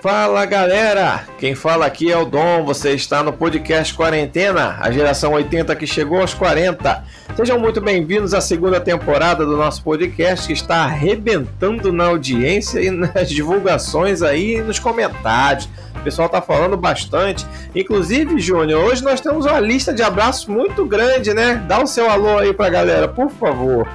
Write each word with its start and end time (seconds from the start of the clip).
Fala 0.00 0.46
galera, 0.46 1.26
quem 1.38 1.54
fala 1.54 1.84
aqui 1.84 2.10
é 2.10 2.16
o 2.16 2.24
Dom, 2.24 2.64
você 2.64 2.92
está 2.92 3.22
no 3.22 3.34
podcast 3.34 3.92
Quarentena, 3.92 4.78
a 4.80 4.90
geração 4.90 5.32
80 5.34 5.76
que 5.76 5.86
chegou 5.86 6.22
aos 6.22 6.32
40. 6.32 7.04
Sejam 7.36 7.58
muito 7.58 7.82
bem-vindos 7.82 8.32
à 8.32 8.40
segunda 8.40 8.80
temporada 8.80 9.44
do 9.44 9.58
nosso 9.58 9.84
podcast 9.84 10.46
que 10.46 10.54
está 10.54 10.84
arrebentando 10.84 11.92
na 11.92 12.06
audiência 12.06 12.80
e 12.80 12.90
nas 12.90 13.28
divulgações 13.28 14.22
aí 14.22 14.56
e 14.56 14.62
nos 14.62 14.78
comentários. 14.78 15.68
O 15.94 16.00
pessoal 16.02 16.30
tá 16.30 16.40
falando 16.40 16.78
bastante. 16.78 17.46
Inclusive, 17.74 18.40
Júnior, 18.40 18.82
hoje 18.82 19.04
nós 19.04 19.20
temos 19.20 19.44
uma 19.44 19.60
lista 19.60 19.92
de 19.92 20.02
abraços 20.02 20.46
muito 20.46 20.86
grande, 20.86 21.34
né? 21.34 21.62
Dá 21.68 21.78
o 21.78 21.86
seu 21.86 22.08
alô 22.08 22.38
aí 22.38 22.54
pra 22.54 22.70
galera, 22.70 23.06
por 23.06 23.28
favor. 23.28 23.86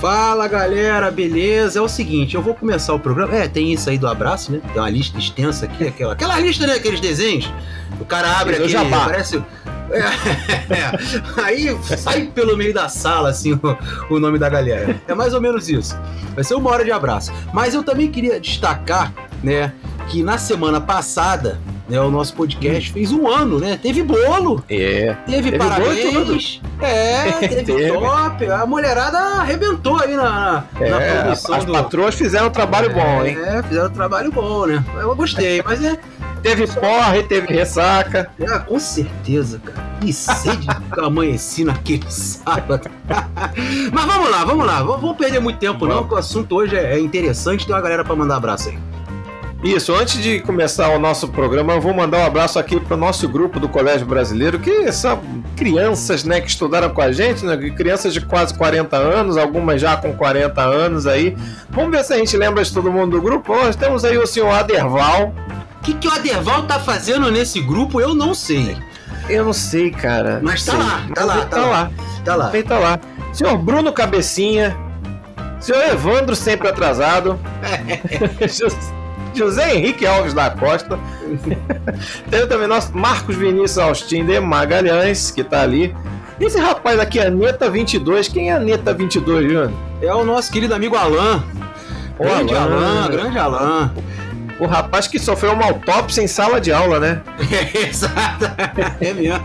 Fala 0.00 0.46
galera, 0.46 1.10
beleza? 1.10 1.80
É 1.80 1.82
o 1.82 1.88
seguinte, 1.88 2.36
eu 2.36 2.42
vou 2.42 2.54
começar 2.54 2.94
o 2.94 3.00
programa. 3.00 3.34
É, 3.34 3.48
tem 3.48 3.72
isso 3.72 3.90
aí 3.90 3.98
do 3.98 4.06
abraço, 4.06 4.52
né? 4.52 4.60
Tem 4.72 4.80
uma 4.80 4.88
lista 4.88 5.18
extensa 5.18 5.64
aqui, 5.66 5.88
aquela, 5.88 6.12
aquela 6.12 6.38
lista, 6.38 6.68
né? 6.68 6.74
Aqueles 6.74 7.00
desenhos. 7.00 7.52
O 8.00 8.04
cara 8.04 8.38
abre 8.38 8.56
aqui, 8.56 8.72
parece. 8.88 9.42
É, 9.90 9.98
é, 10.72 11.42
aí 11.42 11.76
sai 11.82 12.26
pelo 12.26 12.56
meio 12.56 12.72
da 12.72 12.88
sala, 12.88 13.30
assim, 13.30 13.54
o, 13.54 13.60
o 14.14 14.20
nome 14.20 14.38
da 14.38 14.48
galera. 14.48 15.00
É 15.08 15.14
mais 15.14 15.34
ou 15.34 15.40
menos 15.40 15.68
isso. 15.68 15.98
Vai 16.32 16.44
ser 16.44 16.54
uma 16.54 16.70
hora 16.70 16.84
de 16.84 16.92
abraço. 16.92 17.32
Mas 17.52 17.74
eu 17.74 17.82
também 17.82 18.08
queria 18.08 18.38
destacar, 18.38 19.12
né, 19.42 19.72
que 20.08 20.22
na 20.22 20.38
semana 20.38 20.80
passada 20.80 21.58
né, 21.88 22.00
o 22.00 22.10
nosso 22.10 22.34
podcast 22.34 22.92
fez 22.92 23.12
um 23.12 23.26
ano, 23.26 23.58
né? 23.58 23.78
Teve 23.80 24.02
bolo. 24.02 24.62
É. 24.68 25.16
Teve, 25.26 25.50
teve 25.50 25.58
parabéns. 25.58 26.60
É, 26.80 27.32
teve, 27.48 27.62
teve, 27.62 27.92
top. 27.92 28.46
A 28.46 28.66
mulherada 28.66 29.18
arrebentou 29.18 29.98
aí 29.98 30.14
na, 30.14 30.64
é, 30.78 30.90
na 30.90 31.00
produção. 31.00 31.54
As 31.54 31.64
do... 31.64 31.72
patroas 31.72 32.14
fizeram 32.14 32.48
um 32.48 32.50
trabalho 32.50 32.90
é, 32.90 32.94
bom, 32.94 33.24
hein? 33.24 33.38
É, 33.38 33.62
fizeram 33.62 33.86
um 33.86 33.92
trabalho 33.92 34.30
bom, 34.30 34.66
né? 34.66 34.84
Eu 35.00 35.14
gostei, 35.16 35.62
mas 35.64 35.82
é. 35.82 35.98
Teve 36.42 36.68
porre, 36.68 37.22
teve 37.24 37.52
ressaca. 37.52 38.30
É, 38.38 38.58
com 38.60 38.78
certeza, 38.78 39.60
cara. 39.64 39.88
E 40.04 40.12
sede 40.12 40.68
que 40.92 41.00
eu 41.00 41.04
amanheci 41.06 41.64
naquele 41.64 42.04
sábado. 42.10 42.88
mas 43.92 44.04
vamos 44.04 44.30
lá, 44.30 44.44
vamos 44.44 44.64
lá. 44.66 44.82
Vamos 44.82 45.16
perder 45.16 45.40
muito 45.40 45.58
tempo, 45.58 45.86
não, 45.86 45.98
porque 45.98 46.14
o 46.14 46.18
assunto 46.18 46.54
hoje 46.54 46.76
é 46.76 46.98
interessante. 46.98 47.66
Tem 47.66 47.74
uma 47.74 47.82
galera 47.82 48.04
pra 48.04 48.14
mandar 48.14 48.36
abraço 48.36 48.68
aí. 48.68 48.78
Isso, 49.62 49.92
antes 49.92 50.22
de 50.22 50.38
começar 50.38 50.88
o 50.90 51.00
nosso 51.00 51.26
programa, 51.28 51.72
eu 51.72 51.80
vou 51.80 51.92
mandar 51.92 52.18
um 52.18 52.24
abraço 52.24 52.60
aqui 52.60 52.78
para 52.78 52.94
o 52.94 52.96
nosso 52.96 53.28
grupo 53.28 53.58
do 53.58 53.68
Colégio 53.68 54.06
Brasileiro, 54.06 54.60
que 54.60 54.90
são 54.92 55.20
crianças 55.56 56.22
né, 56.22 56.40
que 56.40 56.48
estudaram 56.48 56.90
com 56.90 57.02
a 57.02 57.10
gente, 57.10 57.44
né, 57.44 57.56
crianças 57.70 58.14
de 58.14 58.20
quase 58.20 58.54
40 58.54 58.96
anos, 58.96 59.36
algumas 59.36 59.80
já 59.80 59.96
com 59.96 60.12
40 60.12 60.62
anos 60.62 61.08
aí. 61.08 61.36
Vamos 61.70 61.90
ver 61.90 62.04
se 62.04 62.14
a 62.14 62.18
gente 62.18 62.36
lembra 62.36 62.62
de 62.62 62.72
todo 62.72 62.92
mundo 62.92 63.16
do 63.16 63.22
grupo. 63.22 63.52
Nós 63.52 63.74
temos 63.74 64.04
aí 64.04 64.16
o 64.16 64.26
senhor 64.28 64.50
Aderval. 64.50 65.34
O 65.80 65.82
que, 65.82 65.94
que 65.94 66.06
o 66.06 66.12
Aderval 66.12 66.62
tá 66.62 66.78
fazendo 66.78 67.28
nesse 67.28 67.60
grupo? 67.60 68.00
Eu 68.00 68.14
não 68.14 68.34
sei. 68.34 68.76
Eu 69.28 69.44
não 69.44 69.52
sei, 69.52 69.90
cara. 69.90 70.40
Mas 70.40 70.64
tá 70.64 70.74
lá, 70.76 71.06
tá 71.12 71.24
lá, 71.24 71.36
tá, 71.36 71.46
tá 71.46 71.66
lá. 71.66 71.90
Tá 72.24 72.36
lá. 72.36 72.52
Tá 72.62 72.78
lá. 72.78 73.00
Senhor 73.32 73.58
Bruno 73.58 73.92
Cabecinha. 73.92 74.76
Senhor 75.58 75.82
Evandro 75.82 76.36
sempre 76.36 76.68
atrasado. 76.68 77.38
José 79.38 79.74
Henrique 79.74 80.06
Alves 80.06 80.34
da 80.34 80.50
Costa. 80.50 80.98
Tem 82.30 82.46
também 82.46 82.66
nosso 82.66 82.96
Marcos 82.96 83.36
Vinícius 83.36 83.78
Austin 83.78 84.24
de 84.24 84.38
Magalhães, 84.40 85.30
que 85.30 85.44
tá 85.44 85.62
ali. 85.62 85.94
Esse 86.40 86.58
rapaz 86.58 86.98
aqui, 87.00 87.18
Aneta 87.18 87.70
22, 87.70 88.28
quem 88.28 88.50
é 88.50 88.54
Aneta 88.54 88.92
22, 88.92 89.44
Júnior? 89.44 89.72
É 90.02 90.12
o 90.14 90.24
nosso 90.24 90.52
querido 90.52 90.74
amigo 90.74 90.96
Alain. 90.96 91.42
O 92.18 92.24
grande 92.24 92.54
Alain, 92.54 92.84
Alain, 92.84 93.10
grande 93.10 93.38
Alain. 93.38 93.90
O 94.60 94.66
rapaz 94.66 95.06
que 95.06 95.18
sofreu 95.18 95.52
uma 95.52 95.66
autópsia 95.66 96.20
em 96.20 96.26
sala 96.26 96.60
de 96.60 96.72
aula, 96.72 96.98
né? 96.98 97.22
É, 97.50 97.86
exato. 97.88 98.44
É 99.00 99.12
mesmo. 99.12 99.40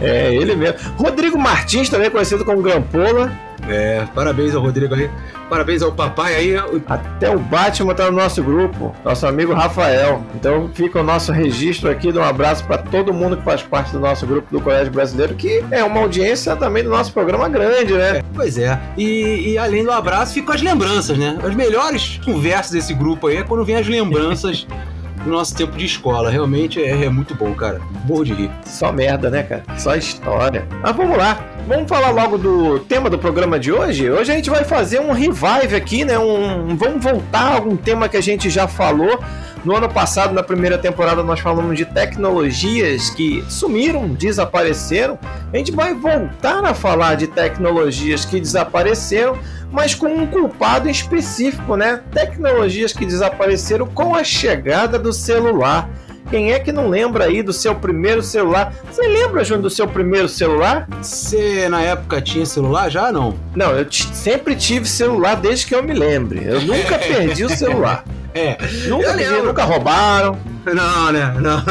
É, 0.00 0.34
ele 0.34 0.56
mesmo. 0.56 0.78
Rodrigo 0.96 1.38
Martins, 1.38 1.90
também 1.90 2.10
conhecido 2.10 2.44
como 2.44 2.62
Grampola. 2.62 3.30
É, 3.68 4.06
parabéns 4.14 4.54
ao 4.54 4.62
Rodrigo 4.62 4.94
aí. 4.94 5.10
Parabéns 5.48 5.82
ao 5.82 5.92
papai 5.92 6.34
aí. 6.34 6.54
Até 6.88 7.34
o 7.34 7.38
Batman 7.38 7.94
tá 7.94 8.10
no 8.10 8.16
nosso 8.16 8.42
grupo, 8.42 8.94
nosso 9.04 9.26
amigo 9.26 9.52
Rafael. 9.52 10.22
Então 10.34 10.70
fica 10.72 11.00
o 11.00 11.02
nosso 11.02 11.30
registro 11.32 11.90
aqui 11.90 12.10
de 12.10 12.18
um 12.18 12.22
abraço 12.22 12.64
para 12.64 12.78
todo 12.78 13.12
mundo 13.12 13.36
que 13.36 13.44
faz 13.44 13.62
parte 13.62 13.92
do 13.92 14.00
nosso 14.00 14.26
grupo 14.26 14.50
do 14.50 14.60
Colégio 14.60 14.92
Brasileiro, 14.92 15.34
que 15.34 15.62
é 15.70 15.84
uma 15.84 16.00
audiência 16.00 16.56
também 16.56 16.82
do 16.82 16.90
nosso 16.90 17.12
programa 17.12 17.48
grande, 17.48 17.92
né? 17.92 18.18
É, 18.18 18.24
pois 18.34 18.56
é. 18.58 18.80
E, 18.96 19.52
e, 19.52 19.58
além 19.58 19.84
do 19.84 19.90
abraço, 19.90 20.34
ficam 20.34 20.54
as 20.54 20.62
lembranças, 20.62 21.18
né? 21.18 21.38
As 21.44 21.54
melhores 21.54 22.18
conversas 22.24 22.72
desse 22.72 22.94
grupo 22.94 23.26
aí 23.26 23.36
é 23.38 23.42
quando 23.42 23.64
vem 23.64 23.76
as 23.76 23.86
lembranças. 23.86 24.66
do 25.24 25.30
nosso 25.30 25.54
tempo 25.54 25.76
de 25.76 25.84
escola. 25.84 26.30
Realmente 26.30 26.82
é, 26.82 27.04
é 27.04 27.08
muito 27.08 27.34
bom, 27.34 27.54
cara. 27.54 27.80
Morro 28.04 28.24
de 28.24 28.34
rir. 28.34 28.50
Só 28.64 28.92
merda, 28.92 29.30
né, 29.30 29.42
cara? 29.42 29.64
Só 29.78 29.94
história. 29.94 30.66
Mas 30.82 30.96
vamos 30.96 31.16
lá. 31.16 31.44
Vamos 31.66 31.88
falar 31.88 32.10
logo 32.10 32.36
do 32.36 32.80
tema 32.80 33.08
do 33.08 33.18
programa 33.18 33.58
de 33.58 33.70
hoje? 33.70 34.10
Hoje 34.10 34.32
a 34.32 34.34
gente 34.34 34.50
vai 34.50 34.64
fazer 34.64 35.00
um 35.00 35.12
revive 35.12 35.76
aqui, 35.76 36.04
né? 36.04 36.18
Um, 36.18 36.76
vamos 36.76 37.02
voltar 37.02 37.52
a 37.52 37.54
algum 37.54 37.76
tema 37.76 38.08
que 38.08 38.16
a 38.16 38.20
gente 38.20 38.50
já 38.50 38.66
falou. 38.66 39.20
No 39.64 39.76
ano 39.76 39.88
passado, 39.88 40.34
na 40.34 40.42
primeira 40.42 40.76
temporada, 40.76 41.22
nós 41.22 41.38
falamos 41.38 41.76
de 41.76 41.84
tecnologias 41.84 43.10
que 43.10 43.44
sumiram, 43.48 44.08
desapareceram. 44.08 45.16
A 45.52 45.56
gente 45.56 45.70
vai 45.70 45.94
voltar 45.94 46.64
a 46.64 46.74
falar 46.74 47.14
de 47.14 47.28
tecnologias 47.28 48.24
que 48.24 48.40
desapareceram, 48.40 49.38
mas 49.70 49.94
com 49.94 50.08
um 50.08 50.26
culpado 50.26 50.88
específico, 50.88 51.76
né? 51.76 52.02
Tecnologias 52.10 52.92
que 52.92 53.06
desapareceram 53.06 53.86
com 53.86 54.16
a 54.16 54.24
chegada 54.24 54.98
do 54.98 55.12
celular. 55.12 55.88
Quem 56.30 56.52
é 56.52 56.58
que 56.58 56.72
não 56.72 56.88
lembra 56.88 57.24
aí 57.24 57.42
do 57.42 57.52
seu 57.52 57.74
primeiro 57.74 58.22
celular? 58.22 58.74
Você 58.90 59.06
lembra, 59.06 59.44
Júnior, 59.44 59.62
do 59.62 59.70
seu 59.70 59.86
primeiro 59.86 60.28
celular? 60.28 60.88
Você 61.00 61.68
na 61.68 61.82
época 61.82 62.20
tinha 62.20 62.46
celular 62.46 62.90
já 62.90 63.12
não? 63.12 63.34
Não, 63.54 63.72
eu 63.72 63.86
sempre 63.90 64.56
tive 64.56 64.88
celular 64.88 65.36
desde 65.36 65.66
que 65.66 65.74
eu 65.74 65.82
me 65.82 65.92
lembre. 65.92 66.42
Eu 66.44 66.62
nunca 66.62 66.96
perdi 66.98 67.44
o 67.44 67.50
celular. 67.50 68.04
É, 68.34 68.56
nunca, 68.88 69.12
perdi, 69.12 69.42
nunca 69.42 69.64
roubaram. 69.64 70.38
Não, 70.64 71.12
né? 71.12 71.34
Não. 71.38 71.62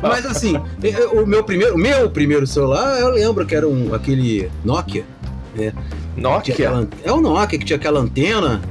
Mas 0.00 0.24
assim, 0.24 0.58
o 1.12 1.26
meu 1.26 1.44
primeiro, 1.44 1.76
meu 1.76 2.08
primeiro 2.08 2.46
celular, 2.46 2.98
eu 2.98 3.10
lembro 3.10 3.44
que 3.44 3.54
era 3.54 3.68
um 3.68 3.94
aquele 3.94 4.50
Nokia, 4.64 5.04
né? 5.54 5.72
Nokia? 6.16 6.54
Aquela, 6.54 6.88
é 7.04 7.12
o 7.12 7.20
Nokia 7.20 7.58
que 7.58 7.64
tinha 7.64 7.76
aquela 7.76 8.00
antena, 8.00 8.62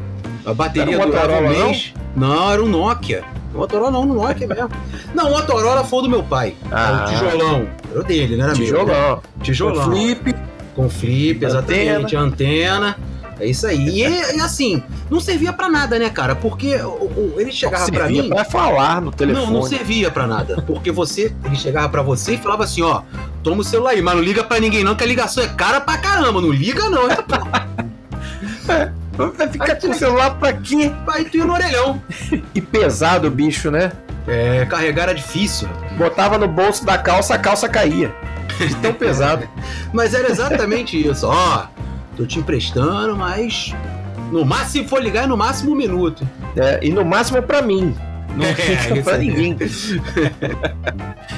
a 0.46 0.54
bateria 0.54 0.98
durava 0.98 1.40
um 1.40 1.50
mês. 1.50 1.94
Não? 2.16 2.30
não, 2.30 2.52
era 2.52 2.64
um 2.64 2.68
Nokia. 2.68 3.24
Motorola 3.54 3.92
não, 3.92 4.06
no 4.06 4.16
Nokia 4.16 4.48
mesmo. 4.48 4.70
Não, 5.14 5.28
o 5.28 5.32
Motorola 5.32 5.84
foi 5.84 6.04
do 6.04 6.10
meu 6.10 6.24
pai. 6.24 6.56
Ah. 6.72 7.06
O 7.06 7.12
tijolão. 7.12 7.68
Era 7.90 8.00
o 8.00 8.04
dele, 8.04 8.38
não 8.38 8.46
era 8.46 8.54
tijolão. 8.54 8.86
meu. 8.86 9.16
Né? 9.16 9.22
Tijolão. 9.42 9.86
Com 9.86 9.92
flip. 9.92 10.36
Com 10.76 10.90
flip, 10.90 11.46
exatamente. 11.46 12.16
Antena. 12.16 12.22
antena. 12.22 12.98
É 13.42 13.48
isso 13.48 13.66
aí. 13.66 13.88
E, 13.88 14.04
e, 14.04 14.40
assim, 14.40 14.84
não 15.10 15.20
servia 15.20 15.52
para 15.52 15.68
nada, 15.68 15.98
né, 15.98 16.12
cara? 16.12 16.36
Porque 16.36 16.76
o, 16.76 16.90
o, 16.90 17.36
ele 17.40 17.52
chegava 17.52 17.92
para 17.92 18.08
mim. 18.08 18.30
Pra 18.30 18.46
falar 18.46 19.02
no 19.02 19.12
telefone. 19.12 19.48
Não, 19.48 19.52
não 19.52 19.64
servia 19.64 20.12
para 20.12 20.28
nada. 20.28 20.62
Porque 20.62 20.92
você, 20.92 21.34
ele 21.44 21.56
chegava 21.56 21.90
para 21.90 22.04
você 22.04 22.36
e 22.36 22.38
falava 22.38 22.64
assim: 22.66 22.84
ó, 22.84 23.02
toma 23.42 23.62
o 23.62 23.64
celular 23.64 23.92
aí, 23.92 24.02
mas 24.02 24.16
não 24.16 24.22
liga 24.22 24.44
para 24.44 24.60
ninguém 24.60 24.84
não, 24.84 24.96
que 24.96 25.04
a 25.04 25.08
ligação 25.08 25.44
é 25.44 25.48
cara 25.48 25.82
pra 25.82 25.98
caramba. 25.98 26.40
Não 26.40 26.52
liga 26.52 26.88
não, 26.88 27.10
é, 27.10 27.18
é. 28.70 28.92
Vai 29.14 29.48
ficar 29.48 29.76
com 29.76 29.90
o 29.90 29.94
celular 29.94 30.36
pra 30.36 30.54
quê? 30.54 30.92
Vai 31.06 31.26
tu 31.26 31.40
no 31.40 31.54
orelhão. 31.54 32.02
e 32.56 32.62
pesado 32.62 33.28
o 33.28 33.32
bicho, 33.32 33.70
né? 33.70 33.92
É, 34.28 34.66
carregar 34.66 35.04
era 35.04 35.16
difícil. 35.16 35.68
Botava 35.98 36.38
no 36.38 36.48
bolso 36.48 36.86
da 36.86 36.98
calça, 36.98 37.36
a 37.36 37.40
calça 37.40 37.68
caía. 37.68 38.14
De 38.58 38.76
tão 38.76 38.94
pesado. 38.94 39.48
mas 39.92 40.14
era 40.14 40.30
exatamente 40.30 41.08
isso. 41.08 41.28
Ó, 41.28 41.66
tô 42.16 42.26
te 42.26 42.40
emprestando, 42.40 43.16
mas 43.16 43.74
no 44.32 44.46
máximo, 44.46 44.84
se 44.84 44.90
for 44.90 45.02
ligar, 45.02 45.26
é 45.26 45.28
no 45.28 45.36
máximo 45.36 45.72
um 45.72 45.76
minuto. 45.76 46.28
É, 46.56 46.80
e 46.82 46.92
no 46.92 47.04
máximo 47.04 47.42
para 47.42 47.62
mim. 47.62 47.96
Não 48.36 48.46
é, 48.46 49.02
pra 49.02 49.18
ninguém. 49.18 49.58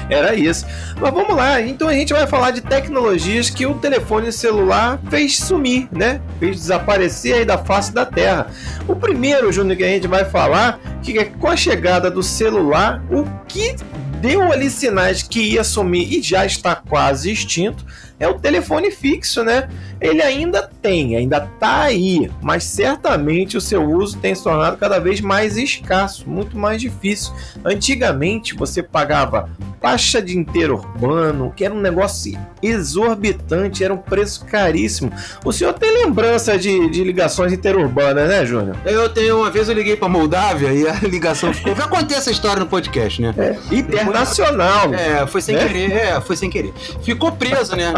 Era 0.08 0.34
isso. 0.34 0.66
Mas 1.00 1.12
vamos 1.12 1.36
lá, 1.36 1.60
então 1.60 1.88
a 1.88 1.92
gente 1.92 2.12
vai 2.12 2.26
falar 2.26 2.50
de 2.50 2.60
tecnologias 2.60 3.50
que 3.50 3.66
o 3.66 3.74
telefone 3.74 4.32
celular 4.32 5.00
fez 5.10 5.36
sumir, 5.38 5.88
né? 5.92 6.20
Fez 6.38 6.56
desaparecer 6.56 7.34
aí 7.34 7.44
da 7.44 7.58
face 7.58 7.92
da 7.92 8.06
Terra. 8.06 8.48
O 8.86 8.94
primeiro, 8.94 9.52
Júnior, 9.52 9.76
que 9.76 9.84
a 9.84 9.88
gente 9.88 10.06
vai 10.06 10.24
falar, 10.24 10.78
que 11.02 11.18
é 11.18 11.24
com 11.24 11.48
a 11.48 11.56
chegada 11.56 12.10
do 12.10 12.22
celular, 12.22 13.02
o 13.10 13.24
que 13.48 13.76
deu 14.20 14.50
ali 14.50 14.70
sinais 14.70 15.22
que 15.22 15.40
ia 15.52 15.62
sumir 15.62 16.10
e 16.10 16.22
já 16.22 16.46
está 16.46 16.74
quase 16.74 17.30
extinto, 17.30 17.84
é 18.24 18.28
o 18.28 18.34
telefone 18.34 18.90
fixo, 18.90 19.44
né? 19.44 19.68
Ele 20.00 20.22
ainda 20.22 20.68
tem, 20.82 21.16
ainda 21.16 21.40
tá 21.58 21.82
aí, 21.82 22.30
mas 22.42 22.64
certamente 22.64 23.56
o 23.56 23.60
seu 23.60 23.82
uso 23.82 24.18
tem 24.18 24.34
se 24.34 24.42
tornado 24.42 24.76
cada 24.76 24.98
vez 24.98 25.20
mais 25.20 25.56
escasso, 25.56 26.28
muito 26.28 26.58
mais 26.58 26.80
difícil. 26.80 27.32
Antigamente 27.64 28.54
você 28.54 28.82
pagava 28.82 29.48
taxa 29.80 30.20
de 30.20 30.36
interurbano, 30.36 31.52
que 31.54 31.64
era 31.64 31.74
um 31.74 31.80
negócio 31.80 32.38
exorbitante, 32.62 33.84
era 33.84 33.92
um 33.92 33.98
preço 33.98 34.44
caríssimo. 34.46 35.12
O 35.44 35.52
senhor 35.52 35.74
tem 35.74 35.92
lembrança 35.92 36.58
de, 36.58 36.88
de 36.88 37.04
ligações 37.04 37.52
interurbanas, 37.52 38.28
né, 38.28 38.46
Júnior? 38.46 38.76
Eu 38.86 39.10
tenho, 39.10 39.40
uma 39.40 39.50
vez 39.50 39.68
eu 39.68 39.74
liguei 39.74 39.96
para 39.96 40.08
Moldávia 40.08 40.72
e 40.72 40.88
a 40.88 40.94
ligação 41.06 41.52
ficou. 41.52 41.76
Já 41.76 41.86
contei 41.86 42.16
essa 42.16 42.30
história 42.30 42.60
no 42.60 42.66
podcast, 42.66 43.20
né? 43.20 43.34
É, 43.36 43.74
internacional. 43.74 44.94
É, 44.94 45.26
foi 45.26 45.42
sem 45.42 45.54
né? 45.54 45.66
querer, 45.66 45.92
é, 45.92 46.20
foi 46.20 46.36
sem 46.36 46.48
querer. 46.48 46.72
Ficou 47.02 47.32
preso, 47.32 47.76
né? 47.76 47.92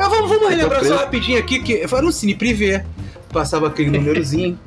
Mas 0.00 0.08
vamos, 0.08 0.30
vamos 0.30 0.48
relembrar 0.48 0.82
só 0.82 0.96
rapidinho 0.96 1.38
aqui, 1.38 1.58
que 1.58 1.86
foi 1.86 2.00
no 2.00 2.10
Cine 2.10 2.34
Privé, 2.34 2.86
passava 3.30 3.66
aquele 3.66 3.90
númerozinho. 3.90 4.58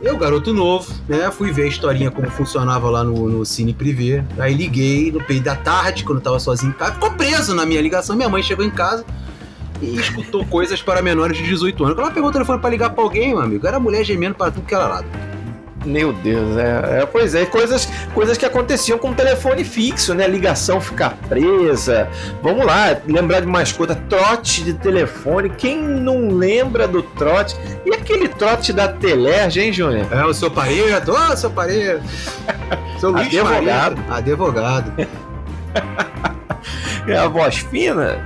Eu, 0.00 0.16
garoto 0.16 0.54
novo, 0.54 0.94
né? 1.08 1.28
Fui 1.32 1.50
ver 1.50 1.64
a 1.64 1.66
historinha 1.66 2.08
como 2.08 2.30
funcionava 2.30 2.88
lá 2.88 3.02
no, 3.02 3.28
no 3.28 3.44
Cine 3.44 3.74
Privé. 3.74 4.24
Aí 4.38 4.54
liguei 4.54 5.10
no 5.10 5.20
peito 5.20 5.42
da 5.42 5.56
tarde, 5.56 6.04
quando 6.04 6.18
eu 6.18 6.22
tava 6.22 6.38
sozinho 6.38 6.70
em 6.70 6.72
casa. 6.74 6.92
Ficou 6.92 7.10
preso 7.10 7.52
na 7.52 7.66
minha 7.66 7.80
ligação. 7.82 8.14
Minha 8.14 8.28
mãe 8.28 8.44
chegou 8.44 8.64
em 8.64 8.70
casa 8.70 9.04
e 9.82 9.96
escutou 9.96 10.44
coisas 10.46 10.80
para 10.80 11.02
menores 11.02 11.36
de 11.36 11.42
18 11.42 11.82
anos. 11.82 11.96
Quando 11.96 12.04
ela 12.06 12.14
pegou 12.14 12.30
o 12.30 12.32
telefone 12.32 12.60
para 12.60 12.70
ligar 12.70 12.90
para 12.90 13.02
alguém, 13.02 13.30
meu 13.30 13.40
amigo, 13.40 13.66
era 13.66 13.80
mulher 13.80 14.04
gemendo 14.04 14.36
para 14.36 14.52
tudo 14.52 14.64
que 14.64 14.74
era 14.74 14.86
lado. 14.86 15.06
Meu 15.86 16.12
Deus, 16.12 16.56
é, 16.56 17.02
é, 17.02 17.06
pois 17.06 17.34
é, 17.34 17.46
coisas, 17.46 17.88
coisas 18.12 18.36
que 18.36 18.44
aconteciam 18.44 18.98
com 18.98 19.10
o 19.10 19.14
telefone 19.14 19.62
fixo, 19.62 20.14
né? 20.14 20.26
Ligação 20.26 20.80
ficar 20.80 21.16
presa. 21.28 22.08
Vamos 22.42 22.66
lá, 22.66 22.96
lembrar 23.06 23.40
de 23.40 23.46
mais 23.46 23.70
coisa, 23.70 23.94
trote 23.94 24.64
de 24.64 24.74
telefone. 24.74 25.48
Quem 25.50 25.80
não 25.80 26.28
lembra 26.28 26.88
do 26.88 27.02
trote? 27.02 27.56
E 27.84 27.94
aquele 27.94 28.28
trote 28.28 28.72
da 28.72 28.88
Telerge, 28.88 29.60
hein, 29.60 29.72
Júnior? 29.72 30.06
É, 30.10 30.24
o 30.24 30.34
seu 30.34 30.50
pareto, 30.50 31.12
ô, 31.12 31.16
oh, 31.30 31.36
seu 31.36 31.50
pareto. 31.50 32.02
seu 32.98 33.12
Luiz 33.12 33.26
Advogado. 33.28 34.02
Advogado. 34.10 34.92
É 37.06 37.16
a 37.16 37.28
voz 37.28 37.58
fina. 37.58 38.18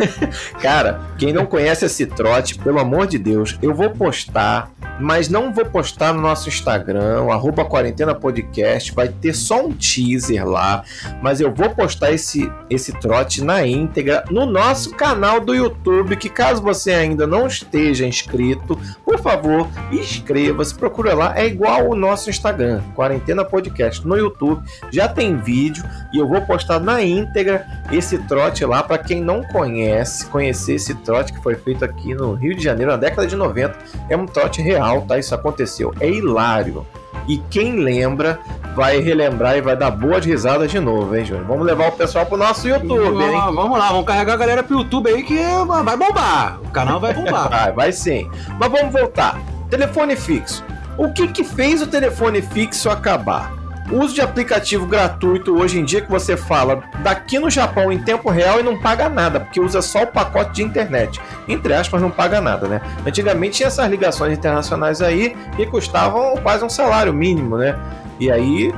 Cara, 0.60 1.00
quem 1.18 1.32
não 1.32 1.46
conhece 1.46 1.84
esse 1.84 2.06
trote, 2.06 2.58
pelo 2.58 2.78
amor 2.78 3.06
de 3.06 3.18
Deus, 3.18 3.58
eu 3.62 3.74
vou 3.74 3.90
postar 3.90 4.70
mas 5.00 5.28
não 5.28 5.52
vou 5.52 5.64
postar 5.64 6.12
no 6.12 6.20
nosso 6.20 6.48
Instagram, 6.48 7.26
arroba 7.30 7.64
quarentena 7.64 8.14
podcast, 8.14 8.92
vai 8.92 9.08
ter 9.08 9.34
só 9.34 9.66
um 9.66 9.72
teaser 9.72 10.46
lá, 10.46 10.84
mas 11.20 11.40
eu 11.40 11.52
vou 11.52 11.70
postar 11.70 12.12
esse, 12.12 12.50
esse 12.70 12.92
trote 12.92 13.42
na 13.42 13.66
íntegra 13.66 14.24
no 14.30 14.46
nosso 14.46 14.94
canal 14.94 15.40
do 15.40 15.54
YouTube, 15.54 16.16
que 16.16 16.28
caso 16.28 16.62
você 16.62 16.92
ainda 16.92 17.26
não 17.26 17.46
esteja 17.46 18.06
inscrito, 18.06 18.78
por 19.12 19.20
favor, 19.20 19.68
inscreva-se, 19.90 20.74
procura 20.74 21.14
lá, 21.14 21.38
é 21.38 21.46
igual 21.46 21.90
o 21.90 21.94
nosso 21.94 22.30
Instagram, 22.30 22.80
quarentena 22.94 23.44
podcast, 23.44 24.06
no 24.06 24.16
YouTube, 24.16 24.62
já 24.90 25.06
tem 25.06 25.36
vídeo 25.36 25.84
e 26.14 26.18
eu 26.18 26.26
vou 26.26 26.40
postar 26.42 26.80
na 26.80 27.02
íntegra 27.02 27.66
esse 27.92 28.16
trote 28.18 28.64
lá 28.64 28.82
para 28.82 28.96
quem 28.96 29.20
não 29.20 29.42
conhece, 29.42 30.26
conhecer 30.26 30.74
esse 30.74 30.94
trote 30.94 31.32
que 31.32 31.42
foi 31.42 31.54
feito 31.56 31.84
aqui 31.84 32.14
no 32.14 32.32
Rio 32.32 32.54
de 32.54 32.64
Janeiro 32.64 32.90
na 32.90 32.96
década 32.96 33.26
de 33.26 33.36
90, 33.36 33.76
é 34.08 34.16
um 34.16 34.26
trote 34.26 34.62
real 34.62 35.02
tá? 35.02 35.18
Isso 35.18 35.34
aconteceu. 35.34 35.92
É 36.00 36.08
hilário. 36.08 36.86
E 37.28 37.38
quem 37.50 37.76
lembra 37.76 38.40
vai 38.74 39.00
relembrar 39.00 39.56
e 39.56 39.60
vai 39.60 39.76
dar 39.76 39.90
boas 39.90 40.24
risadas 40.24 40.70
de 40.70 40.80
novo, 40.80 41.14
hein, 41.14 41.24
Júnior? 41.24 41.46
Vamos 41.46 41.66
levar 41.66 41.88
o 41.88 41.92
pessoal 41.92 42.26
pro 42.26 42.36
nosso 42.36 42.68
YouTube, 42.68 43.22
hein? 43.22 43.32
Vamos 43.54 43.78
lá, 43.78 43.88
vamos 43.88 44.06
carregar 44.06 44.34
a 44.34 44.36
galera 44.36 44.62
pro 44.62 44.78
YouTube 44.78 45.08
aí 45.08 45.22
que 45.22 45.38
vai 45.84 45.96
bombar. 45.96 46.60
O 46.62 46.70
canal 46.70 46.98
vai 46.98 47.12
bombar. 47.12 47.48
vai, 47.50 47.72
vai 47.72 47.92
sim. 47.92 48.30
Mas 48.58 48.70
vamos 48.70 48.92
voltar. 48.92 49.38
Telefone 49.70 50.16
fixo. 50.16 50.64
O 50.98 51.12
que 51.12 51.28
que 51.28 51.44
fez 51.44 51.80
o 51.80 51.86
telefone 51.86 52.42
fixo 52.42 52.90
acabar? 52.90 53.61
Uso 53.92 54.14
de 54.14 54.22
aplicativo 54.22 54.86
gratuito 54.86 55.54
hoje 55.54 55.78
em 55.78 55.84
dia 55.84 56.00
que 56.00 56.10
você 56.10 56.34
fala 56.34 56.82
daqui 57.02 57.38
no 57.38 57.50
Japão 57.50 57.92
em 57.92 57.98
tempo 57.98 58.30
real 58.30 58.58
e 58.58 58.62
não 58.62 58.80
paga 58.80 59.06
nada, 59.06 59.40
porque 59.40 59.60
usa 59.60 59.82
só 59.82 60.04
o 60.04 60.06
pacote 60.06 60.54
de 60.54 60.62
internet. 60.62 61.20
Entre 61.46 61.74
aspas, 61.74 62.00
não 62.00 62.10
paga 62.10 62.40
nada, 62.40 62.66
né? 62.66 62.80
Antigamente 63.06 63.58
tinha 63.58 63.66
essas 63.66 63.90
ligações 63.90 64.32
internacionais 64.32 65.02
aí 65.02 65.36
que 65.56 65.66
custavam 65.66 66.38
quase 66.38 66.64
um 66.64 66.70
salário 66.70 67.12
mínimo, 67.12 67.58
né? 67.58 67.78
E 68.18 68.30
aí 68.30 68.72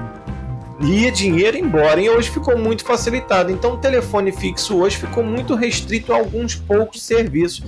ia 0.81 1.13
dinheiro 1.13 1.57
embora 1.57 2.01
e 2.01 2.11
hoje 2.11 2.31
ficou 2.31 2.59
muito 2.59 2.85
facilitado. 2.85 3.53
Então 3.53 3.75
o 3.75 3.77
telefone 3.77 4.33
fixo 4.33 4.77
hoje 4.79 4.97
ficou 4.97 5.23
muito 5.23 5.55
restrito 5.55 6.13
a 6.13 6.17
alguns 6.17 6.57
poucos 6.57 7.03
serviços. 7.03 7.63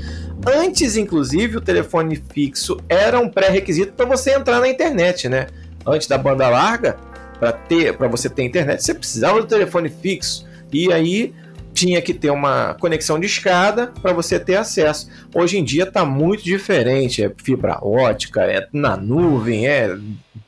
Antes, 0.45 0.97
inclusive, 0.97 1.57
o 1.57 1.61
telefone 1.61 2.21
fixo 2.33 2.77
era 2.89 3.21
um 3.21 3.29
pré-requisito 3.29 3.93
para 3.93 4.05
você 4.05 4.33
entrar 4.33 4.61
na 4.61 4.69
internet, 4.69 5.29
né? 5.29 5.47
Antes 5.87 6.09
da 6.09 6.19
banda 6.19 6.49
larga, 6.49 6.97
para 7.39 7.53
ter, 7.53 7.97
para 7.97 8.09
você 8.09 8.29
ter 8.29 8.45
internet, 8.45 8.83
você 8.83 8.95
precisava 8.95 9.41
do 9.41 9.47
telefone 9.47 9.89
fixo. 9.89 10.47
E 10.73 10.93
aí 10.93 11.35
tinha 11.77 12.01
que 12.01 12.15
ter 12.15 12.31
uma 12.31 12.75
conexão 12.75 13.21
de 13.21 13.27
escada 13.27 13.93
para 14.01 14.13
você 14.15 14.41
ter 14.41 14.57
acesso. 14.57 15.11
Hoje 15.35 15.59
em 15.59 15.65
dia 15.65 15.85
está 15.85 16.05
muito 16.07 16.43
diferente, 16.43 17.23
é 17.23 17.31
fibra 17.37 17.79
ótica, 17.83 18.41
é 18.43 18.67
na 18.73 18.97
nuvem, 18.97 19.67
é 19.67 19.95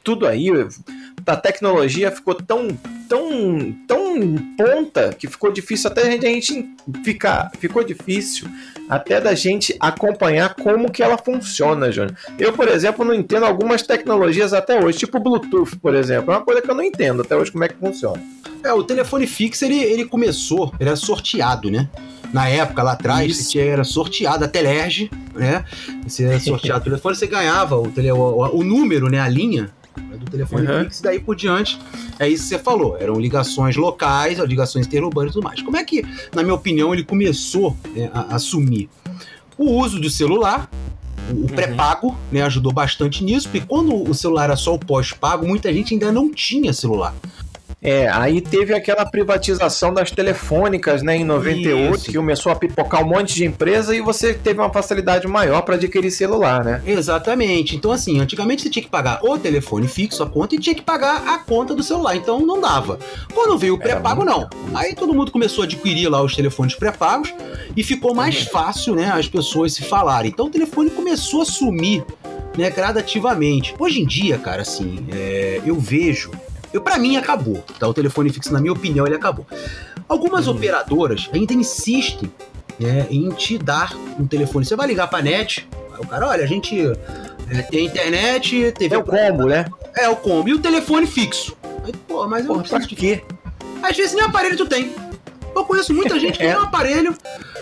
tudo 0.03 0.27
aí. 0.27 0.49
A 1.29 1.37
tecnologia 1.37 2.11
ficou 2.11 2.35
tão 2.35 2.69
tão 3.09 3.75
tão 3.87 4.37
ponta 4.57 5.15
que 5.17 5.27
ficou 5.27 5.53
difícil 5.53 5.91
até 5.91 6.03
a 6.03 6.11
gente 6.11 6.69
ficar, 7.05 7.51
ficou 7.59 7.85
difícil 7.85 8.49
até 8.89 9.21
da 9.21 9.35
gente 9.35 9.77
acompanhar 9.79 10.55
como 10.55 10.91
que 10.91 11.03
ela 11.03 11.19
funciona, 11.19 11.93
Júnior. 11.93 12.17
Eu, 12.39 12.53
por 12.53 12.69
exemplo, 12.69 13.05
não 13.05 13.15
entendo 13.15 13.45
algumas 13.45 13.83
tecnologias 13.83 14.53
até 14.53 14.83
hoje, 14.83 14.99
tipo 14.99 15.21
Bluetooth, 15.21 15.77
por 15.77 15.95
exemplo. 15.95 16.33
É 16.33 16.37
uma 16.37 16.45
coisa 16.45 16.63
que 16.63 16.71
eu 16.71 16.75
não 16.75 16.83
entendo 16.83 17.23
até 17.23 17.37
hoje 17.37 17.53
como 17.53 17.65
é 17.65 17.69
que 17.69 17.77
funciona. 17.77 18.23
É, 18.65 18.73
o 18.73 18.83
telefone 18.83 19.27
fixo, 19.27 19.65
ele, 19.65 19.79
ele 19.79 20.05
começou, 20.07 20.73
ele 20.81 20.89
era 20.89 20.97
sorteado, 20.97 21.71
né? 21.71 21.89
Na 22.33 22.49
época, 22.49 22.83
lá 22.83 22.93
atrás, 22.93 23.37
você 23.37 23.59
era 23.59 23.85
sorteado 23.85 24.45
a 24.45 24.49
Telerge, 24.49 25.11
né? 25.35 25.65
Você 26.07 26.25
era 26.25 26.41
sorteado 26.41 26.81
o 26.81 26.85
telefone, 26.85 27.17
você 27.17 27.27
ganhava 27.27 27.77
o, 27.77 27.91
tele, 27.91 28.11
o, 28.11 28.57
o, 28.57 28.65
número, 28.65 29.09
né? 29.09 29.21
A 29.21 29.29
linha 29.29 29.71
do 29.99 30.31
telefone 30.31 30.67
uhum. 30.67 30.85
fixo, 30.85 31.03
daí 31.03 31.19
por 31.19 31.37
diante, 31.37 31.79
é 32.19 32.29
isso 32.29 32.45
que 32.45 32.49
você 32.51 32.59
falou. 32.59 32.97
Eram 32.99 33.19
ligações 33.19 33.77
locais, 33.77 34.39
ligações 34.39 34.87
interurbanas 34.87 35.31
e 35.31 35.35
tudo 35.35 35.45
mais. 35.45 35.63
Como 35.63 35.77
é 35.77 35.85
que, 35.85 36.03
na 36.35 36.43
minha 36.43 36.55
opinião, 36.55 36.93
ele 36.93 37.05
começou 37.05 37.77
é, 37.97 38.11
a 38.13 38.37
assumir? 38.37 38.89
O 39.57 39.73
uso 39.73 40.01
do 40.01 40.09
celular, 40.09 40.71
o 41.31 41.35
uhum. 41.35 41.47
pré-pago, 41.47 42.17
né, 42.31 42.43
ajudou 42.43 42.73
bastante 42.73 43.25
nisso, 43.25 43.49
porque 43.49 43.67
quando 43.67 44.09
o 44.09 44.15
celular 44.15 44.45
era 44.45 44.57
só 44.57 44.75
o 44.75 44.79
pós-pago, 44.79 45.47
muita 45.47 45.73
gente 45.73 45.95
ainda 45.95 46.13
não 46.13 46.33
tinha 46.33 46.73
celular. 46.73 47.15
É, 47.81 48.09
aí 48.09 48.41
teve 48.41 48.75
aquela 48.75 49.07
privatização 49.07 49.95
das 49.95 50.11
telefônicas, 50.11 51.01
né, 51.01 51.17
em 51.17 51.25
98, 51.25 51.95
Isso. 51.95 52.05
que 52.07 52.17
começou 52.17 52.51
a 52.51 52.57
pipocar 52.57 53.05
um 53.05 53.09
monte 53.09 53.35
de 53.37 53.45
empresa 53.45 53.95
e 53.95 54.01
você 54.01 54.35
teve 54.35 54.59
uma 54.59 54.71
facilidade 54.71 55.29
maior 55.29 55.63
para 55.63 55.77
adquirir 55.77 56.11
celular, 56.11 56.65
né? 56.65 56.83
Exatamente. 56.85 57.77
Então, 57.77 57.93
assim, 57.93 58.19
antigamente 58.19 58.63
você 58.63 58.71
tinha 58.71 58.83
que 58.83 58.91
pagar 58.91 59.21
o 59.23 59.39
telefone 59.39 59.87
fixo, 59.87 60.25
a 60.25 60.27
conta, 60.27 60.57
e 60.57 60.59
tinha 60.59 60.75
que 60.75 60.83
pagar 60.83 61.29
a 61.29 61.39
conta 61.39 61.73
do 61.73 61.83
celular. 61.83 62.17
Então 62.17 62.45
não 62.45 62.61
dava. 62.61 62.99
Quando 63.33 63.57
veio 63.57 63.75
o 63.75 63.79
pré-pago, 63.79 64.25
não. 64.25 64.49
Aí 64.75 64.95
todo 64.95 65.15
mundo 65.15 65.31
começou 65.31 65.63
a 65.63 65.65
adquirir 65.67 66.09
lá 66.09 66.21
os 66.21 66.35
telefones 66.35 66.75
pré-pagos 66.75 67.33
e 67.77 67.85
ficou 67.85 68.13
mais 68.13 68.41
uhum. 68.41 68.51
fácil, 68.51 68.95
né, 68.97 69.11
as 69.15 69.29
pessoas 69.29 69.73
se 69.73 69.85
falarem. 69.85 70.33
Então 70.33 70.47
o 70.47 70.51
telefone 70.51 70.91
começou 70.91 71.43
a 71.43 71.45
sumir, 71.45 72.05
né, 72.57 72.71
gradativamente. 72.71 73.73
Hoje 73.79 74.01
em 74.01 74.07
dia, 74.07 74.37
cara, 74.37 74.63
assim, 74.63 75.07
é, 75.13 75.61
eu 75.65 75.77
vejo 75.79 76.33
eu, 76.73 76.81
para 76.81 76.99
mim, 76.99 77.17
acabou. 77.17 77.65
Tá? 77.79 77.89
O 77.89 77.95
telefone 77.95 78.31
fixo, 78.31 78.53
na 78.53 78.61
minha 78.61 78.73
opinião, 78.73 79.07
ele 79.07 79.17
acabou. 79.17 79.47
Algumas 80.09 80.47
uhum. 80.47 80.55
operadoras 80.55 81.29
ainda 81.33 81.53
insistem 81.53 82.31
né, 82.79 83.07
em 83.11 83.29
te 83.31 83.59
dar 83.59 83.95
um 84.19 84.27
telefone. 84.27 84.65
Você 84.65 84.77
vai 84.77 84.87
ligar 84.87 85.09
pra 85.09 85.23
net, 85.23 85.69
o 85.99 86.07
cara, 86.07 86.29
olha, 86.29 86.45
a 86.45 86.47
gente 86.47 86.81
é, 87.51 87.63
tem 87.63 87.87
internet, 87.87 88.73
TV. 88.79 88.95
É 88.95 88.99
o 88.99 89.05
combo, 89.05 89.47
né? 89.47 89.65
É 89.97 90.09
o 90.09 90.17
combo. 90.17 90.49
E 90.49 90.55
o 90.55 90.59
telefone 90.59 91.07
fixo. 91.07 91.57
Aí, 91.85 91.93
pô, 92.07 92.27
mas 92.27 92.43
eu 92.43 92.49
Porra, 92.49 92.59
não 92.59 92.69
preciso 92.69 92.89
de 92.89 92.97
quê? 92.97 93.23
Às 93.83 93.97
vezes 93.97 94.15
nem 94.15 94.25
aparelho 94.25 94.57
tu 94.57 94.67
tem. 94.67 94.93
Eu 95.55 95.65
conheço 95.65 95.93
muita 95.93 96.19
gente 96.21 96.39
que 96.39 96.45
é. 96.45 96.53
nem 96.53 96.59
um 96.59 96.65
aparelho 96.65 97.17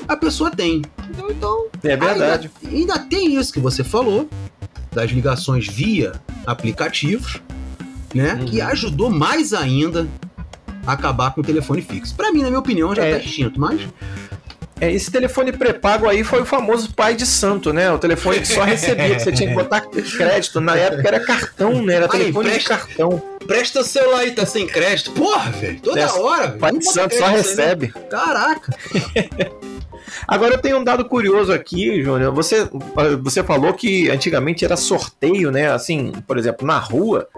a 0.07 0.17
pessoa 0.17 0.51
tem. 0.51 0.83
Então, 1.11 1.31
então 1.31 1.67
é 1.83 1.97
verdade. 1.97 2.51
Ainda, 2.63 2.95
ainda 2.95 2.99
tem 2.99 3.37
isso 3.37 3.53
que 3.53 3.61
você 3.61 3.83
falou, 3.83 4.29
das 4.93 5.11
ligações 5.11 5.67
via 5.67 6.13
aplicativos 6.47 7.41
né? 8.17 8.35
Uhum. 8.35 8.47
Que 8.47 8.61
ajudou 8.61 9.11
mais 9.11 9.53
ainda 9.53 10.09
a 10.87 10.93
acabar 10.93 11.35
com 11.35 11.41
o 11.41 11.45
telefone 11.45 11.83
fixo. 11.83 12.15
Para 12.15 12.33
mim, 12.33 12.43
na 12.43 12.49
minha 12.49 12.59
opinião, 12.59 12.95
já 12.95 13.05
é. 13.05 13.13
tá 13.13 13.19
extinto, 13.19 13.61
mas 13.61 13.81
É, 14.79 14.93
esse 14.93 15.11
telefone 15.11 15.53
pré-pago 15.53 16.07
aí 16.07 16.23
foi 16.23 16.43
o 16.43 16.45
famoso 16.45 16.93
pai 16.93 17.15
de 17.15 17.25
santo, 17.25 17.73
né? 17.73 17.91
O 17.91 17.99
telefone 17.99 18.41
que 18.41 18.47
só 18.47 18.63
recebia, 18.63 19.15
que 19.15 19.23
você 19.23 19.33
tinha 19.33 19.49
que 19.49 19.55
botar 19.57 19.81
crédito. 19.81 20.61
Na 20.61 20.77
época 20.77 21.09
era 21.09 21.21
cartão, 21.21 21.83
né? 21.83 21.95
Era 21.95 22.09
telefone 22.09 22.51
de 22.51 22.65
cartão. 22.65 23.23
Presta 23.47 23.81
o 23.81 23.85
celular 23.85 24.21
aí, 24.21 24.33
tá 24.33 24.45
sem 24.45 24.67
crédito. 24.67 25.13
Porra, 25.13 25.51
velho. 25.53 25.81
Toda 25.81 26.01
Dessa, 26.01 26.21
hora, 26.21 26.49
Pai 26.51 26.73
de 26.73 26.85
santo 26.85 27.15
só 27.15 27.27
recebe. 27.27 27.93
Aí, 27.95 28.03
né? 28.03 28.09
Caraca. 28.09 28.77
Agora 30.27 30.55
eu 30.55 30.59
tenho 30.59 30.79
um 30.79 30.85
dado 30.85 31.05
curioso 31.05 31.53
aqui, 31.53 32.03
Júnior. 32.03 32.33
Você, 32.35 32.69
você 33.23 33.43
falou 33.43 33.73
que 33.75 34.11
antigamente 34.11 34.65
era 34.65 34.77
sorteio, 34.77 35.51
né? 35.51 35.71
Assim, 35.71 36.13
por 36.27 36.39
exemplo, 36.39 36.67
na 36.67 36.79
rua, 36.79 37.29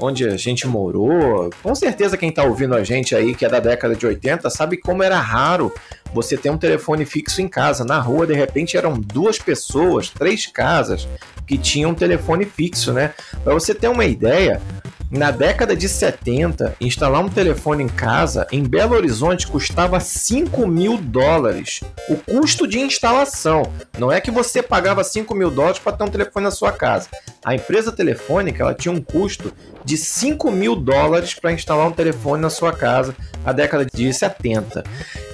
onde 0.00 0.26
a 0.26 0.36
gente 0.36 0.66
morou. 0.66 1.50
Com 1.62 1.74
certeza 1.74 2.16
quem 2.16 2.30
está 2.30 2.44
ouvindo 2.44 2.74
a 2.74 2.84
gente 2.84 3.14
aí, 3.14 3.34
que 3.34 3.44
é 3.44 3.48
da 3.48 3.60
década 3.60 3.94
de 3.94 4.06
80, 4.06 4.48
sabe 4.50 4.76
como 4.76 5.02
era 5.02 5.18
raro 5.18 5.72
você 6.12 6.36
ter 6.36 6.50
um 6.50 6.58
telefone 6.58 7.04
fixo 7.04 7.42
em 7.42 7.48
casa. 7.48 7.84
Na 7.84 7.98
rua, 7.98 8.26
de 8.26 8.34
repente, 8.34 8.76
eram 8.76 8.98
duas 8.98 9.38
pessoas, 9.38 10.08
três 10.08 10.46
casas 10.46 11.08
que 11.46 11.56
tinham 11.56 11.90
um 11.90 11.94
telefone 11.94 12.44
fixo, 12.44 12.92
né? 12.92 13.14
Para 13.44 13.54
você 13.54 13.74
ter 13.74 13.88
uma 13.88 14.04
ideia, 14.04 14.60
na 15.08 15.30
década 15.30 15.76
de 15.76 15.88
70, 15.88 16.74
instalar 16.80 17.24
um 17.24 17.28
telefone 17.28 17.84
em 17.84 17.88
casa 17.88 18.44
em 18.50 18.64
Belo 18.64 18.96
Horizonte 18.96 19.46
custava 19.46 20.00
5 20.00 20.66
mil 20.66 20.98
dólares. 20.98 21.80
O 22.08 22.16
custo 22.16 22.66
de 22.66 22.80
instalação. 22.80 23.72
Não 23.96 24.10
é 24.10 24.20
que 24.20 24.32
você 24.32 24.60
pagava 24.60 25.04
5 25.04 25.32
mil 25.32 25.48
dólares 25.48 25.78
para 25.78 25.96
ter 25.96 26.02
um 26.02 26.08
telefone 26.08 26.44
na 26.44 26.50
sua 26.50 26.72
casa. 26.72 27.08
A 27.44 27.54
empresa 27.54 27.92
telefônica 27.92 28.60
ela 28.60 28.74
tinha 28.74 28.92
um 28.92 29.00
custo 29.00 29.52
de 29.84 29.96
5 29.96 30.50
mil 30.50 30.74
dólares 30.74 31.34
para 31.34 31.52
instalar 31.52 31.86
um 31.86 31.92
telefone 31.92 32.42
na 32.42 32.50
sua 32.50 32.72
casa 32.72 33.14
na 33.44 33.52
década 33.52 33.86
de 33.86 34.12
70. 34.12 34.82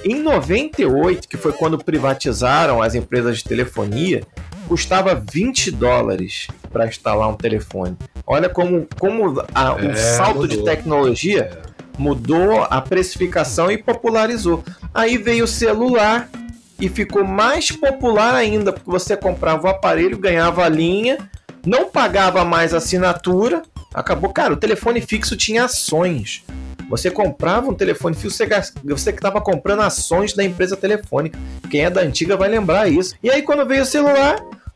Em 0.05 0.21
98, 0.21 1.27
que 1.27 1.35
foi 1.35 1.51
quando 1.51 1.83
privatizaram 1.83 2.79
as 2.79 2.93
empresas 2.93 3.39
de 3.39 3.45
telefonia, 3.45 4.21
custava 4.67 5.15
20 5.15 5.71
dólares 5.71 6.47
para 6.71 6.85
instalar 6.85 7.27
um 7.27 7.35
telefone. 7.35 7.97
Olha 8.25 8.49
como, 8.49 8.87
como 8.97 9.43
a, 9.53 9.73
o 9.75 9.91
é, 9.91 9.95
salto 9.95 10.41
mudou. 10.41 10.57
de 10.57 10.63
tecnologia 10.63 11.41
é. 11.41 11.61
mudou 11.97 12.63
a 12.63 12.81
precificação 12.81 13.71
e 13.71 13.77
popularizou. 13.77 14.63
Aí 14.93 15.17
veio 15.17 15.43
o 15.45 15.47
celular 15.47 16.29
e 16.79 16.89
ficou 16.89 17.23
mais 17.23 17.71
popular 17.71 18.35
ainda, 18.35 18.71
porque 18.71 18.89
você 18.89 19.15
comprava 19.15 19.67
o 19.67 19.69
aparelho, 19.69 20.17
ganhava 20.17 20.65
a 20.65 20.69
linha, 20.69 21.17
não 21.65 21.89
pagava 21.89 22.43
mais 22.43 22.73
assinatura, 22.73 23.63
acabou. 23.93 24.31
Cara, 24.31 24.53
o 24.53 24.57
telefone 24.57 25.01
fixo 25.01 25.35
tinha 25.35 25.65
ações. 25.65 26.43
Você 26.89 27.09
comprava 27.09 27.69
um 27.69 27.73
telefone 27.73 28.15
fixo, 28.15 28.37
você, 28.37 28.47
você 28.83 29.09
estava 29.09 29.41
comprando 29.41 29.81
ações 29.81 30.33
da 30.33 30.43
empresa 30.43 30.75
telefônica. 30.75 31.39
Quem 31.69 31.85
é 31.85 31.89
da 31.89 32.01
antiga 32.01 32.37
vai 32.37 32.49
lembrar 32.49 32.89
isso. 32.89 33.15
E 33.23 33.29
aí, 33.29 33.41
quando 33.41 33.65
veio 33.65 33.83
o 33.83 33.85
celular, 33.85 34.35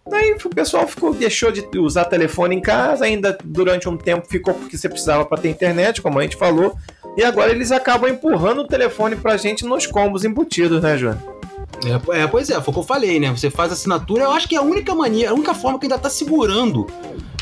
Daí 0.10 0.36
o 0.44 0.50
pessoal 0.50 0.88
ficou, 0.88 1.14
deixou 1.14 1.52
de 1.52 1.68
usar 1.78 2.06
telefone 2.06 2.56
em 2.56 2.62
casa, 2.62 3.06
ainda 3.06 3.38
durante 3.44 3.90
um 3.90 3.98
tempo 3.98 4.28
ficou 4.28 4.54
porque 4.54 4.78
você 4.78 4.88
precisava 4.88 5.26
para 5.26 5.42
ter 5.42 5.50
internet, 5.50 6.02
como 6.02 6.20
a 6.20 6.22
gente 6.22 6.36
falou, 6.36 6.76
e 7.18 7.24
agora 7.24 7.52
eles 7.52 7.72
acabam 7.72 8.10
empurrando 8.10 8.62
o 8.62 8.68
telefone 8.68 9.16
pra 9.16 9.38
gente 9.38 9.66
nos 9.66 9.86
combos 9.86 10.24
embutidos, 10.24 10.82
né, 10.82 10.98
João? 10.98 11.18
É, 11.86 12.22
é, 12.22 12.28
pois 12.28 12.50
é, 12.50 12.54
foi 12.62 12.72
o 12.72 12.74
que 12.74 12.80
eu 12.80 12.84
falei, 12.84 13.20
né? 13.20 13.30
Você 13.32 13.50
faz 13.50 13.72
assinatura, 13.72 14.24
eu 14.24 14.32
acho 14.32 14.48
que 14.48 14.56
é 14.56 14.60
a 14.60 14.62
única 14.62 14.96
maneira, 14.96 15.32
a 15.32 15.34
única 15.34 15.54
forma 15.54 15.78
que 15.80 15.86
ainda 15.86 15.98
tá 15.98 16.10
segurando 16.10 16.88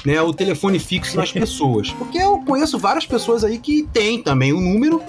né, 0.05 0.21
o 0.21 0.33
telefone 0.33 0.79
fixo 0.79 1.15
nas 1.17 1.31
pessoas. 1.33 1.91
Porque 1.91 2.17
eu 2.17 2.39
conheço 2.39 2.77
várias 2.77 3.05
pessoas 3.05 3.43
aí 3.43 3.57
que 3.57 3.87
tem 3.93 4.21
também 4.21 4.53
o 4.53 4.59
número, 4.59 5.01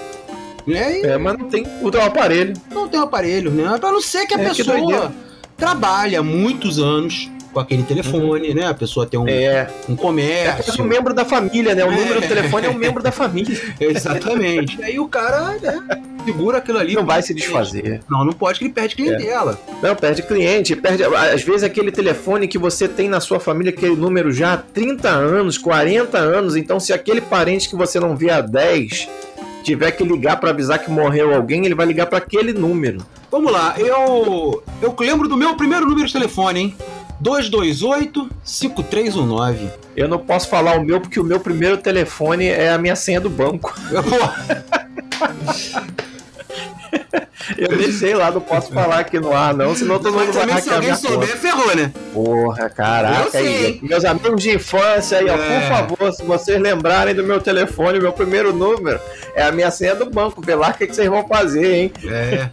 né? 0.67 1.01
E... 1.01 1.07
É, 1.07 1.19
mas 1.19 1.39
não 1.39 1.49
tem 1.49 1.65
o 1.65 2.01
aparelho. 2.01 2.55
Não 2.71 2.89
tem 2.89 3.01
o 3.01 3.05
aparelho, 3.05 3.51
né? 3.51 3.79
Pra 3.79 3.93
não 3.93 4.01
ser 4.01 4.27
que 4.27 4.35
a 4.35 4.41
é, 4.41 4.49
pessoa 4.49 4.77
que 4.77 5.15
trabalha 5.57 6.23
muitos 6.23 6.79
anos 6.79 7.31
com 7.57 7.61
aquele 7.61 7.85
telefone, 7.85 8.51
uhum. 8.51 8.55
né? 8.55 8.67
A 8.67 8.75
pessoa 8.75 9.07
tem 9.07 9.19
um, 9.19 9.27
é. 9.27 9.67
um 9.89 9.97
comércio. 9.97 10.79
É 10.79 10.83
um 10.83 10.87
membro 10.87 11.15
da 11.15 11.25
família, 11.25 11.75
né? 11.75 11.87
O 11.87 11.91
é. 11.91 11.97
número 11.97 12.21
do 12.21 12.29
telefone 12.29 12.67
é 12.67 12.71
um 12.71 12.75
membro 12.75 13.03
da 13.03 13.11
família. 13.11 13.59
Exatamente. 13.81 14.83
Aí 14.85 15.01
o 15.01 15.09
cara 15.09 15.53
né, 15.53 16.03
segura 16.27 16.59
aquilo 16.59 16.79
ali. 16.79 16.95
Não 16.95 17.07
vai 17.07 17.23
se 17.23 17.33
desfazer. 17.33 18.03
Não, 18.11 18.27
não 18.27 18.35
pode 18.35 18.59
que 18.59 18.67
ele 18.67 18.75
perde 18.75 18.95
clientela. 18.95 19.59
É. 19.69 19.87
Não, 19.87 19.97
perde 19.97 20.23
cliente. 20.23 20.77
Perde, 20.77 21.03
às 21.03 21.43
vezes 21.43 21.63
aquele 21.63 21.91
telefone 21.91 22.47
que 22.47 22.59
você 22.59 22.87
tem 22.87 23.09
na 23.09 23.21
sua 23.21 23.41
família, 23.41 23.73
aquele 23.73 23.97
número 23.97 24.31
já 24.31 24.53
há 24.53 24.59
30 24.59 25.09
anos, 25.09 25.57
40 25.57 26.19
anos. 26.19 26.57
Então, 26.57 26.79
se 26.79 26.93
aquele 26.93 27.23
parente 27.23 27.71
que 27.71 27.75
você 27.75 27.99
não 27.99 28.15
vê 28.15 28.29
há 28.29 28.43
10 28.43 29.09
tiver 29.63 29.93
que 29.93 30.05
ligar 30.05 30.39
para 30.39 30.51
avisar 30.51 30.79
que 30.79 30.91
morreu 30.91 31.35
alguém, 31.35 31.65
ele 31.65 31.75
vai 31.75 31.87
ligar 31.87 32.05
para 32.05 32.19
aquele 32.19 32.53
número. 32.53 32.99
Vamos 33.31 33.51
lá, 33.51 33.75
eu 33.79 34.63
eu 34.81 34.95
lembro 34.99 35.27
do 35.27 35.37
meu 35.37 35.57
primeiro 35.57 35.87
número 35.87 36.07
de 36.07 36.13
telefone, 36.13 36.61
hein? 36.61 36.77
228-5319. 37.23 39.70
Eu 39.96 40.08
não 40.08 40.18
posso 40.18 40.49
falar 40.49 40.78
o 40.78 40.85
meu 40.85 41.00
porque 41.00 41.18
o 41.18 41.25
meu 41.25 41.40
primeiro 41.40 41.78
telefone 41.78 42.46
é 42.46 42.70
a 42.70 42.78
minha 42.78 42.94
senha 42.96 43.20
do 43.20 43.30
banco. 43.30 43.75
Eu 47.56 47.68
deixei 47.68 48.14
lá, 48.14 48.30
não 48.30 48.40
posso 48.40 48.73
falar 48.73 49.00
aqui 49.00 49.20
no 49.20 49.32
ar, 49.32 49.54
não, 49.54 49.75
senão 49.75 49.99
todo 49.99 50.18
mundo 50.18 50.32
vai 50.32 50.46
hackear 50.46 50.80
minha 50.80 50.96
Se 50.96 51.06
alguém 51.06 51.20
souber, 51.20 51.37
ferrou, 51.37 51.76
né? 51.76 51.92
Porra, 52.12 52.68
caraca. 52.68 53.38
Aí, 53.38 53.78
meus 53.82 54.04
amigos 54.04 54.42
de 54.42 54.54
infância 54.54 55.18
aí, 55.18 55.28
ó, 55.28 55.37
por 55.37 55.44
é. 55.44 55.68
favor, 55.68 56.12
se 56.12 56.25
vocês 56.25 56.61
lembrarem 56.61 57.14
do 57.14 57.23
meu 57.23 57.40
telefone, 57.40 58.00
meu 58.00 58.12
primeiro 58.12 58.52
número 58.52 59.00
é 59.35 59.42
a 59.42 59.52
minha 59.52 59.70
senha 59.70 59.94
do 59.94 60.11
banco. 60.11 60.42
Vê 60.42 60.54
lá 60.54 60.70
o 60.70 60.75
que, 60.75 60.87
que 60.87 60.94
vocês 60.94 61.08
vão 61.08 61.26
fazer, 61.28 61.73
hein? 61.73 61.92
É. 62.04 62.49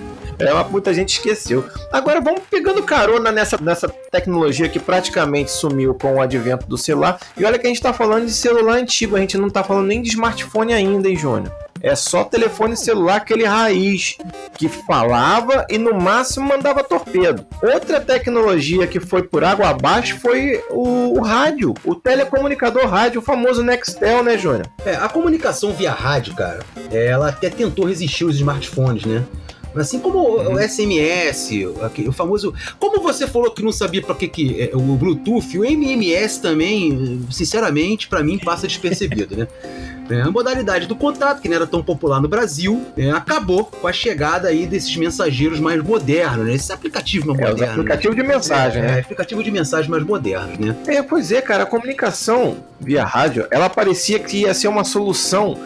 É, 0.38 0.52
muita 0.70 0.92
gente 0.92 1.14
esqueceu. 1.14 1.64
Agora 1.92 2.20
vamos 2.20 2.42
pegando 2.50 2.82
carona 2.82 3.30
nessa, 3.30 3.56
nessa 3.60 3.88
tecnologia 3.88 4.68
que 4.68 4.78
praticamente 4.78 5.50
sumiu 5.50 5.94
com 5.94 6.16
o 6.16 6.20
advento 6.20 6.66
do 6.66 6.78
celular. 6.78 7.18
E 7.36 7.44
olha 7.44 7.58
que 7.58 7.66
a 7.66 7.68
gente 7.68 7.76
está 7.76 7.92
falando 7.92 8.26
de 8.26 8.32
celular 8.32 8.74
antigo, 8.74 9.16
a 9.16 9.20
gente 9.20 9.38
não 9.38 9.48
está 9.48 9.62
falando 9.62 9.86
nem 9.86 10.02
de 10.02 10.08
smartphone 10.08 10.72
ainda, 10.72 11.08
hein, 11.08 11.16
Júnior? 11.16 11.52
É 11.84 11.94
só 11.94 12.24
telefone 12.24 12.78
celular, 12.78 13.16
aquele 13.16 13.44
raiz, 13.44 14.16
que 14.56 14.70
falava 14.70 15.66
e 15.68 15.76
no 15.76 15.94
máximo 15.94 16.48
mandava 16.48 16.82
torpedo. 16.82 17.44
Outra 17.62 18.00
tecnologia 18.00 18.86
que 18.86 18.98
foi 18.98 19.22
por 19.22 19.44
água 19.44 19.68
abaixo 19.68 20.18
foi 20.18 20.64
o, 20.70 21.18
o 21.18 21.20
rádio, 21.20 21.74
o 21.84 21.94
telecomunicador 21.94 22.86
rádio, 22.86 23.20
o 23.20 23.22
famoso 23.22 23.62
Nextel, 23.62 24.24
né, 24.24 24.38
Júnior? 24.38 24.66
É, 24.86 24.94
a 24.94 25.10
comunicação 25.10 25.74
via 25.74 25.92
rádio, 25.92 26.34
cara, 26.34 26.60
ela 26.90 27.28
até 27.28 27.50
tentou 27.50 27.84
resistir 27.84 28.24
os 28.24 28.36
smartphones, 28.36 29.04
né? 29.04 29.22
Assim 29.76 29.98
como 29.98 30.18
uhum. 30.18 30.54
o 30.54 30.58
SMS, 30.58 31.50
o 32.06 32.12
famoso. 32.12 32.54
Como 32.78 33.00
você 33.00 33.26
falou 33.26 33.50
que 33.50 33.62
não 33.62 33.72
sabia 33.72 34.02
para 34.02 34.14
que, 34.14 34.28
que 34.28 34.62
é, 34.62 34.70
o 34.74 34.80
Bluetooth, 34.80 35.58
o 35.58 35.64
MMS 35.64 36.40
também, 36.40 37.20
sinceramente, 37.30 38.08
para 38.08 38.22
mim 38.22 38.38
passa 38.38 38.66
despercebido, 38.66 39.36
né? 39.36 39.48
É, 40.10 40.20
a 40.20 40.30
modalidade 40.30 40.86
do 40.86 40.94
contato, 40.94 41.40
que 41.40 41.48
não 41.48 41.56
era 41.56 41.66
tão 41.66 41.82
popular 41.82 42.20
no 42.20 42.28
Brasil, 42.28 42.84
é, 42.96 43.10
acabou 43.10 43.64
com 43.64 43.86
a 43.86 43.92
chegada 43.92 44.48
aí 44.48 44.66
desses 44.66 44.94
mensageiros 44.96 45.58
mais 45.58 45.82
modernos, 45.82 46.46
né? 46.46 46.54
Esses 46.54 46.70
aplicativos 46.70 47.26
mais 47.26 47.40
é, 47.40 47.50
modernos. 47.50 47.78
Aplicativo 47.78 48.14
né? 48.14 48.22
de 48.22 48.28
mensagem, 48.28 48.82
é, 48.82 48.86
né? 48.86 49.00
aplicativo 49.00 49.42
de 49.42 49.50
mensagem 49.50 49.90
mais 49.90 50.04
modernos, 50.04 50.58
né? 50.58 50.76
É, 50.86 51.02
pois 51.02 51.32
é, 51.32 51.40
cara, 51.40 51.62
a 51.62 51.66
comunicação 51.66 52.58
via 52.78 53.04
rádio, 53.04 53.46
ela 53.50 53.70
parecia 53.70 54.18
que 54.18 54.42
ia 54.42 54.52
ser 54.52 54.68
uma 54.68 54.84
solução 54.84 55.58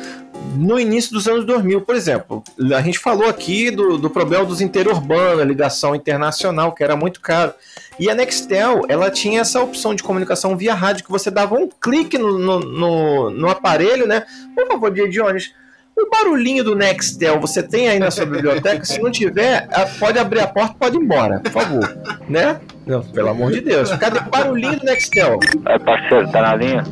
no 0.57 0.79
início 0.79 1.13
dos 1.13 1.29
anos 1.29 1.45
2000, 1.45 1.81
por 1.83 1.95
exemplo. 1.95 2.43
A 2.75 2.81
gente 2.81 2.99
falou 2.99 3.29
aqui 3.29 3.71
do, 3.71 3.97
do 3.97 4.11
problema 4.11 4.45
dos 4.45 4.61
interurbanos, 4.61 5.41
a 5.41 5.45
ligação 5.45 5.95
internacional, 5.95 6.73
que 6.73 6.83
era 6.83 6.97
muito 6.97 7.21
caro. 7.21 7.55
E 7.99 8.11
a 8.11 8.15
Nextel, 8.15 8.83
ela 8.89 9.11
tinha 9.11 9.41
essa 9.41 9.61
opção 9.61 9.95
de 9.95 10.03
comunicação 10.03 10.57
via 10.57 10.75
rádio, 10.75 11.05
que 11.05 11.11
você 11.11 11.31
dava 11.31 11.55
um 11.55 11.69
clique 11.69 12.19
no, 12.19 12.39
no, 12.39 12.61
no, 12.61 13.31
no 13.31 13.49
aparelho, 13.49 14.07
né? 14.07 14.25
Por 14.55 14.67
favor, 14.67 14.91
Dia 14.93 15.09
Jones, 15.09 15.53
o 15.97 16.09
barulhinho 16.09 16.63
do 16.63 16.77
Nextel 16.77 17.41
você 17.41 17.63
tem 17.63 17.89
aí 17.89 17.99
na 17.99 18.11
sua 18.11 18.25
biblioteca? 18.25 18.85
Se 18.85 19.01
não 19.03 19.11
tiver, 19.11 19.69
pode 19.99 20.19
abrir 20.19 20.41
a 20.41 20.47
porta 20.47 20.75
pode 20.79 20.97
ir 20.97 21.01
embora, 21.01 21.41
por 21.41 21.51
favor. 21.51 21.99
Né? 22.29 22.61
Não, 22.87 23.03
pelo 23.03 23.31
amor 23.31 23.51
de 23.51 23.61
Deus. 23.61 23.91
Cadê 23.97 24.19
o 24.19 24.23
barulhinho 24.31 24.79
do 24.79 24.85
Nextel? 24.85 25.39
É, 25.67 25.79
parceiro, 25.79 26.31
tá 26.31 26.41
na 26.41 26.55
linha? 26.55 26.85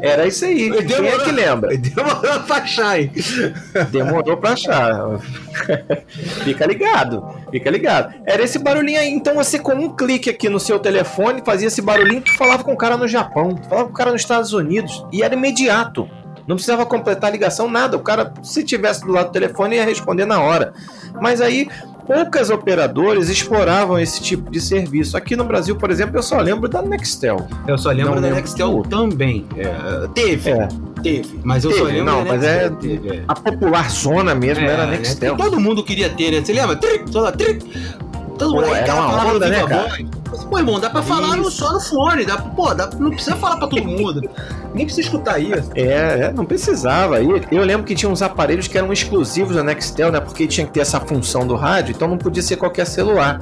Era 0.00 0.26
isso 0.26 0.44
aí. 0.44 0.70
Demorou, 0.70 0.86
Quem 0.86 1.08
é 1.08 1.18
que 1.18 1.32
lembra? 1.32 1.76
Demorou 1.76 2.40
pra 2.40 2.56
achar, 2.56 3.00
hein? 3.00 3.12
Demorou 3.90 4.36
pra 4.36 4.52
achar. 4.52 5.20
fica 6.44 6.66
ligado, 6.66 7.24
fica 7.50 7.70
ligado. 7.70 8.14
Era 8.26 8.42
esse 8.42 8.58
barulhinho 8.58 9.00
aí. 9.00 9.10
Então 9.10 9.34
você, 9.34 9.58
com 9.58 9.74
um 9.74 9.94
clique 9.94 10.30
aqui 10.30 10.48
no 10.48 10.60
seu 10.60 10.78
telefone, 10.78 11.42
fazia 11.44 11.68
esse 11.68 11.82
barulhinho, 11.82 12.22
tu 12.22 12.36
falava 12.36 12.64
com 12.64 12.72
o 12.72 12.76
cara 12.76 12.96
no 12.96 13.08
Japão, 13.08 13.54
tu 13.54 13.68
falava 13.68 13.88
com 13.88 13.94
o 13.94 13.96
cara 13.96 14.12
nos 14.12 14.22
Estados 14.22 14.52
Unidos. 14.52 15.04
E 15.12 15.22
era 15.22 15.34
imediato. 15.34 16.08
Não 16.46 16.56
precisava 16.56 16.84
completar 16.84 17.30
a 17.30 17.32
ligação, 17.32 17.70
nada. 17.70 17.96
O 17.96 18.00
cara, 18.00 18.32
se 18.42 18.64
tivesse 18.64 19.02
do 19.02 19.12
lado 19.12 19.26
do 19.26 19.32
telefone, 19.32 19.76
ia 19.76 19.84
responder 19.84 20.24
na 20.24 20.40
hora. 20.40 20.72
Mas 21.20 21.40
aí 21.40 21.68
poucas 22.10 22.50
operadoras 22.50 23.28
exploravam 23.28 23.96
esse 23.96 24.20
tipo 24.20 24.50
de 24.50 24.60
serviço. 24.60 25.16
Aqui 25.16 25.36
no 25.36 25.44
Brasil, 25.44 25.76
por 25.76 25.92
exemplo, 25.92 26.18
eu 26.18 26.22
só 26.24 26.40
lembro 26.40 26.68
da 26.68 26.82
Nextel. 26.82 27.46
Eu 27.68 27.78
só 27.78 27.90
lembro 27.90 28.06
não 28.06 28.14
da 28.16 28.22
lembro 28.22 28.36
Nextel 28.40 28.82
também. 28.90 29.46
É, 29.56 30.08
teve. 30.08 30.50
É. 30.50 30.68
Teve. 31.04 31.40
Mas 31.44 31.62
eu 31.62 31.70
teve, 31.70 31.82
só 31.82 31.88
lembro 31.88 32.04
não, 32.04 32.24
mas 32.24 32.42
é, 32.42 32.68
teve, 32.68 33.16
é, 33.16 33.22
A 33.28 33.34
popular 33.36 33.88
zona 33.88 34.34
mesmo 34.34 34.64
era 34.64 34.82
a 34.82 34.86
né? 34.86 34.96
Nextel. 34.98 35.36
Né? 35.36 35.44
Todo 35.44 35.60
mundo 35.60 35.84
queria 35.84 36.10
ter, 36.10 36.32
né? 36.32 36.44
Você 36.44 36.52
lembra? 36.52 36.74
Tric, 36.74 37.08
toda, 37.12 37.30
tric. 37.30 37.64
Todo 38.36 38.54
mundo. 38.54 38.66
Pô, 38.66 38.74
era 38.74 38.94
uma 38.94 39.26
onda, 39.26 39.48
né, 39.48 39.64
cara? 39.64 39.88
Pô, 40.50 40.58
irmão, 40.58 40.80
dá 40.80 40.90
pra 40.90 41.02
falar 41.02 41.36
no, 41.36 41.48
só 41.48 41.72
no 41.72 41.80
fone. 41.80 42.24
Dá, 42.24 42.38
pô, 42.38 42.74
dá, 42.74 42.90
não 42.98 43.10
precisa 43.10 43.36
falar 43.36 43.56
pra 43.56 43.68
todo 43.68 43.84
mundo. 43.84 44.28
Nem 44.74 44.84
precisa 44.84 45.06
escutar 45.06 45.38
isso. 45.38 45.70
É, 45.74 46.26
é, 46.26 46.32
não 46.32 46.44
precisava. 46.44 47.20
Eu, 47.22 47.40
eu 47.50 47.64
lembro 47.64 47.84
que 47.84 47.94
tinha 47.94 48.10
uns 48.10 48.22
aparelhos 48.22 48.68
que 48.68 48.78
eram 48.78 48.92
exclusivos 48.92 49.56
da 49.56 49.64
Nextel, 49.64 50.12
né? 50.12 50.20
Porque 50.20 50.46
tinha 50.46 50.66
que 50.66 50.72
ter 50.72 50.80
essa 50.80 51.00
função 51.00 51.46
do 51.46 51.56
rádio, 51.56 51.92
então 51.94 52.06
não 52.06 52.18
podia 52.18 52.42
ser 52.42 52.56
qualquer 52.56 52.86
celular. 52.86 53.40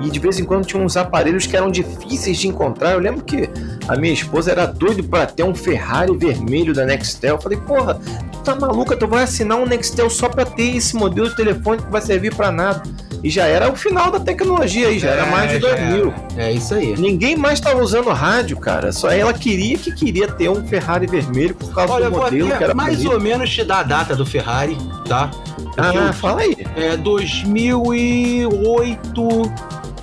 E 0.00 0.10
de 0.10 0.18
vez 0.18 0.40
em 0.40 0.44
quando 0.44 0.66
tinha 0.66 0.82
uns 0.82 0.96
aparelhos 0.96 1.46
que 1.46 1.56
eram 1.56 1.70
difíceis 1.70 2.38
de 2.38 2.48
encontrar. 2.48 2.92
Eu 2.92 2.98
lembro 2.98 3.22
que 3.22 3.48
a 3.86 3.96
minha 3.96 4.12
esposa 4.12 4.50
era 4.50 4.66
doida 4.66 5.02
para 5.02 5.26
ter 5.26 5.44
um 5.44 5.54
Ferrari 5.54 6.16
vermelho 6.16 6.74
da 6.74 6.84
Nextel. 6.84 7.36
Eu 7.36 7.40
falei, 7.40 7.58
porra, 7.58 8.00
tu 8.32 8.40
tá 8.40 8.56
maluca? 8.56 8.96
Tu 8.96 9.06
vai 9.06 9.22
assinar 9.22 9.58
um 9.58 9.66
Nextel 9.66 10.10
só 10.10 10.28
pra 10.28 10.44
ter 10.44 10.76
esse 10.76 10.96
modelo 10.96 11.28
de 11.28 11.36
telefone 11.36 11.80
que 11.80 11.90
vai 11.90 12.02
servir 12.02 12.34
para 12.34 12.50
nada. 12.50 12.82
E 13.24 13.30
já 13.30 13.46
era 13.46 13.72
o 13.72 13.76
final 13.76 14.10
da 14.10 14.20
tecnologia 14.20 14.88
aí, 14.88 14.98
já 14.98 15.08
é, 15.08 15.12
era 15.14 15.24
mais 15.24 15.50
de 15.50 15.58
2000. 15.58 16.12
É 16.36 16.52
isso 16.52 16.74
aí. 16.74 16.94
Ninguém 16.94 17.34
mais 17.34 17.54
estava 17.54 17.82
usando 17.82 18.10
rádio, 18.10 18.58
cara. 18.58 18.92
Só 18.92 19.10
ela 19.10 19.32
queria 19.32 19.78
que 19.78 19.90
queria 19.90 20.28
ter 20.28 20.50
um 20.50 20.62
Ferrari 20.66 21.06
vermelho 21.06 21.54
por 21.54 21.72
causa 21.72 21.94
Olha, 21.94 22.10
do 22.10 22.18
modelo 22.18 22.54
que 22.54 22.62
era 22.62 22.74
mais 22.74 22.98
bonito. 22.98 23.14
ou 23.14 23.20
menos 23.20 23.48
te 23.48 23.64
dar 23.64 23.78
a 23.78 23.82
data 23.82 24.14
do 24.14 24.26
Ferrari, 24.26 24.76
tá? 25.08 25.30
Porque 25.56 25.80
ah, 25.80 26.12
fala 26.12 26.42
aí. 26.42 26.54
É 26.76 26.98
2008, 26.98 29.52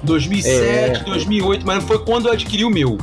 2007, 0.02 1.02
é. 1.02 1.04
2008, 1.04 1.64
mas 1.64 1.84
foi 1.84 2.00
quando 2.00 2.26
eu 2.26 2.34
adquiri 2.34 2.66
o 2.66 2.72
meu. 2.72 2.98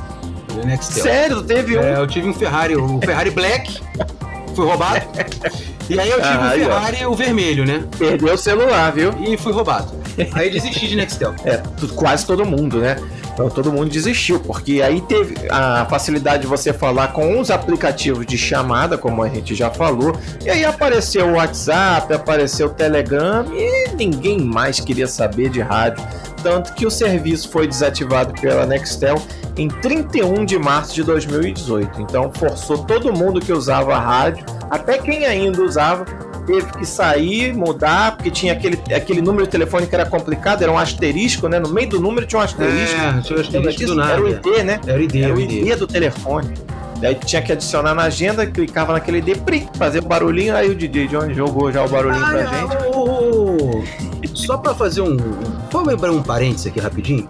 O 0.53 0.67
Nextel. 0.67 1.05
Sério? 1.05 1.45
Teve 1.45 1.79
um? 1.79 1.81
É, 1.81 1.97
eu 1.97 2.09
tive 2.09 2.29
um 2.29 2.35
Ferrari, 2.35 2.75
o 2.75 2.99
Ferrari 2.99 3.31
Black. 3.31 3.81
Foi 4.57 4.67
roubado. 4.67 5.07
E 5.89 6.01
aí 6.01 6.11
eu 6.11 6.17
tive 6.17 6.35
ah, 6.35 6.53
um 6.53 6.59
Ferrari, 6.59 7.07
o 7.07 7.15
vermelho, 7.15 7.65
né? 7.65 7.85
Perdeu 7.97 8.35
o 8.35 8.37
celular, 8.37 8.91
viu? 8.91 9.15
E 9.25 9.37
fui 9.37 9.53
roubado. 9.53 9.98
Aí 10.33 10.51
desisti 10.51 10.89
de 10.89 10.97
Nextel. 10.97 11.35
É, 11.45 11.63
quase 11.95 12.27
todo 12.27 12.45
mundo, 12.45 12.79
né? 12.79 12.97
Então 13.33 13.49
todo 13.49 13.73
mundo 13.73 13.89
desistiu, 13.89 14.41
porque 14.41 14.83
aí 14.83 15.01
teve 15.01 15.37
a 15.49 15.87
facilidade 15.87 16.43
de 16.43 16.49
você 16.49 16.73
falar 16.73 17.13
com 17.13 17.39
os 17.39 17.53
aplicativos 17.53 18.27
de 18.27 18.37
chamada, 18.37 18.99
como 18.99 19.23
a 19.23 19.29
gente 19.29 19.55
já 19.55 19.71
falou, 19.71 20.13
e 20.45 20.51
aí 20.51 20.65
apareceu 20.65 21.29
o 21.29 21.33
WhatsApp, 21.35 22.13
apareceu 22.13 22.67
o 22.67 22.71
Telegram 22.71 23.47
e 23.55 23.95
ninguém 23.95 24.41
mais 24.41 24.81
queria 24.81 25.07
saber 25.07 25.51
de 25.51 25.61
rádio. 25.61 26.05
Tanto 26.43 26.73
que 26.75 26.87
o 26.87 26.91
serviço 26.91 27.49
foi 27.51 27.67
desativado 27.67 28.33
pela 28.41 28.65
Nextel 28.65 29.21
em 29.57 29.69
31 29.69 30.45
de 30.45 30.59
março 30.59 30.95
de 30.95 31.03
2018. 31.03 32.01
Então 32.01 32.31
forçou 32.33 32.79
todo 32.79 33.13
mundo 33.13 33.41
que 33.41 33.53
usava 33.53 33.99
rádio, 33.99 34.45
até 34.71 34.99
quem 34.99 35.27
ainda 35.27 35.63
usava, 35.63 36.05
teve 36.47 36.67
que 36.73 36.87
sair, 36.87 37.53
mudar, 37.53 38.17
porque 38.17 38.31
tinha 38.31 38.55
aquele, 38.55 38.81
aquele 38.95 39.21
número 39.21 39.45
de 39.45 39.51
telefone 39.51 39.87
que 39.87 39.95
era 39.95 40.07
complicado, 40.07 40.63
era 40.63 40.73
um 40.73 40.79
asterisco, 40.79 41.49
né? 41.49 41.59
No 41.59 41.69
meio 41.69 41.91
do 41.91 42.01
número 42.01 42.27
tinha 42.27 42.41
um 42.41 42.43
asterisco. 42.43 42.97
É, 42.97 43.21
tinha 43.21 43.37
um 43.37 43.41
asterisco. 43.41 44.01
Era 44.01 44.23
o 44.23 44.29
ID, 44.29 44.65
né? 44.65 44.81
Era 44.87 44.99
o 44.99 45.03
ID, 45.03 45.17
era 45.17 45.35
o 45.35 45.41
ID, 45.41 45.53
ID 45.53 45.77
do 45.77 45.87
telefone. 45.87 46.55
Daí 47.01 47.15
tinha 47.15 47.41
que 47.41 47.53
adicionar 47.53 47.95
na 47.95 48.05
agenda, 48.05 48.45
clicava 48.47 48.93
naquele 48.93 49.19
ID, 49.19 49.69
fazer 49.77 50.01
o 50.01 50.03
barulhinho, 50.03 50.57
aí 50.57 50.69
o 50.69 50.75
DJ 50.75 51.07
John 51.07 51.33
jogou 51.33 51.71
já 51.71 51.85
o 51.85 51.89
barulhinho 51.89 52.25
ah, 52.25 52.31
pra 52.31 52.45
gente. 52.47 52.77
Oh, 52.93 53.18
só 54.49 54.57
pra 54.57 54.75
fazer 54.75 55.03
um. 55.03 55.15
Vamos 55.71 55.89
lembrar 55.89 56.11
um 56.11 56.23
parênteses 56.23 56.69
aqui 56.69 56.81
rapidinho. 56.81 57.29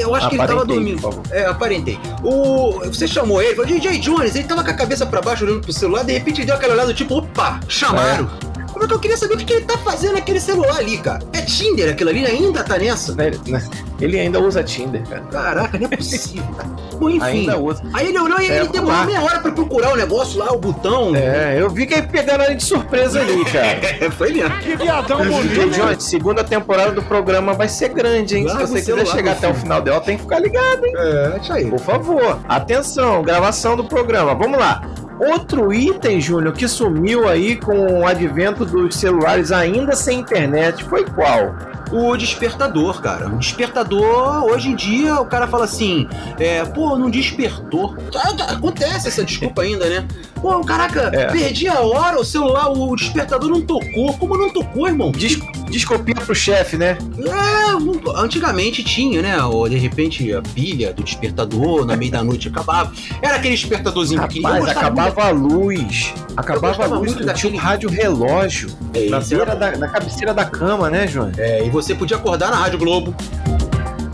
Eu 0.00 0.14
acho 0.14 0.30
que 0.30 0.36
ele 0.36 0.46
tava 0.46 0.64
dormindo. 0.64 1.22
É, 1.30 1.44
aparentei. 1.44 1.98
O, 2.24 2.80
você 2.86 3.06
chamou 3.06 3.42
ele, 3.42 3.54
falou, 3.54 3.70
DJ 3.70 3.98
Jones, 3.98 4.34
ele 4.34 4.48
tava 4.48 4.64
com 4.64 4.70
a 4.70 4.74
cabeça 4.74 5.04
pra 5.04 5.20
baixo 5.20 5.44
olhando 5.44 5.60
pro 5.60 5.70
celular, 5.70 6.02
de 6.02 6.14
repente 6.14 6.46
deu 6.46 6.54
aquela 6.54 6.72
olhada 6.72 6.94
tipo, 6.94 7.18
opa, 7.18 7.60
chamaram. 7.68 8.30
É. 8.52 8.55
Como 8.76 8.84
é 8.84 8.88
que 8.88 8.92
eu 8.92 8.98
queria 8.98 9.16
saber 9.16 9.32
o 9.32 9.36
que 9.38 9.50
ele 9.50 9.64
tá 9.64 9.78
fazendo 9.78 10.12
naquele 10.12 10.38
celular 10.38 10.76
ali, 10.76 10.98
cara? 10.98 11.22
É 11.32 11.40
Tinder 11.40 11.92
aquilo 11.92 12.10
ali? 12.10 12.26
Ainda 12.26 12.62
tá 12.62 12.76
nessa? 12.76 13.14
Né, 13.14 13.30
né, 13.46 13.66
ele 13.98 14.20
ainda 14.20 14.38
usa 14.38 14.62
Tinder, 14.62 15.02
cara. 15.08 15.22
Caraca, 15.22 15.78
não 15.78 15.88
é 15.90 15.96
possível, 15.96 16.44
cara. 16.54 16.68
Bom, 16.98 17.08
enfim. 17.08 17.24
Ainda 17.24 17.56
usa. 17.58 17.82
Aí 17.94 18.08
ele 18.08 18.18
olhou 18.18 18.38
e 18.38 18.50
é, 18.50 18.58
ele 18.58 18.68
demorou 18.68 19.06
meia 19.06 19.22
hora 19.22 19.40
pra 19.40 19.50
procurar 19.50 19.94
o 19.94 19.96
negócio 19.96 20.38
lá, 20.38 20.52
o 20.52 20.58
botão. 20.58 21.16
É, 21.16 21.58
eu 21.58 21.70
vi 21.70 21.86
que 21.86 21.94
aí 21.94 22.02
pegaram 22.02 22.44
ele 22.44 22.56
de 22.56 22.64
surpresa 22.64 23.22
ali, 23.22 23.46
cara. 23.46 24.10
Foi 24.12 24.30
mesmo. 24.30 24.58
Que 24.58 24.76
viadão 24.76 25.24
bonito. 25.24 25.70
Johnny, 25.70 25.98
segunda 25.98 26.44
temporada 26.44 26.92
do 26.92 27.02
programa 27.02 27.54
vai 27.54 27.70
ser 27.70 27.88
grande, 27.88 28.36
hein? 28.36 28.46
Se 28.46 28.56
você 28.58 28.82
quiser 28.82 29.06
chegar 29.06 29.32
até 29.32 29.48
o 29.48 29.54
final 29.54 29.80
dela, 29.80 30.02
tem 30.02 30.18
que 30.18 30.24
ficar 30.24 30.38
ligado, 30.38 30.84
hein? 30.84 30.92
É, 30.94 31.38
isso 31.40 31.50
aí. 31.50 31.70
Por 31.70 31.80
favor, 31.80 32.40
atenção, 32.46 33.22
gravação 33.22 33.74
do 33.74 33.84
programa. 33.84 34.34
Vamos 34.34 34.58
lá. 34.58 34.82
Outro 35.18 35.72
item, 35.72 36.20
Júnior, 36.20 36.52
que 36.52 36.68
sumiu 36.68 37.28
aí 37.28 37.56
com 37.56 38.00
o 38.00 38.06
advento 38.06 38.64
dos 38.64 38.96
celulares 38.96 39.50
ainda 39.50 39.94
sem 39.96 40.20
internet 40.20 40.84
foi 40.84 41.04
qual? 41.04 41.54
o 41.90 42.16
despertador, 42.16 43.00
cara. 43.00 43.28
O 43.28 43.38
despertador, 43.38 44.44
hoje 44.44 44.70
em 44.70 44.74
dia, 44.74 45.14
o 45.20 45.26
cara 45.26 45.46
fala 45.46 45.64
assim: 45.64 46.08
é, 46.38 46.64
pô, 46.64 46.96
não 46.98 47.10
despertou. 47.10 47.96
Tá, 48.10 48.32
tá, 48.34 48.44
acontece 48.44 49.08
essa 49.08 49.24
desculpa 49.24 49.62
ainda, 49.62 49.88
né? 49.88 50.06
Pô, 50.46 50.60
caraca, 50.60 51.10
é. 51.12 51.26
perdi 51.26 51.66
a 51.66 51.80
hora, 51.80 52.20
o 52.20 52.24
celular, 52.24 52.70
o 52.70 52.94
despertador 52.94 53.50
não 53.50 53.60
tocou. 53.60 54.16
Como 54.16 54.38
não 54.38 54.48
tocou, 54.48 54.86
irmão? 54.86 55.10
Des 55.10 55.40
desculpinha 55.68 56.20
pro 56.20 56.36
chefe, 56.36 56.76
né? 56.76 56.96
É, 57.18 58.20
antigamente 58.20 58.84
tinha, 58.84 59.20
né? 59.22 59.42
Ou 59.42 59.68
de 59.68 59.76
repente 59.76 60.32
a 60.32 60.40
pilha 60.40 60.92
do 60.92 61.02
despertador 61.02 61.84
na 61.84 61.96
meia 61.96 62.12
da 62.12 62.22
noite 62.22 62.46
acabava. 62.46 62.92
Era 63.20 63.34
aquele 63.34 63.56
despertadorzinho 63.56 64.20
Rapaz, 64.20 64.34
pequenininho. 64.34 64.70
acabava 64.70 65.24
a 65.24 65.30
luz. 65.30 66.14
Acabava 66.36 66.84
a 66.84 66.86
luz, 66.86 67.16
daquele... 67.16 67.56
rádio 67.56 67.90
relógio 67.90 68.70
é, 68.94 69.08
na 69.08 69.18
beira 69.18 69.56
da, 69.56 69.76
na 69.76 69.88
cabeceira 69.88 70.32
da 70.32 70.44
cama, 70.44 70.88
né, 70.88 71.08
João? 71.08 71.32
É, 71.36 71.66
e 71.66 71.70
você 71.70 71.92
podia 71.92 72.18
acordar 72.18 72.52
na 72.52 72.56
Rádio 72.58 72.78
Globo. 72.78 73.12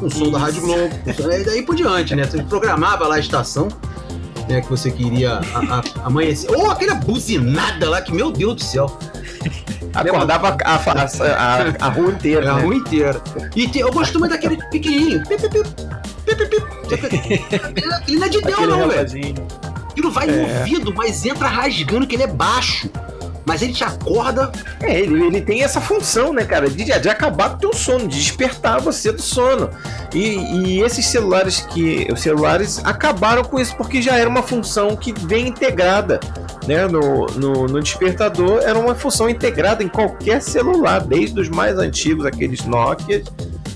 Com 0.00 0.06
o 0.06 0.10
som 0.10 0.30
da 0.30 0.38
Rádio 0.38 0.62
Globo. 0.62 0.90
E 1.06 1.44
daí 1.44 1.62
por 1.62 1.74
diante, 1.74 2.16
né? 2.16 2.24
Você 2.24 2.42
programava 2.42 3.06
lá 3.06 3.16
a 3.16 3.20
estação 3.20 3.68
né, 4.48 4.60
que 4.60 4.68
você 4.68 4.90
queria 4.90 5.40
a, 5.54 5.78
a, 5.78 6.06
amanhecer. 6.06 6.50
Ou 6.50 6.70
aquela 6.70 6.94
buzinada 6.94 7.88
lá 7.88 8.00
que, 8.00 8.12
meu 8.12 8.30
Deus 8.30 8.56
do 8.56 8.62
céu. 8.62 8.98
Acordava 9.94 10.56
a, 10.64 10.74
a, 10.74 11.86
a, 11.86 11.88
rua 11.88 12.12
inteira. 12.12 12.52
A 12.52 12.56
né? 12.56 12.62
rua 12.62 12.74
inteira. 12.74 13.22
E 13.54 13.68
te, 13.68 13.80
eu 13.80 13.92
gosto 13.92 14.18
muito 14.18 14.32
daquele 14.32 14.56
pequenininho. 14.70 15.22
Pip, 15.26 15.42
Ele 18.08 18.18
não 18.18 18.26
é 18.26 18.28
de 18.28 18.40
Deus, 18.40 18.60
não, 18.60 18.88
velho. 18.88 19.34
Aquilo 19.90 20.10
vai 20.10 20.26
no 20.26 20.32
é. 20.32 20.58
ouvido, 20.58 20.94
mas 20.94 21.24
entra 21.26 21.48
rasgando 21.48 22.06
que 22.06 22.16
ele 22.16 22.22
é 22.22 22.26
baixo 22.26 22.88
mas 23.44 23.62
ele 23.62 23.72
te 23.72 23.84
acorda. 23.84 24.50
É, 24.80 24.98
ele, 24.98 25.26
ele 25.26 25.40
tem 25.40 25.62
essa 25.62 25.80
função, 25.80 26.32
né, 26.32 26.44
cara, 26.44 26.68
de, 26.68 26.84
de 26.84 27.08
acabar 27.08 27.50
com 27.50 27.56
o 27.56 27.58
teu 27.58 27.72
sono, 27.72 28.08
de 28.08 28.16
despertar 28.16 28.80
você 28.80 29.12
do 29.12 29.22
sono. 29.22 29.70
E, 30.14 30.36
e 30.36 30.82
esses 30.82 31.06
celulares 31.06 31.60
que. 31.60 32.06
Os 32.12 32.20
celulares 32.20 32.80
acabaram 32.84 33.42
com 33.42 33.58
isso 33.58 33.76
porque 33.76 34.00
já 34.02 34.16
era 34.16 34.28
uma 34.28 34.42
função 34.42 34.96
que 34.96 35.12
vem 35.26 35.48
integrada. 35.48 36.20
Né, 36.66 36.86
no, 36.86 37.26
no, 37.26 37.66
no 37.66 37.82
despertador 37.82 38.60
era 38.62 38.78
uma 38.78 38.94
função 38.94 39.28
integrada 39.28 39.82
em 39.82 39.88
qualquer 39.88 40.40
celular, 40.40 41.00
desde 41.00 41.40
os 41.40 41.48
mais 41.48 41.76
antigos, 41.76 42.24
aqueles 42.24 42.64
Nokia, 42.64 43.24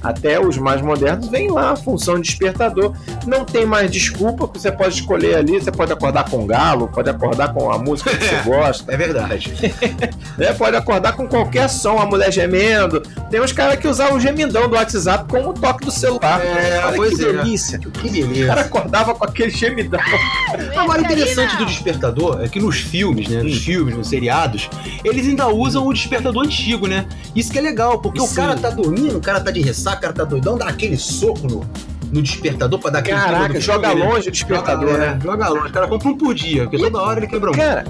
até 0.02 0.40
os 0.40 0.56
mais 0.58 0.80
modernos, 0.80 1.28
vem 1.28 1.50
lá 1.50 1.72
a 1.72 1.76
função 1.76 2.20
despertador. 2.20 2.94
Não 3.26 3.44
tem 3.44 3.66
mais 3.66 3.90
desculpa, 3.90 4.46
você 4.46 4.70
pode 4.70 4.94
escolher 4.94 5.36
ali, 5.36 5.60
você 5.60 5.72
pode 5.72 5.92
acordar 5.92 6.28
com 6.28 6.46
galo, 6.46 6.88
pode 6.88 7.10
acordar 7.10 7.52
com 7.52 7.70
a 7.70 7.78
música 7.78 8.10
que 8.16 8.24
você 8.24 8.36
gosta. 8.44 8.92
É 8.92 8.96
verdade. 8.96 9.52
é, 10.38 10.52
pode 10.52 10.76
acordar 10.76 11.14
com 11.14 11.26
qualquer 11.26 11.68
som, 11.68 11.98
a 11.98 12.06
mulher 12.06 12.32
gemendo. 12.32 13.00
Tem 13.30 13.40
uns 13.40 13.52
caras 13.52 13.78
que 13.78 13.88
usavam 13.88 14.16
o 14.16 14.20
gemidão 14.20 14.68
do 14.68 14.76
WhatsApp 14.76 15.28
como 15.28 15.50
o 15.50 15.52
toque 15.52 15.84
do 15.84 15.90
celular. 15.90 16.40
É, 16.44 16.84
Olha 16.84 16.96
pois 16.96 17.16
que 17.16 17.24
é. 17.24 17.32
delícia. 17.32 17.78
Que 17.78 18.10
beleza. 18.10 18.44
O 18.44 18.46
cara 18.46 18.60
acordava 18.62 19.14
com 19.14 19.24
aquele 19.24 19.50
gemidão. 19.50 20.00
Agora, 20.76 21.02
o 21.02 21.04
interessante 21.04 21.56
do 21.56 21.66
despertador 21.66 22.40
é 22.42 22.48
que 22.48 22.60
nos 22.60 22.80
filmes, 22.80 23.28
né? 23.28 23.42
Nos 23.42 23.56
hum. 23.56 23.60
filmes, 23.60 23.96
nos 23.96 24.08
seriados, 24.08 24.68
eles 25.04 25.26
ainda 25.26 25.48
usam 25.48 25.86
o 25.86 25.92
despertador 25.92 26.44
antigo, 26.44 26.86
né? 26.86 27.06
Isso 27.34 27.50
que 27.50 27.58
é 27.58 27.62
legal, 27.62 28.00
porque 28.00 28.20
Sim. 28.20 28.26
o 28.26 28.34
cara 28.34 28.56
tá 28.56 28.70
dormindo, 28.70 29.18
o 29.18 29.20
cara 29.20 29.40
tá 29.40 29.50
de 29.50 29.60
ressaca, 29.60 29.85
o 29.94 30.00
cara 30.00 30.12
tá 30.12 30.24
doidão, 30.24 30.56
dá 30.58 30.66
aquele 30.66 30.96
soco 30.96 31.46
no, 31.46 31.64
no 32.12 32.22
despertador 32.22 32.78
pra 32.78 32.90
dar 32.90 32.98
aquele 33.00 33.16
Caraca, 33.18 33.60
joga 33.60 33.92
longe 33.92 34.28
o 34.28 34.32
despertador, 34.32 34.90
joga, 34.90 34.98
né? 34.98 35.18
Joga 35.22 35.48
longe. 35.48 35.68
O 35.68 35.72
cara 35.72 35.88
compra 35.88 36.08
um 36.08 36.16
por 36.16 36.34
dia, 36.34 36.62
porque 36.62 36.76
e, 36.76 36.80
toda 36.80 37.00
hora 37.00 37.18
ele 37.20 37.26
quebra 37.26 37.50
um. 37.50 37.54
Cara, 37.54 37.84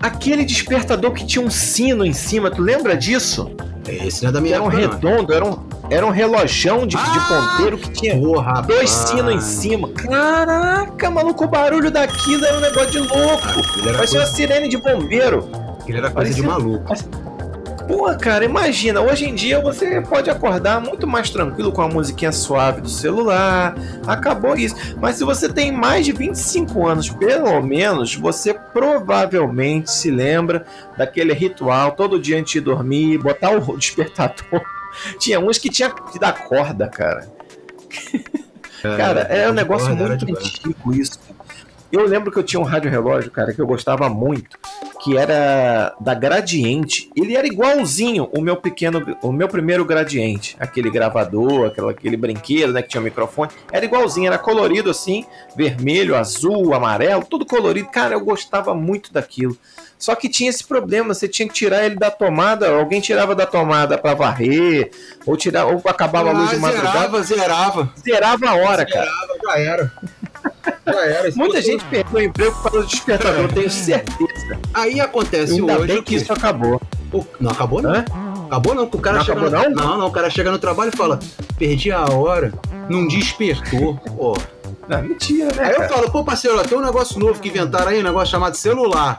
aquele 0.00 0.44
despertador 0.44 1.12
que 1.12 1.26
tinha 1.26 1.44
um 1.44 1.50
sino 1.50 2.04
em 2.04 2.12
cima, 2.12 2.50
tu 2.50 2.62
lembra 2.62 2.96
disso? 2.96 3.50
Esse 3.86 4.22
não 4.22 4.30
é 4.30 4.32
da 4.32 4.40
minha 4.40 4.54
Era 4.54 4.64
um 4.64 4.68
redondo, 4.68 5.32
era 5.32 5.44
um, 5.44 5.58
era 5.90 6.06
um 6.06 6.10
relojão 6.10 6.86
de, 6.86 6.96
ah, 6.96 7.02
de 7.02 7.18
ponteiro 7.20 7.78
que 7.78 7.90
tinha 7.90 8.18
porra, 8.18 8.62
dois 8.62 8.88
sinos 8.88 9.34
em 9.34 9.40
cima. 9.40 9.88
Caraca, 9.90 11.10
maluco, 11.10 11.44
o 11.44 11.48
barulho 11.48 11.90
daquilo 11.90 12.44
era 12.44 12.56
um 12.56 12.60
negócio 12.60 12.90
de 12.90 12.98
louco. 12.98 13.46
Parecia 13.82 13.96
coisa... 13.96 14.18
uma 14.20 14.26
sirene 14.26 14.68
de 14.68 14.78
bombeiro. 14.78 15.48
Aquilo 15.80 15.98
era 15.98 16.10
coisa 16.10 16.14
Parecia... 16.14 16.42
de 16.42 16.48
maluco. 16.48 16.94
Pô, 17.96 18.12
cara, 18.16 18.44
imagina, 18.44 19.00
hoje 19.00 19.24
em 19.24 19.32
dia 19.32 19.60
você 19.60 20.00
pode 20.00 20.28
acordar 20.28 20.80
muito 20.80 21.06
mais 21.06 21.30
tranquilo 21.30 21.70
com 21.70 21.80
a 21.80 21.88
musiquinha 21.88 22.32
suave 22.32 22.80
do 22.80 22.88
celular. 22.88 23.76
Acabou 24.04 24.56
isso. 24.56 24.74
Mas 25.00 25.14
se 25.14 25.22
você 25.22 25.48
tem 25.48 25.70
mais 25.70 26.04
de 26.04 26.10
25 26.10 26.88
anos, 26.88 27.08
pelo 27.08 27.62
menos, 27.62 28.16
você 28.16 28.52
provavelmente 28.52 29.92
se 29.92 30.10
lembra 30.10 30.66
daquele 30.98 31.32
ritual 31.32 31.92
todo 31.92 32.18
dia 32.18 32.36
antes 32.36 32.54
de 32.54 32.60
dormir, 32.60 33.18
botar 33.18 33.50
o 33.52 33.60
despertador. 33.78 34.60
Tinha 35.20 35.38
uns 35.38 35.58
que 35.58 35.70
tinha 35.70 35.88
que 35.88 36.18
dar 36.18 36.32
corda, 36.32 36.88
cara. 36.88 37.28
É, 38.82 38.90
cara, 38.98 39.20
é 39.20 39.48
um 39.48 39.54
negócio 39.54 39.94
muito 39.94 40.26
antigo 40.28 40.92
isso. 40.92 41.20
Eu 41.94 42.08
lembro 42.08 42.32
que 42.32 42.38
eu 42.38 42.42
tinha 42.42 42.58
um 42.58 42.64
rádio 42.64 42.90
relógio, 42.90 43.30
cara, 43.30 43.54
que 43.54 43.60
eu 43.60 43.66
gostava 43.66 44.08
muito 44.08 44.58
que 45.04 45.18
era 45.18 45.94
da 46.00 46.14
Gradiente. 46.14 47.10
Ele 47.14 47.36
era 47.36 47.46
igualzinho 47.46 48.26
o 48.32 48.40
meu 48.40 48.56
pequeno, 48.56 49.16
o 49.20 49.30
meu 49.30 49.46
primeiro 49.46 49.84
Gradiente, 49.84 50.56
aquele 50.58 50.90
gravador, 50.90 51.66
aquele, 51.66 51.90
aquele 51.90 52.16
brinquedo, 52.16 52.72
né, 52.72 52.80
que 52.80 52.88
tinha 52.88 53.02
um 53.02 53.04
microfone. 53.04 53.50
Era 53.70 53.84
igualzinho, 53.84 54.28
era 54.28 54.38
colorido 54.38 54.88
assim, 54.90 55.26
vermelho, 55.54 56.16
azul, 56.16 56.72
amarelo, 56.72 57.22
tudo 57.28 57.44
colorido. 57.44 57.90
Cara, 57.90 58.14
eu 58.14 58.20
gostava 58.20 58.74
muito 58.74 59.12
daquilo. 59.12 59.54
Só 59.98 60.14
que 60.14 60.26
tinha 60.26 60.48
esse 60.48 60.64
problema, 60.64 61.12
você 61.12 61.28
tinha 61.28 61.46
que 61.46 61.54
tirar 61.54 61.84
ele 61.84 61.96
da 61.96 62.10
tomada, 62.10 62.70
alguém 62.70 63.00
tirava 63.00 63.34
da 63.34 63.44
tomada 63.44 63.98
para 63.98 64.14
varrer, 64.14 64.90
ou 65.26 65.36
tirar, 65.36 65.66
ou 65.66 65.82
acabava 65.84 66.30
a 66.30 66.32
luz 66.32 66.48
de 66.48 66.56
madrugada. 66.56 67.22
Zerava, 67.22 67.22
zerava. 67.22 67.92
Zerava 68.02 68.48
a 68.48 68.54
hora, 68.54 68.86
zerava, 68.86 68.90
cara. 68.90 69.10
Já 69.44 69.58
era. 69.58 69.92
Era. 70.86 71.30
Muita 71.34 71.62
gente 71.62 71.84
perdeu 71.86 72.20
o 72.20 72.22
emprego 72.22 72.62
para 72.62 72.80
o 72.80 72.86
despertador, 72.86 73.52
tenho 73.52 73.70
certeza. 73.70 74.60
Aí 74.72 75.00
acontece 75.00 75.54
Ainda 75.54 75.78
hoje 75.78 75.86
bem 75.86 76.02
que 76.02 76.16
isso 76.16 76.32
acabou. 76.32 76.80
O... 77.12 77.24
Não 77.40 77.50
acabou, 77.50 77.80
não? 77.80 77.94
É? 77.94 78.04
Acabou 78.46 78.74
não, 78.74 78.84
o 78.84 79.00
cara 79.00 79.18
não 79.18 79.24
chega 79.24 79.40
acabou, 79.40 79.70
no... 79.70 79.70
não? 79.70 79.86
não, 79.86 79.98
não, 79.98 80.06
o 80.06 80.10
cara 80.10 80.28
chega 80.28 80.50
no 80.50 80.58
trabalho 80.58 80.90
e 80.92 80.96
fala: 80.96 81.18
perdi 81.58 81.90
a 81.90 82.04
hora, 82.04 82.52
não 82.88 83.06
despertou. 83.06 83.96
Pô. 83.96 84.36
Não, 84.88 85.02
mentira, 85.02 85.46
né? 85.46 85.62
Aí 85.62 85.74
cara? 85.74 85.84
eu 85.84 85.88
falo, 85.88 86.10
pô, 86.10 86.22
parceiro, 86.22 86.62
tem 86.64 86.76
um 86.76 86.82
negócio 86.82 87.18
novo 87.18 87.40
que 87.40 87.48
inventaram 87.48 87.88
aí, 87.88 88.00
um 88.00 88.02
negócio 88.02 88.30
chamado 88.30 88.54
celular. 88.54 89.18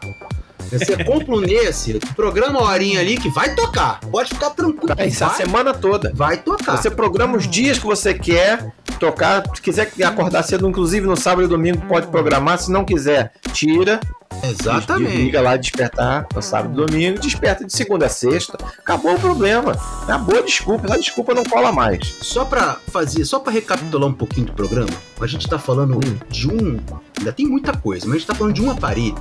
Você 0.60 1.04
compra 1.04 1.36
um 1.36 1.42
nesse, 1.42 2.00
programa 2.16 2.60
a 2.60 2.64
horinha 2.64 3.00
ali 3.00 3.18
que 3.18 3.30
vai 3.30 3.54
tocar. 3.54 4.00
Pode 4.12 4.30
ficar 4.30 4.50
tranquilo. 4.52 4.96
Vai, 4.96 5.10
vai, 5.10 5.30
a 5.30 5.34
semana 5.34 5.74
toda. 5.74 6.12
Vai 6.14 6.38
tocar. 6.38 6.78
Você 6.78 6.90
programa 6.90 7.38
os 7.38 7.48
dias 7.48 7.78
que 7.78 7.86
você 7.86 8.14
quer 8.14 8.74
tocar. 9.00 9.44
Se 9.54 9.62
quiser 9.62 9.92
acordar 10.04 10.44
cedo, 10.44 10.68
inclusive 10.68 11.06
no 11.06 11.16
sábado 11.16 11.46
e 11.46 11.48
domingo, 11.48 11.86
pode 11.88 12.08
programar. 12.08 12.58
Se 12.58 12.72
não 12.72 12.84
quiser, 12.84 13.32
tira. 13.54 14.00
Exatamente. 14.44 15.16
Liga 15.16 15.40
lá, 15.40 15.56
despertar 15.56 16.28
no 16.34 16.42
sábado 16.42 16.74
e 16.74 16.86
domingo, 16.86 17.20
desperta 17.20 17.64
de 17.64 17.72
segunda 17.72 18.08
a 18.08 18.10
sexta. 18.10 18.58
Acabou 18.80 19.16
o 19.16 19.20
problema. 19.20 19.78
Acabou 20.04 20.40
a 20.40 20.42
desculpa. 20.42 20.88
Essa 20.88 21.00
desculpa 21.00 21.34
não 21.34 21.44
cola 21.44 21.72
mais. 21.72 22.06
Só 22.22 22.44
para 22.44 22.78
fazer, 22.92 23.24
só 23.24 23.40
para 23.40 23.54
recapitular 23.54 24.10
um 24.10 24.14
pouquinho 24.14 24.48
do 24.48 24.54
programa, 24.54 24.90
a 25.22 25.28
gente 25.28 25.48
tá 25.48 25.60
falando 25.60 25.98
hum. 25.98 26.18
de 26.30 26.48
um. 26.48 26.80
Ainda 27.18 27.32
tem 27.32 27.46
muita 27.46 27.76
coisa, 27.78 28.06
mas 28.06 28.16
a 28.16 28.18
gente 28.20 28.28
tá 28.28 28.36
falando 28.36 28.54
de 28.54 28.62
um 28.62 28.72
aparelho 28.72 29.16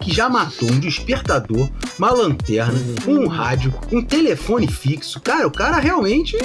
que 0.00 0.14
já 0.14 0.28
matou 0.28 0.70
um 0.70 0.78
despertador, 0.78 1.68
uma 1.98 2.10
lanterna, 2.10 2.78
um 3.06 3.26
rádio, 3.26 3.72
um 3.92 4.02
telefone 4.02 4.66
fixo. 4.66 5.20
Cara, 5.20 5.46
o 5.46 5.50
cara 5.50 5.78
realmente 5.78 6.36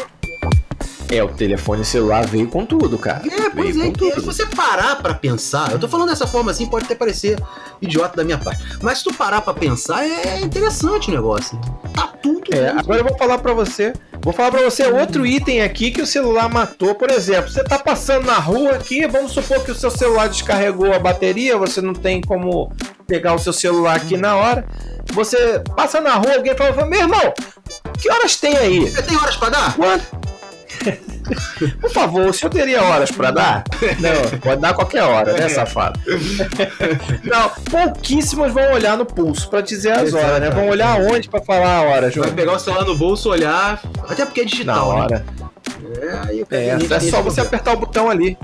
é, 1.12 1.24
o 1.24 1.28
telefone 1.28 1.84
celular 1.84 2.26
veio 2.28 2.48
com 2.48 2.64
tudo, 2.64 2.98
cara. 2.98 3.24
É, 3.28 3.50
pois 3.50 3.76
veio 3.76 3.90
é, 3.90 3.92
que 3.92 4.12
se 4.12 4.20
você 4.20 4.46
parar 4.46 4.96
para 4.98 5.16
pensar, 5.16 5.72
eu 5.72 5.80
tô 5.80 5.88
falando 5.88 6.10
dessa 6.10 6.28
forma 6.28 6.52
assim, 6.52 6.68
pode 6.68 6.86
até 6.86 6.94
parecer 6.94 7.42
idiota 7.82 8.18
da 8.18 8.24
minha 8.24 8.38
parte, 8.38 8.64
mas 8.82 9.00
se 9.00 9.06
tu 9.06 9.14
parar 9.14 9.42
para 9.42 9.56
pensar, 9.56 10.06
é 10.06 10.40
interessante 10.40 11.10
o 11.10 11.14
negócio. 11.14 11.60
Tá 11.96 12.08
tudo. 12.22 12.54
É, 12.54 12.70
agora 12.70 13.00
eu 13.00 13.06
vou 13.06 13.18
falar 13.18 13.40
para 13.40 13.54
você, 13.54 13.92
vou 14.22 14.32
falar 14.32 14.52
para 14.52 14.62
você 14.62 14.86
outro 14.86 15.26
item 15.26 15.64
aqui 15.64 15.90
que 15.90 16.02
o 16.02 16.06
celular 16.06 16.48
matou, 16.48 16.94
por 16.94 17.10
exemplo, 17.10 17.50
você 17.50 17.64
tá 17.64 17.80
passando 17.80 18.28
na 18.28 18.38
rua 18.38 18.76
aqui, 18.76 19.08
vamos 19.08 19.32
supor 19.32 19.64
que 19.64 19.72
o 19.72 19.76
seu 19.76 19.90
celular 19.90 20.30
descarregou 20.30 20.94
a 20.94 21.00
bateria, 21.00 21.58
você 21.58 21.82
não 21.82 21.94
tem 21.94 22.22
como 22.22 22.72
pegar 23.10 23.34
o 23.34 23.40
seu 23.40 23.52
celular 23.52 23.96
aqui 23.96 24.16
na 24.16 24.36
hora. 24.36 24.64
Você 25.12 25.60
passa 25.76 26.00
na 26.00 26.14
rua, 26.14 26.36
alguém 26.36 26.56
fala, 26.56 26.86
meu 26.86 27.02
irmão, 27.02 27.34
que 28.00 28.10
horas 28.12 28.36
tem 28.36 28.56
aí? 28.56 28.90
Você 28.90 29.02
tem 29.02 29.18
horas 29.18 29.36
para 29.36 29.50
dar? 29.50 29.76
Quanto? 29.76 30.06
Por 31.82 31.90
favor, 31.92 32.28
o 32.28 32.34
senhor 32.34 32.52
teria 32.52 32.82
horas 32.82 33.12
para 33.12 33.32
dar? 33.32 33.64
Não, 34.00 34.40
pode 34.40 34.62
dar 34.62 34.74
qualquer 34.74 35.04
hora, 35.04 35.34
né, 35.34 35.50
safado? 35.50 36.00
Não, 37.24 37.50
pouquíssimos 37.70 38.54
vão 38.54 38.72
olhar 38.74 38.98
no 38.98 39.06
pulso 39.06 39.50
para 39.50 39.62
dizer 39.62 39.92
as 39.92 40.10
Exato. 40.10 40.26
horas, 40.26 40.42
né? 40.42 40.50
Vão 40.50 40.70
olhar 40.70 41.00
onde 41.02 41.28
para 41.30 41.42
falar 41.42 41.78
a 41.78 41.82
hora, 41.82 42.10
João? 42.10 42.28
Vai 42.28 42.36
pegar 42.36 42.54
o 42.54 42.60
celular 42.60 42.86
no 42.86 42.96
bolso, 42.96 43.30
olhar, 43.30 43.82
até 44.08 44.26
porque 44.26 44.42
é 44.42 44.46
digital. 44.46 44.76
Na 44.76 44.84
hora. 44.86 45.26
Né? 45.28 45.50
É, 46.02 46.30
aí 46.30 46.46
é, 46.52 46.70
é 46.70 47.00
só 47.00 47.22
você 47.22 47.42
apertar 47.42 47.74
o 47.74 47.78
botão 47.78 48.10
ali. 48.10 48.38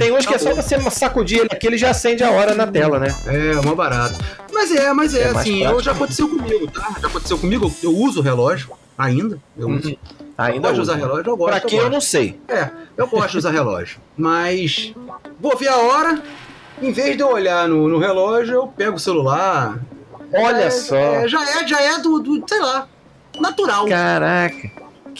Tem 0.00 0.10
uns 0.12 0.24
que 0.24 0.32
é 0.32 0.38
só 0.38 0.54
você 0.54 0.80
sacudir 0.90 1.40
ele 1.40 1.48
aqui, 1.52 1.66
ele 1.66 1.76
já 1.76 1.90
acende 1.90 2.24
a 2.24 2.30
hora 2.30 2.54
na 2.54 2.66
tela, 2.66 2.98
né? 2.98 3.14
É, 3.26 3.60
uma 3.60 3.74
barata. 3.74 4.16
Mas 4.50 4.74
é, 4.74 4.90
mas 4.94 5.14
é, 5.14 5.24
é 5.24 5.28
assim, 5.28 5.62
eu, 5.62 5.78
já 5.82 5.92
aconteceu 5.92 6.26
comigo, 6.26 6.66
tá? 6.68 6.96
Já 7.02 7.06
aconteceu 7.06 7.38
comigo, 7.38 7.70
eu 7.82 7.94
uso 7.94 8.20
o 8.20 8.22
relógio 8.22 8.70
ainda. 8.96 9.38
Eu 9.58 9.68
uhum. 9.68 9.76
uso. 9.76 9.98
Ainda 10.38 10.68
gosto 10.68 10.74
de 10.76 10.80
usar 10.80 10.94
relógio, 10.94 11.30
eu 11.30 11.36
gosto. 11.36 11.50
Pra 11.50 11.60
que 11.60 11.76
eu, 11.76 11.82
eu, 11.82 11.90
não 11.90 12.00
sei. 12.00 12.40
É, 12.48 12.70
eu 12.96 13.06
gosto 13.08 13.32
de 13.32 13.38
usar 13.38 13.50
relógio. 13.50 14.00
Mas 14.16 14.94
vou 15.38 15.54
ver 15.54 15.68
a 15.68 15.76
hora, 15.76 16.22
em 16.80 16.92
vez 16.92 17.14
de 17.14 17.22
eu 17.22 17.28
olhar 17.28 17.68
no, 17.68 17.86
no 17.86 17.98
relógio, 17.98 18.54
eu 18.54 18.66
pego 18.68 18.96
o 18.96 18.98
celular. 18.98 19.78
Olha 20.32 20.62
é, 20.62 20.70
só. 20.70 20.96
É, 20.96 21.28
já 21.28 21.42
é, 21.42 21.68
já 21.68 21.78
é 21.78 21.98
do, 21.98 22.20
do, 22.20 22.42
sei 22.48 22.60
lá, 22.60 22.88
natural. 23.38 23.86
Caraca. 23.86 24.70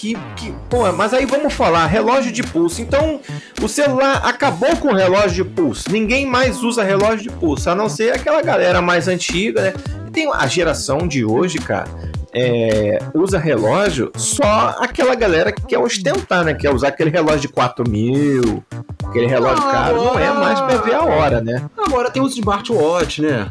Que, 0.00 0.16
que, 0.34 0.50
pô, 0.70 0.90
mas 0.92 1.12
aí 1.12 1.26
vamos 1.26 1.52
falar, 1.52 1.84
relógio 1.84 2.32
de 2.32 2.42
pulso. 2.42 2.80
Então, 2.80 3.20
o 3.60 3.68
celular 3.68 4.22
acabou 4.24 4.74
com 4.76 4.88
o 4.88 4.94
relógio 4.94 5.44
de 5.44 5.50
pulso. 5.50 5.92
Ninguém 5.92 6.24
mais 6.24 6.62
usa 6.62 6.82
relógio 6.82 7.24
de 7.24 7.30
pulso, 7.30 7.68
a 7.68 7.74
não 7.74 7.86
ser 7.86 8.14
aquela 8.14 8.40
galera 8.40 8.80
mais 8.80 9.08
antiga, 9.08 9.60
né? 9.60 9.74
Tem 10.10 10.26
a 10.32 10.46
geração 10.46 11.06
de 11.06 11.22
hoje, 11.22 11.58
cara 11.58 11.88
é, 12.32 12.98
usa 13.14 13.38
relógio 13.38 14.12
só 14.16 14.76
aquela 14.78 15.14
galera 15.14 15.50
que 15.50 15.62
quer 15.62 15.78
ostentar, 15.78 16.44
né? 16.44 16.54
Quer 16.54 16.72
usar 16.72 16.88
aquele 16.88 17.10
relógio 17.10 17.40
de 17.40 17.48
4 17.48 17.88
mil, 17.88 18.62
aquele 19.04 19.26
relógio 19.26 19.64
ah, 19.66 19.72
caro. 19.72 19.96
Não 19.96 20.18
é 20.18 20.32
mais 20.32 20.60
pra 20.60 20.76
ver 20.76 20.94
a 20.94 21.04
hora, 21.04 21.40
né? 21.40 21.68
Agora 21.76 22.10
tem 22.10 22.22
os 22.22 22.32
smartwatch, 22.34 23.22
né? 23.22 23.50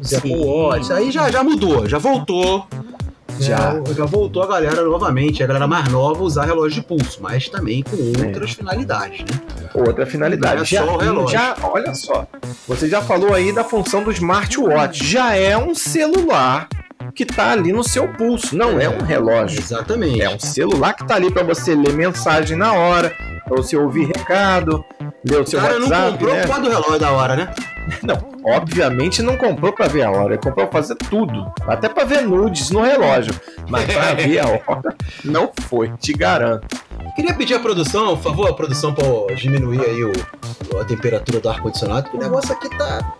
Os 0.00 0.14
Apple 0.14 0.36
Watch. 0.36 0.92
Aí 0.92 1.10
já, 1.10 1.30
já 1.30 1.42
mudou, 1.42 1.88
já 1.88 1.98
voltou. 1.98 2.66
Já. 3.40 3.82
já 3.96 4.04
voltou 4.04 4.42
a 4.42 4.46
galera 4.46 4.82
novamente, 4.82 5.42
a 5.42 5.46
galera 5.46 5.66
mais 5.66 5.88
nova 5.88 6.22
usar 6.22 6.44
relógio 6.44 6.80
de 6.80 6.86
pulso, 6.86 7.22
mas 7.22 7.48
também 7.48 7.82
com 7.82 7.96
outras 8.24 8.50
é. 8.50 8.54
finalidades, 8.54 9.20
né? 9.20 9.40
Outra 9.74 10.06
finalidade. 10.06 10.62
É 10.62 10.64
já, 10.64 10.84
já, 11.28 11.56
olha 11.62 11.94
só, 11.94 12.26
você 12.68 12.88
já 12.88 13.00
falou 13.00 13.32
aí 13.34 13.52
da 13.52 13.64
função 13.64 14.02
do 14.02 14.10
smartwatch. 14.10 15.04
Já 15.04 15.34
é 15.34 15.56
um 15.56 15.74
celular 15.74 16.68
que 17.14 17.24
tá 17.24 17.52
ali 17.52 17.72
no 17.72 17.82
seu 17.82 18.08
pulso. 18.08 18.56
Não 18.56 18.78
é, 18.78 18.84
é 18.84 18.90
um 18.90 19.02
relógio. 19.02 19.58
Exatamente. 19.58 20.22
É 20.22 20.28
um 20.28 20.38
celular 20.38 20.92
que 20.94 21.06
tá 21.06 21.14
ali 21.16 21.30
para 21.30 21.42
você 21.42 21.74
ler 21.74 21.92
mensagem 21.92 22.56
na 22.56 22.72
hora, 22.72 23.14
para 23.44 23.56
você 23.56 23.76
ouvir 23.76 24.06
recado, 24.06 24.84
ler 25.24 25.40
o 25.40 25.46
seu 25.46 25.60
cara 25.60 25.74
WhatsApp. 25.74 25.90
não 25.90 26.12
comprou 26.12 26.34
né? 26.34 26.46
por 26.46 26.60
do 26.60 26.68
relógio 26.68 26.98
da 26.98 27.12
hora, 27.12 27.36
né? 27.36 27.54
Não, 28.02 28.16
obviamente 28.44 29.22
não 29.22 29.36
comprou 29.36 29.72
para 29.72 29.88
ver 29.88 30.02
a 30.02 30.10
hora, 30.10 30.34
ele 30.34 30.42
comprou 30.42 30.66
pra 30.66 30.80
fazer 30.80 30.94
tudo, 30.94 31.52
até 31.66 31.88
para 31.88 32.04
ver 32.04 32.22
nudes 32.22 32.70
no 32.70 32.82
relógio, 32.82 33.34
mas 33.68 33.92
para 33.92 34.14
ver 34.22 34.38
a 34.38 34.46
hora 34.46 34.94
não 35.24 35.50
foi, 35.62 35.90
te 35.98 36.12
garanto. 36.12 36.68
Queria 37.16 37.34
pedir 37.34 37.54
à 37.54 37.58
produção, 37.58 38.16
por 38.16 38.22
favor, 38.22 38.48
a 38.48 38.54
produção 38.54 38.94
para 38.94 39.34
diminuir 39.34 39.80
aí 39.80 40.04
o, 40.04 40.12
a 40.80 40.84
temperatura 40.84 41.40
do 41.40 41.48
ar 41.48 41.60
condicionado, 41.60 42.04
porque 42.04 42.16
o 42.16 42.20
negócio 42.20 42.52
aqui 42.52 42.68
tá 42.78 43.14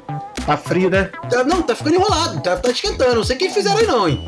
Tá 0.47 0.57
frio, 0.57 0.91
né? 0.91 1.11
Tá, 1.29 1.45
não, 1.45 1.63
tá 1.63 1.75
ficando 1.75 1.97
enrolado, 1.97 2.43
tá, 2.43 2.57
tá 2.57 2.71
esquentando. 2.71 3.17
Não 3.17 3.25
sei 3.25 3.37
quem 3.37 3.51
fizeram 3.53 3.77
aí, 3.77 3.87
não, 3.87 4.09
hein? 4.09 4.25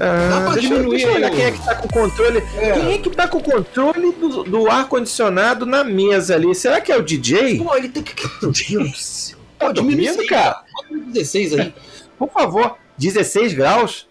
Ah, 0.00 0.28
Dá 0.40 0.50
pra 0.50 0.60
diminuir 0.60 0.90
deixa 0.90 1.06
eu 1.06 1.14
olhar 1.14 1.30
quem 1.30 1.44
é 1.44 1.50
que 1.52 1.64
tá 1.64 1.74
com 1.74 1.86
o 1.86 1.92
controle. 1.92 2.42
É. 2.56 2.72
Quem 2.72 2.92
é 2.92 2.98
que 2.98 3.10
tá 3.10 3.28
com 3.28 3.38
o 3.38 3.42
controle 3.42 4.12
do, 4.12 4.44
do 4.44 4.70
ar-condicionado 4.70 5.64
na 5.64 5.82
mesa 5.84 6.34
ali? 6.34 6.54
Será 6.54 6.80
que 6.80 6.92
é 6.92 6.96
o 6.96 7.02
DJ? 7.02 7.58
Pô, 7.58 7.74
ele 7.74 7.88
tem 7.88 8.02
que. 8.02 8.14
Meu 8.42 8.52
Deus. 8.52 9.36
Tá 9.58 9.72
dormindo, 9.72 10.26
cara? 10.26 10.62
Bota 10.72 11.04
16 11.12 11.58
aí. 11.58 11.74
Por 12.18 12.30
favor, 12.30 12.76
16 12.98 13.54
graus? 13.54 14.06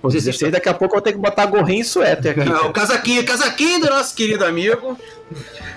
Pô, 0.00 0.08
16, 0.08 0.52
daqui 0.52 0.68
a 0.68 0.74
pouco 0.74 0.94
eu 0.94 0.98
vou 0.98 1.02
ter 1.02 1.12
que 1.12 1.18
botar 1.18 1.46
gorrinho 1.46 1.82
e 1.82 1.84
suéter 1.84 2.38
aqui. 2.38 2.48
o 2.50 2.72
casaquinho, 2.72 3.24
casaquinho 3.24 3.80
do 3.80 3.90
nosso 3.90 4.14
querido 4.14 4.44
amigo. 4.44 4.98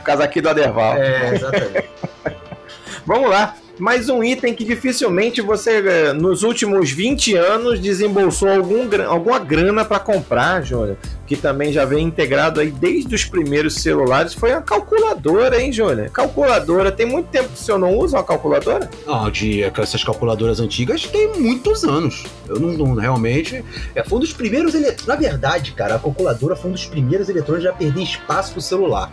casaquinho 0.05 0.43
do 0.43 0.49
Aderval. 0.49 0.93
É, 0.97 1.35
exatamente. 1.35 1.89
Vamos 3.05 3.29
lá. 3.29 3.55
Mais 3.79 4.09
um 4.09 4.23
item 4.23 4.53
que 4.53 4.65
dificilmente 4.65 5.41
você, 5.41 5.77
eh, 5.77 6.13
nos 6.13 6.43
últimos 6.43 6.91
20 6.91 7.35
anos, 7.35 7.79
desembolsou 7.79 8.49
algum, 8.49 8.87
alguma 9.07 9.39
grana 9.39 9.85
para 9.85 9.99
comprar, 9.99 10.61
Júnior. 10.63 10.97
Que 11.25 11.37
também 11.37 11.71
já 11.71 11.85
vem 11.85 12.05
integrado 12.05 12.59
aí 12.59 12.71
desde 12.71 13.15
os 13.15 13.23
primeiros 13.23 13.75
celulares. 13.75 14.33
Foi 14.33 14.51
a 14.51 14.61
calculadora, 14.61 15.61
hein, 15.61 15.71
Júnior? 15.71 16.09
Calculadora. 16.09 16.91
Tem 16.91 17.05
muito 17.05 17.27
tempo 17.27 17.49
que 17.49 17.53
o 17.53 17.57
senhor 17.57 17.77
não 17.77 17.95
usa 17.95 18.17
uma 18.17 18.23
calculadora? 18.23 18.89
Ah, 19.07 19.29
de 19.29 19.63
essas 19.63 20.03
calculadoras 20.03 20.59
antigas 20.59 21.03
tem 21.03 21.39
muitos 21.39 21.83
anos. 21.83 22.25
Eu 22.47 22.59
não, 22.59 22.73
não 22.73 22.95
realmente. 22.95 23.63
É, 23.95 24.03
foi 24.03 24.17
um 24.17 24.21
dos 24.21 24.33
primeiros. 24.33 24.75
Ele... 24.75 24.93
Na 25.07 25.15
verdade, 25.15 25.71
cara, 25.71 25.95
a 25.95 25.99
calculadora 25.99 26.55
foi 26.55 26.69
um 26.69 26.73
dos 26.73 26.85
primeiros 26.85 27.29
eletrônicos 27.29 27.69
a 27.69 27.73
perder 27.73 28.03
espaço 28.03 28.51
pro 28.51 28.61
celular. 28.61 29.11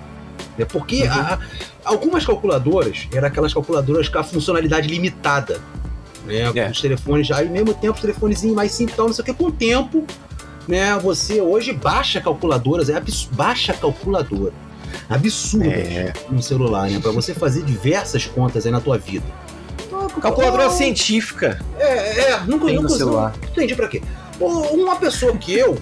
É 0.58 0.64
porque 0.64 1.02
uhum. 1.02 1.10
a, 1.10 1.38
algumas 1.84 2.24
calculadoras 2.24 3.08
eram 3.12 3.28
aquelas 3.28 3.52
calculadoras 3.52 4.08
com 4.08 4.18
a 4.18 4.24
funcionalidade 4.24 4.88
limitada. 4.88 5.60
Né? 6.24 6.50
É. 6.54 6.70
Os 6.70 6.80
telefones 6.80 7.26
já, 7.26 7.42
e 7.42 7.48
mesmo 7.48 7.72
tempo 7.74 7.94
os 7.94 8.00
telefones 8.00 8.42
mais 8.44 8.72
simples, 8.72 8.96
não 8.96 9.12
sei 9.12 9.22
o 9.22 9.24
que, 9.24 9.32
com 9.32 9.44
o 9.44 9.52
tempo, 9.52 10.04
né? 10.66 10.98
Você 10.98 11.40
hoje 11.40 11.72
baixa 11.72 12.20
calculadoras, 12.20 12.88
é 12.88 13.00
baixa 13.32 13.72
calculadora. 13.72 14.52
Absurdo 15.08 15.66
é. 15.66 16.12
no 16.30 16.42
celular, 16.42 16.90
né? 16.90 16.98
Pra 17.00 17.12
você 17.12 17.32
fazer 17.32 17.62
diversas 17.62 18.26
contas 18.26 18.66
aí 18.66 18.72
na 18.72 18.80
tua 18.80 18.98
vida. 18.98 19.24
Calculadora 20.20 20.70
científica. 20.70 21.60
É, 21.78 22.32
é, 22.32 22.40
nunca, 22.40 22.66
Tem 22.66 22.76
nunca, 22.76 22.88
no 22.88 22.90
celular. 22.90 23.34
Não 23.40 23.48
entendi 23.48 23.74
pra 23.74 23.88
quê. 23.88 24.02
Uma 24.40 24.96
pessoa 24.96 25.36
que 25.36 25.54
eu 25.54 25.78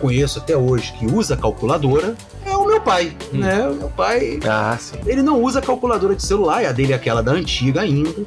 conheço 0.00 0.38
até 0.38 0.56
hoje 0.56 0.92
que 0.92 1.06
usa 1.06 1.36
calculadora 1.36 2.16
é 2.48 2.56
o 2.56 2.66
meu 2.66 2.80
pai, 2.80 3.16
hum. 3.32 3.38
né? 3.38 3.68
O 3.68 3.74
meu 3.74 3.88
pai, 3.90 4.40
ah, 4.48 4.76
sim. 4.78 4.96
ele 5.06 5.22
não 5.22 5.42
usa 5.42 5.60
calculadora 5.60 6.14
de 6.14 6.24
celular, 6.24 6.64
a 6.64 6.72
dele 6.72 6.92
é 6.92 6.96
aquela 6.96 7.22
da 7.22 7.32
antiga 7.32 7.80
ainda. 7.80 8.24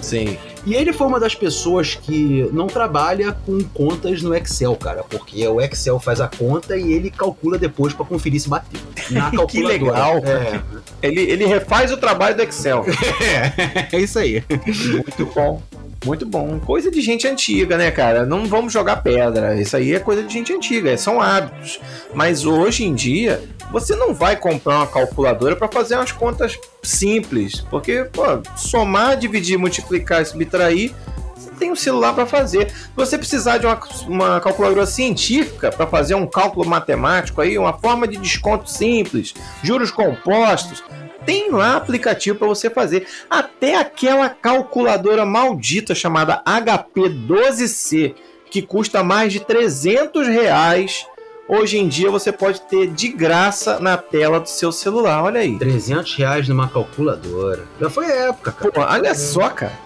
Sim. 0.00 0.38
E 0.64 0.74
ele 0.74 0.92
foi 0.92 1.06
uma 1.06 1.18
das 1.18 1.34
pessoas 1.34 1.94
que 1.94 2.48
não 2.52 2.66
trabalha 2.66 3.32
com 3.32 3.58
contas 3.72 4.22
no 4.22 4.34
Excel, 4.34 4.76
cara, 4.76 5.02
porque 5.02 5.46
o 5.46 5.60
Excel 5.60 5.98
faz 5.98 6.20
a 6.20 6.28
conta 6.28 6.76
e 6.76 6.92
ele 6.92 7.10
calcula 7.10 7.58
depois 7.58 7.94
para 7.94 8.04
conferir 8.04 8.40
se 8.40 8.48
bateu. 8.48 8.80
Na 9.10 9.30
calculadora. 9.30 9.46
que 9.46 9.62
legal. 9.62 10.18
É. 10.18 10.60
Ele, 11.00 11.20
ele 11.22 11.46
refaz 11.46 11.90
o 11.90 11.96
trabalho 11.96 12.36
do 12.36 12.42
Excel. 12.42 12.84
é, 13.22 13.96
é 13.96 14.00
isso 14.00 14.18
aí. 14.18 14.44
Muito 14.92 15.26
bom. 15.34 15.62
Muito 16.04 16.24
bom. 16.24 16.60
Coisa 16.60 16.90
de 16.90 17.00
gente 17.00 17.26
antiga, 17.26 17.76
né, 17.76 17.90
cara? 17.90 18.24
Não 18.24 18.46
vamos 18.46 18.72
jogar 18.72 18.96
pedra. 18.96 19.60
Isso 19.60 19.76
aí 19.76 19.94
é 19.94 19.98
coisa 19.98 20.22
de 20.22 20.32
gente 20.32 20.52
antiga, 20.52 20.96
são 20.96 21.20
hábitos. 21.20 21.80
Mas 22.14 22.44
hoje 22.44 22.84
em 22.84 22.94
dia, 22.94 23.42
você 23.72 23.96
não 23.96 24.14
vai 24.14 24.36
comprar 24.36 24.76
uma 24.76 24.86
calculadora 24.86 25.56
para 25.56 25.68
fazer 25.68 25.96
umas 25.96 26.12
contas 26.12 26.58
simples. 26.82 27.60
Porque, 27.62 28.04
pô, 28.12 28.22
somar, 28.56 29.16
dividir, 29.16 29.58
multiplicar 29.58 30.24
subtrair, 30.24 30.92
você 31.36 31.50
tem 31.50 31.72
um 31.72 31.76
celular 31.76 32.14
para 32.14 32.26
fazer. 32.26 32.70
Se 32.70 32.90
você 32.94 33.18
precisar 33.18 33.58
de 33.58 33.66
uma, 33.66 33.78
uma 34.06 34.40
calculadora 34.40 34.86
científica 34.86 35.70
para 35.70 35.86
fazer 35.86 36.14
um 36.14 36.26
cálculo 36.26 36.66
matemático 36.66 37.40
aí, 37.40 37.58
uma 37.58 37.72
forma 37.72 38.06
de 38.06 38.16
desconto 38.18 38.70
simples, 38.70 39.34
juros 39.62 39.90
compostos, 39.90 40.82
tem 41.28 41.50
lá 41.50 41.76
aplicativo 41.76 42.38
para 42.38 42.48
você 42.48 42.70
fazer. 42.70 43.06
Até 43.28 43.76
aquela 43.76 44.30
calculadora 44.30 45.26
maldita 45.26 45.94
chamada 45.94 46.42
HP12C, 46.42 48.14
que 48.50 48.62
custa 48.62 49.04
mais 49.04 49.30
de 49.30 49.40
300 49.40 50.26
reais. 50.26 51.04
Hoje 51.46 51.76
em 51.76 51.86
dia 51.86 52.10
você 52.10 52.32
pode 52.32 52.62
ter 52.62 52.86
de 52.86 53.08
graça 53.08 53.78
na 53.78 53.98
tela 53.98 54.40
do 54.40 54.48
seu 54.48 54.72
celular, 54.72 55.22
olha 55.22 55.42
aí. 55.42 55.58
300 55.58 56.14
reais 56.14 56.48
numa 56.48 56.66
calculadora. 56.66 57.66
Já 57.78 57.90
foi 57.90 58.06
época, 58.06 58.50
cara. 58.50 58.72
Pô, 58.72 58.80
olha 58.80 59.14
só, 59.14 59.50
cara. 59.50 59.78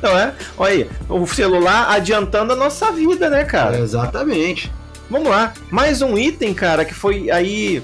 Não 0.00 0.18
é? 0.18 0.34
Olha 0.56 0.72
aí, 0.72 0.90
o 1.06 1.26
celular 1.26 1.90
adiantando 1.90 2.54
a 2.54 2.56
nossa 2.56 2.90
vida, 2.92 3.28
né, 3.28 3.44
cara? 3.44 3.76
É 3.76 3.80
exatamente. 3.80 4.72
Vamos 5.10 5.28
lá, 5.28 5.52
mais 5.70 6.00
um 6.00 6.16
item, 6.16 6.54
cara, 6.54 6.82
que 6.82 6.94
foi 6.94 7.30
aí 7.30 7.82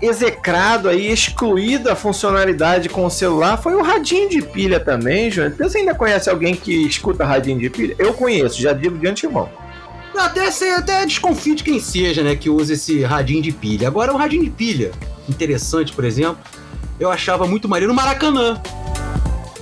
execrado 0.00 0.88
aí, 0.88 1.10
excluído 1.10 1.90
a 1.90 1.96
funcionalidade 1.96 2.88
com 2.88 3.04
o 3.04 3.10
celular 3.10 3.56
foi 3.56 3.74
o 3.74 3.82
radinho 3.82 4.28
de 4.28 4.40
pilha 4.42 4.78
também, 4.78 5.30
João. 5.30 5.52
Você 5.58 5.78
ainda 5.78 5.94
conhece 5.94 6.30
alguém 6.30 6.54
que 6.54 6.86
escuta 6.86 7.24
radinho 7.24 7.58
de 7.58 7.68
pilha? 7.68 7.96
Eu 7.98 8.14
conheço, 8.14 8.60
já 8.60 8.72
digo 8.72 8.96
de 8.96 9.08
antemão. 9.08 9.48
Até, 10.16 10.50
sei, 10.50 10.72
até 10.72 11.06
desconfio 11.06 11.54
de 11.54 11.62
quem 11.62 11.78
seja, 11.78 12.22
né, 12.22 12.34
que 12.34 12.50
usa 12.50 12.74
esse 12.74 13.02
radinho 13.02 13.42
de 13.42 13.52
pilha. 13.52 13.86
Agora, 13.86 14.12
o 14.12 14.16
radinho 14.16 14.44
de 14.44 14.50
pilha, 14.50 14.90
interessante, 15.28 15.92
por 15.92 16.04
exemplo, 16.04 16.38
eu 16.98 17.10
achava 17.10 17.46
muito 17.46 17.68
maneiro 17.68 17.92
no 17.92 17.96
Maracanã. 17.96 18.60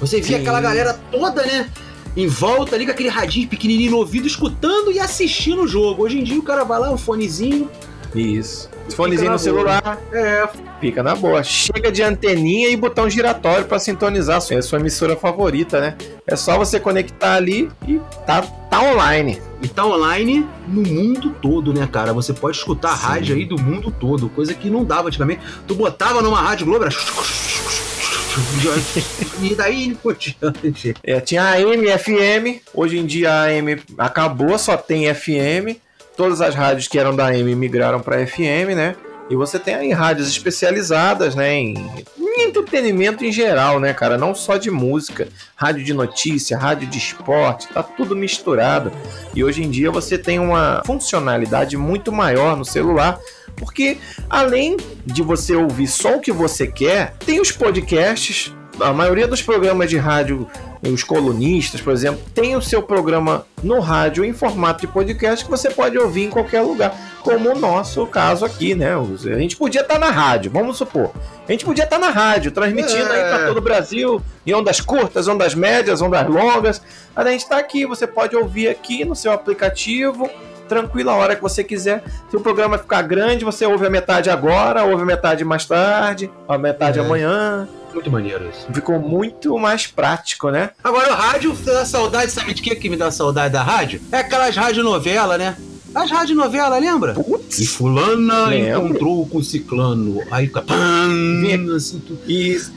Você 0.00 0.20
via 0.20 0.36
Sim. 0.36 0.42
aquela 0.42 0.60
galera 0.60 0.98
toda, 1.10 1.44
né, 1.44 1.68
em 2.16 2.26
volta 2.26 2.74
ali 2.74 2.86
com 2.86 2.92
aquele 2.92 3.10
radinho 3.10 3.48
pequenininho 3.48 3.90
no 3.90 3.98
ouvido, 3.98 4.26
escutando 4.26 4.90
e 4.90 4.98
assistindo 4.98 5.62
o 5.62 5.68
jogo. 5.68 6.04
Hoje 6.04 6.18
em 6.18 6.24
dia 6.24 6.38
o 6.38 6.42
cara 6.42 6.64
vai 6.64 6.78
lá, 6.78 6.90
um 6.90 6.98
fonezinho, 6.98 7.70
isso. 8.14 8.70
Fonezinho 8.94 9.32
no 9.32 9.38
celular. 9.38 9.98
É, 10.12 10.48
fica 10.80 11.02
na 11.02 11.14
boa. 11.14 11.42
Chega 11.42 11.90
de 11.90 12.02
anteninha 12.02 12.68
e 12.68 12.76
botão 12.76 13.08
giratório 13.08 13.66
para 13.66 13.78
sintonizar 13.78 14.40
é 14.50 14.56
a 14.56 14.62
sua 14.62 14.78
emissora 14.78 15.16
favorita, 15.16 15.80
né? 15.80 15.96
É 16.26 16.36
só 16.36 16.58
você 16.58 16.78
conectar 16.78 17.34
ali 17.34 17.70
e 17.86 18.00
tá, 18.26 18.42
tá 18.42 18.82
online. 18.82 19.40
E 19.62 19.68
tá 19.68 19.86
online 19.86 20.46
no 20.68 20.82
mundo 20.82 21.34
todo, 21.40 21.72
né, 21.72 21.88
cara? 21.90 22.12
Você 22.12 22.32
pode 22.32 22.56
escutar 22.56 22.90
a 22.90 22.94
rádio 22.94 23.34
aí 23.34 23.44
do 23.44 23.60
mundo 23.60 23.90
todo, 23.90 24.28
coisa 24.28 24.54
que 24.54 24.68
não 24.68 24.84
dava 24.84 25.08
antigamente. 25.08 25.40
Tu 25.66 25.74
botava 25.74 26.22
numa 26.22 26.40
rádio 26.40 26.66
Globo, 26.66 26.84
era... 26.84 26.94
e 29.40 29.54
daí 29.54 29.96
por 30.02 30.14
diante. 30.14 30.94
É, 31.02 31.20
tinha 31.20 31.42
AM, 31.42 31.86
FM. 31.98 32.60
Hoje 32.74 32.98
em 32.98 33.06
dia 33.06 33.32
a 33.32 33.42
AM 33.44 33.80
acabou, 33.98 34.58
só 34.58 34.76
tem 34.76 35.12
FM 35.12 35.80
todas 36.16 36.40
as 36.40 36.54
rádios 36.54 36.88
que 36.88 36.98
eram 36.98 37.14
da 37.14 37.26
AM 37.26 37.54
migraram 37.54 38.00
para 38.00 38.26
FM, 38.26 38.74
né? 38.74 38.96
E 39.28 39.34
você 39.34 39.58
tem 39.58 39.74
aí 39.74 39.92
rádios 39.92 40.28
especializadas, 40.28 41.34
né, 41.34 41.52
em, 41.52 41.74
em, 42.16 42.46
entretenimento 42.46 43.24
em 43.24 43.32
geral, 43.32 43.80
né, 43.80 43.92
cara? 43.92 44.16
Não 44.16 44.34
só 44.34 44.56
de 44.56 44.70
música, 44.70 45.26
rádio 45.56 45.84
de 45.84 45.92
notícia, 45.92 46.56
rádio 46.56 46.86
de 46.86 46.96
esporte, 46.96 47.66
tá 47.68 47.82
tudo 47.82 48.14
misturado. 48.14 48.92
E 49.34 49.42
hoje 49.42 49.64
em 49.64 49.70
dia 49.70 49.90
você 49.90 50.16
tem 50.16 50.38
uma 50.38 50.80
funcionalidade 50.86 51.76
muito 51.76 52.12
maior 52.12 52.56
no 52.56 52.64
celular, 52.64 53.18
porque 53.56 53.98
além 54.30 54.76
de 55.04 55.22
você 55.22 55.56
ouvir 55.56 55.88
só 55.88 56.16
o 56.16 56.20
que 56.20 56.30
você 56.30 56.68
quer, 56.68 57.14
tem 57.24 57.40
os 57.40 57.50
podcasts. 57.50 58.54
A 58.80 58.92
maioria 58.92 59.26
dos 59.26 59.42
programas 59.42 59.88
de 59.88 59.96
rádio 59.96 60.46
os 60.92 61.02
colunistas, 61.02 61.80
por 61.80 61.92
exemplo, 61.92 62.20
tem 62.34 62.56
o 62.56 62.62
seu 62.62 62.82
programa 62.82 63.46
no 63.62 63.80
rádio 63.80 64.24
em 64.24 64.32
formato 64.32 64.82
de 64.82 64.86
podcast 64.86 65.44
que 65.44 65.50
você 65.50 65.70
pode 65.70 65.98
ouvir 65.98 66.24
em 66.24 66.30
qualquer 66.30 66.60
lugar, 66.60 66.94
como 67.22 67.52
o 67.52 67.58
nosso 67.58 68.06
caso 68.06 68.44
aqui, 68.44 68.74
né? 68.74 68.94
A 68.94 69.38
gente 69.38 69.56
podia 69.56 69.80
estar 69.80 69.98
na 69.98 70.10
rádio, 70.10 70.50
vamos 70.50 70.76
supor. 70.76 71.10
A 71.48 71.52
gente 71.52 71.64
podia 71.64 71.84
estar 71.84 71.98
na 71.98 72.10
rádio, 72.10 72.50
transmitindo 72.50 73.12
é. 73.12 73.22
aí 73.22 73.30
para 73.30 73.46
todo 73.46 73.58
o 73.58 73.60
Brasil, 73.60 74.22
em 74.46 74.54
ondas 74.54 74.80
curtas, 74.80 75.28
ondas 75.28 75.54
médias, 75.54 76.00
ondas 76.00 76.26
longas. 76.28 76.82
Mas 77.14 77.26
a 77.26 77.30
gente 77.30 77.42
está 77.42 77.58
aqui, 77.58 77.86
você 77.86 78.06
pode 78.06 78.36
ouvir 78.36 78.68
aqui 78.68 79.04
no 79.04 79.16
seu 79.16 79.32
aplicativo, 79.32 80.28
tranquilo 80.68 81.10
a 81.10 81.14
hora 81.14 81.36
que 81.36 81.42
você 81.42 81.64
quiser. 81.64 82.02
Se 82.30 82.36
o 82.36 82.40
programa 82.40 82.78
ficar 82.78 83.02
grande, 83.02 83.44
você 83.44 83.64
ouve 83.64 83.86
a 83.86 83.90
metade 83.90 84.30
agora, 84.30 84.84
ouve 84.84 85.02
a 85.02 85.06
metade 85.06 85.44
mais 85.44 85.64
tarde, 85.64 86.30
a 86.48 86.58
metade 86.58 86.98
é. 86.98 87.02
amanhã. 87.02 87.68
Muito 87.96 88.10
maneiro 88.10 88.46
isso. 88.50 88.66
Ficou 88.74 89.00
muito 89.00 89.58
mais 89.58 89.86
prático, 89.86 90.50
né? 90.50 90.68
Agora, 90.84 91.12
o 91.12 91.16
rádio 91.16 91.56
dá 91.64 91.86
saudade, 91.86 92.30
sabe 92.30 92.52
de 92.52 92.60
que 92.60 92.76
que 92.76 92.90
me 92.90 92.96
dá 92.96 93.10
saudade 93.10 93.54
da 93.54 93.62
rádio? 93.62 94.02
É 94.12 94.18
aquelas 94.18 94.54
radionovelas, 94.54 95.38
né? 95.38 95.56
As 95.94 96.10
radionovelas, 96.10 96.78
lembra? 96.78 97.14
Putz. 97.14 97.58
E 97.58 97.66
fulana 97.66 98.48
Lembro. 98.48 98.86
encontrou 98.86 99.26
com 99.26 99.42
ciclano. 99.42 100.22
Aí 100.30 100.46
fica... 100.46 100.60
Pam, 100.60 101.74
assim, 101.74 101.98
tu... 102.00 102.18
Isso. 102.28 102.70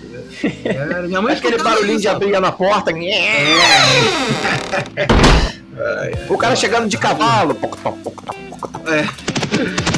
É, 0.63 1.01
minha 1.01 1.21
mãe 1.21 1.35
Aquele 1.35 1.57
barulhinho 1.57 1.99
de 1.99 2.07
abrir 2.07 2.39
na 2.39 2.53
porta. 2.53 2.91
É. 2.91 3.57
o 6.31 6.37
cara 6.37 6.55
chegando 6.55 6.87
de 6.87 6.97
cavalo. 6.97 7.57
É. 8.87 9.03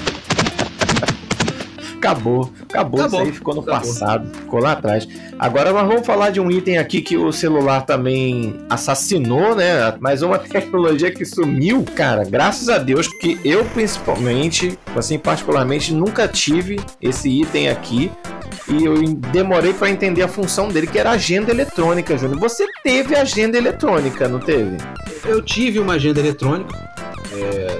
Acabou. 2.01 2.51
Acabou, 2.67 2.99
acabou. 2.99 3.19
isso 3.19 3.29
aí 3.29 3.31
ficou 3.31 3.53
no 3.53 3.61
acabou. 3.61 3.79
passado, 3.79 4.35
ficou 4.35 4.59
lá 4.59 4.71
atrás. 4.71 5.07
Agora 5.37 5.71
nós 5.71 5.87
vamos 5.87 6.05
falar 6.05 6.31
de 6.31 6.41
um 6.41 6.49
item 6.49 6.79
aqui 6.79 6.99
que 6.99 7.15
o 7.15 7.31
celular 7.31 7.85
também 7.85 8.55
assassinou, 8.67 9.55
né? 9.55 9.93
Mas 9.99 10.23
uma 10.23 10.39
tecnologia 10.39 11.11
que 11.11 11.23
sumiu, 11.23 11.85
cara, 11.95 12.23
graças 12.23 12.69
a 12.69 12.79
Deus, 12.79 13.07
porque 13.07 13.37
eu 13.45 13.63
principalmente, 13.65 14.77
assim, 14.95 15.19
particularmente, 15.19 15.93
nunca 15.93 16.27
tive 16.27 16.79
esse 16.99 17.29
item 17.29 17.69
aqui. 17.69 18.11
E 18.67 18.83
eu 18.83 18.95
demorei 19.31 19.73
para 19.73 19.89
entender 19.89 20.23
a 20.23 20.27
função 20.27 20.69
dele, 20.69 20.87
que 20.87 20.97
era 20.97 21.11
agenda 21.11 21.51
eletrônica, 21.51 22.17
Júnior. 22.17 22.39
Você 22.39 22.65
teve 22.83 23.15
agenda 23.15 23.57
eletrônica, 23.57 24.27
não 24.27 24.39
teve? 24.39 24.77
Eu 25.25 25.41
tive 25.41 25.79
uma 25.79 25.93
agenda 25.93 26.19
eletrônica. 26.19 26.73
É, 27.33 27.77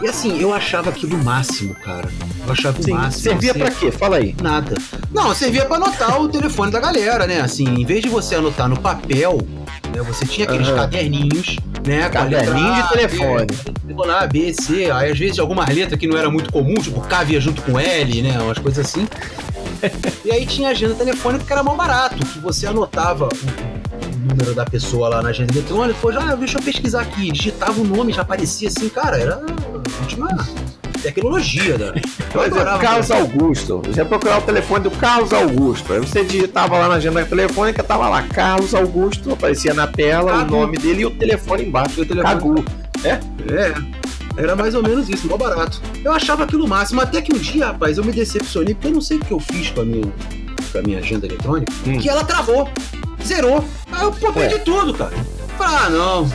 E 0.00 0.08
assim, 0.08 0.40
eu 0.40 0.54
achava 0.54 0.90
aquilo 0.90 1.16
o 1.16 1.24
máximo, 1.24 1.74
cara. 1.74 2.08
Eu 2.46 2.52
achava 2.52 2.80
Sim, 2.80 2.92
o 2.92 2.94
máximo. 2.94 3.22
Servia 3.22 3.52
você... 3.52 3.58
para 3.58 3.70
quê? 3.70 3.90
Fala 3.90 4.16
aí. 4.16 4.34
Nada. 4.40 4.76
Não, 5.12 5.34
servia 5.34 5.64
para 5.64 5.76
anotar 5.76 6.20
o 6.20 6.28
telefone 6.28 6.70
da 6.70 6.80
galera, 6.80 7.26
né? 7.26 7.40
Assim, 7.40 7.64
em 7.64 7.84
vez 7.84 8.02
de 8.02 8.08
você 8.08 8.36
anotar 8.36 8.68
no 8.68 8.78
papel, 8.78 9.38
né? 9.92 10.02
Você 10.02 10.24
tinha 10.24 10.46
aqueles 10.46 10.68
uhum. 10.68 10.76
caderninhos, 10.76 11.56
né? 11.86 12.08
Caderninho 12.08 12.74
de 12.74 12.88
telefone. 12.90 13.46
B, 13.82 13.94
A, 14.10 14.26
B, 14.26 14.54
C. 14.54 14.90
Aí 14.90 15.10
às 15.10 15.18
vezes 15.18 15.38
alguma 15.38 15.68
letra 15.68 15.96
que 15.96 16.06
não 16.06 16.16
era 16.16 16.30
muito 16.30 16.52
comum, 16.52 16.74
tipo 16.74 17.00
K 17.00 17.24
via 17.24 17.40
junto 17.40 17.62
com 17.62 17.78
L, 17.78 18.22
né? 18.22 18.38
Umas 18.40 18.58
coisas 18.58 18.86
assim. 18.86 19.08
E 20.24 20.32
aí 20.32 20.46
tinha 20.46 20.70
agenda 20.70 20.94
telefônica 20.94 21.44
que 21.44 21.52
era 21.52 21.62
mal 21.62 21.76
barato, 21.76 22.16
que 22.16 22.38
você 22.38 22.66
anotava 22.66 23.28
o 23.28 24.28
número 24.28 24.54
da 24.54 24.64
pessoa 24.64 25.08
lá 25.08 25.22
na 25.22 25.30
agenda 25.30 25.52
eletrônica, 25.52 25.98
pô, 26.00 26.12
já 26.12 26.34
deixa 26.34 26.58
eu 26.58 26.62
pesquisar 26.62 27.02
aqui, 27.02 27.30
digitava 27.30 27.80
o 27.80 27.84
nome, 27.84 28.12
já 28.12 28.22
aparecia 28.22 28.68
assim, 28.68 28.88
cara, 28.88 29.18
era 29.18 29.36
a 29.36 30.00
última 30.00 30.28
tecnologia, 31.02 31.78
né? 31.78 31.92
Eu 32.34 32.40
adorava. 32.40 32.78
Carlos 32.82 33.10
Augusto. 33.10 33.82
Você 33.86 34.00
ia 34.00 34.04
procurar 34.04 34.38
o 34.38 34.42
telefone 34.42 34.84
do 34.84 34.90
Carlos 34.90 35.32
Augusto. 35.32 35.92
Aí 35.92 36.00
você 36.00 36.24
digitava 36.24 36.76
lá 36.76 36.88
na 36.88 36.94
agenda 36.94 37.24
telefônica, 37.24 37.82
tava 37.82 38.08
lá, 38.08 38.22
Carlos 38.22 38.74
Augusto, 38.74 39.32
aparecia 39.32 39.72
na 39.72 39.86
tela 39.86 40.32
Cagu. 40.32 40.54
o 40.54 40.60
nome 40.60 40.76
dele 40.76 41.02
e 41.02 41.06
o 41.06 41.10
telefone 41.10 41.64
embaixo. 41.64 42.02
O 42.02 42.06
telefone. 42.06 42.34
Cagu. 42.34 42.64
É? 43.04 43.20
É. 43.52 43.74
Era 44.38 44.54
mais 44.54 44.72
ou 44.72 44.82
menos 44.84 45.08
isso, 45.08 45.26
mal 45.26 45.36
barato. 45.36 45.82
Eu 46.04 46.12
achava 46.12 46.44
aquilo 46.44 46.66
máximo, 46.68 47.00
até 47.00 47.20
que 47.20 47.34
um 47.34 47.38
dia, 47.38 47.66
rapaz, 47.66 47.98
eu 47.98 48.04
me 48.04 48.12
decepcionei, 48.12 48.72
porque 48.72 48.86
eu 48.86 48.92
não 48.92 49.00
sei 49.00 49.16
o 49.16 49.20
que 49.20 49.32
eu 49.32 49.40
fiz 49.40 49.70
com 49.70 49.80
a 49.80 49.84
minha, 49.84 50.12
com 50.70 50.78
a 50.78 50.82
minha 50.82 50.98
agenda 51.00 51.26
eletrônica, 51.26 51.72
hum. 51.84 51.98
que 51.98 52.08
ela 52.08 52.22
travou, 52.22 52.70
zerou. 53.22 53.64
Aí 53.90 54.04
eu 54.04 54.12
pô, 54.12 54.32
perdi 54.32 54.54
é. 54.54 54.58
tudo, 54.58 54.94
cara. 54.94 55.12
Ah, 55.58 55.90
não. 55.90 56.30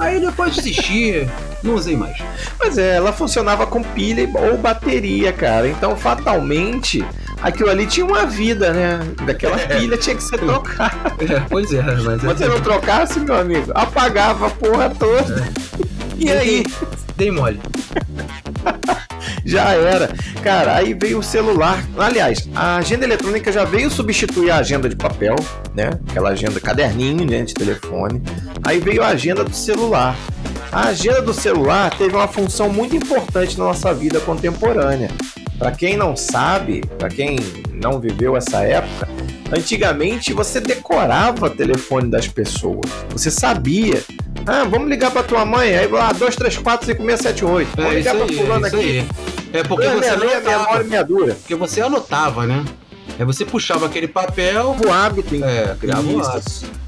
Aí 0.00 0.18
depois 0.18 0.56
desisti, 0.56 1.28
não 1.62 1.74
usei 1.76 1.96
mais. 1.96 2.18
Mas 2.58 2.76
é, 2.76 2.96
ela 2.96 3.12
funcionava 3.12 3.64
com 3.68 3.84
pilha 3.84 4.28
ou 4.34 4.58
bateria, 4.58 5.32
cara. 5.32 5.68
Então, 5.68 5.96
fatalmente, 5.96 7.04
aquilo 7.40 7.70
ali 7.70 7.86
tinha 7.86 8.04
uma 8.04 8.26
vida, 8.26 8.72
né? 8.72 8.98
Daquela 9.24 9.60
é. 9.60 9.78
pilha 9.78 9.96
tinha 9.96 10.16
que 10.16 10.24
ser 10.24 10.38
trocada. 10.38 11.14
É, 11.20 11.38
pois 11.48 11.72
é, 11.72 11.82
mas. 11.82 12.20
Se 12.20 12.26
você 12.26 12.48
não 12.48 12.60
trocasse, 12.60 13.20
meu 13.20 13.36
amigo, 13.36 13.70
apagava 13.76 14.48
a 14.48 14.50
porra 14.50 14.90
toda. 14.90 15.40
É. 15.40 15.74
E 16.16 16.30
aí? 16.30 16.64
Dei 17.16 17.30
mole. 17.30 17.60
já 19.44 19.72
era. 19.72 20.08
Cara, 20.42 20.76
aí 20.76 20.94
veio 20.94 21.18
o 21.18 21.22
celular. 21.22 21.84
Aliás, 21.98 22.48
a 22.54 22.76
agenda 22.76 23.04
eletrônica 23.04 23.52
já 23.52 23.64
veio 23.64 23.90
substituir 23.90 24.50
a 24.50 24.56
agenda 24.56 24.88
de 24.88 24.96
papel, 24.96 25.36
né? 25.74 25.90
Aquela 26.08 26.30
agenda 26.30 26.60
caderninho, 26.60 27.24
né, 27.24 27.42
de 27.42 27.54
telefone. 27.54 28.22
Aí 28.62 28.80
veio 28.80 29.02
a 29.02 29.08
agenda 29.08 29.44
do 29.44 29.54
celular. 29.54 30.16
A 30.72 30.88
agenda 30.88 31.22
do 31.22 31.32
celular 31.32 31.96
teve 31.96 32.14
uma 32.16 32.26
função 32.26 32.68
muito 32.68 32.96
importante 32.96 33.56
na 33.58 33.64
nossa 33.64 33.94
vida 33.94 34.18
contemporânea. 34.20 35.08
Para 35.58 35.70
quem 35.70 35.96
não 35.96 36.16
sabe, 36.16 36.82
para 36.98 37.08
quem 37.08 37.36
não 37.72 38.00
viveu 38.00 38.36
essa 38.36 38.62
época, 38.62 39.08
antigamente 39.56 40.32
você 40.32 40.60
decorava 40.60 41.46
o 41.46 41.50
telefone 41.50 42.10
das 42.10 42.26
pessoas. 42.26 42.90
Você 43.10 43.30
sabia 43.30 44.02
ah, 44.46 44.64
vamos 44.64 44.88
ligar 44.88 45.10
pra 45.10 45.22
tua 45.22 45.44
mãe. 45.44 45.76
Aí 45.76 45.86
lá, 45.88 46.12
2, 46.12 46.36
3, 46.36 46.58
4, 46.58 46.86
5, 46.86 47.04
6, 47.04 47.20
7, 47.20 47.44
8. 47.44 47.70
Vamos 47.76 47.92
é, 47.92 47.94
ligar 47.94 48.14
pra 48.14 48.24
aí, 48.24 48.36
fulano 48.36 48.66
é 48.66 48.68
aqui. 48.68 48.76
Aí. 48.76 49.08
É 49.52 49.62
porque 49.62 49.86
você 49.88 50.08
anotava. 50.08 50.24
Minha 50.24 50.58
memória 50.58 51.04
dura. 51.04 51.34
Porque 51.34 51.54
você 51.54 51.80
anotava, 51.80 52.46
né? 52.46 52.64
Aí 53.18 53.24
você 53.24 53.44
puxava 53.44 53.86
aquele 53.86 54.08
papel. 54.08 54.76
O 54.84 54.92
hábito, 54.92 55.34
hein? 55.34 55.42
É, 55.44 55.76
criava 55.78 56.02
o 56.02 56.20
hábito. 56.20 56.84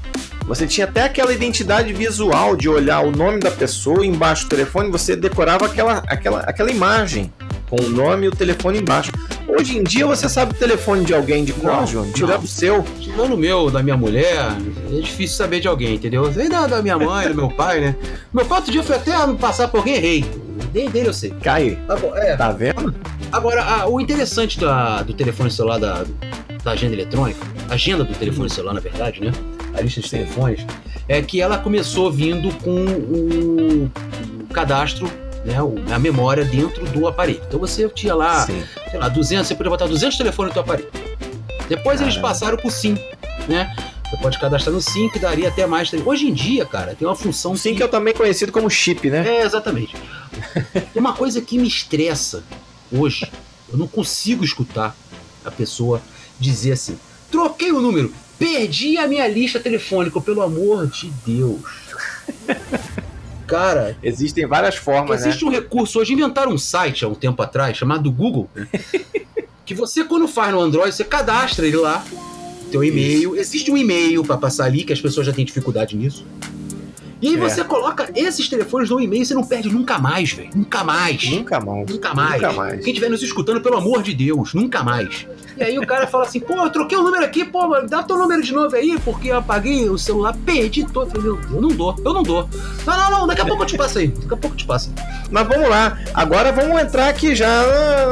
Você 0.47 0.65
tinha 0.65 0.87
até 0.87 1.03
aquela 1.03 1.33
identidade 1.33 1.91
visual 1.91 2.55
de 2.55 2.69
olhar 2.69 3.01
o 3.01 3.11
nome 3.11 3.39
da 3.39 3.51
pessoa 3.51 4.05
embaixo 4.05 4.45
do 4.45 4.49
telefone, 4.49 4.89
você 4.89 5.13
decorava 5.13 5.65
aquela, 5.65 6.03
aquela, 6.07 6.39
aquela 6.39 6.71
imagem 6.71 7.33
com 7.69 7.75
o 7.81 7.89
nome 7.89 8.27
e 8.27 8.29
o 8.29 8.31
telefone 8.31 8.79
embaixo. 8.79 9.11
Hoje 9.47 9.77
em 9.77 9.83
dia 9.83 10.05
você 10.05 10.27
sabe 10.27 10.51
o 10.51 10.55
telefone 10.55 11.05
de 11.05 11.13
alguém 11.13 11.45
de 11.45 11.53
cor, 11.53 11.87
João? 11.87 12.11
Tirando 12.11 12.43
o 12.43 12.47
seu. 12.47 12.83
Tirando 12.99 13.33
o 13.33 13.37
meu, 13.37 13.71
da 13.71 13.81
minha 13.81 13.95
mulher, 13.95 14.57
é 14.91 14.99
difícil 14.99 15.37
saber 15.37 15.61
de 15.61 15.67
alguém, 15.67 15.95
entendeu? 15.95 16.31
Sei 16.33 16.49
da, 16.49 16.67
da 16.67 16.81
minha 16.81 16.97
mãe, 16.97 17.29
do 17.29 17.35
meu 17.35 17.49
pai, 17.49 17.79
né? 17.79 17.95
Meu 18.33 18.45
pai 18.45 18.57
outro 18.57 18.71
dia 18.71 18.83
foi 18.83 18.97
até 18.97 19.11
passar 19.35 19.69
por 19.69 19.77
alguém, 19.77 19.95
errei. 19.95 20.25
Nem 20.73 20.89
dele 20.89 21.07
eu 21.07 21.13
sei. 21.13 21.31
Cai. 21.41 21.79
Tá, 21.87 21.95
bom, 21.95 22.15
é. 22.15 22.35
tá 22.35 22.51
vendo? 22.51 22.93
Agora, 23.31 23.63
a, 23.63 23.87
o 23.87 24.01
interessante 24.01 24.59
da, 24.59 25.01
do 25.01 25.13
telefone 25.13 25.49
celular 25.49 25.79
da, 25.79 26.05
da 26.63 26.71
agenda 26.71 26.93
eletrônica, 26.93 27.39
agenda 27.69 28.03
do 28.03 28.13
telefone 28.13 28.49
celular, 28.49 28.73
na 28.73 28.81
verdade, 28.81 29.21
né? 29.21 29.31
A 29.73 29.81
lista 29.81 30.01
de 30.01 30.09
telefones, 30.09 30.65
é 31.07 31.21
que 31.21 31.39
ela 31.39 31.57
começou 31.57 32.11
vindo 32.11 32.53
com 32.63 32.83
o 32.83 33.89
cadastro 34.53 35.09
né, 35.47 35.55
a 35.93 35.97
memória 35.97 36.43
dentro 36.43 36.85
do 36.87 37.07
aparelho. 37.07 37.41
Então 37.47 37.57
você 37.57 37.87
tinha 37.87 38.13
lá, 38.13 38.45
Sim. 38.45 38.63
sei 38.91 38.99
lá, 38.99 39.07
200, 39.07 39.47
você 39.47 39.55
podia 39.55 39.69
botar 39.69 39.87
200 39.87 40.17
telefones 40.17 40.49
no 40.49 40.53
teu 40.53 40.61
aparelho. 40.61 40.91
Depois 41.69 41.99
Caramba. 41.99 42.03
eles 42.03 42.17
passaram 42.17 42.57
pro 42.57 42.69
SIM, 42.69 42.97
né? 43.47 43.73
Você 44.09 44.17
pode 44.17 44.39
cadastrar 44.39 44.73
no 44.73 44.81
SIM, 44.81 45.09
que 45.09 45.19
daria 45.19 45.49
até 45.49 45.65
mais. 45.65 45.91
Hoje 45.93 46.27
em 46.27 46.33
dia, 46.33 46.65
cara, 46.65 46.95
tem 46.95 47.07
uma 47.07 47.15
função. 47.15 47.55
SIM 47.55 47.71
que, 47.71 47.77
que 47.77 47.83
é 47.83 47.87
também 47.87 48.13
conhecido 48.13 48.51
como 48.51 48.69
chip, 48.69 49.09
né? 49.09 49.25
É, 49.27 49.43
exatamente. 49.43 49.95
tem 50.93 50.99
uma 50.99 51.13
coisa 51.13 51.41
que 51.41 51.57
me 51.57 51.67
estressa 51.67 52.43
hoje. 52.91 53.29
Eu 53.69 53.77
não 53.77 53.87
consigo 53.87 54.43
escutar 54.45 54.95
a 55.43 55.51
pessoa 55.51 56.01
dizer 56.39 56.73
assim: 56.73 56.97
troquei 57.29 57.71
o 57.71 57.81
número, 57.81 58.13
perdi 58.39 58.97
a 58.97 59.07
minha 59.07 59.27
lista 59.27 59.59
telefônica, 59.59 60.21
pelo 60.21 60.41
amor 60.41 60.87
de 60.87 61.11
Deus. 61.25 61.61
Cara. 63.47 63.97
Existem 64.03 64.45
várias 64.45 64.75
formas. 64.75 65.21
Existe 65.21 65.45
né? 65.45 65.49
um 65.49 65.53
recurso 65.53 65.99
hoje. 65.99 66.13
Inventaram 66.13 66.51
um 66.51 66.57
site 66.57 67.05
há 67.05 67.07
um 67.07 67.15
tempo 67.15 67.41
atrás 67.41 67.77
chamado 67.77 68.11
Google. 68.11 68.49
que 69.65 69.73
você, 69.73 70.03
quando 70.03 70.27
faz 70.27 70.53
no 70.53 70.59
Android, 70.59 70.93
você 70.93 71.03
cadastra 71.03 71.65
ele 71.65 71.77
lá. 71.77 72.03
Teu 72.71 72.83
e-mail. 72.83 73.35
Existe 73.35 73.71
um 73.71 73.77
e-mail 73.77 74.23
para 74.23 74.37
passar 74.37 74.65
ali, 74.65 74.83
que 74.83 74.93
as 74.93 75.01
pessoas 75.01 75.25
já 75.25 75.33
têm 75.33 75.45
dificuldade 75.45 75.95
nisso. 75.95 76.25
E 77.21 77.29
aí 77.29 77.35
é. 77.35 77.37
você 77.37 77.63
coloca 77.63 78.09
esses 78.15 78.47
telefones 78.47 78.89
no 78.89 78.99
e-mail 78.99 79.23
e 79.23 79.25
você 79.25 79.33
não 79.33 79.43
perde 79.43 79.69
nunca 79.69 79.97
mais, 79.97 80.31
velho. 80.31 80.49
Nunca 80.55 80.83
mais. 80.83 81.29
Nunca 81.29 81.59
mais. 81.59 81.89
Nunca 81.89 82.13
mais. 82.13 82.41
Nunca 82.41 82.53
mais. 82.53 82.83
Quem 82.83 82.93
estiver 82.93 83.09
nos 83.09 83.23
escutando, 83.23 83.61
pelo 83.61 83.77
amor 83.77 84.03
de 84.03 84.13
Deus, 84.13 84.53
nunca 84.53 84.83
mais. 84.83 85.25
E 85.57 85.63
aí 85.63 85.79
o 85.79 85.87
cara 85.87 86.05
fala 86.05 86.25
assim, 86.25 86.39
pô, 86.39 86.55
eu 86.63 86.69
troquei 86.69 86.95
o 86.95 87.01
número 87.01 87.25
aqui, 87.25 87.43
pô, 87.43 87.67
dá 87.81 88.03
teu 88.03 88.17
número 88.17 88.43
de 88.43 88.53
novo 88.53 88.75
aí, 88.75 88.99
porque 89.03 89.29
eu 89.29 89.37
apaguei 89.37 89.89
o 89.89 89.97
celular, 89.97 90.35
perdi 90.45 90.85
todo. 90.85 91.07
Eu 91.07 91.21
falei, 91.21 91.23
meu, 91.23 91.55
eu 91.55 91.61
não 91.61 91.69
dou, 91.69 91.95
eu 92.05 92.13
não 92.13 92.23
dou. 92.23 92.47
Não, 92.85 92.97
não, 92.97 93.11
não, 93.11 93.27
daqui 93.27 93.41
a 93.41 93.45
pouco 93.45 93.63
eu 93.63 93.67
te 93.67 93.77
passo 93.77 93.97
aí. 93.97 94.07
Daqui 94.07 94.33
a 94.33 94.37
pouco 94.37 94.49
eu 94.49 94.57
te 94.57 94.65
passo. 94.65 94.93
Mas 95.31 95.47
vamos 95.47 95.67
lá. 95.67 95.97
Agora 96.13 96.51
vamos 96.51 96.79
entrar 96.79 97.09
aqui 97.09 97.33
já 97.33 97.65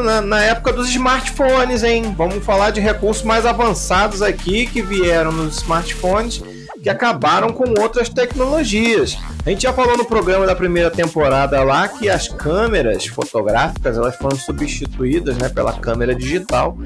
na, 0.03 0.21
na 0.21 0.43
época 0.43 0.73
dos 0.73 0.89
smartphones, 0.89 1.83
hein? 1.83 2.15
Vamos 2.17 2.43
falar 2.43 2.71
de 2.71 2.81
recursos 2.81 3.23
mais 3.23 3.45
avançados 3.45 4.23
aqui 4.23 4.65
que 4.65 4.81
vieram 4.81 5.31
nos 5.31 5.57
smartphones 5.57 6.41
que 6.85 6.89
acabaram 6.91 7.51
com 7.51 7.81
outras 7.81 8.09
tecnologias. 8.09 9.17
A 9.43 9.49
gente 9.49 9.63
já 9.63 9.73
falou 9.73 9.97
no 9.97 10.05
programa 10.05 10.45
da 10.45 10.55
primeira 10.55 10.91
temporada 10.91 11.63
lá 11.63 11.87
que 11.87 12.07
as 12.07 12.27
câmeras 12.27 13.07
fotográficas 13.07 13.97
elas 13.97 14.15
foram 14.15 14.37
substituídas 14.37 15.35
né, 15.35 15.49
pela 15.49 15.73
câmera 15.73 16.13
digital 16.13 16.77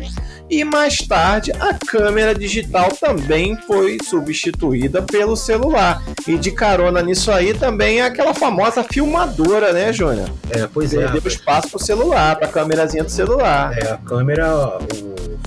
e 0.50 0.64
mais 0.64 1.00
tarde 1.00 1.52
a 1.60 1.74
câmera 1.74 2.34
digital 2.34 2.90
também 2.94 3.58
foi 3.68 3.98
substituída 4.02 5.02
pelo 5.02 5.36
celular. 5.36 6.02
E 6.26 6.38
de 6.38 6.52
carona 6.52 7.02
nisso 7.02 7.30
aí 7.30 7.54
também 7.54 8.00
é 8.00 8.06
aquela 8.06 8.34
famosa 8.34 8.82
filmadora, 8.84 9.74
né, 9.74 9.92
Júnior? 9.92 10.30
É, 10.50 10.66
pois 10.74 10.94
é. 10.94 11.10
Deu 11.10 11.22
espaço 11.26 11.72
pro 11.72 11.80
celular, 11.80 12.38
pra 12.38 12.48
câmerazinha 12.48 13.04
do 13.04 13.12
celular. 13.12 13.78
É, 13.78 13.92
a 13.92 13.98
câmera 13.98 14.80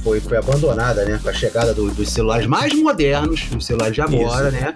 foi, 0.03 0.21
foi 0.21 0.37
abandonada, 0.37 1.05
né? 1.05 1.19
Com 1.23 1.29
a 1.29 1.33
chegada 1.33 1.73
do, 1.73 1.91
dos 1.91 2.09
celulares 2.09 2.47
mais 2.47 2.73
modernos, 2.75 3.49
os 3.57 3.65
celulares 3.65 3.95
de 3.95 4.01
agora, 4.01 4.42
Isso. 4.42 4.42
Né? 4.51 4.75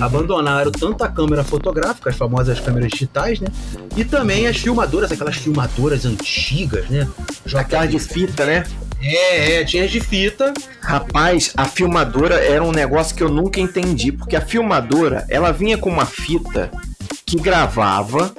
Abandonaram 0.00 0.70
tanto 0.70 1.04
a 1.04 1.08
câmera 1.08 1.42
fotográfica, 1.42 2.10
as 2.10 2.16
famosas 2.16 2.60
câmeras 2.60 2.90
digitais, 2.90 3.40
né? 3.40 3.48
E 3.96 4.04
também 4.04 4.46
as 4.46 4.56
filmadoras, 4.56 5.10
aquelas 5.10 5.36
filmadoras 5.36 6.04
antigas, 6.04 6.88
né? 6.88 7.08
Aquelas 7.54 7.90
de 7.90 7.98
fita, 7.98 8.44
né? 8.44 8.64
É, 9.00 9.60
é, 9.60 9.64
tinha 9.64 9.86
de 9.86 10.00
fita. 10.00 10.52
Rapaz, 10.80 11.52
a 11.56 11.64
filmadora 11.64 12.34
era 12.36 12.62
um 12.62 12.72
negócio 12.72 13.14
que 13.14 13.22
eu 13.22 13.28
nunca 13.28 13.60
entendi, 13.60 14.10
porque 14.12 14.36
a 14.36 14.40
filmadora, 14.40 15.24
ela 15.28 15.52
vinha 15.52 15.78
com 15.78 15.88
uma 15.88 16.06
fita 16.06 16.70
que 17.24 17.36
gravava 17.36 18.32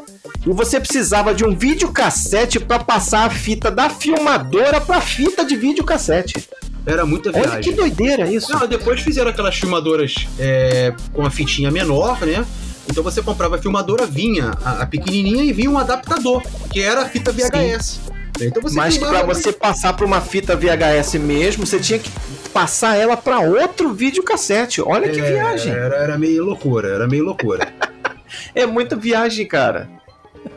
e 0.46 0.50
você 0.52 0.80
precisava 0.80 1.34
de 1.34 1.46
um 1.46 1.56
videocassete 1.56 2.60
para 2.60 2.80
passar 2.80 3.26
a 3.26 3.30
fita 3.30 3.70
da 3.70 3.90
filmadora 3.90 4.80
para 4.82 5.02
fita 5.02 5.46
de 5.46 5.56
videocassete. 5.56 6.50
Era 6.90 7.06
muita 7.06 7.32
viagem. 7.32 7.52
Olha 7.52 7.62
que 7.62 7.72
doideira 7.72 8.28
isso. 8.28 8.52
Não, 8.52 8.68
depois 8.68 9.02
fizeram 9.02 9.30
aquelas 9.30 9.56
filmadoras 9.56 10.28
é, 10.40 10.94
com 11.14 11.26
a 11.26 11.30
fitinha 11.30 11.70
menor, 11.70 12.20
né? 12.26 12.46
Então 12.90 13.04
você 13.04 13.22
comprava 13.22 13.56
a 13.56 13.60
filmadora, 13.60 14.08
vinha 14.08 14.52
a, 14.64 14.82
a, 14.82 14.86
pequenininha 14.88 15.44
e 15.44 15.54
vinha 15.54 15.70
um 15.70 15.78
adaptador, 15.78 16.42
que 16.72 16.82
era 16.82 17.02
a 17.02 17.06
fita 17.06 17.32
VHS. 17.32 18.00
Sim. 18.38 18.48
Então 18.48 18.64
você 18.64 18.76
Mas 18.76 18.98
para 18.98 19.22
você 19.24 19.52
passar 19.52 19.94
para 19.94 20.06
uma 20.06 20.20
fita 20.20 20.56
VHS 20.56 21.16
mesmo, 21.16 21.68
você 21.68 21.80
tinha 21.80 22.00
que 22.00 22.10
passar 22.52 22.96
ela 22.98 23.16
para 23.16 23.40
outro 23.40 23.94
videocassete. 23.94 24.82
Olha 24.82 25.06
é, 25.06 25.10
que 25.10 25.22
viagem. 25.22 25.72
Era, 25.72 25.96
era 25.98 26.18
meio 26.18 26.44
loucura, 26.44 26.88
era 26.88 27.08
meio 27.08 27.24
loucura. 27.24 27.72
é 28.56 28.66
muita 28.66 28.96
viagem, 28.96 29.46
cara. 29.46 29.88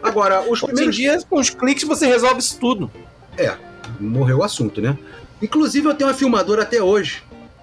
Agora, 0.02 0.48
os 0.48 0.60
primeiros 0.60 0.96
dias, 0.96 1.24
com 1.24 1.38
os 1.38 1.50
cliques, 1.50 1.84
você 1.84 2.06
resolve 2.06 2.38
isso 2.38 2.58
tudo. 2.58 2.90
É, 3.36 3.52
morreu 4.00 4.38
o 4.38 4.42
assunto, 4.42 4.80
né? 4.80 4.96
Inclusive, 5.42 5.88
eu 5.88 5.94
tenho 5.94 6.08
uma 6.08 6.16
filmadora 6.16 6.62
até 6.62 6.82
hoje, 6.82 7.22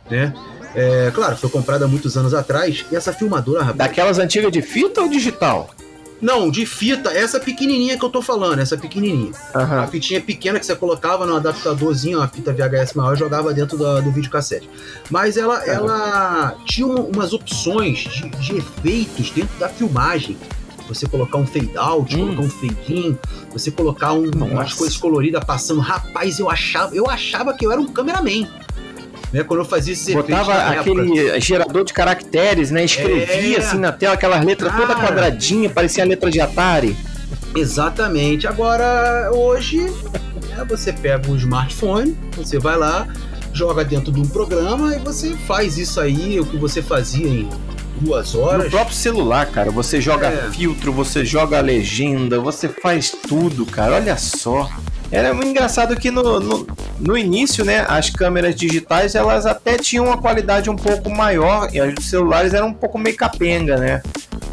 né? 0.09 0.33
É, 0.75 1.11
claro, 1.13 1.35
foi 1.35 1.49
comprada 1.49 1.85
há 1.85 1.87
muitos 1.87 2.15
anos 2.17 2.33
atrás. 2.33 2.85
E 2.91 2.95
essa 2.95 3.11
filmadora, 3.11 3.61
rapaz. 3.61 3.77
Daquelas 3.77 4.19
antigas 4.19 4.51
de 4.51 4.61
fita 4.61 5.01
ou 5.01 5.09
digital? 5.09 5.69
Não, 6.21 6.51
de 6.51 6.65
fita, 6.65 7.11
essa 7.11 7.39
pequenininha 7.39 7.97
que 7.97 8.03
eu 8.03 8.09
tô 8.09 8.21
falando, 8.21 8.59
essa 8.59 8.77
pequenininha. 8.77 9.31
Uhum. 9.55 9.79
A 9.79 9.87
fitinha 9.87 10.19
pequena 10.19 10.59
que 10.59 10.65
você 10.65 10.75
colocava 10.75 11.25
no 11.25 11.37
adaptadorzinho, 11.37 12.21
a 12.21 12.27
fita 12.27 12.51
VHS 12.51 12.93
maior, 12.93 13.15
jogava 13.15 13.53
dentro 13.53 13.77
do, 13.77 14.01
do 14.01 14.11
videocassete. 14.11 14.69
Mas 15.09 15.37
ela, 15.37 15.59
uhum. 15.59 15.65
ela 15.65 16.55
tinha 16.65 16.87
umas 16.87 17.31
opções 17.31 17.99
de, 17.99 18.29
de 18.29 18.57
efeitos 18.57 19.31
dentro 19.31 19.57
da 19.57 19.69
filmagem 19.69 20.37
você 20.89 21.07
colocar 21.07 21.37
um 21.37 21.45
fade 21.45 21.71
out, 21.77 22.15
hum. 22.15 22.19
colocar 22.25 22.41
um 22.41 22.49
fade 22.49 22.77
in, 22.89 23.17
você 23.51 23.69
colocar 23.69 24.13
um, 24.13 24.29
umas 24.31 24.73
coisas 24.73 24.97
coloridas 24.97 25.43
passando. 25.43 25.79
Rapaz, 25.79 26.39
eu 26.39 26.49
achava, 26.49 26.95
eu 26.95 27.07
achava 27.07 27.53
que 27.53 27.65
eu 27.65 27.71
era 27.71 27.79
um 27.79 27.87
cameraman. 27.87 28.47
Né, 29.31 29.43
quando 29.43 29.59
eu 29.59 29.65
fazia 29.65 29.93
esses 29.93 30.11
Botava 30.11 30.51
aquele 30.55 31.19
época. 31.19 31.39
gerador 31.39 31.85
de 31.85 31.93
caracteres, 31.93 32.71
né? 32.71 32.83
Escrevia 32.83 33.57
é... 33.57 33.59
assim 33.59 33.77
na 33.77 33.91
tela 33.91 34.15
aquelas 34.15 34.43
letras 34.43 34.75
toda 34.75 34.95
quadradinha, 34.95 35.69
parecia 35.69 36.03
a 36.03 36.07
letra 36.07 36.31
de 36.31 36.41
Atari. 36.41 36.97
Exatamente. 37.55 38.47
Agora, 38.47 39.29
hoje, 39.31 39.81
né, 40.49 40.65
você 40.67 40.91
pega 40.91 41.29
um 41.29 41.35
smartphone, 41.35 42.17
você 42.35 42.57
vai 42.57 42.75
lá, 42.75 43.07
joga 43.53 43.85
dentro 43.85 44.11
de 44.11 44.19
um 44.19 44.27
programa 44.27 44.95
e 44.95 44.99
você 44.99 45.35
faz 45.45 45.77
isso 45.77 46.01
aí, 46.01 46.39
o 46.39 46.45
que 46.45 46.57
você 46.57 46.81
fazia 46.81 47.27
em 47.27 47.47
duas 47.99 48.35
horas. 48.35 48.65
No 48.65 48.69
próprio 48.71 48.95
celular, 48.95 49.45
cara, 49.47 49.71
você 49.71 49.99
joga 49.99 50.27
é. 50.27 50.51
filtro, 50.51 50.91
você 50.91 51.25
joga 51.25 51.59
legenda, 51.61 52.39
você 52.39 52.67
faz 52.67 53.11
tudo, 53.11 53.65
cara. 53.65 53.95
Olha 53.95 54.17
só. 54.17 54.69
Era 55.11 55.33
engraçado 55.43 55.95
que 55.95 56.11
no, 56.11 56.39
no, 56.39 56.67
no, 56.99 57.17
início, 57.17 57.65
né, 57.65 57.83
as 57.87 58.11
câmeras 58.11 58.55
digitais 58.55 59.15
elas 59.15 59.47
até 59.47 59.75
tinham 59.75 60.05
uma 60.05 60.19
qualidade 60.19 60.69
um 60.69 60.75
pouco 60.75 61.09
maior 61.09 61.67
e 61.73 61.81
os 61.81 62.05
celulares 62.05 62.53
eram 62.53 62.67
um 62.67 62.73
pouco 62.73 62.97
meio 62.99 63.15
capenga, 63.15 63.77
né? 63.77 64.03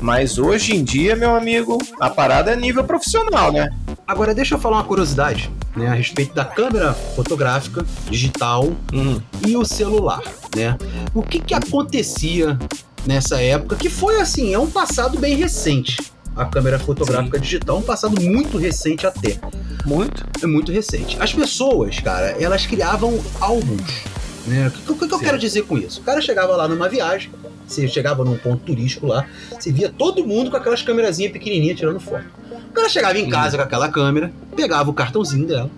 Mas 0.01 0.39
hoje 0.39 0.75
em 0.75 0.83
dia, 0.83 1.15
meu 1.15 1.35
amigo, 1.35 1.79
a 2.01 2.09
parada 2.09 2.53
é 2.53 2.57
nível 2.57 2.85
profissional, 2.85 3.53
né? 3.53 3.69
Agora 4.07 4.35
deixa 4.35 4.55
eu 4.55 4.59
falar 4.59 4.77
uma 4.77 4.85
curiosidade, 4.85 5.51
né, 5.77 5.89
a 5.89 5.95
respeito 5.95 6.35
da 6.35 6.45
câmera 6.45 6.95
fotográfica 6.95 7.85
digital 8.09 8.73
uhum. 8.93 9.21
e 9.47 9.57
o 9.57 9.65
celular, 9.65 10.23
né? 10.55 10.77
O 11.15 11.23
que 11.23 11.39
que 11.39 11.55
acontecia 11.55 12.59
nessa 13.07 13.41
época 13.41 13.77
que 13.77 13.89
foi 13.89 14.21
assim, 14.21 14.53
é 14.53 14.59
um 14.59 14.71
passado 14.71 15.19
bem 15.19 15.37
recente 15.37 15.97
a 16.37 16.45
câmera 16.45 16.79
fotográfica 16.79 17.39
Sim. 17.39 17.43
digital, 17.43 17.79
um 17.79 17.83
passado 17.83 18.21
muito 18.21 18.59
recente 18.59 19.07
até. 19.07 19.39
Muito? 19.87 20.23
É 20.43 20.47
muito 20.47 20.71
recente. 20.71 21.17
As 21.19 21.33
pessoas, 21.33 21.99
cara, 21.99 22.37
elas 22.39 22.67
criavam 22.67 23.19
álbuns. 23.41 24.05
Né? 24.47 24.69
O 24.69 24.71
que, 24.71 24.95
que, 24.95 25.09
que 25.09 25.15
eu 25.15 25.19
quero 25.19 25.39
dizer 25.39 25.63
com 25.63 25.79
isso? 25.79 26.01
O 26.01 26.05
cara 26.05 26.21
chegava 26.21 26.55
lá 26.55 26.69
numa 26.69 26.89
viagem, 26.89 27.31
você 27.67 27.89
chegava 27.89 28.23
num 28.23 28.37
ponto 28.37 28.63
turístico 28.65 29.07
lá, 29.07 29.27
você 29.59 29.73
via 29.73 29.89
todo 29.89 30.25
mundo 30.27 30.51
com 30.51 30.57
aquelas 30.57 30.83
câmerazinhas 30.83 31.33
pequenininhas 31.33 31.79
tirando 31.79 31.99
foto. 31.99 32.27
O 32.69 32.73
cara 32.73 32.89
chegava 32.89 33.19
em 33.19 33.29
casa 33.31 33.57
com 33.57 33.63
aquela 33.63 33.89
câmera, 33.89 34.31
pegava 34.55 34.91
o 34.91 34.95
cartãozinho 34.95 35.47
dela, 35.47 35.71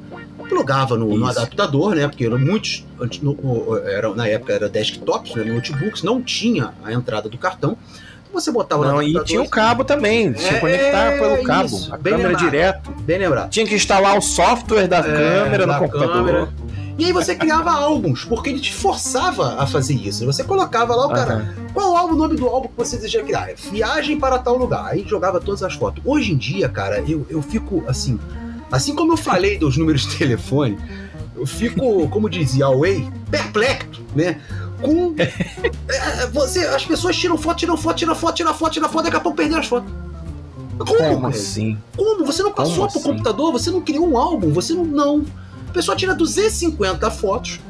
plugava 0.49 0.97
no, 0.97 1.17
no, 1.17 1.27
adaptador, 1.27 1.95
né? 1.95 2.09
Porque 2.09 2.25
eram 2.25 2.39
muitos, 2.39 2.85
no, 3.23 3.77
era, 3.87 4.15
na 4.15 4.27
época 4.27 4.53
era 4.53 4.69
desktops, 4.69 5.35
né, 5.35 5.45
notebooks, 5.45 6.03
não 6.03 6.23
tinha 6.23 6.73
a 6.85 6.93
entrada 6.93 7.29
do 7.29 7.39
cartão 7.39 7.77
você 8.33 8.53
botava 8.53 8.87
Não, 8.87 9.03
e 9.03 9.25
tinha 9.25 9.43
o 9.43 9.49
cabo 9.49 9.85
também, 9.85 10.35
se 10.35 10.47
é, 10.47 10.61
conectar 10.61 11.19
pelo 11.19 11.43
cabo, 11.43 11.67
isso, 11.67 11.93
a 11.93 11.99
câmera 11.99 12.29
lembrado, 12.29 12.39
direto. 12.39 12.91
Bem 13.01 13.19
lembrado. 13.19 13.51
Tinha 13.51 13.67
que 13.67 13.75
instalar 13.75 14.17
o 14.17 14.21
software 14.21 14.87
da 14.87 14.99
é, 14.99 15.03
câmera 15.03 15.67
da 15.67 15.73
no 15.75 15.79
computador. 15.79 16.13
Câmera. 16.13 16.49
E 16.99 17.05
aí 17.05 17.13
você 17.13 17.35
criava 17.35 17.71
álbuns, 17.71 18.25
porque 18.25 18.51
ele 18.51 18.59
te 18.59 18.75
forçava 18.75 19.55
a 19.63 19.67
fazer 19.67 19.95
isso. 19.95 20.27
Você 20.27 20.43
colocava 20.43 20.97
lá 20.97 21.07
o 21.07 21.11
cara, 21.11 21.37
uhum. 21.37 21.67
qual 21.73 21.97
álbum, 21.97 22.15
o 22.15 22.17
nome 22.17 22.37
do 22.37 22.47
álbum 22.49 22.69
que 22.69 22.77
você 22.77 22.97
deseja 22.97 23.23
criar? 23.23 23.51
Viagem 23.71 24.19
para 24.19 24.39
tal 24.39 24.57
lugar. 24.57 24.85
Aí 24.87 25.05
jogava 25.07 25.41
todas 25.41 25.63
as 25.63 25.75
fotos. 25.75 26.03
Hoje 26.05 26.33
em 26.33 26.37
dia, 26.37 26.69
cara, 26.69 27.01
eu, 27.07 27.25
eu 27.31 27.41
fico 27.41 27.85
assim, 27.87 28.19
assim 28.71 28.95
como 28.95 29.13
eu 29.13 29.17
falei 29.17 29.59
dos 29.59 29.77
números 29.77 30.07
de 30.07 30.17
telefone, 30.17 30.79
eu 31.37 31.47
fico, 31.47 32.09
como 32.09 32.29
dizia 32.29 32.69
Way, 32.69 33.09
perplexo, 33.31 34.03
né? 34.15 34.41
com. 34.81 35.15
É, 35.19 36.27
você, 36.29 36.61
as 36.67 36.85
pessoas 36.85 37.17
tiram 37.17 37.37
foto, 37.37 37.59
tiram 37.59 37.77
foto, 37.77 37.97
tiram 37.97 38.15
foto, 38.15 38.35
tiram 38.37 38.55
foto, 38.55 38.73
tiram 38.73 38.89
foto, 38.89 39.05
daqui 39.05 39.17
a 39.17 39.21
pouco 39.21 39.37
perderam 39.37 39.61
as 39.61 39.67
fotos. 39.67 39.93
Como, 40.79 41.15
Como 41.15 41.27
assim? 41.27 41.77
Como? 41.97 42.25
Você 42.25 42.43
não 42.43 42.53
passou 42.53 42.77
Como 42.77 42.89
pro 42.89 42.99
assim? 43.01 43.09
computador, 43.09 43.53
você 43.53 43.71
não 43.71 43.81
criou 43.81 44.09
um 44.09 44.17
álbum, 44.17 44.53
você 44.53 44.73
não. 44.73 44.85
Não. 44.85 45.25
A 45.69 45.73
pessoa 45.73 45.97
tira 45.97 46.15
250 46.15 47.11
fotos, 47.11 47.61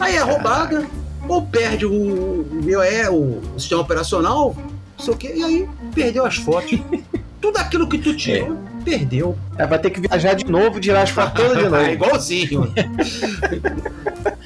aí 0.00 0.16
é 0.16 0.20
roubada, 0.20 0.86
ou 1.28 1.42
perde 1.42 1.86
o, 1.86 1.92
o, 1.92 2.82
é, 2.82 3.08
o, 3.08 3.40
o 3.54 3.60
sistema 3.60 3.80
operacional, 3.80 4.56
não 4.98 5.04
sei 5.04 5.14
o 5.14 5.16
quê, 5.16 5.32
e 5.36 5.44
aí 5.44 5.68
perdeu 5.94 6.26
as 6.26 6.36
fotos. 6.36 6.80
Tudo 7.40 7.58
aquilo 7.58 7.88
que 7.88 7.98
tu 7.98 8.16
tirou. 8.16 8.56
É 8.56 8.71
perdeu. 8.82 9.36
É, 9.56 9.66
vai 9.66 9.78
ter 9.78 9.90
que 9.90 10.00
viajar 10.00 10.34
de 10.34 10.44
novo, 10.44 10.78
as 11.00 11.10
fotos 11.10 11.42
todas 11.42 11.56
de 11.58 11.64
novo. 11.70 11.76
É 11.76 11.92
igualzinho. 11.92 12.72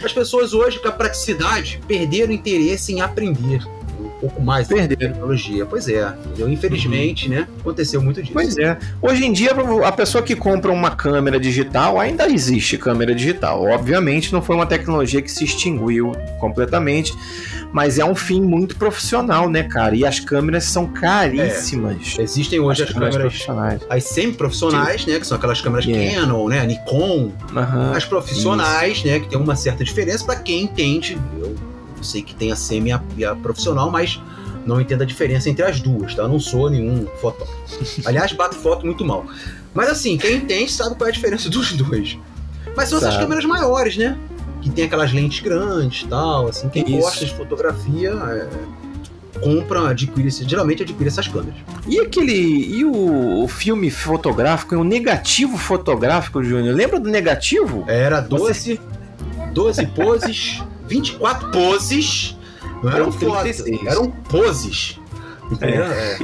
As 0.05 0.13
pessoas 0.13 0.53
hoje, 0.53 0.79
com 0.79 0.89
a 0.89 0.93
praticidade, 0.93 1.81
perderam 1.89 2.33
interesse 2.33 2.93
em 2.93 3.01
aprender 3.01 3.61
pouco 4.21 4.43
mais 4.43 4.69
da 4.69 4.77
tecnologia. 4.87 5.67
Pois 5.67 5.89
é, 5.89 6.15
entendeu? 6.27 6.49
infelizmente, 6.49 7.29
uhum. 7.29 7.35
né? 7.35 7.49
Aconteceu 7.61 8.01
muito 8.03 8.21
disso. 8.21 8.33
Pois 8.33 8.57
é. 8.59 8.79
Hoje 9.01 9.25
em 9.25 9.33
dia, 9.33 9.53
a 9.85 9.93
pessoa 9.93 10.23
que 10.23 10.35
compra 10.35 10.73
uma 10.73 10.91
câmera 10.91 11.39
digital, 11.39 11.99
ainda 11.99 12.29
existe 12.29 12.79
câmera 12.79 13.15
digital. 13.15 13.65
Obviamente, 13.65 14.33
não 14.33 14.43
foi 14.43 14.57
uma 14.57 14.67
tecnologia 14.67 15.23
que 15.23 15.31
se 15.31 15.45
extinguiu 15.45 16.13
completamente 16.41 17.15
mas 17.73 17.99
é 17.99 18.05
um 18.07 18.15
fim 18.15 18.41
muito 18.41 18.77
profissional, 18.77 19.51
né, 19.51 19.63
cara? 19.65 19.95
E 19.95 20.05
as 20.05 20.19
câmeras 20.19 20.65
são 20.65 20.87
caríssimas. 20.87 22.17
É. 22.19 22.23
Existem 22.23 22.59
hoje 22.59 22.83
as, 22.83 22.89
as 22.89 22.95
câmeras, 22.95 23.15
câmeras, 23.15 23.33
profissionais. 23.33 23.83
As 23.91 24.05
semi-profissionais, 24.05 25.07
né, 25.07 25.19
que 25.19 25.27
são 25.27 25.37
aquelas 25.37 25.61
câmeras 25.61 25.85
yeah. 25.85 26.21
Canon, 26.21 26.49
né, 26.49 26.65
Nikon. 26.65 27.33
Uhum. 27.53 27.93
As 27.93 28.05
profissionais, 28.05 28.99
Isso. 28.99 29.07
né, 29.07 29.21
que 29.21 29.29
tem 29.29 29.39
uma 29.39 29.57
certa 29.57 29.85
diferença 29.85 30.25
para 30.25 30.37
quem 30.37 30.63
entende. 30.63 31.19
Eu 31.97 32.05
sei 32.05 32.23
que 32.23 32.35
tem 32.35 32.53
a 32.53 32.57
semi 32.57 32.91
e 33.17 33.25
a, 33.25 33.35
profissional, 33.35 33.91
mas 33.91 34.21
não 34.65 34.81
entendo 34.81 35.03
a 35.03 35.07
diferença 35.07 35.49
entre 35.49 35.65
as 35.65 35.81
duas, 35.81 36.15
tá? 36.15 36.23
Eu 36.23 36.29
não 36.29 36.41
sou 36.41 36.69
nenhum 36.69 37.07
fotógrafo. 37.21 37.57
Aliás, 38.05 38.33
bato 38.33 38.57
foto 38.57 38.85
muito 38.85 39.05
mal. 39.05 39.27
Mas 39.73 39.89
assim, 39.89 40.17
quem 40.17 40.37
entende 40.37 40.73
sabe 40.73 40.97
qual 40.97 41.07
é 41.07 41.11
a 41.11 41.15
diferença 41.15 41.49
dos 41.51 41.73
dois. 41.73 42.19
Mas 42.77 42.89
são 42.89 42.99
sabe. 42.99 43.13
essas 43.13 43.23
câmeras 43.23 43.45
maiores, 43.45 43.97
né? 43.97 44.19
que 44.67 44.71
tem 44.71 44.85
aquelas 44.85 45.13
lentes 45.13 45.41
grandes 45.41 46.03
e 46.03 46.09
tal, 46.09 46.49
assim, 46.49 46.69
quem 46.69 46.83
Isso. 46.83 46.99
gosta 46.99 47.25
de 47.25 47.35
fotografia 47.35 48.11
é, 48.11 48.49
compra, 49.41 49.91
adquire, 49.91 50.29
geralmente 50.31 50.83
adquire 50.83 51.09
essas 51.09 51.29
câmeras. 51.29 51.55
E 51.87 52.01
aquele, 52.01 52.33
e 52.33 52.85
o, 52.85 53.45
o 53.45 53.49
filme 53.49 53.91
fotográfico, 53.91 54.75
o 54.75 54.83
negativo 54.83 55.57
fotográfico, 55.57 56.43
Júnior, 56.43 56.75
lembra 56.75 56.99
do 56.99 57.09
negativo? 57.09 57.85
Era 57.87 58.21
12, 58.21 58.45
Você... 58.45 58.81
12 59.57 59.87
poses, 59.87 60.63
24 60.87 61.51
poses, 61.51 62.37
não 62.83 62.93
eram 62.93 63.11
fotos, 63.11 63.65
eram 63.87 64.11
poses. 64.11 65.01
Entendeu? 65.51 65.85
É. 65.85 66.13
É. 66.13 66.19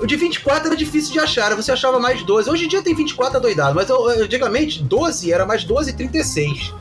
O 0.00 0.06
de 0.06 0.16
24 0.16 0.66
era 0.66 0.76
difícil 0.76 1.12
de 1.12 1.20
achar, 1.20 1.54
você 1.54 1.70
achava 1.70 2.00
mais 2.00 2.24
12. 2.24 2.50
Hoje 2.50 2.64
em 2.64 2.68
dia 2.68 2.82
tem 2.82 2.92
24 2.92 3.38
doidado, 3.38 3.76
mas 3.76 3.88
antigamente 4.20 4.82
12 4.82 5.32
era 5.32 5.46
mais 5.46 5.62
12 5.62 5.90
e 5.90 5.92
36 5.92 6.74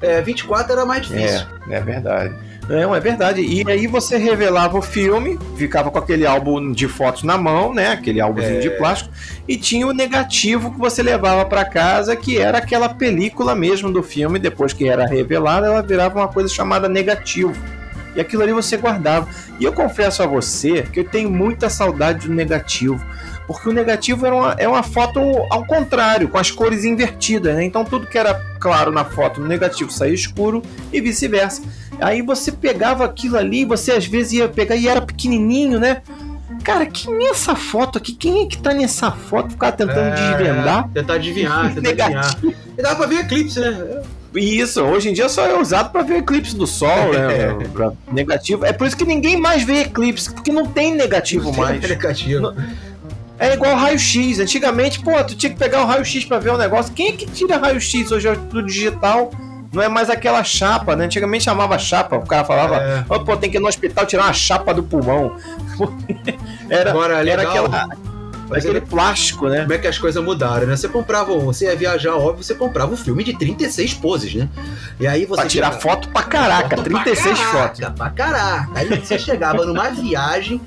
é, 0.00 0.20
24 0.20 0.72
era 0.72 0.84
mais 0.84 1.06
difícil. 1.06 1.46
É, 1.68 1.74
é 1.74 1.80
verdade. 1.80 2.34
Não, 2.68 2.94
é 2.94 3.00
verdade. 3.00 3.42
E 3.42 3.68
aí 3.70 3.86
você 3.86 4.16
revelava 4.16 4.78
o 4.78 4.82
filme, 4.82 5.38
ficava 5.56 5.90
com 5.90 5.98
aquele 5.98 6.26
álbum 6.26 6.72
de 6.72 6.88
fotos 6.88 7.22
na 7.22 7.36
mão, 7.36 7.74
né? 7.74 7.88
Aquele 7.88 8.20
álbumzinho 8.20 8.56
é... 8.56 8.60
de 8.60 8.70
plástico, 8.70 9.10
e 9.46 9.56
tinha 9.56 9.86
o 9.86 9.92
negativo 9.92 10.72
que 10.72 10.78
você 10.78 11.02
levava 11.02 11.44
para 11.44 11.64
casa, 11.64 12.16
que 12.16 12.38
era 12.38 12.58
aquela 12.58 12.88
película 12.88 13.54
mesmo 13.54 13.92
do 13.92 14.02
filme. 14.02 14.38
Depois 14.38 14.72
que 14.72 14.88
era 14.88 15.06
revelada, 15.06 15.66
ela 15.66 15.82
virava 15.82 16.20
uma 16.20 16.28
coisa 16.28 16.48
chamada 16.48 16.88
negativo. 16.88 17.54
E 18.16 18.20
aquilo 18.20 18.42
ali 18.42 18.52
você 18.52 18.76
guardava. 18.76 19.28
E 19.58 19.64
eu 19.64 19.72
confesso 19.72 20.22
a 20.22 20.26
você 20.26 20.82
que 20.82 21.00
eu 21.00 21.04
tenho 21.04 21.30
muita 21.30 21.68
saudade 21.68 22.28
do 22.28 22.34
negativo 22.34 23.04
porque 23.46 23.68
o 23.68 23.72
negativo 23.72 24.24
era 24.24 24.34
uma, 24.34 24.52
é 24.58 24.66
uma 24.66 24.82
foto 24.82 25.20
ao 25.50 25.66
contrário, 25.66 26.28
com 26.28 26.38
as 26.38 26.50
cores 26.50 26.84
invertidas, 26.84 27.54
né? 27.54 27.64
Então 27.64 27.84
tudo 27.84 28.06
que 28.06 28.16
era 28.16 28.34
claro 28.58 28.90
na 28.90 29.04
foto 29.04 29.40
no 29.40 29.46
negativo 29.46 29.90
saía 29.90 30.14
escuro 30.14 30.62
e 30.92 31.00
vice-versa. 31.00 31.62
Aí 32.00 32.22
você 32.22 32.52
pegava 32.52 33.04
aquilo 33.04 33.36
ali, 33.36 33.64
você 33.64 33.92
às 33.92 34.06
vezes 34.06 34.34
ia 34.34 34.48
pegar 34.48 34.76
e 34.76 34.88
era 34.88 35.00
pequenininho, 35.00 35.78
né? 35.78 36.02
Cara, 36.62 36.86
que 36.86 37.10
nessa 37.10 37.54
foto 37.54 37.98
aqui? 37.98 38.12
Quem 38.14 38.42
é 38.42 38.46
que 38.46 38.58
tá 38.58 38.72
nessa 38.72 39.10
foto? 39.10 39.50
Ficar 39.50 39.72
tentando 39.72 39.98
é, 39.98 40.10
desvendar. 40.10 40.88
Tentar 40.88 41.14
adivinhar, 41.14 41.74
tentar 41.74 41.90
adivinhar. 42.06 42.36
E 42.78 42.82
dava 42.82 42.96
pra 42.96 43.06
ver 43.06 43.20
eclipse, 43.20 43.60
né? 43.60 44.02
Isso, 44.34 44.82
hoje 44.82 45.10
em 45.10 45.12
dia 45.12 45.28
só 45.28 45.46
é 45.46 45.56
usado 45.58 45.92
para 45.92 46.02
ver 46.02 46.18
eclipse 46.18 46.56
do 46.56 46.66
Sol, 46.66 47.12
né? 47.12 47.56
negativo. 48.10 48.64
É 48.64 48.72
por 48.72 48.86
isso 48.86 48.96
que 48.96 49.04
ninguém 49.04 49.36
mais 49.36 49.62
vê 49.62 49.82
eclipse, 49.82 50.32
porque 50.32 50.50
não 50.50 50.66
tem 50.66 50.94
negativo 50.94 51.50
não 51.50 51.58
mais. 51.58 51.80
Tem 51.80 51.90
negativo. 51.90 52.40
Não, 52.40 52.56
É 53.38 53.54
igual 53.54 53.76
raio-x. 53.76 54.40
Antigamente, 54.40 55.00
pô, 55.00 55.12
tu 55.22 55.36
tinha 55.36 55.52
que 55.52 55.58
pegar 55.58 55.82
o 55.82 55.86
raio-x 55.86 56.24
pra 56.24 56.38
ver 56.38 56.50
o 56.50 56.58
negócio. 56.58 56.92
Quem 56.92 57.08
é 57.08 57.12
que 57.12 57.26
tira 57.26 57.58
raio-x? 57.58 58.10
Hoje 58.10 58.26
é 58.26 58.34
tudo 58.34 58.64
digital. 58.64 59.30
Não 59.74 59.82
é 59.82 59.88
mais 59.88 60.08
aquela 60.08 60.44
chapa, 60.44 60.94
né? 60.94 61.04
Antigamente 61.04 61.44
chamava 61.44 61.76
chapa. 61.78 62.16
O 62.16 62.26
cara 62.26 62.44
falava, 62.44 62.76
é. 62.76 63.04
oh, 63.08 63.20
pô, 63.20 63.36
tem 63.36 63.50
que 63.50 63.56
ir 63.56 63.60
no 63.60 63.66
hospital 63.66 64.06
tirar 64.06 64.24
uma 64.24 64.32
chapa 64.32 64.72
do 64.72 64.84
pulmão. 64.84 65.36
era, 66.70 66.90
Agora, 66.90 67.28
era 67.28 67.42
aquela. 67.42 67.88
Aquele 68.50 68.80
plástico, 68.80 69.48
né? 69.48 69.62
Como 69.62 69.72
é 69.72 69.78
que 69.78 69.86
as 69.88 69.98
coisas 69.98 70.22
mudaram, 70.22 70.66
né? 70.66 70.76
Você 70.76 70.86
comprava, 70.86 71.36
você 71.38 71.64
ia 71.64 71.74
viajar, 71.74 72.14
óbvio, 72.14 72.44
você 72.44 72.54
comprava 72.54 72.92
um 72.92 72.96
filme 72.96 73.24
de 73.24 73.36
36 73.36 73.94
poses, 73.94 74.34
né? 74.34 74.48
E 75.00 75.06
aí 75.06 75.24
você. 75.24 75.40
Pra 75.40 75.50
tirar 75.50 75.72
chegava... 75.72 75.80
foto 75.80 76.08
pra 76.10 76.22
caraca, 76.22 76.76
foto 76.76 76.82
36 76.84 77.38
pra 77.38 77.46
caraca, 77.46 77.68
fotos. 77.68 77.98
Pra 77.98 78.10
caraca. 78.10 78.70
Aí 78.74 79.00
você 79.00 79.18
chegava 79.18 79.64
numa 79.64 79.90
viagem, 79.90 80.60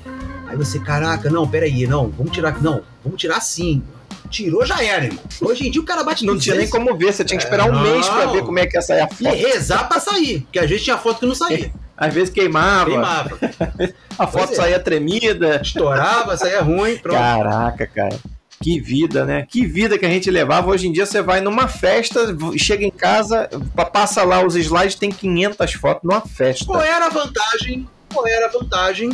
aí 0.48 0.56
você, 0.56 0.78
caraca, 0.80 1.30
não, 1.30 1.48
peraí, 1.48 1.86
não, 1.86 2.10
vamos 2.10 2.32
tirar, 2.32 2.60
não, 2.60 2.82
vamos 3.02 3.18
tirar 3.18 3.40
sim. 3.40 3.82
Tirou, 4.30 4.64
já 4.64 4.82
era, 4.82 5.06
irmão. 5.06 5.22
Hoje 5.40 5.66
em 5.66 5.70
dia 5.70 5.80
o 5.80 5.84
cara 5.84 6.04
bate 6.04 6.24
Não 6.24 6.38
tinha 6.38 6.54
nem 6.54 6.68
como 6.68 6.96
ver, 6.96 7.12
você 7.12 7.24
tinha 7.24 7.38
que 7.38 7.44
esperar 7.44 7.68
é, 7.68 7.70
um 7.70 7.80
mês 7.80 8.08
pra 8.08 8.26
ver 8.26 8.42
como 8.42 8.58
é 8.58 8.66
que 8.66 8.76
ia 8.76 8.82
sair 8.82 9.00
a 9.00 9.08
foto. 9.08 9.22
E 9.22 9.34
rezar 9.34 9.88
pra 9.88 10.00
sair, 10.00 10.40
porque 10.42 10.58
às 10.58 10.68
vezes 10.68 10.84
tinha 10.84 10.98
foto 10.98 11.20
que 11.20 11.26
não 11.26 11.34
saía. 11.34 11.72
Às 11.96 12.14
vezes 12.14 12.30
queimava. 12.30 12.90
Queimava. 12.90 13.38
a 14.18 14.26
foto 14.26 14.52
é. 14.52 14.56
saía 14.56 14.78
tremida. 14.78 15.60
Estourava, 15.62 16.36
saía 16.36 16.62
ruim, 16.62 16.96
pronto. 16.98 17.18
Caraca, 17.18 17.86
cara. 17.86 18.16
Que 18.60 18.80
vida, 18.80 19.24
né? 19.24 19.46
Que 19.48 19.64
vida 19.66 19.98
que 19.98 20.06
a 20.06 20.08
gente 20.08 20.30
levava. 20.30 20.70
Hoje 20.70 20.88
em 20.88 20.92
dia 20.92 21.06
você 21.06 21.22
vai 21.22 21.40
numa 21.40 21.68
festa, 21.68 22.36
chega 22.56 22.84
em 22.84 22.90
casa, 22.90 23.48
passa 23.92 24.24
lá 24.24 24.44
os 24.44 24.56
slides, 24.56 24.96
tem 24.96 25.10
500 25.10 25.72
fotos 25.74 26.02
numa 26.04 26.20
festa. 26.20 26.64
Qual 26.64 26.80
era 26.80 27.06
a 27.06 27.08
vantagem? 27.08 27.88
Qual 28.12 28.26
era 28.26 28.46
a 28.46 28.48
vantagem 28.48 29.10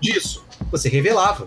disso? 0.00 0.44
Você 0.70 0.88
revelava. 0.88 1.46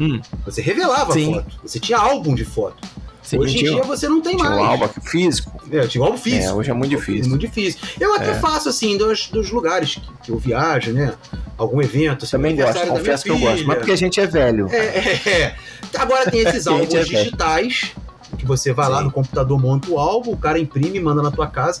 Hum. 0.00 0.20
Você 0.46 0.62
revelava 0.62 1.12
Sim. 1.12 1.34
foto. 1.34 1.60
Você 1.62 1.78
tinha 1.78 1.98
álbum 1.98 2.34
de 2.34 2.44
foto. 2.44 2.88
Sim, 3.22 3.38
hoje 3.38 3.58
em 3.58 3.64
dia 3.64 3.82
você 3.82 4.08
não 4.08 4.22
tem 4.22 4.34
tinha 4.34 4.48
mais. 4.48 4.62
Um 4.62 4.64
álbum 4.64 4.88
físico. 5.02 5.62
É, 5.70 5.86
tinha 5.86 6.02
um 6.02 6.06
álbum 6.06 6.18
físico. 6.18 6.44
É, 6.46 6.52
hoje 6.54 6.70
é 6.70 6.74
muito 6.74 6.90
difícil. 6.90 7.28
Muito 7.28 7.40
difícil. 7.42 7.78
Eu 8.00 8.14
até 8.14 8.30
é. 8.30 8.34
faço, 8.34 8.70
assim, 8.70 8.96
dos, 8.96 9.28
dos 9.28 9.50
lugares 9.50 9.96
que, 9.96 10.00
que, 10.24 10.32
eu 10.32 10.38
viajo, 10.38 10.92
né? 10.92 11.12
Algum 11.58 11.82
evento. 11.82 12.24
Assim, 12.24 12.32
Também 12.32 12.56
gosto, 12.56 12.86
confesso 12.86 13.24
que 13.24 13.30
eu 13.30 13.38
gosto. 13.38 13.66
Mas 13.66 13.76
porque 13.76 13.92
a 13.92 13.96
gente 13.96 14.18
é 14.18 14.26
velho. 14.26 14.68
É, 14.70 14.76
é, 14.76 15.28
é. 15.28 15.56
Agora 15.98 16.30
tem 16.30 16.40
esses 16.40 16.66
álbuns 16.66 16.94
é 16.94 17.04
digitais, 17.04 17.92
que 18.38 18.46
você 18.46 18.72
vai 18.72 18.86
Sim. 18.86 18.92
lá 18.92 19.02
no 19.02 19.12
computador, 19.12 19.60
monta 19.60 19.90
o 19.90 19.98
álbum, 19.98 20.32
o 20.32 20.36
cara 20.36 20.58
imprime 20.58 20.96
e 20.96 21.00
manda 21.00 21.22
na 21.22 21.30
tua 21.30 21.46
casa. 21.46 21.80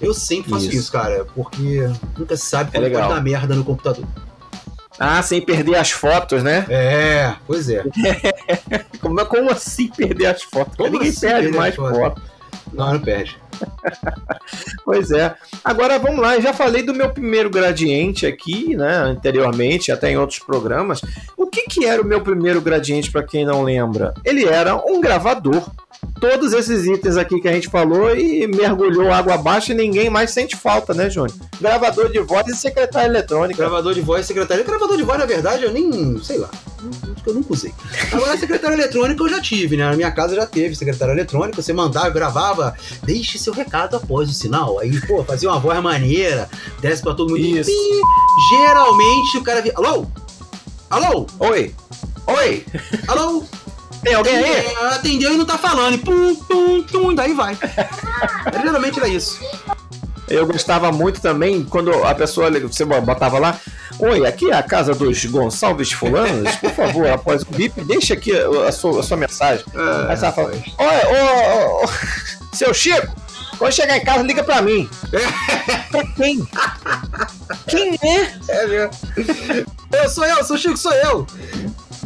Eu 0.00 0.12
sempre 0.12 0.50
faço 0.50 0.66
isso, 0.66 0.76
isso 0.76 0.92
cara, 0.92 1.26
porque 1.34 1.88
nunca 2.18 2.36
se 2.36 2.46
sabe 2.46 2.72
quando 2.72 2.86
é 2.86 2.90
pode 2.90 3.08
dar 3.08 3.22
merda 3.22 3.54
no 3.54 3.62
computador. 3.62 4.04
Ah, 5.02 5.22
sem 5.22 5.40
perder 5.40 5.76
as 5.76 5.90
fotos, 5.90 6.42
né? 6.42 6.66
É, 6.68 7.34
pois 7.46 7.70
é. 7.70 7.82
como, 9.00 9.24
como 9.24 9.50
assim 9.50 9.88
perder 9.88 10.26
as 10.26 10.42
fotos? 10.42 10.76
Como 10.76 10.90
Ninguém 10.90 11.08
assim 11.08 11.20
perde 11.26 11.56
mais 11.56 11.74
fotos. 11.74 11.96
Foto. 11.96 12.22
Não, 12.70 12.92
não 12.92 13.00
perde. 13.00 13.38
pois 14.84 15.10
é. 15.10 15.34
Agora 15.64 15.98
vamos 15.98 16.20
lá, 16.20 16.36
eu 16.36 16.42
já 16.42 16.52
falei 16.52 16.82
do 16.82 16.94
meu 16.94 17.08
primeiro 17.08 17.48
gradiente 17.48 18.26
aqui, 18.26 18.76
né, 18.76 18.94
anteriormente, 18.96 19.90
até 19.90 20.10
em 20.10 20.18
outros 20.18 20.38
programas. 20.38 21.00
O 21.34 21.46
que 21.46 21.62
que 21.62 21.86
era 21.86 22.02
o 22.02 22.04
meu 22.04 22.20
primeiro 22.20 22.60
gradiente 22.60 23.10
para 23.10 23.22
quem 23.22 23.46
não 23.46 23.62
lembra? 23.62 24.12
Ele 24.22 24.44
era 24.44 24.76
um 24.76 25.00
gravador 25.00 25.66
todos 26.20 26.52
esses 26.52 26.84
itens 26.86 27.16
aqui 27.16 27.40
que 27.40 27.48
a 27.48 27.52
gente 27.52 27.68
falou 27.68 28.14
e 28.14 28.46
mergulhou 28.46 29.10
água 29.10 29.34
abaixo 29.34 29.72
e 29.72 29.74
ninguém 29.74 30.10
mais 30.10 30.30
sente 30.30 30.54
falta, 30.56 30.92
né, 30.92 31.08
Júnior? 31.08 31.34
Gravador 31.60 32.10
de 32.10 32.20
voz 32.20 32.46
e 32.48 32.54
secretária 32.54 33.08
eletrônica. 33.08 33.56
Gravador 33.56 33.94
de 33.94 34.00
voz 34.00 34.24
e 34.24 34.28
secretária. 34.28 34.62
Gravador 34.62 34.96
de 34.96 35.02
voz, 35.02 35.18
na 35.18 35.26
verdade, 35.26 35.64
eu 35.64 35.72
nem. 35.72 36.22
sei 36.22 36.38
lá. 36.38 36.50
Eu 37.26 37.34
nunca 37.34 37.52
usei. 37.52 37.72
Agora, 38.12 38.36
secretária 38.38 38.74
eletrônica 38.74 39.22
eu 39.22 39.28
já 39.28 39.40
tive, 39.40 39.76
né? 39.76 39.84
Na 39.88 39.96
minha 39.96 40.10
casa 40.10 40.34
já 40.34 40.46
teve 40.46 40.74
secretária 40.74 41.12
eletrônica. 41.12 41.60
Você 41.60 41.72
mandava, 41.72 42.10
gravava, 42.10 42.74
deixe 43.02 43.38
seu 43.38 43.52
recado 43.52 43.96
após 43.96 44.28
o 44.28 44.32
sinal. 44.32 44.78
Aí, 44.78 45.00
pô, 45.06 45.24
fazia 45.24 45.48
uma 45.48 45.58
voz 45.58 45.82
maneira, 45.82 46.48
desce 46.80 47.02
pra 47.02 47.14
todo 47.14 47.30
mundo. 47.30 47.40
Isso. 47.40 47.70
E, 47.70 48.00
geralmente 48.56 49.38
o 49.38 49.42
cara 49.42 49.60
via. 49.60 49.72
Alô? 49.76 50.06
Alô? 50.88 51.26
Oi? 51.38 51.74
Oi? 52.26 52.64
Alô? 53.08 53.44
Tem 54.02 54.14
alguém 54.14 54.36
aí? 54.36 54.66
É, 54.66 54.86
atendeu 54.94 55.32
e 55.34 55.36
não 55.36 55.44
tá 55.44 55.58
falando. 55.58 55.94
E 55.94 55.98
pum, 55.98 56.34
pum, 56.34 56.82
pum, 56.82 57.14
daí 57.14 57.34
vai. 57.34 57.56
Geralmente 58.62 58.98
era 58.98 59.08
isso. 59.08 59.38
Eu 60.28 60.46
gostava 60.46 60.92
muito 60.92 61.20
também 61.20 61.64
quando 61.64 61.92
a 62.04 62.14
pessoa, 62.14 62.50
você 62.50 62.84
botava 62.84 63.38
lá, 63.38 63.58
Oi, 64.02 64.26
aqui 64.26 64.50
é 64.50 64.54
a 64.54 64.62
casa 64.62 64.94
dos 64.94 65.26
Gonçalves 65.26 65.92
Fulanos. 65.92 66.56
Por 66.56 66.70
favor, 66.70 67.06
após 67.10 67.42
o 67.42 67.46
bip, 67.46 67.84
deixa 67.84 68.14
aqui 68.14 68.32
a 68.32 68.72
sua, 68.72 69.00
a 69.00 69.02
sua 69.02 69.16
mensagem. 69.16 69.64
É, 69.74 70.10
Aí 70.10 70.16
você 70.16 70.32
fala, 70.32 70.48
oi, 70.48 70.62
ô, 70.78 71.84
ô, 71.84 71.88
seu 72.56 72.72
Chico, 72.72 73.14
quando 73.58 73.72
chegar 73.72 73.98
em 73.98 74.04
casa, 74.04 74.22
liga 74.22 74.42
pra 74.42 74.62
mim. 74.62 74.88
pra 75.90 76.06
quem? 76.16 76.48
Quem 77.68 77.98
é? 78.02 78.34
É 78.48 78.66
mesmo. 78.66 78.90
Eu 79.92 80.08
sou 80.08 80.24
eu, 80.24 80.42
sou 80.44 80.56
o 80.56 80.58
Chico, 80.58 80.78
sou 80.78 80.92
eu. 80.92 81.26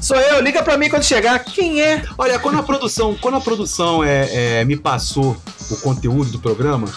Sou 0.04 0.18
eu, 0.18 0.42
liga 0.42 0.62
pra 0.62 0.76
mim 0.76 0.90
quando 0.90 1.02
chegar. 1.02 1.38
Quem 1.42 1.80
é? 1.80 2.02
Olha, 2.18 2.38
quando 2.38 2.58
a 2.58 2.62
produção, 2.62 3.16
quando 3.18 3.38
a 3.38 3.40
produção 3.40 4.04
é, 4.04 4.60
é 4.60 4.64
me 4.66 4.76
passou 4.76 5.34
o 5.70 5.76
conteúdo 5.78 6.30
do 6.30 6.38
programa, 6.38 6.92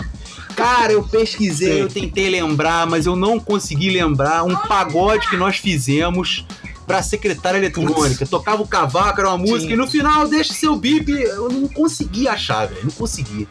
Cara, 0.57 0.91
eu 0.91 1.03
pesquisei, 1.03 1.75
Sim. 1.75 1.79
eu 1.81 1.87
tentei 1.87 2.29
lembrar, 2.29 2.85
mas 2.85 3.05
eu 3.05 3.15
não 3.15 3.39
consegui 3.39 3.91
lembrar 3.91 4.43
um 4.43 4.55
pagode 4.55 5.29
que 5.29 5.37
nós 5.37 5.57
fizemos 5.57 6.45
pra 6.85 7.01
secretária 7.01 7.59
eletrônica. 7.59 8.25
Tocava 8.25 8.61
o 8.61 8.67
cavaco, 8.67 9.21
era 9.21 9.29
uma 9.29 9.37
música, 9.37 9.67
Sim. 9.67 9.73
e 9.73 9.77
no 9.77 9.87
final 9.87 10.27
deixa 10.27 10.53
seu 10.53 10.75
bip. 10.75 11.09
Eu 11.11 11.47
não 11.47 11.67
consegui 11.69 12.27
achar, 12.27 12.65
velho. 12.67 12.81
Não 12.83 12.91
consegui. 12.91 13.47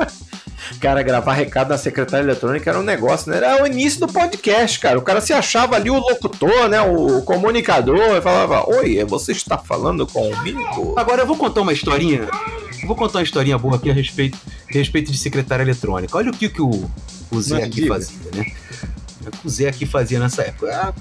Cara, 0.78 1.02
gravar 1.02 1.32
recado 1.32 1.68
na 1.68 1.78
secretária 1.78 2.24
eletrônica 2.24 2.68
era 2.70 2.78
um 2.78 2.82
negócio, 2.82 3.30
né? 3.30 3.38
Era 3.38 3.62
o 3.62 3.66
início 3.66 4.00
do 4.00 4.12
podcast, 4.12 4.78
cara. 4.78 4.98
O 4.98 5.02
cara 5.02 5.20
se 5.20 5.32
achava 5.32 5.76
ali 5.76 5.90
o 5.90 5.98
locutor, 5.98 6.68
né? 6.68 6.80
O 6.80 7.22
comunicador, 7.22 8.16
e 8.16 8.20
falava: 8.20 8.68
Oi, 8.68 9.04
você 9.04 9.32
está 9.32 9.58
falando 9.58 10.06
comigo? 10.06 10.94
Agora 10.96 11.22
eu 11.22 11.26
vou 11.26 11.36
contar 11.36 11.62
uma 11.62 11.72
historinha. 11.72 12.28
Eu 12.80 12.86
vou 12.86 12.96
contar 12.96 13.18
uma 13.18 13.24
historinha 13.24 13.58
boa 13.58 13.76
aqui 13.76 13.90
a 13.90 13.92
respeito, 13.92 14.38
a 14.68 14.72
respeito 14.72 15.10
de 15.10 15.18
secretária 15.18 15.62
eletrônica. 15.62 16.16
Olha 16.16 16.30
o 16.30 16.36
que, 16.36 16.48
que 16.48 16.62
o, 16.62 16.90
o 17.30 17.40
Zé 17.40 17.64
aqui 17.64 17.86
fazia, 17.86 18.16
né? 18.34 18.46
O 19.26 19.30
que 19.30 19.46
o 19.46 19.50
Zé 19.50 19.68
aqui 19.68 19.84
fazia 19.84 20.18
nessa 20.18 20.42
época. 20.42 20.70
Ah, 20.72 20.94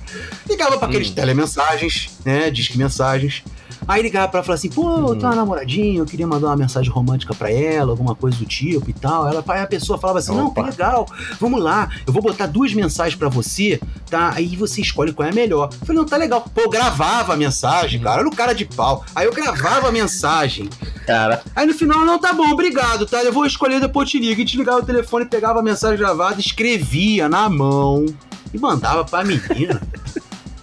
ligava 0.47 0.77
para 0.77 0.87
aqueles 0.87 1.09
hum. 1.09 1.13
telemensagens, 1.13 2.09
né? 2.25 2.49
Disque 2.49 2.77
mensagens. 2.77 3.43
Aí 3.89 4.03
ligava 4.03 4.27
pra 4.27 4.37
ela 4.37 4.45
falava 4.45 4.59
assim, 4.59 4.69
pô, 4.69 4.99
eu 4.99 5.15
tenho 5.15 5.25
uma 5.25 5.35
namoradinha, 5.35 5.97
eu 5.97 6.05
queria 6.05 6.27
mandar 6.27 6.45
uma 6.45 6.55
mensagem 6.55 6.91
romântica 6.91 7.33
pra 7.33 7.51
ela, 7.51 7.89
alguma 7.89 8.13
coisa 8.13 8.37
do 8.37 8.45
tipo 8.45 8.87
e 8.87 8.93
tal. 8.93 9.27
Ela, 9.27 9.43
aí 9.47 9.61
a 9.61 9.65
pessoa 9.65 9.97
falava 9.97 10.19
assim, 10.19 10.31
Opa. 10.31 10.41
não, 10.43 10.51
que 10.51 10.61
legal, 10.61 11.07
vamos 11.39 11.59
lá, 11.59 11.89
eu 12.05 12.13
vou 12.13 12.21
botar 12.21 12.45
duas 12.45 12.71
mensagens 12.71 13.15
pra 13.15 13.29
você, 13.29 13.81
tá? 14.07 14.31
Aí 14.35 14.55
você 14.55 14.79
escolhe 14.79 15.11
qual 15.11 15.27
é 15.27 15.31
a 15.31 15.33
melhor. 15.33 15.69
Eu 15.73 15.87
falei, 15.87 15.99
não, 15.99 16.05
tá 16.05 16.17
legal. 16.17 16.45
Pô, 16.53 16.61
eu 16.61 16.69
gravava 16.69 17.33
a 17.33 17.35
mensagem, 17.35 17.99
cara, 17.99 18.21
olha 18.21 18.29
o 18.29 18.35
cara 18.35 18.53
de 18.53 18.63
pau. 18.63 19.03
Aí 19.15 19.25
eu 19.25 19.33
gravava 19.33 19.87
a 19.87 19.91
mensagem. 19.91 20.69
Cara. 21.07 21.41
Aí 21.55 21.65
no 21.65 21.73
final, 21.73 22.05
não, 22.05 22.19
tá 22.19 22.31
bom, 22.31 22.47
obrigado, 22.51 23.07
tá? 23.07 23.23
Eu 23.23 23.33
vou 23.33 23.47
escolher, 23.47 23.81
depois 23.81 24.07
te 24.07 24.19
ligo. 24.19 24.39
E 24.39 24.45
desligava 24.45 24.81
o 24.81 24.85
telefone, 24.85 25.25
pegava 25.25 25.61
a 25.61 25.63
mensagem 25.63 25.97
gravada, 25.97 26.39
escrevia 26.39 27.27
na 27.27 27.49
mão 27.49 28.05
e 28.53 28.59
mandava 28.59 29.03
pra 29.03 29.23
menina. 29.23 29.81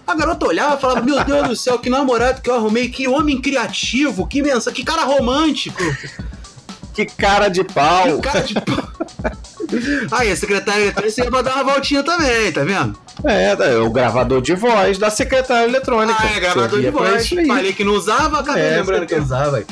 A 0.06 0.14
garota 0.14 0.46
olhava 0.46 0.76
e 0.76 0.80
falava: 0.80 1.00
Meu 1.00 1.22
Deus 1.24 1.48
do 1.48 1.56
céu, 1.56 1.78
que 1.78 1.90
namorado 1.90 2.40
que 2.40 2.48
eu 2.48 2.54
arrumei, 2.54 2.88
que 2.88 3.08
homem 3.08 3.40
criativo, 3.40 4.26
que 4.26 4.40
mensa, 4.40 4.70
que 4.70 4.84
cara 4.84 5.02
romântico. 5.02 5.82
Que 6.94 7.04
cara 7.04 7.48
de 7.48 7.64
pau. 7.64 8.04
Que 8.04 8.22
cara 8.22 8.40
de 8.40 8.54
pau. 8.54 8.88
Aí, 10.12 10.30
a 10.30 10.36
secretária 10.36 10.82
eletrônica 10.82 11.24
ia 11.24 11.42
dar 11.42 11.54
uma 11.56 11.64
voltinha 11.74 12.02
também, 12.02 12.52
tá 12.52 12.62
vendo? 12.62 12.96
É, 13.24 13.50
é, 13.52 13.76
o 13.78 13.90
gravador 13.90 14.40
de 14.40 14.54
voz 14.54 14.96
da 14.96 15.10
secretária 15.10 15.66
eletrônica. 15.66 16.16
Ah, 16.18 16.36
é, 16.36 16.40
gravador 16.40 16.80
de 16.80 16.90
voz. 16.90 17.28
Falei 17.28 17.72
que 17.72 17.82
não 17.82 17.94
usava, 17.94 18.40
acabei 18.40 18.62
é, 18.62 18.76
lembrando 18.76 19.06
que 19.06 19.14
usava. 19.14 19.64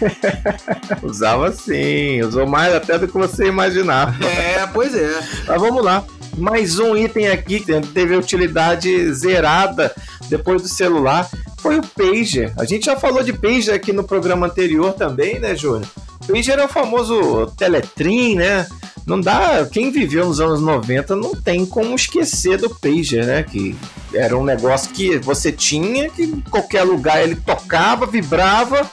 usava 1.02 1.52
sim, 1.52 2.22
usou 2.22 2.46
mais 2.46 2.74
até 2.74 2.98
do 2.98 3.06
que 3.06 3.12
você 3.12 3.48
imaginava. 3.48 4.14
É, 4.24 4.66
pois 4.72 4.94
é. 4.94 5.20
Mas 5.46 5.60
vamos 5.60 5.84
lá 5.84 6.02
mais 6.36 6.78
um 6.78 6.96
item 6.96 7.28
aqui 7.28 7.60
que 7.60 7.80
teve 7.80 8.16
utilidade 8.16 9.12
zerada 9.12 9.94
depois 10.28 10.62
do 10.62 10.68
celular 10.68 11.28
foi 11.58 11.78
o 11.78 11.82
pager. 11.82 12.52
A 12.58 12.64
gente 12.64 12.86
já 12.86 12.96
falou 12.96 13.22
de 13.22 13.32
pager 13.32 13.74
aqui 13.74 13.92
no 13.92 14.04
programa 14.04 14.46
anterior 14.46 14.92
também, 14.92 15.38
né, 15.38 15.54
Júnior? 15.54 15.88
Pager 16.26 16.58
é 16.58 16.64
o 16.64 16.68
famoso 16.68 17.46
teletrim, 17.56 18.36
né? 18.36 18.66
Não 19.06 19.20
dá, 19.20 19.66
quem 19.70 19.90
viveu 19.90 20.26
nos 20.26 20.40
anos 20.40 20.60
90 20.60 21.16
não 21.16 21.34
tem 21.34 21.66
como 21.66 21.94
esquecer 21.94 22.58
do 22.58 22.70
pager, 22.70 23.26
né? 23.26 23.42
Que 23.42 23.76
era 24.14 24.36
um 24.36 24.44
negócio 24.44 24.92
que 24.92 25.18
você 25.18 25.50
tinha 25.50 26.08
que 26.10 26.22
em 26.22 26.40
qualquer 26.40 26.84
lugar 26.84 27.22
ele 27.22 27.34
tocava, 27.34 28.06
vibrava 28.06 28.88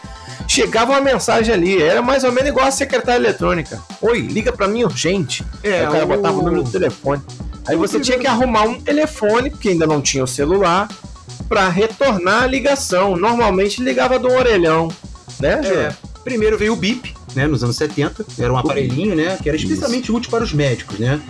chegava 0.47 0.91
uma 0.91 1.01
mensagem 1.01 1.53
ali. 1.53 1.81
Era 1.81 2.01
mais 2.01 2.23
ou 2.23 2.31
menos 2.31 2.49
igual 2.49 2.67
a 2.67 2.71
secretária 2.71 3.19
eletrônica. 3.19 3.81
Oi, 4.01 4.19
liga 4.19 4.51
para 4.51 4.67
mim 4.67 4.83
urgente. 4.83 5.45
É, 5.63 5.79
Aí 5.79 5.87
o 5.87 5.91
cara 5.91 6.05
o... 6.05 6.07
botava 6.07 6.37
o 6.37 6.43
número 6.43 6.63
do 6.63 6.69
telefone. 6.71 7.21
Aí 7.67 7.75
você 7.75 7.99
tinha 7.99 8.17
que 8.17 8.27
arrumar 8.27 8.63
um 8.63 8.79
telefone, 8.79 9.49
porque 9.49 9.69
ainda 9.69 9.85
não 9.85 10.01
tinha 10.01 10.23
o 10.23 10.27
celular. 10.27 10.87
para 11.47 11.69
retornar 11.69 12.43
a 12.43 12.47
ligação. 12.47 13.15
Normalmente 13.15 13.81
ligava 13.81 14.19
do 14.19 14.27
orelhão, 14.29 14.89
né, 15.39 15.61
é, 15.63 15.93
Primeiro 16.23 16.57
veio 16.57 16.73
o 16.73 16.75
BIP, 16.75 17.13
né, 17.35 17.47
nos 17.47 17.63
anos 17.63 17.77
70, 17.77 18.25
era 18.37 18.51
um 18.51 18.57
aparelhinho, 18.57 19.15
né, 19.15 19.37
que 19.41 19.47
era 19.47 19.55
especialmente 19.55 20.05
isso. 20.05 20.15
útil 20.15 20.29
para 20.29 20.43
os 20.43 20.51
médicos, 20.51 20.99
né? 20.99 21.21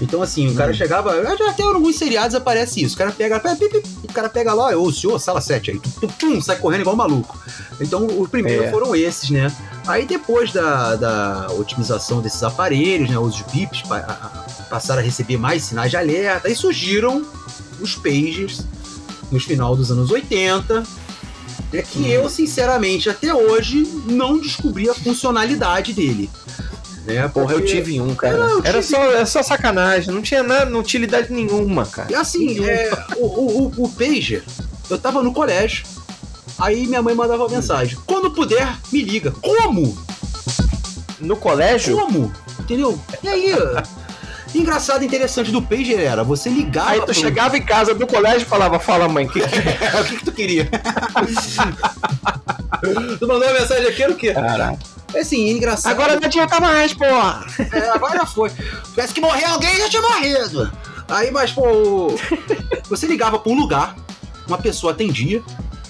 Então, 0.00 0.22
assim, 0.22 0.48
o 0.48 0.54
cara 0.54 0.72
hum. 0.72 0.74
chegava. 0.74 1.12
Até 1.48 1.62
em 1.62 1.66
alguns 1.66 1.96
seriados 1.96 2.34
aparece 2.34 2.82
isso. 2.82 2.94
O 2.94 2.98
cara 2.98 3.12
pega. 3.12 3.40
O 4.02 4.12
cara 4.12 4.28
pega 4.28 4.52
lá, 4.52 4.76
ô, 4.76 4.92
senhor, 4.92 5.18
sala 5.18 5.40
7 5.40 5.70
aí. 5.70 5.80
Tum, 5.80 6.08
tum, 6.08 6.40
sai 6.40 6.56
correndo 6.56 6.82
igual 6.82 6.94
um 6.94 6.98
maluco. 6.98 7.38
Então, 7.80 8.06
os 8.06 8.28
primeiros 8.28 8.66
é. 8.66 8.70
foram 8.70 8.94
esses, 8.94 9.30
né? 9.30 9.50
Aí, 9.86 10.04
depois 10.04 10.52
da, 10.52 10.96
da 10.96 11.46
otimização 11.52 12.20
desses 12.20 12.42
aparelhos, 12.42 13.08
né? 13.08 13.18
Os 13.18 13.40
bips 13.42 13.82
passaram 14.68 15.00
a 15.00 15.04
receber 15.04 15.36
mais 15.38 15.64
sinais 15.64 15.90
de 15.90 15.96
alerta. 15.96 16.48
Aí 16.48 16.54
surgiram 16.54 17.24
os 17.80 17.94
pagers 17.94 18.64
no 19.30 19.40
final 19.40 19.74
dos 19.74 19.90
anos 19.90 20.10
80. 20.10 20.84
É 21.72 21.82
que 21.82 22.00
hum. 22.00 22.06
eu, 22.06 22.28
sinceramente, 22.28 23.08
até 23.08 23.34
hoje 23.34 23.82
não 24.06 24.38
descobri 24.38 24.88
a 24.88 24.94
funcionalidade 24.94 25.92
dele. 25.92 26.30
Né? 27.06 27.28
Porra, 27.28 27.54
eu 27.54 27.64
tive 27.64 28.00
um, 28.00 28.14
cara. 28.14 28.36
Não, 28.36 28.58
Era 28.58 28.82
tive... 28.82 28.84
só, 28.84 29.02
era 29.04 29.26
só 29.26 29.42
sacanagem, 29.42 30.12
não 30.12 30.20
tinha 30.20 30.42
nada, 30.42 30.66
não 30.66 30.80
utilidade 30.80 31.32
nenhuma, 31.32 31.86
cara. 31.86 32.10
E 32.10 32.14
assim, 32.14 32.64
é, 32.68 32.90
o, 33.16 33.26
o, 33.26 33.72
o, 33.76 33.84
o 33.84 33.88
Pager, 33.88 34.42
eu 34.90 34.98
tava 34.98 35.22
no 35.22 35.32
colégio, 35.32 35.86
aí 36.58 36.86
minha 36.86 37.00
mãe 37.00 37.14
mandava 37.14 37.48
mensagem: 37.48 37.96
quando 38.06 38.30
puder, 38.32 38.76
me 38.92 39.02
liga. 39.02 39.30
Como? 39.30 39.96
No 41.20 41.36
colégio? 41.36 41.96
Como? 41.96 42.32
Entendeu? 42.58 43.00
E 43.22 43.28
aí? 43.28 43.54
Engraçado 44.54 45.02
e 45.02 45.06
interessante 45.06 45.52
do 45.52 45.62
Pager 45.62 46.00
era, 46.00 46.24
você 46.24 46.48
ligava. 46.48 46.90
Aí 46.90 47.00
tu 47.00 47.06
pro... 47.06 47.14
chegava 47.14 47.56
em 47.56 47.62
casa 47.62 47.94
do 47.94 48.06
colégio 48.06 48.42
e 48.42 48.48
falava, 48.48 48.80
fala 48.80 49.08
mãe, 49.08 49.28
que 49.28 49.40
que... 49.40 49.46
o 50.00 50.04
que, 50.04 50.16
que 50.16 50.24
tu 50.24 50.32
queria? 50.32 50.68
tu 53.18 53.28
mandou 53.28 53.48
uma 53.48 53.52
mensagem 53.52 53.86
aqui, 53.86 54.02
era 54.02 54.12
o 54.12 54.16
quê? 54.16 54.32
Caraca. 54.32 54.95
É 55.16 55.20
assim, 55.20 55.48
é 55.48 55.52
engraçado. 55.52 55.90
Agora 55.92 56.20
não 56.20 56.26
adianta 56.26 56.60
mais, 56.60 56.92
porra. 56.92 57.46
É, 57.72 57.88
agora 57.88 58.18
já 58.18 58.26
foi. 58.26 58.50
Parece 58.94 59.14
que 59.14 59.20
morrer 59.20 59.46
alguém 59.46 59.74
já 59.78 59.88
tinha 59.88 60.02
morrido. 60.02 60.70
Aí, 61.08 61.30
mas, 61.30 61.52
pô, 61.52 62.14
você 62.86 63.06
ligava 63.06 63.38
pra 63.38 63.50
um 63.50 63.56
lugar, 63.58 63.96
uma 64.46 64.58
pessoa 64.58 64.92
atendia, 64.92 65.42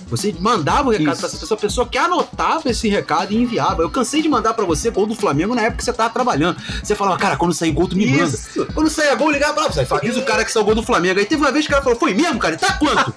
você 0.07 0.33
mandava 0.39 0.89
o 0.89 0.93
recado 0.93 1.19
pra 1.19 1.27
essa 1.27 1.57
pessoa 1.57 1.89
que 1.89 1.99
anotava 1.99 2.71
esse 2.71 2.89
recado 2.89 3.33
e 3.33 3.37
enviava. 3.37 3.83
Eu 3.83 3.91
cansei 3.91 4.23
de 4.23 4.29
mandar 4.29 4.55
para 4.55 4.65
você 4.65 4.91
gol 4.91 5.07
do 5.07 5.17
Flamengo 5.17 5.57
na 5.57 5.63
época 5.63 5.79
que 5.79 5.85
você 5.85 5.93
tava 5.93 6.11
trabalhando. 6.11 6.63
Você 6.81 6.95
falava, 6.95 7.19
cara, 7.19 7.37
quando 7.37 7.53
sair 7.53 7.73
gol, 7.73 7.89
tu 7.89 7.97
me 7.97 8.05
Isso. 8.05 8.61
manda. 8.61 8.73
Quando 8.73 8.89
sair 8.89 9.17
gol, 9.17 9.33
ligava 9.33 9.55
pra 9.55 9.73
você. 9.73 9.81
Avisa 9.81 10.21
o 10.21 10.25
cara 10.25 10.45
que 10.45 10.53
saiu 10.53 10.65
gol 10.65 10.77
do 10.77 10.85
Flamengo. 10.85 11.19
Aí 11.19 11.27
teve 11.27 11.43
uma 11.43 11.51
vez 11.51 11.67
que 11.67 11.73
o 11.73 11.75
cara 11.75 11.83
falou, 11.83 11.99
foi 11.99 12.15
mesmo, 12.15 12.39
cara? 12.39 12.57
Tá 12.57 12.79
quanto? 12.79 13.13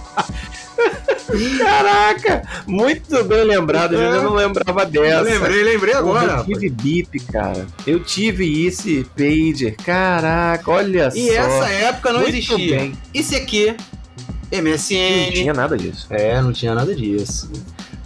Caraca! 1.58 2.42
Muito 2.66 3.24
bem 3.24 3.44
lembrado, 3.44 3.94
é. 3.94 4.16
eu 4.16 4.22
não 4.22 4.34
lembrava 4.34 4.84
dessa. 4.86 5.22
Lembrei, 5.22 5.62
lembrei 5.62 5.94
agora. 5.94 6.38
Eu 6.38 6.44
tive 6.44 6.70
bip, 6.70 7.20
cara. 7.20 7.66
Eu 7.86 8.00
tive 8.00 8.66
esse 8.66 9.04
pager. 9.16 9.76
Caraca, 9.76 10.70
olha 10.70 11.08
e 11.08 11.10
só. 11.10 11.18
E 11.18 11.30
essa 11.30 11.68
época 11.70 12.12
não 12.12 12.20
Muito 12.20 12.36
existia. 12.36 12.78
Bem. 12.78 12.98
aqui, 13.36 13.76
MSN. 14.52 15.26
Não 15.26 15.32
tinha 15.32 15.54
nada 15.54 15.76
disso. 15.76 16.06
É, 16.10 16.40
não 16.40 16.52
tinha 16.52 16.74
nada 16.74 16.94
disso. 16.94 17.50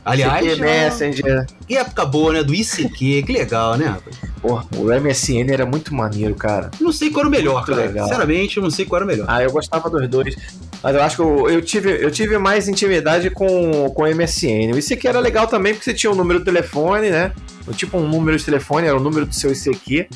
Aliás, 0.05 0.45
ICQ, 0.45 0.61
Messenger. 0.61 1.47
Que 1.67 1.77
época 1.77 2.05
boa, 2.07 2.33
né? 2.33 2.43
Do 2.43 2.55
ICQ, 2.55 3.23
que 3.23 3.33
legal, 3.33 3.77
né, 3.77 3.87
rapaz? 3.87 4.17
Porra, 4.41 4.65
o 4.77 4.87
MSN 4.87 5.53
era 5.53 5.67
muito 5.67 5.95
maneiro, 5.95 6.35
cara. 6.35 6.71
Não 6.81 6.91
sei 6.93 7.11
qual 7.11 7.21
era 7.21 7.29
o 7.29 7.31
melhor, 7.31 7.57
muito 7.57 7.73
cara. 7.73 7.87
Legal. 7.87 8.07
Sinceramente, 8.07 8.57
eu 8.57 8.63
não 8.63 8.71
sei 8.71 8.87
qual 8.87 8.99
era 8.99 9.05
o 9.05 9.09
melhor. 9.09 9.27
Ah, 9.29 9.43
eu 9.43 9.53
gostava 9.53 9.91
dos 9.91 10.09
dois. 10.09 10.35
Mas 10.83 10.95
eu 10.95 11.03
acho 11.03 11.17
que 11.17 11.23
eu, 11.23 11.51
eu, 11.51 11.63
tive, 11.63 12.03
eu 12.03 12.11
tive 12.11 12.39
mais 12.39 12.67
intimidade 12.67 13.29
com, 13.29 13.91
com 13.91 14.03
o 14.03 14.07
MSN. 14.07 14.73
O 14.73 14.79
ICQ 14.79 15.09
era 15.09 15.21
legal 15.21 15.47
também 15.47 15.75
porque 15.75 15.85
você 15.85 15.95
tinha 15.95 16.11
um 16.11 16.15
número 16.15 16.39
de 16.39 16.45
telefone, 16.47 17.11
né? 17.11 17.33
Tipo 17.77 17.99
um 17.99 18.09
número 18.09 18.39
de 18.39 18.45
telefone, 18.45 18.87
era 18.87 18.97
o 18.97 19.01
número 19.01 19.27
do 19.27 19.35
seu 19.35 19.53
ICQ. 19.53 20.09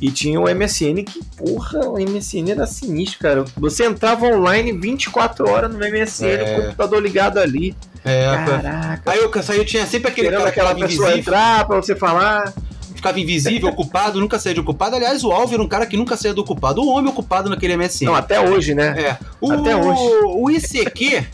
E 0.00 0.10
tinha 0.10 0.38
o 0.40 0.44
MSN 0.44 1.02
que, 1.04 1.20
porra, 1.36 1.80
o 1.88 1.98
MSN 1.98 2.50
era 2.50 2.66
sinistro, 2.66 3.18
cara. 3.18 3.44
Você 3.56 3.84
entrava 3.84 4.26
online 4.26 4.72
24 4.72 5.48
horas 5.48 5.72
no 5.72 5.78
MSN, 5.78 6.26
é. 6.26 6.58
o 6.58 6.62
computador 6.62 7.02
ligado 7.02 7.38
ali. 7.38 7.74
É, 8.04 8.26
Caraca. 8.26 9.10
Aí 9.10 9.18
eu, 9.18 9.30
aí 9.48 9.58
eu 9.58 9.64
tinha 9.64 9.86
sempre 9.86 10.10
aquele 10.10 10.28
Esperando 10.28 10.42
cara 10.42 10.50
aquela 10.50 10.74
pessoa 10.86 11.16
entrar 11.16 11.66
pra 11.66 11.76
você 11.76 11.96
falar 11.96 12.52
ficava 12.94 13.18
invisível, 13.20 13.68
ocupado, 13.68 14.18
nunca 14.18 14.38
saía 14.38 14.54
de 14.54 14.60
ocupado. 14.60 14.96
Aliás, 14.96 15.22
o 15.24 15.30
Alvo 15.30 15.52
era 15.52 15.62
um 15.62 15.68
cara 15.68 15.84
que 15.84 15.94
nunca 15.96 16.16
saía 16.16 16.32
do 16.32 16.40
ocupado. 16.40 16.80
O 16.80 16.88
homem 16.88 17.10
ocupado 17.10 17.50
naquele 17.50 17.76
MSN. 17.76 18.06
Não, 18.06 18.14
até 18.14 18.40
hoje, 18.40 18.74
né? 18.74 18.94
É. 18.98 19.18
O, 19.40 19.52
até 19.52 19.76
hoje. 19.76 20.00
O 20.24 20.50
ICQ 20.50 21.26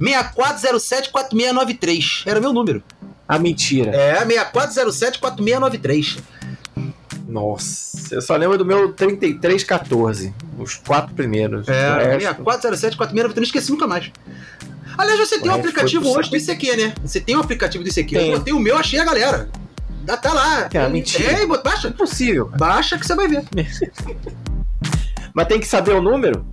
64074693 0.00 2.22
era 2.26 2.40
meu 2.40 2.54
número. 2.54 2.82
A 3.28 3.38
mentira. 3.38 3.94
É, 3.94 4.24
64074693. 4.24 6.22
Nossa, 7.26 8.14
eu 8.14 8.22
só 8.22 8.36
lembro 8.36 8.58
do 8.58 8.64
meu 8.64 8.92
3314, 8.92 10.32
os 10.58 10.76
quatro 10.76 11.14
primeiros. 11.14 11.68
É, 11.68 12.18
64074693, 12.18 13.42
esqueci 13.42 13.70
nunca 13.70 13.86
mais. 13.86 14.10
Aliás, 14.96 15.18
você 15.18 15.38
tem 15.38 15.50
um 15.50 15.54
aplicativo 15.54 16.08
hoje 16.08 16.30
do 16.30 16.36
ICQ, 16.36 16.76
né? 16.76 16.94
Você 17.04 17.20
tem 17.20 17.36
um 17.36 17.40
aplicativo 17.40 17.82
do 17.82 17.90
ICQ. 17.90 18.16
Tem. 18.16 18.30
Eu 18.30 18.38
botei 18.38 18.52
o 18.52 18.60
meu, 18.60 18.76
achei 18.76 18.98
a 18.98 19.04
galera. 19.04 19.48
Dá, 20.02 20.16
tá 20.16 20.32
lá. 20.32 20.68
Que 20.68 20.78
é, 20.78 20.88
mentira. 20.88 21.32
É, 21.32 21.46
baixa. 21.46 21.88
Impossível. 21.88 22.50
Baixa 22.56 22.98
que 22.98 23.06
você 23.06 23.14
vai 23.14 23.26
ver. 23.26 23.44
Mas 25.32 25.48
tem 25.48 25.58
que 25.58 25.66
saber 25.66 25.94
o 25.94 26.02
número? 26.02 26.46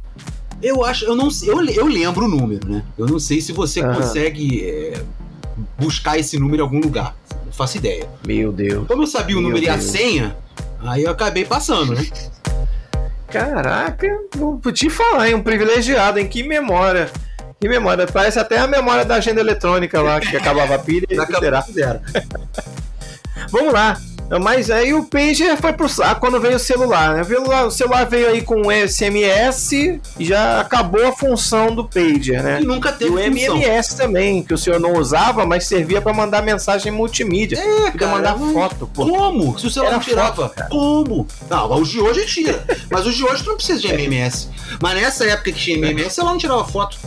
Eu 0.61 0.83
acho, 0.85 1.05
eu 1.05 1.15
não 1.15 1.29
eu, 1.43 1.63
eu 1.65 1.85
lembro 1.87 2.25
o 2.25 2.27
número, 2.27 2.67
né? 2.69 2.83
Eu 2.97 3.07
não 3.07 3.19
sei 3.19 3.41
se 3.41 3.51
você 3.51 3.81
consegue 3.81 4.63
é, 4.63 5.03
buscar 5.77 6.19
esse 6.19 6.37
número 6.39 6.61
em 6.61 6.65
algum 6.65 6.79
lugar. 6.79 7.15
Não 7.45 7.51
faço 7.51 7.77
ideia. 7.77 8.07
Meu 8.25 8.51
Deus. 8.51 8.87
Como 8.87 9.03
eu 9.03 9.07
sabia 9.07 9.37
o 9.37 9.41
número 9.41 9.61
Deus. 9.61 9.75
e 9.75 9.77
a 9.77 9.81
senha, 9.81 10.37
aí 10.79 11.03
eu 11.03 11.11
acabei 11.11 11.45
passando, 11.45 11.93
né? 11.93 12.07
Caraca, 13.27 14.07
vou 14.35 14.59
te 14.73 14.89
falar, 14.89 15.29
hein? 15.29 15.35
Um 15.35 15.43
privilegiado, 15.43 16.19
em 16.19 16.27
que 16.27 16.43
memória. 16.43 17.09
Que 17.61 17.69
memória. 17.69 18.07
Parece 18.07 18.39
até 18.39 18.57
a 18.57 18.65
memória 18.65 19.05
da 19.05 19.15
agenda 19.15 19.39
eletrônica 19.39 20.01
lá, 20.01 20.19
que 20.19 20.35
acabava 20.35 20.73
a 20.73 20.79
pilha 20.79 21.05
e 21.07 21.71
zero. 21.71 22.01
Vamos 23.51 23.71
lá. 23.71 24.01
Mas 24.41 24.71
aí 24.71 24.93
o 24.93 25.03
pager 25.03 25.57
foi 25.57 25.73
pro 25.73 25.89
saco 25.89 26.21
quando 26.21 26.39
veio 26.39 26.55
o 26.55 26.59
celular, 26.59 27.15
né? 27.15 27.21
O 27.65 27.69
celular 27.69 28.05
veio 28.05 28.29
aí 28.29 28.41
com 28.41 28.71
SMS 28.71 29.73
e 29.73 30.01
já 30.19 30.61
acabou 30.61 31.05
a 31.05 31.11
função 31.11 31.75
do 31.75 31.83
pager, 31.83 32.41
né? 32.41 32.61
E 32.61 32.65
nunca 32.65 32.93
teve 32.93 33.11
e 33.11 33.13
o 33.13 33.19
MMS 33.19 33.97
também, 33.97 34.41
que 34.41 34.53
o 34.53 34.57
senhor 34.57 34.79
não 34.79 34.93
usava, 34.93 35.45
mas 35.45 35.65
servia 35.65 36.01
para 36.01 36.13
mandar 36.13 36.41
mensagem 36.41 36.91
multimídia. 36.93 37.59
É, 37.59 37.91
cara, 37.91 38.11
mandar 38.11 38.37
foto. 38.53 38.89
Pô. 38.93 39.05
Como? 39.05 39.59
Se 39.59 39.67
o 39.67 39.69
celular 39.69 39.89
Era 39.89 39.97
não 39.97 40.03
tirava. 40.03 40.49
Foto, 40.49 40.69
Como? 40.69 41.27
Não, 41.49 41.81
os 41.81 41.89
de 41.89 41.99
hoje 41.99 42.25
tira. 42.25 42.63
mas 42.89 43.05
os 43.05 43.15
de 43.15 43.25
hoje 43.25 43.43
tu 43.43 43.49
não 43.49 43.57
precisa 43.57 43.81
de 43.81 43.87
MMS. 43.89 44.47
Mas 44.81 44.93
nessa 44.95 45.25
época 45.25 45.51
que 45.51 45.59
tinha 45.59 45.77
MMS, 45.77 46.07
o 46.07 46.11
celular 46.11 46.31
não 46.31 46.39
tirava 46.39 46.63
foto. 46.63 46.97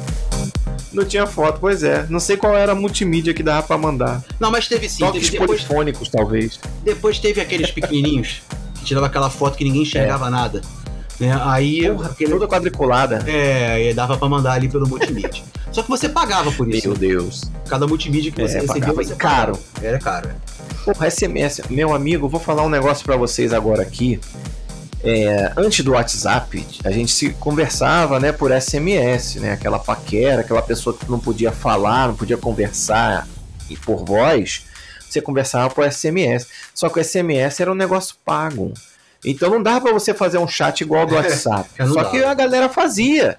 Não 0.94 1.04
tinha 1.04 1.26
foto, 1.26 1.58
pois 1.60 1.82
é. 1.82 2.06
Não 2.08 2.20
sei 2.20 2.36
qual 2.36 2.56
era 2.56 2.72
a 2.72 2.74
multimídia 2.74 3.34
que 3.34 3.42
dava 3.42 3.66
pra 3.66 3.76
mandar. 3.76 4.22
Não, 4.38 4.50
mas 4.50 4.68
teve 4.68 4.88
sim. 4.88 5.00
Toques 5.00 5.24
teve 5.24 5.38
depois... 5.38 5.62
polifônicos, 5.62 6.08
talvez. 6.08 6.60
Depois 6.82 7.18
teve 7.18 7.40
aqueles 7.40 7.70
pequenininhos 7.70 8.42
que 8.78 8.84
tirava 8.84 9.06
aquela 9.06 9.28
foto 9.28 9.56
que 9.56 9.64
ninguém 9.64 9.82
enxergava 9.82 10.28
é. 10.28 10.30
nada. 10.30 10.62
Né? 11.18 11.36
Aí. 11.44 11.88
Porra, 11.90 12.10
aquele... 12.10 12.30
Toda 12.30 12.46
quadriculada. 12.46 13.24
É, 13.26 13.90
e 13.90 13.94
dava 13.94 14.16
pra 14.16 14.28
mandar 14.28 14.52
ali 14.52 14.68
pelo 14.68 14.88
multimídia. 14.88 15.42
Só 15.72 15.82
que 15.82 15.88
você 15.88 16.08
pagava 16.08 16.52
por 16.52 16.68
isso. 16.68 16.88
Meu 16.88 16.96
Deus. 16.96 17.50
Cada 17.68 17.86
multimídia 17.86 18.30
que 18.30 18.40
você 18.40 18.58
é, 18.58 18.60
recebia, 18.60 18.92
você 18.92 19.14
caro. 19.16 19.56
Pagava. 19.56 19.86
Era 19.86 19.98
caro. 19.98 20.30
Porra, 20.84 21.10
SMS. 21.10 21.62
Meu 21.68 21.92
amigo, 21.92 22.28
vou 22.28 22.38
falar 22.38 22.62
um 22.62 22.68
negócio 22.68 23.04
para 23.04 23.16
vocês 23.16 23.52
agora 23.52 23.82
aqui. 23.82 24.20
É, 25.04 25.52
antes 25.54 25.84
do 25.84 25.92
WhatsApp, 25.92 26.66
a 26.82 26.90
gente 26.90 27.12
se 27.12 27.30
conversava, 27.34 28.18
né, 28.18 28.32
por 28.32 28.50
SMS, 28.50 29.36
né, 29.36 29.52
aquela 29.52 29.78
paquera, 29.78 30.40
aquela 30.40 30.62
pessoa 30.62 30.96
que 30.96 31.08
não 31.10 31.20
podia 31.20 31.52
falar, 31.52 32.08
não 32.08 32.16
podia 32.16 32.38
conversar 32.38 33.28
e 33.68 33.76
por 33.76 34.02
voz, 34.02 34.64
você 35.08 35.20
conversava 35.20 35.72
por 35.72 35.90
SMS. 35.90 36.46
Só 36.74 36.88
que 36.88 36.98
o 36.98 37.04
SMS 37.04 37.60
era 37.60 37.70
um 37.70 37.74
negócio 37.74 38.16
pago. 38.24 38.72
Então 39.24 39.50
não 39.50 39.62
dava 39.62 39.82
para 39.82 39.92
você 39.92 40.12
fazer 40.12 40.38
um 40.38 40.48
chat 40.48 40.80
igual 40.80 41.06
do 41.06 41.14
WhatsApp. 41.16 41.68
Só 41.92 42.04
que 42.04 42.22
a 42.24 42.34
galera 42.34 42.68
fazia. 42.68 43.38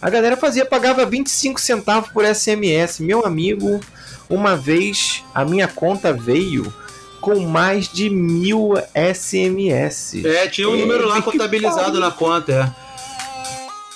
A 0.00 0.10
galera 0.10 0.36
fazia, 0.36 0.64
pagava 0.64 1.06
25 1.06 1.60
centavos 1.60 2.10
por 2.10 2.24
SMS. 2.24 3.00
Meu 3.00 3.24
amigo, 3.24 3.80
uma 4.28 4.56
vez 4.56 5.24
a 5.34 5.44
minha 5.44 5.66
conta 5.66 6.12
veio 6.12 6.72
com 7.20 7.40
mais 7.40 7.88
de 7.88 8.08
mil 8.10 8.74
SMS. 8.94 10.24
É, 10.24 10.46
tinha 10.48 10.68
um 10.68 10.76
é, 10.76 10.78
número 10.78 11.06
lá 11.06 11.20
contabilizado 11.22 11.98
na 11.98 12.10
conta, 12.10 12.52
é. 12.52 12.88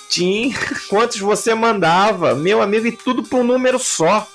Tinha 0.09 0.55
quantos 0.89 1.19
você 1.19 1.55
mandava, 1.55 2.35
meu 2.35 2.61
amigo, 2.61 2.85
e 2.85 2.91
tudo 2.91 3.23
por 3.23 3.39
um 3.39 3.43
número 3.43 3.79
só. 3.79 4.27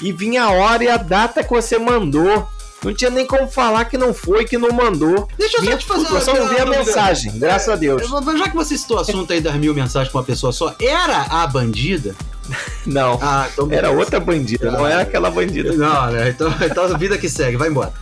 E 0.00 0.12
vinha 0.12 0.44
a 0.44 0.50
hora 0.50 0.84
e 0.84 0.88
a 0.88 0.96
data 0.96 1.42
que 1.42 1.50
você 1.50 1.78
mandou. 1.78 2.46
Não 2.84 2.94
tinha 2.94 3.10
nem 3.10 3.26
como 3.26 3.48
falar 3.48 3.86
que 3.86 3.96
não 3.96 4.12
foi, 4.12 4.44
que 4.44 4.58
não 4.58 4.70
mandou. 4.70 5.26
Deixa 5.36 5.56
eu 5.58 5.64
só 5.64 5.76
te 5.76 5.86
fazer 5.86 6.06
uma 6.06 6.18
Eu 6.18 6.20
só 6.20 6.34
não 6.34 6.48
vi 6.48 6.58
a 6.58 6.66
mensagem, 6.66 7.32
é, 7.34 7.38
graças 7.38 7.68
a 7.68 7.74
Deus. 7.74 8.02
Já 8.38 8.48
que 8.48 8.54
você 8.54 8.76
citou 8.76 8.98
o 8.98 9.00
assunto 9.00 9.32
aí 9.32 9.40
das 9.40 9.54
mil 9.56 9.74
mensagens 9.74 10.12
pra 10.12 10.20
uma 10.20 10.26
pessoa 10.26 10.52
só, 10.52 10.74
era 10.78 11.22
a 11.22 11.46
bandida? 11.46 12.14
Não. 12.86 13.18
Ah, 13.20 13.48
então 13.52 13.68
era 13.72 13.90
outra 13.90 14.20
bandida, 14.20 14.70
não 14.70 14.86
era 14.86 15.02
aquela 15.02 15.30
bandida. 15.30 15.72
Não, 15.72 16.12
né? 16.12 16.28
Então, 16.28 16.54
então 16.60 16.96
vida 16.96 17.18
que 17.18 17.28
segue, 17.28 17.56
vai 17.56 17.68
embora. 17.68 17.92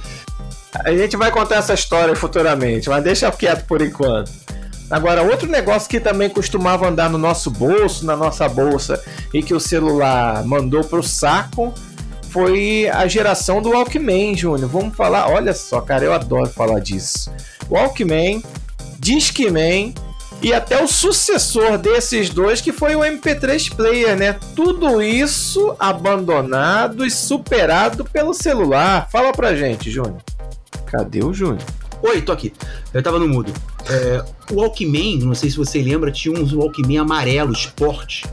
A 0.83 0.91
gente 0.93 1.17
vai 1.17 1.31
contar 1.31 1.57
essa 1.57 1.75
história 1.75 2.17
futuramente, 2.17 2.89
mas 2.89 3.05
deixa 3.05 3.31
quieto 3.31 3.65
por 3.67 3.81
enquanto. 3.81 4.31
Agora, 4.91 5.23
outro 5.23 5.49
negócio 5.49 5.89
que 5.89 6.01
também 6.01 6.29
costumava 6.29 6.89
andar 6.89 7.09
no 7.09 7.19
nosso 7.19 7.51
bolso, 7.51 8.05
na 8.05 8.17
nossa 8.17 8.49
bolsa, 8.49 9.03
e 9.33 9.43
que 9.43 9.55
o 9.55 9.61
celular 9.61 10.45
mandou 10.45 10.85
pro 10.85 11.03
saco, 11.03 11.73
foi 12.31 12.89
a 12.93 13.07
geração 13.07 13.63
do 13.63 13.71
Walkman, 13.71 14.37
Júnior. 14.37 14.69
Vamos 14.69 14.97
falar, 14.97 15.31
olha 15.31 15.55
só, 15.55 15.81
cara, 15.81 16.05
eu 16.05 16.13
adoro 16.13 16.51
falar 16.51 16.81
disso. 16.81 17.33
Walkman, 17.71 18.43
Discman 18.99 19.95
e 20.43 20.53
até 20.53 20.83
o 20.83 20.87
sucessor 20.87 21.79
desses 21.79 22.29
dois, 22.29 22.61
que 22.61 22.73
foi 22.73 22.95
o 22.95 23.01
MP3 23.01 23.75
Player, 23.75 24.17
né? 24.17 24.37
Tudo 24.55 25.01
isso 25.01 25.75
abandonado 25.79 27.07
e 27.07 27.11
superado 27.11 28.05
pelo 28.05 28.35
celular. 28.35 29.09
Fala 29.11 29.33
pra 29.33 29.55
gente, 29.55 29.91
Júnior. 29.91 30.21
Cadê 30.87 31.25
o 31.25 31.33
Júnior? 31.33 31.63
Oi, 32.03 32.21
tô 32.21 32.33
aqui. 32.33 32.53
Eu 32.93 33.03
tava 33.03 33.19
no 33.19 33.27
mudo. 33.27 33.53
É, 33.89 34.25
o 34.53 34.61
Walkman, 34.61 35.19
não 35.21 35.35
sei 35.35 35.51
se 35.51 35.57
você 35.57 35.81
lembra, 35.81 36.11
tinha 36.11 36.39
um 36.39 36.45
Walkman 36.59 36.99
amarelo, 36.99 37.53
esporte. 37.53 38.25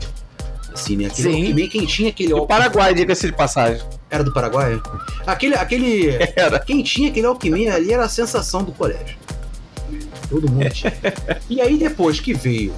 Assim, 0.72 0.96
né? 0.96 1.06
Aquele 1.06 1.32
Sim. 1.32 1.44
Walkman, 1.44 1.68
quem 1.68 1.86
tinha 1.86 2.10
aquele 2.10 2.32
Walkman... 2.34 2.58
Paraguai, 2.58 2.94
diga-se 2.94 3.26
de 3.26 3.32
passagem. 3.32 3.82
Era 4.10 4.22
do 4.22 4.32
Paraguai? 4.32 4.80
Aquele, 5.26 5.54
aquele... 5.54 6.10
Era. 6.36 6.58
Quem 6.58 6.82
tinha 6.82 7.08
aquele 7.08 7.26
Walkman 7.26 7.70
ali 7.70 7.92
era 7.92 8.04
a 8.04 8.08
sensação 8.08 8.62
do 8.62 8.72
colégio. 8.72 9.16
Todo 10.28 10.50
mundo 10.50 10.68
tinha. 10.70 10.92
e 11.48 11.60
aí, 11.60 11.78
depois 11.78 12.20
que 12.20 12.34
veio 12.34 12.74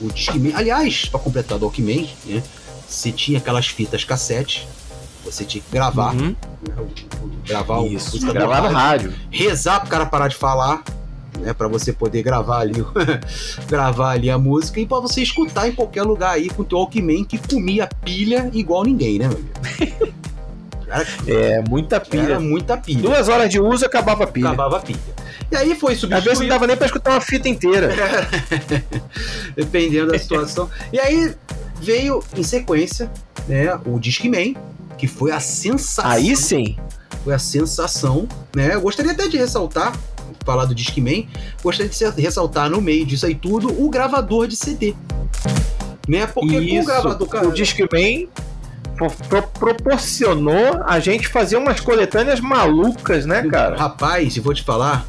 o, 0.00 0.06
o 0.06 0.12
Discman... 0.12 0.52
Aliás, 0.54 1.06
para 1.06 1.18
completar 1.18 1.58
o 1.58 1.60
Walkman, 1.60 2.08
né? 2.24 2.42
Você 2.88 3.10
tinha 3.12 3.38
aquelas 3.38 3.66
fitas 3.66 4.04
cassete 4.04 4.66
você 5.24 5.44
tinha 5.44 5.62
que 5.62 5.70
gravar. 5.70 6.14
Uhum. 6.14 6.34
Gravar 7.46 7.86
Isso, 7.86 8.16
o 8.16 8.32
gravar 8.32 8.62
no 8.62 8.68
rádio. 8.68 9.12
Rezar 9.30 9.80
pro 9.80 9.90
cara 9.90 10.06
parar 10.06 10.28
de 10.28 10.36
falar. 10.36 10.82
Né, 11.38 11.54
para 11.54 11.68
você 11.68 11.90
poder 11.90 12.22
gravar 12.22 12.58
ali 12.58 12.84
gravar 13.66 14.10
ali 14.10 14.28
a 14.28 14.36
música 14.36 14.78
e 14.80 14.84
para 14.84 15.00
você 15.00 15.22
escutar 15.22 15.68
em 15.68 15.72
qualquer 15.72 16.02
lugar 16.02 16.32
aí 16.32 16.50
com 16.50 16.62
o 16.62 16.66
Walkman 16.70 17.24
que 17.24 17.38
comia 17.38 17.88
pilha 18.04 18.50
igual 18.52 18.82
ninguém, 18.82 19.20
né, 19.20 19.28
meu 19.28 19.38
amigo? 19.38 20.12
é, 21.26 21.62
muita 21.68 22.00
pilha. 22.00 22.22
Era 22.22 22.40
muita 22.40 22.76
pilha. 22.76 23.02
Duas 23.02 23.28
horas 23.28 23.48
de 23.48 23.60
uso 23.60 23.86
acabava 23.86 24.24
a 24.24 24.26
pilha. 24.26 24.48
Acabava 24.48 24.78
a 24.78 24.80
pilha. 24.80 24.98
E 25.50 25.56
aí 25.56 25.74
foi 25.74 25.94
substituído. 25.94 26.16
Às 26.16 26.24
vezes 26.24 26.40
não 26.40 26.48
dava 26.48 26.66
nem 26.66 26.76
pra 26.76 26.86
escutar 26.86 27.12
uma 27.12 27.20
fita 27.20 27.48
inteira. 27.48 27.90
Dependendo 29.56 30.12
da 30.12 30.18
situação. 30.18 30.68
e 30.92 30.98
aí 30.98 31.34
veio 31.80 32.22
em 32.36 32.42
sequência, 32.42 33.10
né, 33.48 33.74
o 33.86 33.98
Discman, 33.98 34.54
que 35.00 35.06
foi 35.06 35.32
a 35.32 35.40
sensação. 35.40 36.10
Aí 36.10 36.36
sim. 36.36 36.76
Foi 37.24 37.32
a 37.32 37.38
sensação, 37.38 38.28
né? 38.54 38.74
Eu 38.74 38.82
gostaria 38.82 39.12
até 39.12 39.26
de 39.28 39.38
ressaltar, 39.38 39.96
falar 40.44 40.66
do 40.66 40.74
Discman, 40.74 41.26
gostaria 41.62 41.90
de 41.90 42.20
ressaltar 42.20 42.68
no 42.68 42.82
meio 42.82 43.06
disso 43.06 43.24
aí 43.24 43.34
tudo 43.34 43.68
o 43.82 43.88
gravador 43.88 44.46
de 44.46 44.56
CD. 44.56 44.94
Né? 46.06 46.26
Porque 46.26 46.58
Isso, 46.58 46.82
o 46.82 46.86
gravador. 46.86 47.28
Cara, 47.28 47.48
o 47.48 47.52
Discman 47.52 48.28
pro 49.28 49.42
proporcionou 49.42 50.82
a 50.84 51.00
gente 51.00 51.28
fazer 51.28 51.56
umas 51.56 51.80
coletâneas 51.80 52.38
malucas, 52.38 53.24
né, 53.24 53.42
cara? 53.44 53.78
Rapaz, 53.78 54.34
se 54.34 54.40
vou 54.40 54.52
te 54.52 54.62
falar, 54.62 55.06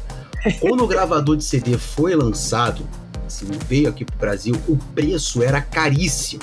quando 0.58 0.84
o 0.84 0.86
gravador 0.86 1.36
de 1.36 1.44
CD 1.44 1.76
foi 1.76 2.14
lançado, 2.14 2.88
assim, 3.26 3.46
veio 3.68 3.90
aqui 3.90 4.06
pro 4.06 4.16
Brasil, 4.16 4.54
o 4.66 4.76
preço 4.94 5.42
era 5.42 5.60
caríssimo. 5.60 6.40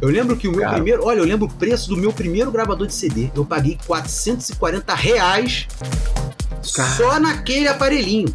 Eu 0.00 0.08
lembro 0.08 0.36
que 0.36 0.46
o 0.46 0.52
meu 0.52 0.60
Cara. 0.60 0.74
primeiro. 0.74 1.04
Olha, 1.04 1.18
eu 1.18 1.24
lembro 1.24 1.46
o 1.46 1.52
preço 1.52 1.88
do 1.88 1.96
meu 1.96 2.12
primeiro 2.12 2.50
gravador 2.50 2.86
de 2.86 2.94
CD. 2.94 3.30
Eu 3.34 3.44
paguei 3.44 3.78
440 3.86 4.94
reais 4.94 5.66
Cara. 6.74 6.88
só 6.90 7.20
naquele 7.20 7.68
aparelhinho 7.68 8.34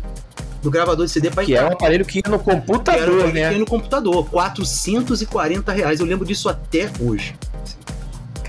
do 0.62 0.70
gravador 0.70 1.05
de 1.05 1.12
CD 1.12 1.30
para 1.30 1.43
Que 1.43 1.55
é 1.55 1.64
um 1.64 1.74
aparelho 1.74 2.05
que 2.05 2.20
ia 2.20 2.32
no 2.32 2.39
computador, 2.39 3.34
né? 3.34 3.49
Que 3.49 3.53
ia 3.55 3.59
no 3.59 3.66
computador. 3.66 4.28
440 4.30 5.72
reais. 5.72 5.99
Eu 5.99 6.05
lembro 6.05 6.26
disso 6.26 6.49
até 6.49 6.89
hoje. 6.99 7.36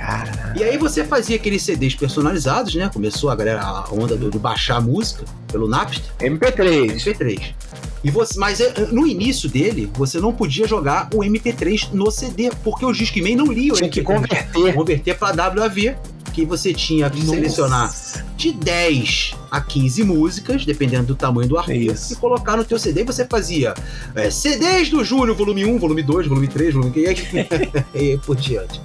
Cara. 0.03 0.53
E 0.57 0.64
aí 0.64 0.76
você 0.76 1.05
fazia 1.05 1.36
aqueles 1.36 1.62
CDs 1.62 1.94
personalizados, 1.94 2.74
né? 2.74 2.90
Começou 2.92 3.30
a 3.30 3.36
galera, 3.36 3.62
a 3.62 3.88
onda 3.92 4.16
de 4.16 4.36
baixar 4.36 4.78
a 4.78 4.80
música 4.80 5.24
pelo 5.46 5.68
Napster. 5.68 6.05
MP3. 6.18 6.96
MP3. 6.96 7.55
E 8.03 8.11
você, 8.11 8.36
mas 8.36 8.61
é, 8.61 8.88
no 8.90 9.07
início 9.07 9.48
dele, 9.48 9.88
você 9.94 10.18
não 10.18 10.32
podia 10.32 10.66
jogar 10.66 11.09
o 11.14 11.20
MP3 11.20 11.90
no 11.92 12.11
CD, 12.11 12.50
porque 12.64 12.84
o 12.84 12.92
Discman 12.92 13.36
não 13.36 13.46
lia 13.46 13.72
o 13.72 13.76
Tinha 13.76 13.88
MP3. 13.88 13.92
que 13.92 14.03
converter. 14.03 14.74
Converter 14.74 15.18
para 15.18 15.36
WAV, 15.36 15.96
que 16.32 16.44
você 16.44 16.74
tinha 16.74 17.09
que 17.09 17.20
Nossa. 17.20 17.30
selecionar 17.30 17.94
de 18.36 18.50
10 18.50 19.36
a 19.53 19.61
15 19.61 20.03
músicas, 20.03 20.64
dependendo 20.64 21.07
do 21.07 21.14
tamanho 21.14 21.48
do 21.48 21.57
arquivo, 21.57 21.94
e 22.11 22.16
colocar 22.16 22.57
no 22.57 22.64
teu 22.64 22.78
CD. 22.78 23.03
E 23.03 23.05
você 23.05 23.24
fazia 23.24 23.72
é, 24.16 24.30
CDs 24.30 24.90
do 24.90 25.05
Júnior, 25.05 25.36
volume 25.36 25.64
1, 25.64 25.78
volume 25.78 26.03
2, 26.03 26.26
volume 26.26 26.48
3, 26.48 26.74
volume 26.74 26.90
3, 26.90 27.18
e 27.94 28.18
por 28.18 28.34
diante. 28.34 28.80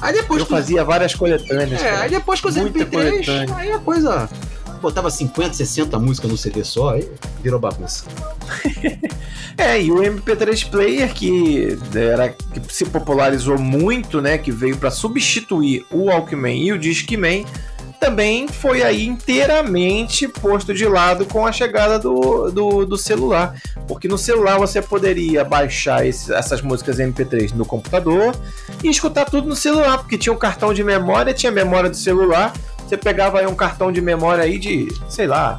Aí 0.00 0.12
depois 0.12 0.40
Eu 0.40 0.46
fazia 0.46 0.84
várias 0.84 1.14
coletâneas. 1.14 1.82
É, 1.82 1.96
aí 1.96 2.10
depois 2.10 2.40
com 2.40 2.48
os 2.48 2.56
MP3, 2.56 2.90
coletânea. 2.90 3.56
aí 3.56 3.70
a 3.70 3.78
coisa 3.78 4.28
botava 4.80 5.10
50, 5.10 5.54
60 5.54 5.98
músicas 5.98 6.30
no 6.30 6.36
CD 6.36 6.62
só, 6.64 6.90
aí 6.90 7.08
virou 7.42 7.58
bagunça. 7.58 8.04
é, 9.56 9.80
e 9.80 9.90
o 9.90 9.96
MP3 9.96 10.68
Player 10.68 11.12
que 11.12 11.78
era 11.94 12.28
que 12.28 12.60
se 12.68 12.84
popularizou 12.86 13.58
muito, 13.58 14.20
né, 14.20 14.38
que 14.38 14.52
veio 14.52 14.76
para 14.76 14.90
substituir 14.90 15.84
o 15.90 16.04
Walkman 16.04 16.56
e 16.56 16.72
o 16.72 16.78
Discman, 16.78 17.44
também 17.96 18.46
foi 18.48 18.82
aí 18.82 19.06
inteiramente 19.06 20.28
posto 20.28 20.72
de 20.72 20.86
lado 20.86 21.26
com 21.26 21.46
a 21.46 21.52
chegada 21.52 21.98
do, 21.98 22.50
do, 22.50 22.86
do 22.86 22.96
celular. 22.96 23.60
Porque 23.88 24.06
no 24.06 24.18
celular 24.18 24.58
você 24.58 24.80
poderia 24.80 25.44
baixar 25.44 26.06
esse, 26.06 26.32
essas 26.32 26.62
músicas 26.62 26.98
MP3 26.98 27.52
no 27.54 27.64
computador 27.64 28.34
e 28.82 28.88
escutar 28.88 29.24
tudo 29.24 29.48
no 29.48 29.56
celular, 29.56 29.98
porque 29.98 30.18
tinha 30.18 30.32
um 30.32 30.38
cartão 30.38 30.72
de 30.72 30.84
memória, 30.84 31.34
tinha 31.34 31.50
memória 31.50 31.90
do 31.90 31.96
celular 31.96 32.52
você 32.86 32.96
pegava 32.96 33.40
aí 33.40 33.46
um 33.46 33.54
cartão 33.54 33.90
de 33.90 34.00
memória 34.00 34.44
aí 34.44 34.58
de, 34.58 34.86
sei 35.08 35.26
lá, 35.26 35.58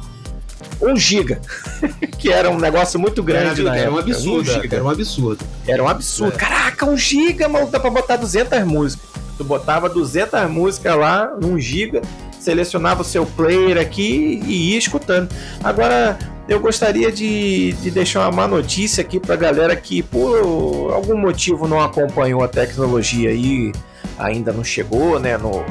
1 0.80 0.96
giga, 0.96 1.40
que 2.18 2.32
era 2.32 2.50
um 2.50 2.58
negócio 2.58 2.98
muito 2.98 3.22
grande 3.22 3.60
era, 3.60 3.70
na 3.70 3.76
era 3.76 3.92
Um 3.92 3.98
absurdo, 3.98 4.50
um 4.50 4.54
era 4.54 4.84
um 4.84 4.88
absurdo. 4.88 5.44
Era 5.66 5.84
um 5.84 5.88
absurdo. 5.88 6.34
É. 6.34 6.38
Caraca, 6.38 6.86
1 6.86 6.96
giga, 6.96 7.48
maluco, 7.48 7.70
dá 7.70 7.78
pra 7.78 7.90
botar 7.90 8.16
200 8.16 8.64
músicas. 8.64 9.06
Tu 9.36 9.44
botava 9.44 9.90
200 9.90 10.50
músicas 10.50 10.96
lá, 10.96 11.30
1 11.40 11.60
giga, 11.60 12.00
selecionava 12.48 13.02
o 13.02 13.04
seu 13.04 13.26
player 13.26 13.76
aqui 13.76 14.40
e 14.46 14.72
ia 14.72 14.78
escutando. 14.78 15.28
Agora, 15.62 16.18
eu 16.48 16.58
gostaria 16.58 17.12
de, 17.12 17.72
de 17.74 17.90
deixar 17.90 18.20
uma 18.20 18.32
má 18.32 18.48
notícia 18.48 19.02
aqui 19.02 19.20
pra 19.20 19.36
galera 19.36 19.76
que 19.76 20.02
por 20.02 20.92
algum 20.94 21.16
motivo 21.16 21.68
não 21.68 21.78
acompanhou 21.78 22.42
a 22.42 22.48
tecnologia 22.48 23.28
aí, 23.28 23.70
ainda 24.18 24.50
não 24.50 24.64
chegou, 24.64 25.20
né, 25.20 25.36
no 25.36 25.62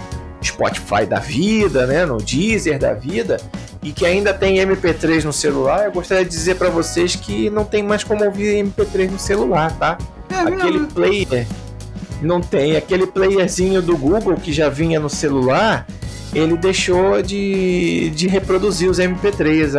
Spotify 0.43 1.03
da 1.07 1.17
vida, 1.17 1.87
né, 1.87 2.05
no 2.05 2.17
Deezer 2.17 2.77
da 2.77 2.93
vida, 2.93 3.37
e 3.81 3.91
que 3.91 4.05
ainda 4.05 4.31
tem 4.35 4.57
MP3 4.57 5.23
no 5.23 5.33
celular, 5.33 5.85
eu 5.85 5.91
gostaria 5.91 6.23
de 6.23 6.29
dizer 6.29 6.57
para 6.57 6.69
vocês 6.69 7.15
que 7.15 7.49
não 7.49 7.65
tem 7.65 7.81
mais 7.81 8.03
como 8.03 8.23
ouvir 8.23 8.63
MP3 8.63 9.09
no 9.09 9.19
celular, 9.19 9.75
tá? 9.79 9.97
É 10.29 10.35
aquele 10.35 10.85
player 10.85 11.47
não 12.21 12.41
tem, 12.41 12.75
aquele 12.75 13.05
playerzinho 13.05 13.79
do 13.79 13.95
Google 13.95 14.35
que 14.35 14.51
já 14.51 14.69
vinha 14.69 14.99
no 14.99 15.09
celular, 15.09 15.85
ele 16.37 16.55
deixou 16.55 17.21
de, 17.21 18.11
de 18.11 18.27
reproduzir 18.27 18.89
os 18.89 18.99
MP3. 18.99 19.75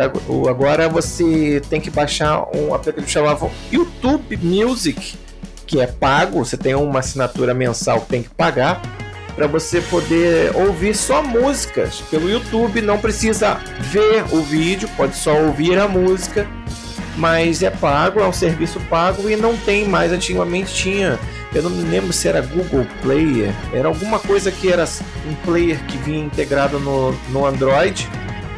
Agora 0.49 0.89
você 0.89 1.61
tem 1.69 1.79
que 1.79 1.89
baixar 1.89 2.45
um 2.55 2.73
aplicativo 2.73 3.09
chamado 3.09 3.49
YouTube 3.71 4.37
Music, 4.37 5.17
que 5.65 5.79
é 5.79 5.87
pago, 5.87 6.43
você 6.43 6.57
tem 6.57 6.75
uma 6.75 6.99
assinatura 6.99 7.53
mensal 7.53 8.01
que 8.01 8.07
tem 8.07 8.23
que 8.23 8.29
pagar 8.29 8.81
para 9.35 9.47
você 9.47 9.79
poder 9.79 10.53
ouvir 10.53 10.93
só 10.93 11.23
músicas 11.23 12.01
pelo 12.11 12.29
YouTube. 12.29 12.81
Não 12.81 12.97
precisa 12.97 13.55
ver 13.79 14.25
o 14.33 14.41
vídeo, 14.41 14.89
pode 14.97 15.15
só 15.15 15.33
ouvir 15.41 15.79
a 15.79 15.87
música, 15.87 16.45
mas 17.19 17.61
é 17.61 17.69
pago, 17.69 18.21
é 18.21 18.27
um 18.27 18.33
serviço 18.33 18.79
pago 18.89 19.29
e 19.29 19.35
não 19.35 19.55
tem 19.57 19.87
mais. 19.87 20.11
Antigamente 20.11 20.73
tinha, 20.73 21.19
eu 21.53 21.61
não 21.61 21.69
me 21.69 21.83
lembro 21.83 22.13
se 22.13 22.27
era 22.27 22.41
Google 22.41 22.87
Player, 23.01 23.53
era 23.73 23.87
alguma 23.87 24.17
coisa 24.17 24.51
que 24.51 24.71
era 24.71 24.87
um 25.27 25.35
player 25.45 25.83
que 25.85 25.97
vinha 25.97 26.23
integrado 26.23 26.79
no, 26.79 27.11
no 27.29 27.45
Android. 27.45 28.09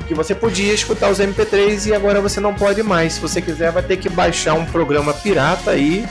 Que 0.07 0.13
você 0.13 0.35
podia 0.35 0.73
escutar 0.73 1.09
os 1.09 1.19
MP3 1.19 1.87
e 1.87 1.93
agora 1.93 2.21
você 2.21 2.39
não 2.39 2.53
pode 2.53 2.83
mais. 2.83 3.13
Se 3.13 3.21
você 3.21 3.41
quiser, 3.41 3.71
vai 3.71 3.81
ter 3.81 3.97
que 3.97 4.09
baixar 4.09 4.53
um 4.53 4.65
programa 4.65 5.13
pirata 5.13 5.71
aí 5.71 6.05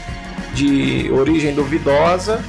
de 0.55 1.11
origem 1.12 1.55
duvidosa 1.55 2.42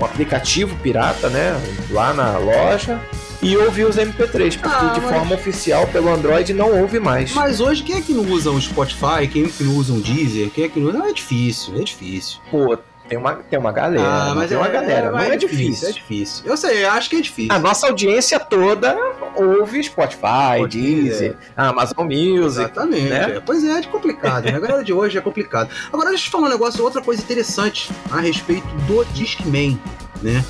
um 0.00 0.04
aplicativo 0.04 0.76
pirata, 0.76 1.28
né? 1.28 1.58
Lá 1.90 2.12
na 2.12 2.36
loja. 2.38 3.00
E 3.46 3.56
ouvir 3.56 3.84
os 3.84 3.96
MP3, 3.96 4.58
porque 4.58 4.68
ah, 4.68 4.92
de 4.92 5.00
mas... 5.00 5.10
forma 5.10 5.34
oficial 5.36 5.86
pelo 5.86 6.12
Android 6.12 6.52
não 6.52 6.80
ouve 6.80 6.98
mais. 6.98 7.32
Mas 7.32 7.60
hoje 7.60 7.84
quem 7.84 7.96
é 7.96 8.00
que 8.00 8.12
não 8.12 8.24
usa 8.24 8.50
o 8.50 8.60
Spotify, 8.60 9.28
quem 9.30 9.44
é 9.44 9.48
que 9.48 9.62
não 9.62 9.76
usa 9.76 9.92
um 9.92 10.00
Deezer, 10.00 10.50
quem 10.50 10.64
é 10.64 10.68
que 10.68 10.80
não 10.80 10.88
usa... 10.88 10.98
Não, 10.98 11.06
é 11.06 11.12
difícil, 11.12 11.76
é 11.76 11.84
difícil. 11.84 12.40
Pô, 12.50 12.76
tem 13.08 13.16
uma, 13.16 13.34
tem 13.34 13.56
uma 13.56 13.70
galera. 13.70 14.04
Ah, 14.04 14.34
mas 14.34 14.48
tem 14.48 14.56
é, 14.56 14.60
uma 14.60 14.68
galera. 14.68 15.06
É, 15.06 15.10
não 15.12 15.18
é, 15.20 15.28
é 15.28 15.36
difícil, 15.36 15.64
difícil, 15.64 15.88
É 15.88 15.92
difícil. 15.92 16.44
Eu 16.44 16.56
sei, 16.56 16.84
eu 16.84 16.90
acho 16.90 17.08
que 17.08 17.16
é 17.16 17.20
difícil. 17.20 17.52
A 17.52 17.58
nossa 17.60 17.86
audiência 17.86 18.40
toda 18.40 18.96
ouve 19.36 19.80
Spotify, 19.84 20.66
Deezer, 20.68 21.36
Amazon 21.56 22.04
Music. 22.04 22.64
Exatamente. 22.64 23.08
Né? 23.08 23.40
Pois 23.46 23.62
é, 23.62 23.78
é 23.78 23.82
complicado. 23.84 24.46
Né? 24.46 24.56
A 24.56 24.58
galera 24.58 24.82
de 24.82 24.92
hoje 24.92 25.16
é 25.16 25.20
complicado. 25.20 25.70
Agora, 25.92 26.08
deixa 26.08 26.24
eu 26.24 26.26
te 26.26 26.30
falar 26.32 26.48
um 26.48 26.50
negócio, 26.50 26.82
outra 26.82 27.00
coisa 27.00 27.22
interessante 27.22 27.90
a 28.10 28.20
respeito 28.20 28.66
do 28.88 29.04
Discman, 29.12 29.78
né? 30.20 30.44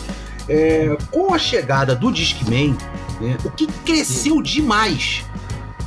É, 0.49 0.97
com 1.11 1.35
a 1.35 1.39
chegada 1.39 1.95
do 1.95 2.13
Discman, 2.13 2.77
né, 3.21 3.37
o 3.45 3.51
que 3.51 3.67
cresceu 3.85 4.41
demais, 4.41 5.25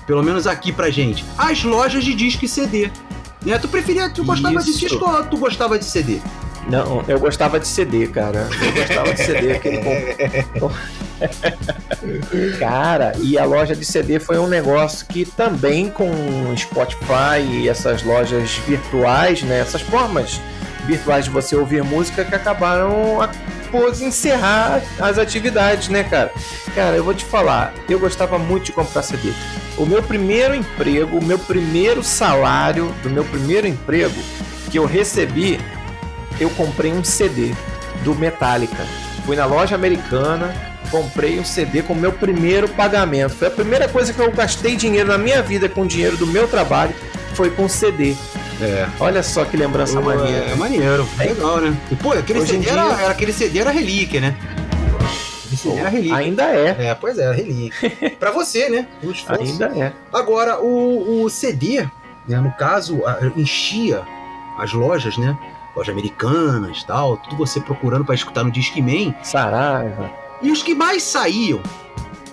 pelo 0.05 0.21
menos 0.21 0.47
aqui 0.47 0.71
pra 0.71 0.89
gente, 0.89 1.23
as 1.37 1.63
lojas 1.63 2.03
de 2.03 2.13
disco 2.13 2.45
e 2.45 2.47
CD. 2.47 2.91
Né? 3.45 3.57
Tu 3.57 3.67
preferia, 3.67 4.09
tu 4.09 4.23
gostava 4.23 4.59
Isso. 4.59 4.73
de 4.73 4.79
disco 4.79 5.09
ou 5.09 5.23
tu 5.23 5.37
gostava 5.37 5.79
de 5.79 5.85
CD? 5.85 6.19
Não, 6.67 7.03
eu 7.07 7.19
gostava 7.19 7.59
de 7.59 7.67
CD, 7.67 8.07
cara. 8.07 8.47
Eu 8.61 8.71
gostava 8.73 9.13
de 9.13 9.23
CD, 9.23 9.51
aquele 9.53 9.81
bom. 10.59 10.71
cara, 12.59 13.13
e 13.19 13.37
a 13.37 13.45
loja 13.45 13.75
de 13.75 13.83
CD 13.83 14.19
foi 14.19 14.37
um 14.37 14.47
negócio 14.47 15.05
que 15.07 15.25
também 15.25 15.89
com 15.89 16.09
Spotify 16.55 17.41
e 17.49 17.67
essas 17.67 18.03
lojas 18.03 18.51
virtuais, 18.67 19.41
né? 19.41 19.59
Essas 19.59 19.81
formas 19.81 20.39
virtuais 20.89 21.25
de 21.25 21.31
você 21.31 21.55
ouvir 21.55 21.83
música 21.83 22.25
que 22.25 22.33
acabaram 22.33 23.21
a 23.21 23.29
pôs 23.71 24.01
encerrar 24.01 24.81
as 24.99 25.19
atividades, 25.19 25.87
né, 25.89 26.03
cara? 26.03 26.31
Cara, 26.73 26.95
eu 26.95 27.03
vou 27.03 27.13
te 27.13 27.23
falar, 27.23 27.71
eu 27.87 27.99
gostava 27.99 28.39
muito 28.39 28.65
de 28.65 28.71
comprar 28.71 29.03
CD. 29.03 29.31
O 29.77 29.85
meu 29.85 30.01
primeiro 30.01 30.55
emprego, 30.55 31.17
o 31.17 31.23
meu 31.23 31.37
primeiro 31.37 32.03
salário 32.03 32.93
do 33.03 33.09
meu 33.09 33.23
primeiro 33.23 33.67
emprego 33.67 34.19
que 34.71 34.79
eu 34.79 34.85
recebi 34.85 35.59
eu 36.39 36.49
comprei 36.51 36.91
um 36.91 37.03
CD 37.03 37.53
do 38.03 38.15
Metallica. 38.15 38.83
Fui 39.25 39.35
na 39.35 39.45
loja 39.45 39.75
americana, 39.75 40.55
comprei 40.89 41.39
um 41.39 41.45
CD 41.45 41.83
com 41.83 41.93
o 41.93 41.95
meu 41.95 42.13
primeiro 42.13 42.67
pagamento. 42.69 43.35
Foi 43.35 43.49
a 43.49 43.51
primeira 43.51 43.87
coisa 43.87 44.13
que 44.13 44.19
eu 44.19 44.31
gastei 44.31 44.75
dinheiro 44.75 45.09
na 45.09 45.17
minha 45.17 45.41
vida 45.41 45.67
com 45.69 45.85
dinheiro 45.85 46.17
do 46.17 46.25
meu 46.25 46.47
trabalho, 46.47 46.95
foi 47.39 47.49
com 47.51 47.69
CD. 47.69 48.17
É. 48.61 48.85
Olha 48.99 49.23
só 49.23 49.45
que 49.45 49.55
lembrança 49.55 50.01
maneira. 50.01 50.51
É 50.51 50.55
maneiro, 50.55 51.07
é 51.17 51.23
legal, 51.23 51.61
né? 51.61 51.73
E 51.89 51.95
pô, 51.95 52.11
aquele 52.11 52.45
CD, 52.45 52.57
dia... 52.57 52.73
era, 52.73 53.01
era, 53.01 53.11
aquele 53.11 53.31
CD 53.31 53.59
era 53.59 53.71
relíquia, 53.71 54.19
né? 54.19 54.35
CD 55.55 55.77
era 55.77 55.87
relíquia. 55.87 56.17
Ainda 56.17 56.43
é. 56.43 56.87
É, 56.87 56.95
pois 56.95 57.17
é, 57.17 57.31
relíquia. 57.31 57.91
pra 58.19 58.31
você, 58.31 58.67
né? 58.67 58.89
Ainda 59.39 59.67
é. 59.67 59.93
Agora, 60.11 60.59
o, 60.59 61.23
o 61.23 61.29
CD, 61.29 61.87
né, 62.27 62.41
no 62.41 62.51
caso, 62.51 62.99
enchia 63.37 64.01
as 64.57 64.73
lojas, 64.73 65.17
né? 65.17 65.37
lojas 65.73 65.93
americanas 65.93 66.83
tal, 66.83 67.15
tudo 67.15 67.37
você 67.37 67.61
procurando 67.61 68.03
para 68.03 68.15
escutar 68.15 68.43
no 68.43 68.51
Discman. 68.51 69.15
Saraiva. 69.23 70.11
E 70.41 70.51
os 70.51 70.61
que 70.61 70.75
mais 70.75 71.03
saíam 71.03 71.61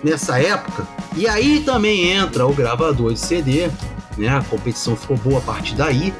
nessa 0.03 0.37
época, 0.37 0.85
e 1.15 1.29
aí 1.29 1.61
também 1.61 2.11
entra 2.11 2.45
o 2.45 2.51
gravador 2.51 3.13
de 3.13 3.19
CD, 3.21 3.69
né? 4.17 4.29
A 4.29 4.41
competição 4.41 4.95
ficou 4.95 5.17
boa 5.17 5.39
a 5.39 5.41
partir 5.41 5.75
daí. 5.75 6.13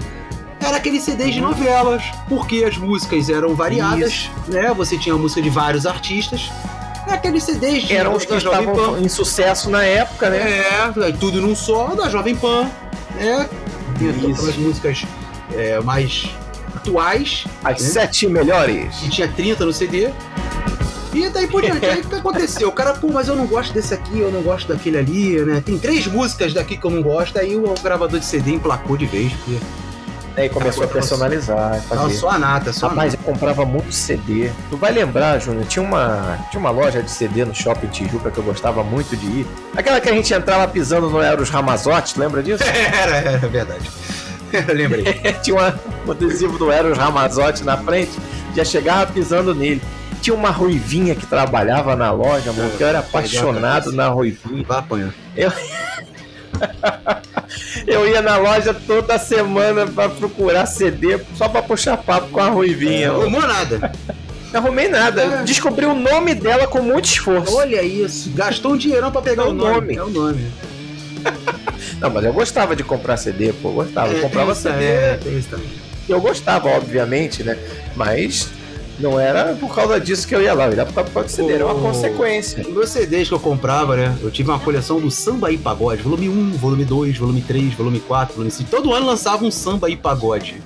Era 0.60 0.78
aqueles 0.78 1.04
CDs 1.04 1.34
de 1.34 1.42
novelas, 1.42 2.04
porque 2.28 2.64
as 2.64 2.78
músicas 2.78 3.30
eram 3.30 3.56
variadas, 3.56 4.12
Isso. 4.12 4.32
né? 4.48 4.74
Você 4.74 4.98
tinha 4.98 5.16
música 5.16 5.42
de 5.42 5.50
vários 5.50 5.86
artistas. 5.86 6.52
É 7.08 7.14
aqueles 7.14 7.44
CDs 7.44 7.84
de 7.84 7.96
Eram 7.96 8.14
os 8.14 8.26
que 8.26 8.36
estavam 8.36 8.76
Pan. 8.76 9.00
em 9.00 9.08
sucesso 9.08 9.70
na 9.70 9.84
época, 9.84 10.30
né? 10.30 10.60
É, 10.60 11.12
tudo 11.18 11.42
num 11.42 11.56
só, 11.56 11.96
da 11.96 12.10
Jovem 12.10 12.36
Pan. 12.36 12.70
É, 13.18 13.48
tinha 13.98 14.14
todas 14.14 14.50
as 14.50 14.58
músicas 14.58 15.06
é, 15.54 15.80
mais 15.80 16.30
atuais. 16.76 17.46
As 17.64 17.82
né? 17.82 17.90
sete 17.90 18.28
melhores. 18.28 19.04
E 19.04 19.10
tinha 19.10 19.28
30 19.28 19.66
no 19.66 19.72
CD. 19.72 20.12
E 21.28 21.30
daí 21.30 21.48
por 21.48 21.62
diante, 21.62 21.86
aí 21.86 22.00
o 22.00 22.04
que 22.06 22.16
aconteceu? 22.16 22.70
O 22.70 22.72
cara, 22.72 22.94
pô, 22.94 23.10
mas 23.12 23.28
eu 23.28 23.36
não 23.36 23.46
gosto 23.46 23.74
desse 23.74 23.94
aqui, 23.94 24.20
eu 24.20 24.32
não 24.32 24.42
gosto 24.42 24.68
daquele 24.70 24.98
ali, 24.98 25.40
né? 25.46 25.62
Tem 25.66 25.78
três 25.78 26.08
músicas 26.08 26.54
daqui 26.54 26.78
que 26.78 26.86
eu 26.86 26.92
não 26.92 27.02
gosto, 27.02 27.38
aí 27.38 27.56
o 27.56 27.74
gravador 27.84 28.20
de 28.20 28.26
CD 28.26 28.52
emplacou 28.52 28.96
de 28.98 29.06
vez, 29.06 29.34
porque. 29.34 29.58
Aí 30.38 30.50
começou 30.50 30.84
a 30.84 30.88
personalizar. 30.88 31.82
Fazer. 31.82 32.02
Não, 32.04 32.10
só 32.12 32.30
a 32.30 32.38
nata, 32.38 32.72
só 32.72 32.90
Rapaz, 32.90 33.16
a 33.16 33.18
nata. 33.18 33.28
eu 33.28 33.34
comprava 33.34 33.66
muito 33.66 33.92
CD. 33.92 34.52
Tu 34.70 34.78
vai 34.78 34.92
lembrar, 34.92 35.40
Júnior, 35.40 35.66
tinha 35.66 35.84
uma, 35.84 36.38
tinha 36.52 36.60
uma 36.60 36.70
loja 36.70 37.02
de 37.02 37.10
CD 37.10 37.44
no 37.44 37.56
shopping 37.56 37.88
Tijuca 37.88 38.30
que 38.30 38.38
eu 38.38 38.44
gostava 38.44 38.84
muito 38.84 39.18
de 39.18 39.26
ir. 39.26 39.48
Aquela 39.76 40.00
que 40.00 40.08
a 40.08 40.14
gente 40.14 40.32
entrava 40.32 40.68
pisando 40.68 41.10
no 41.10 41.20
Eros 41.20 41.50
Ramazotti, 41.50 42.20
lembra 42.20 42.44
disso? 42.44 42.64
era, 42.64 43.16
era 43.16 43.48
verdade. 43.48 43.90
Lembrei. 44.74 45.04
Tinha 45.42 45.56
uma, 45.56 45.80
um 46.06 46.12
adesivo 46.12 46.58
do 46.60 46.72
Eros 46.72 46.98
Ramazotti 46.98 47.64
na 47.64 47.76
frente, 47.76 48.12
já 48.56 48.64
chegava 48.64 49.12
pisando 49.12 49.56
nele. 49.56 49.82
Tinha 50.28 50.36
uma 50.36 50.50
ruivinha 50.50 51.16
que 51.16 51.26
trabalhava 51.26 51.96
na 51.96 52.12
loja, 52.12 52.52
mano, 52.52 52.70
que 52.72 52.84
eu 52.84 52.88
era 52.90 53.00
apaixonado 53.00 53.94
na 53.94 54.10
ruivinha. 54.10 54.62
Vai 54.68 54.80
apanhar. 54.80 55.14
Eu... 55.38 55.54
eu 57.88 58.10
ia 58.10 58.22
na 58.22 58.36
loja 58.36 58.74
toda 58.74 59.18
semana 59.18 59.88
para 59.88 60.10
procurar 60.10 60.66
CD 60.66 61.18
só 61.34 61.48
para 61.48 61.62
puxar 61.62 61.96
papo 61.96 62.28
com 62.28 62.42
a 62.42 62.50
ruivinha. 62.50 63.08
Não 63.08 63.22
arrumou 63.22 63.42
nada. 63.42 63.94
Não 64.52 64.60
arrumei 64.60 64.90
nada. 64.90 65.22
É. 65.22 65.44
Descobri 65.44 65.86
o 65.86 65.96
nome 65.96 66.36
dela 66.36 66.68
com 66.68 66.82
muito 66.82 67.06
esforço. 67.06 67.56
Olha 67.56 67.82
isso. 67.82 68.30
Gastou 68.32 68.74
um 68.74 68.78
dinheirão 68.78 69.14
pra 69.14 69.22
pegar 69.22 69.44
é 69.44 69.46
o, 69.46 69.54
nome. 69.54 69.96
nome. 69.96 69.96
É 69.96 70.04
o 70.04 70.10
nome. 70.10 70.52
Não, 72.02 72.10
mas 72.10 72.26
eu 72.26 72.34
gostava 72.34 72.76
de 72.76 72.84
comprar 72.84 73.16
CD, 73.16 73.54
pô, 73.54 73.70
eu 73.70 73.76
gostava. 73.76 74.12
Eu 74.12 74.18
é, 74.18 74.22
comprava 74.24 74.54
CD. 74.54 74.84
É, 74.84 75.20
eu 76.10 76.20
gostava, 76.20 76.68
obviamente, 76.68 77.44
né? 77.44 77.58
Mas 77.96 78.57
não 79.00 79.20
era 79.20 79.56
por 79.56 79.74
causa 79.74 80.00
disso 80.00 80.28
que 80.28 80.34
eu 80.34 80.42
ia 80.42 80.54
lá, 80.54 80.68
eu 80.68 80.74
ia 80.74 80.86
por 80.86 80.94
causa 80.94 81.28
do 81.28 81.30
CD, 81.30 81.54
era 81.54 81.66
uma 81.66 81.76
consequência. 81.76 82.64
Meus 82.68 82.90
CDs 82.90 83.28
que 83.28 83.34
eu 83.34 83.40
comprava, 83.40 83.96
né? 83.96 84.18
Eu 84.22 84.32
tive 84.32 84.50
uma 84.50 84.60
coleção 84.60 85.00
do 85.00 85.12
Samba 85.12 85.52
e 85.52 85.58
Pagode, 85.58 86.02
volume 86.02 86.30
1, 86.30 86.52
volume 86.54 86.86
2, 86.86 87.18
volume 87.18 87.42
3, 87.42 87.74
volume 87.74 88.00
4, 88.00 88.34
volume 88.34 88.52
5. 88.52 88.70
Todo 88.70 88.94
ano 88.94 89.06
lançava 89.06 89.46
um 89.46 89.52
Samba 89.52 89.90
e 89.90 89.96
Pagode. 89.96 90.62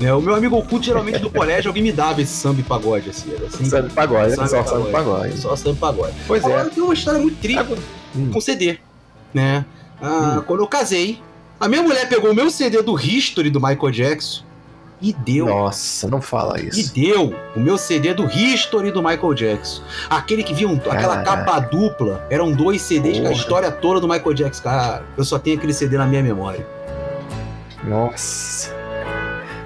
Né? 0.00 0.12
O 0.12 0.20
meu 0.20 0.34
amigo 0.34 0.56
oculto, 0.56 0.84
geralmente 0.84 1.18
do 1.20 1.30
colégio, 1.30 1.70
alguém 1.70 1.82
me 1.82 1.92
dava 1.92 2.20
esse 2.20 2.32
samba 2.32 2.60
e 2.60 2.62
pagode, 2.62 3.08
assim. 3.08 3.32
Era 3.32 3.46
assim 3.46 3.64
samba 3.64 3.88
e 3.88 3.90
pagode, 3.90 4.34
samba 4.34 4.48
só 4.48 4.64
samba 4.64 4.88
e 4.88 4.92
pagode. 4.92 5.38
Só 5.38 5.56
samba 5.56 5.76
e 5.76 5.78
pagode. 5.78 6.14
Pois 6.26 6.44
é. 6.44 6.46
Agora, 6.46 6.70
tem 6.70 6.82
uma 6.82 6.92
história 6.92 7.20
muito 7.20 7.40
triste 7.40 7.64
hum. 8.14 8.30
com 8.30 8.40
CD, 8.40 8.78
né? 9.32 9.64
Ah, 10.00 10.36
hum. 10.38 10.42
Quando 10.46 10.60
eu 10.60 10.66
casei, 10.66 11.18
a 11.58 11.66
minha 11.66 11.82
mulher 11.82 12.06
pegou 12.08 12.30
o 12.30 12.34
meu 12.34 12.50
CD 12.50 12.82
do 12.82 13.00
History 13.00 13.48
do 13.48 13.58
Michael 13.58 13.90
Jackson 13.90 14.44
e 15.00 15.12
deu. 15.12 15.46
Nossa, 15.46 16.08
não 16.08 16.20
fala 16.20 16.60
isso. 16.60 16.78
E 16.78 17.00
deu 17.00 17.34
o 17.54 17.60
meu 17.60 17.76
CD 17.76 18.14
do 18.14 18.24
History 18.26 18.90
do 18.90 19.02
Michael 19.02 19.34
Jackson. 19.34 19.82
Aquele 20.08 20.42
que 20.42 20.54
viu 20.54 20.68
um, 20.68 20.76
aquela 20.76 21.22
capa 21.22 21.58
dupla. 21.60 22.26
Eram 22.30 22.52
dois 22.52 22.82
CDs 22.82 23.18
Porra. 23.18 23.28
com 23.28 23.34
a 23.34 23.38
história 23.38 23.70
toda 23.70 24.00
do 24.00 24.08
Michael 24.08 24.34
Jackson. 24.34 24.62
Cara, 24.62 25.04
eu 25.16 25.24
só 25.24 25.38
tenho 25.38 25.56
aquele 25.56 25.72
CD 25.72 25.98
na 25.98 26.06
minha 26.06 26.22
memória. 26.22 26.66
Nossa. 27.84 28.74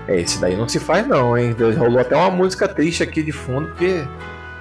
É, 0.09 0.20
esse 0.20 0.41
daí 0.41 0.57
não 0.57 0.68
se 0.68 0.81
faz 0.81 1.07
não, 1.07 1.39
hein? 1.39 1.55
Rolou 1.78 2.01
até 2.01 2.16
uma 2.16 2.31
música 2.31 2.66
triste 2.66 3.03
aqui 3.03 3.22
de 3.22 3.33
fundo, 3.33 3.68
porque 3.68 4.05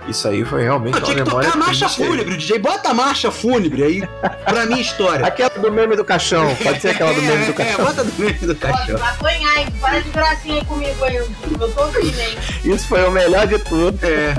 isso 0.10 0.28
aí 0.28 0.43
foi 0.43 0.64
realmente 0.64 0.93
Não, 0.93 0.99
uma 0.99 1.05
tinha 1.05 1.24
que 1.24 1.30
tocar 1.30 1.53
a 1.53 1.55
marcha 1.55 1.89
fúnebre, 1.89 2.38
DJ. 2.38 2.60
Bota 2.60 2.89
a 2.89 2.93
marcha 2.93 3.32
fúnebre 3.32 3.84
aí 3.84 4.10
pra 4.45 4.66
minha 4.66 4.82
história. 4.82 5.26
aquela 5.26 5.49
do 5.49 5.72
meme 5.72 5.95
do 5.95 6.03
caixão. 6.03 6.55
Pode 6.55 6.82
ser 6.82 6.89
aquela 6.89 7.14
do 7.14 7.22
meme 7.22 7.45
do 7.45 7.51
é, 7.51 7.53
caixão. 7.53 7.80
É, 7.80 7.88
bota 7.88 8.03
do 8.03 8.22
meme 8.22 8.39
do 8.39 8.55
caixão. 8.55 8.97
Vai 8.97 9.10
apanhar, 9.10 9.57
hein? 9.60 9.68
Para 9.80 9.99
de 9.99 10.10
gracinha 10.10 10.55
aí 10.55 10.66
comigo 10.66 11.03
aí. 11.03 11.16
Eu 11.16 11.28
tô 11.74 11.84
ouvindo, 11.84 12.20
hein? 12.20 12.38
Isso 12.64 12.88
foi 12.88 13.03
o 13.05 13.12
melhor 13.12 13.47
de 13.47 13.60
tudo. 13.60 13.99
É. 14.03 14.36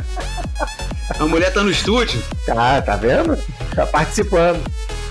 A 1.18 1.27
mulher 1.27 1.53
tá 1.53 1.62
no 1.62 1.71
estúdio? 1.71 2.23
Tá, 2.47 2.81
tá 2.83 2.97
vendo? 2.97 3.39
Tá 3.75 3.87
participando. 3.87 4.62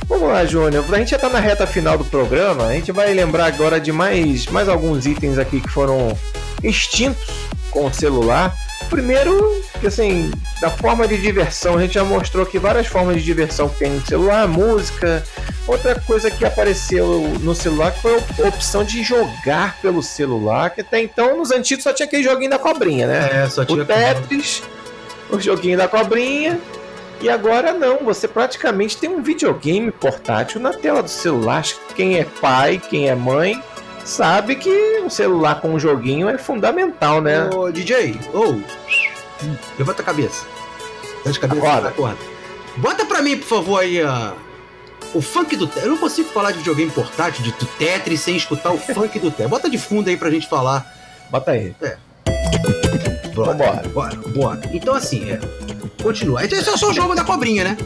Vamos 0.08 0.28
lá, 0.28 0.44
Júnior. 0.44 0.84
A 0.92 0.98
gente 0.98 1.12
já 1.12 1.20
tá 1.20 1.30
na 1.30 1.40
reta 1.40 1.68
final 1.68 1.98
do 1.98 2.04
programa. 2.04 2.66
A 2.66 2.74
gente 2.74 2.92
vai 2.92 3.14
lembrar 3.14 3.46
agora 3.46 3.80
de 3.80 3.92
mais, 3.92 4.48
mais 4.48 4.68
alguns 4.68 5.06
itens 5.06 5.38
aqui 5.38 5.62
que 5.62 5.70
foram 5.70 6.18
extintos 6.64 7.30
com 7.70 7.86
o 7.86 7.94
celular. 7.94 8.56
Primeiro, 8.90 9.62
que 9.80 9.88
assim, 9.88 10.30
da 10.62 10.70
forma 10.70 11.08
de 11.08 11.18
diversão, 11.18 11.78
a 11.78 11.82
gente 11.82 11.94
já 11.94 12.04
mostrou 12.04 12.46
que 12.46 12.60
várias 12.60 12.88
formas 12.88 13.16
de 13.16 13.24
diversão 13.24 13.70
que 13.70 13.80
tem 13.80 13.92
no 13.92 14.06
celular, 14.06 14.48
música. 14.48 15.24
Outra 15.66 16.00
coisa 16.02 16.30
que 16.30 16.44
apareceu 16.46 17.06
no 17.42 17.56
celular 17.56 17.92
foi 17.92 18.16
a 18.16 18.48
opção 18.48 18.84
de 18.84 19.04
jogar 19.04 19.78
pelo 19.82 20.04
celular, 20.04 20.72
que 20.72 20.82
até 20.82 21.02
então 21.02 21.38
nos 21.38 21.52
antigos 21.52 21.84
só 21.84 21.94
tinha 21.94 22.06
aquele 22.06 22.24
joguinho 22.24 22.50
da 22.50 22.60
cobrinha, 22.60 23.08
né? 23.08 23.44
É, 23.44 23.50
só 23.50 23.64
tinha 23.64 23.82
o 23.82 23.86
Tetris, 23.86 24.64
o 25.30 25.40
joguinho 25.40 25.78
da 25.78 25.88
cobrinha. 25.88 26.60
E 27.22 27.30
agora 27.30 27.74
não, 27.74 27.98
você 28.00 28.28
praticamente 28.28 28.98
tem 28.98 29.10
um 29.10 29.22
videogame 29.22 29.92
portátil 29.92 30.60
na 30.60 30.72
tela 30.72 31.04
do 31.04 31.10
celular. 31.10 31.64
Quem 31.96 32.18
é 32.18 32.24
pai, 32.24 32.82
quem 32.90 33.10
é 33.10 33.16
mãe, 33.16 33.62
sabe 34.06 34.56
que 34.56 35.00
um 35.04 35.10
celular 35.10 35.60
com 35.62 35.74
um 35.74 35.80
joguinho 35.80 36.30
é 36.30 36.38
fundamental, 36.38 37.22
né? 37.22 37.50
Ô, 37.54 37.70
DJ, 37.72 38.18
ou 38.34 38.56
oh, 38.56 38.80
levanta 39.78 40.02
a 40.02 40.06
cabeça. 40.06 40.46
Levanta 41.26 41.38
a 41.38 41.48
cabeça, 41.48 41.68
acorda. 41.68 41.90
acorda. 41.90 42.18
Bota 42.78 43.06
pra 43.06 43.22
mim, 43.22 43.38
por 43.38 43.48
favor, 43.48 43.80
aí 43.80 44.02
a. 44.02 44.34
O 45.14 45.22
funk 45.22 45.56
do 45.56 45.66
Tetris. 45.66 45.86
Eu 45.86 45.92
não 45.92 45.98
consigo 45.98 46.30
falar 46.30 46.52
de 46.52 46.60
videogame 46.60 46.92
portátil, 46.92 47.44
de 47.44 47.52
Tetris, 47.52 48.22
sem 48.22 48.36
escutar 48.36 48.72
o 48.72 48.78
funk 48.94 49.18
do 49.20 49.32
Tetris. 49.32 49.50
Bota 49.50 49.70
de 49.70 49.78
fundo 49.78 50.10
aí 50.10 50.18
pra 50.18 50.30
gente 50.30 50.48
falar. 50.48 50.86
Bota 51.30 51.52
aí. 51.52 51.76
É. 51.82 51.98
Bora, 53.34 53.54
bora, 53.94 54.16
bora. 54.36 54.62
Então, 54.72 54.94
assim, 54.94 55.32
é. 55.32 55.40
Continua. 56.02 56.44
Esse 56.44 56.56
é 56.56 56.78
só 56.78 56.90
o 56.90 56.94
jogo 56.94 57.14
da 57.16 57.24
cobrinha, 57.24 57.64
né? 57.64 57.78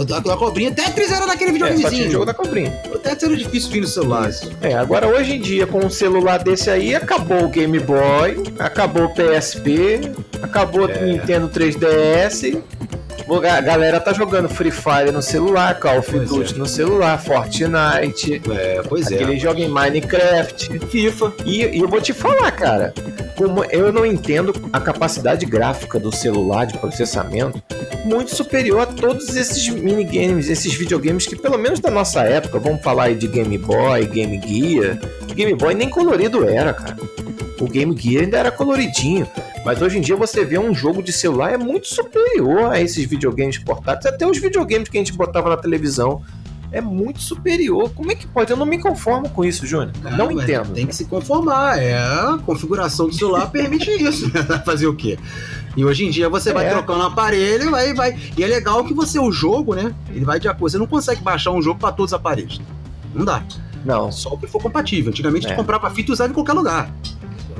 O 0.00 0.04
da, 0.04 0.20
da 0.20 0.36
cobrinha. 0.36 0.70
Tetris 0.70 1.10
era 1.10 1.26
naquele 1.26 1.52
videogamezinho. 1.52 2.04
É, 2.04 2.08
o 2.08 2.12
jogo 2.12 2.24
da 2.24 2.34
cobrinha. 2.34 2.80
O 2.92 2.98
Tetris 2.98 3.24
era 3.24 3.36
difícil 3.36 3.70
vir 3.70 3.80
no 3.80 3.86
celular. 3.86 4.30
É, 4.60 4.74
agora 4.74 5.08
hoje 5.08 5.34
em 5.34 5.40
dia, 5.40 5.66
com 5.66 5.84
um 5.84 5.90
celular 5.90 6.38
desse 6.38 6.70
aí, 6.70 6.94
acabou 6.94 7.44
o 7.44 7.48
Game 7.48 7.78
Boy, 7.80 8.42
acabou 8.58 9.06
o 9.06 9.14
PSP, 9.14 10.12
acabou 10.42 10.86
o 10.86 10.90
é. 10.90 11.04
Nintendo 11.04 11.48
3DS 11.48 12.60
a 13.38 13.60
galera 13.60 14.00
tá 14.00 14.12
jogando 14.12 14.48
Free 14.48 14.70
Fire 14.70 15.12
no 15.12 15.22
celular, 15.22 15.78
Call 15.78 15.98
of 15.98 16.18
Duty 16.18 16.54
é. 16.54 16.58
no 16.58 16.66
celular, 16.66 17.16
Fortnite. 17.18 18.42
É, 18.50 18.82
pois 18.88 19.10
é. 19.10 19.14
Aquele 19.14 19.38
joga 19.38 19.60
em 19.60 19.68
Minecraft, 19.68 20.80
FIFA. 20.88 21.32
E, 21.44 21.64
e, 21.64 21.80
eu 21.80 21.88
vou 21.88 22.00
te 22.00 22.12
falar, 22.12 22.50
cara, 22.50 22.92
como 23.36 23.64
eu 23.64 23.92
não 23.92 24.04
entendo 24.04 24.52
a 24.72 24.80
capacidade 24.80 25.46
gráfica 25.46 25.98
do 25.98 26.14
celular 26.14 26.66
de 26.66 26.76
processamento 26.78 27.62
muito 28.04 28.34
superior 28.34 28.80
a 28.80 28.86
todos 28.86 29.36
esses 29.36 29.68
minigames, 29.68 30.48
esses 30.48 30.74
videogames 30.74 31.26
que, 31.26 31.36
pelo 31.36 31.58
menos 31.58 31.80
da 31.80 31.90
nossa 31.90 32.22
época, 32.22 32.58
vamos 32.58 32.82
falar 32.82 33.04
aí 33.04 33.14
de 33.14 33.28
Game 33.28 33.56
Boy, 33.58 34.06
Game 34.06 34.40
Gear. 34.44 34.98
Game 35.34 35.54
Boy 35.54 35.74
nem 35.74 35.88
colorido 35.88 36.48
era, 36.48 36.74
cara. 36.74 36.96
O 37.60 37.68
Game 37.68 37.94
Gear 37.96 38.24
ainda 38.24 38.38
era 38.38 38.50
coloridinho. 38.50 39.28
Mas 39.64 39.82
hoje 39.82 39.98
em 39.98 40.00
dia 40.00 40.16
você 40.16 40.44
vê 40.44 40.58
um 40.58 40.74
jogo 40.74 41.02
de 41.02 41.12
celular 41.12 41.52
é 41.52 41.58
muito 41.58 41.86
superior 41.86 42.72
a 42.72 42.80
esses 42.80 43.04
videogames 43.04 43.58
portáteis, 43.58 44.14
até 44.14 44.26
os 44.26 44.38
videogames 44.38 44.88
que 44.88 44.96
a 44.96 45.00
gente 45.00 45.12
botava 45.12 45.50
na 45.50 45.56
televisão. 45.56 46.22
É 46.72 46.80
muito 46.80 47.20
superior. 47.20 47.90
Como 47.90 48.12
é 48.12 48.14
que 48.14 48.28
pode? 48.28 48.52
Eu 48.52 48.56
não 48.56 48.64
me 48.64 48.78
conformo 48.78 49.28
com 49.28 49.44
isso, 49.44 49.66
Júnior. 49.66 49.90
Ah, 50.04 50.10
não 50.12 50.30
entendo. 50.30 50.72
Tem 50.72 50.86
que 50.86 50.94
se 50.94 51.04
conformar. 51.04 51.82
É, 51.82 51.98
a 51.98 52.38
configuração 52.46 53.08
do 53.08 53.12
celular 53.12 53.50
permite 53.50 53.90
isso. 54.00 54.30
Fazer 54.64 54.86
o 54.86 54.94
quê? 54.94 55.18
E 55.76 55.84
hoje 55.84 56.04
em 56.04 56.10
dia 56.10 56.28
você 56.28 56.50
é. 56.50 56.52
vai 56.52 56.70
trocando 56.70 57.00
o 57.00 57.06
aparelho, 57.06 57.72
vai, 57.72 57.92
vai. 57.92 58.16
E 58.38 58.44
é 58.44 58.46
legal 58.46 58.84
que 58.84 58.94
você, 58.94 59.18
o 59.18 59.32
jogo, 59.32 59.74
né? 59.74 59.92
Ele 60.10 60.24
vai 60.24 60.38
de 60.38 60.46
acordo. 60.46 60.70
Você 60.70 60.78
não 60.78 60.86
consegue 60.86 61.20
baixar 61.22 61.50
um 61.50 61.60
jogo 61.60 61.80
para 61.80 61.90
todos 61.90 62.12
os 62.12 62.14
aparelhos. 62.14 62.60
Não 63.12 63.24
dá. 63.24 63.42
Não. 63.84 64.12
Só 64.12 64.34
o 64.34 64.38
que 64.38 64.46
for 64.46 64.62
compatível. 64.62 65.10
Antigamente 65.10 65.48
é. 65.48 65.50
tu 65.50 65.56
comprava 65.56 65.90
fita 65.90 66.10
e 66.10 66.12
usava 66.12 66.30
em 66.30 66.34
qualquer 66.34 66.52
lugar. 66.52 66.88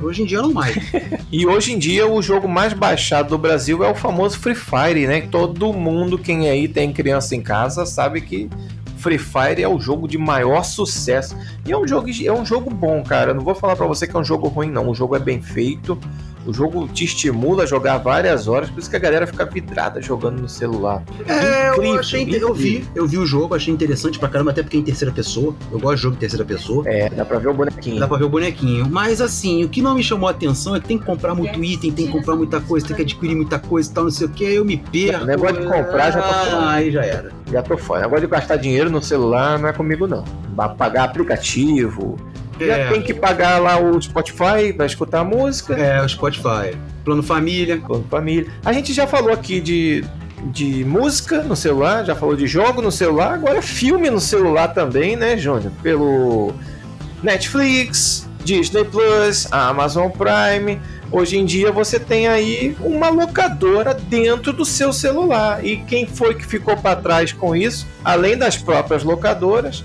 Hoje 0.01 0.23
em 0.23 0.25
dia 0.25 0.41
não 0.41 0.51
mais. 0.51 0.75
e 1.31 1.45
hoje 1.45 1.73
em 1.73 1.79
dia 1.79 2.07
o 2.07 2.21
jogo 2.21 2.47
mais 2.47 2.73
baixado 2.73 3.29
do 3.29 3.37
Brasil 3.37 3.83
é 3.83 3.89
o 3.89 3.95
famoso 3.95 4.39
Free 4.39 4.55
Fire, 4.55 5.07
né? 5.07 5.21
Todo 5.21 5.71
mundo, 5.71 6.17
quem 6.17 6.49
aí 6.49 6.67
tem 6.67 6.91
criança 6.91 7.35
em 7.35 7.41
casa, 7.41 7.85
sabe 7.85 8.21
que 8.21 8.49
Free 8.97 9.17
Fire 9.17 9.61
é 9.61 9.67
o 9.67 9.79
jogo 9.79 10.07
de 10.07 10.17
maior 10.17 10.63
sucesso. 10.63 11.35
E 11.65 11.71
é 11.71 11.77
um 11.77 11.87
jogo, 11.87 12.07
é 12.23 12.31
um 12.31 12.45
jogo 12.45 12.69
bom, 12.69 13.03
cara. 13.03 13.31
Eu 13.31 13.35
não 13.35 13.43
vou 13.43 13.55
falar 13.55 13.75
para 13.75 13.87
você 13.87 14.07
que 14.07 14.15
é 14.15 14.19
um 14.19 14.23
jogo 14.23 14.47
ruim, 14.47 14.69
não. 14.69 14.89
O 14.89 14.95
jogo 14.95 15.15
é 15.15 15.19
bem 15.19 15.41
feito. 15.41 15.99
O 16.45 16.53
jogo 16.53 16.87
te 16.87 17.05
estimula 17.05 17.63
a 17.63 17.65
jogar 17.65 17.97
várias 17.99 18.47
horas, 18.47 18.69
por 18.69 18.79
isso 18.79 18.89
que 18.89 18.95
a 18.95 18.99
galera 18.99 19.27
fica 19.27 19.45
vidrada 19.45 20.01
jogando 20.01 20.41
no 20.41 20.49
celular. 20.49 21.03
É, 21.27 21.69
incrível, 21.69 21.93
eu 21.93 21.99
achei 21.99 22.21
incrível. 22.23 22.47
eu 22.47 22.53
vi, 22.53 22.85
eu 22.95 23.07
vi 23.07 23.17
o 23.17 23.25
jogo, 23.25 23.53
achei 23.53 23.71
interessante 23.71 24.17
pra 24.17 24.27
caramba, 24.27 24.51
até 24.51 24.63
porque 24.63 24.77
é 24.77 24.79
em 24.79 24.83
terceira 24.83 25.13
pessoa. 25.13 25.55
Eu 25.71 25.79
gosto 25.79 25.97
de 25.97 26.01
jogo 26.01 26.15
em 26.15 26.19
terceira 26.19 26.43
pessoa. 26.43 26.83
É, 26.87 27.09
dá 27.09 27.23
pra 27.23 27.37
ver 27.37 27.49
o 27.49 27.53
bonequinho. 27.53 27.99
Dá 27.99 28.07
pra 28.07 28.17
ver 28.17 28.23
o 28.23 28.29
bonequinho. 28.29 28.87
Mas 28.89 29.21
assim, 29.21 29.63
o 29.63 29.69
que 29.69 29.81
não 29.81 29.93
me 29.93 30.03
chamou 30.03 30.27
a 30.27 30.31
atenção 30.31 30.75
é 30.75 30.79
que 30.79 30.87
tem 30.87 30.97
que 30.97 31.05
comprar 31.05 31.35
muito 31.35 31.63
item, 31.63 31.91
tem 31.91 32.07
que 32.07 32.11
comprar 32.11 32.35
muita 32.35 32.59
coisa, 32.59 32.87
tem 32.87 32.95
que 32.95 33.01
adquirir 33.03 33.35
muita 33.35 33.59
coisa 33.59 33.89
e 33.89 33.93
tal, 33.93 34.03
não 34.05 34.11
sei 34.11 34.25
o 34.25 34.29
que, 34.29 34.45
aí 34.45 34.55
eu 34.55 34.65
me 34.65 34.77
perco. 34.77 35.23
O 35.23 35.27
negócio 35.27 35.57
de 35.57 35.65
comprar 35.67 36.11
já 36.11 36.21
tô 36.21 36.33
fora. 36.33 36.57
Ah, 36.57 36.71
aí 36.71 36.91
já 36.91 37.05
era. 37.05 37.31
Já 37.51 37.61
tô 37.61 37.77
fora. 37.77 37.99
O 37.99 38.03
negócio 38.03 38.27
de 38.27 38.31
gastar 38.31 38.55
dinheiro 38.55 38.89
no 38.89 39.01
celular 39.01 39.59
não 39.59 39.69
é 39.69 39.73
comigo, 39.73 40.07
não. 40.07 40.23
Pagar 40.77 41.03
aplicativo, 41.03 42.17
é. 42.69 42.89
tem 42.89 43.01
que 43.01 43.13
pagar 43.13 43.59
lá 43.59 43.79
o 43.79 44.01
Spotify 44.01 44.73
para 44.75 44.85
escutar 44.85 45.21
a 45.21 45.23
música. 45.23 45.73
É, 45.73 46.03
o 46.03 46.07
Spotify. 46.07 46.77
Plano 47.03 47.23
família. 47.23 47.77
Plano 47.77 48.05
família. 48.09 48.51
A 48.63 48.73
gente 48.73 48.93
já 48.93 49.07
falou 49.07 49.31
aqui 49.31 49.59
de, 49.59 50.03
de 50.45 50.83
música 50.85 51.41
no 51.43 51.55
celular, 51.55 52.05
já 52.05 52.15
falou 52.15 52.35
de 52.35 52.47
jogo 52.47 52.81
no 52.81 52.91
celular, 52.91 53.33
agora 53.33 53.61
filme 53.61 54.09
no 54.09 54.19
celular 54.19 54.69
também, 54.69 55.15
né, 55.15 55.37
Júnior? 55.37 55.71
Pelo 55.81 56.53
Netflix, 57.21 58.27
Disney 58.43 58.85
Plus, 58.85 59.47
Amazon 59.51 60.09
Prime. 60.09 60.79
Hoje 61.11 61.37
em 61.37 61.45
dia 61.45 61.71
você 61.71 61.99
tem 61.99 62.27
aí 62.27 62.75
uma 62.79 63.09
locadora 63.09 63.93
dentro 63.93 64.53
do 64.53 64.63
seu 64.63 64.93
celular. 64.93 65.63
E 65.65 65.77
quem 65.77 66.05
foi 66.05 66.35
que 66.35 66.45
ficou 66.45 66.77
para 66.77 66.95
trás 66.95 67.33
com 67.33 67.55
isso? 67.55 67.85
Além 68.03 68.37
das 68.37 68.55
próprias 68.55 69.03
locadoras, 69.03 69.83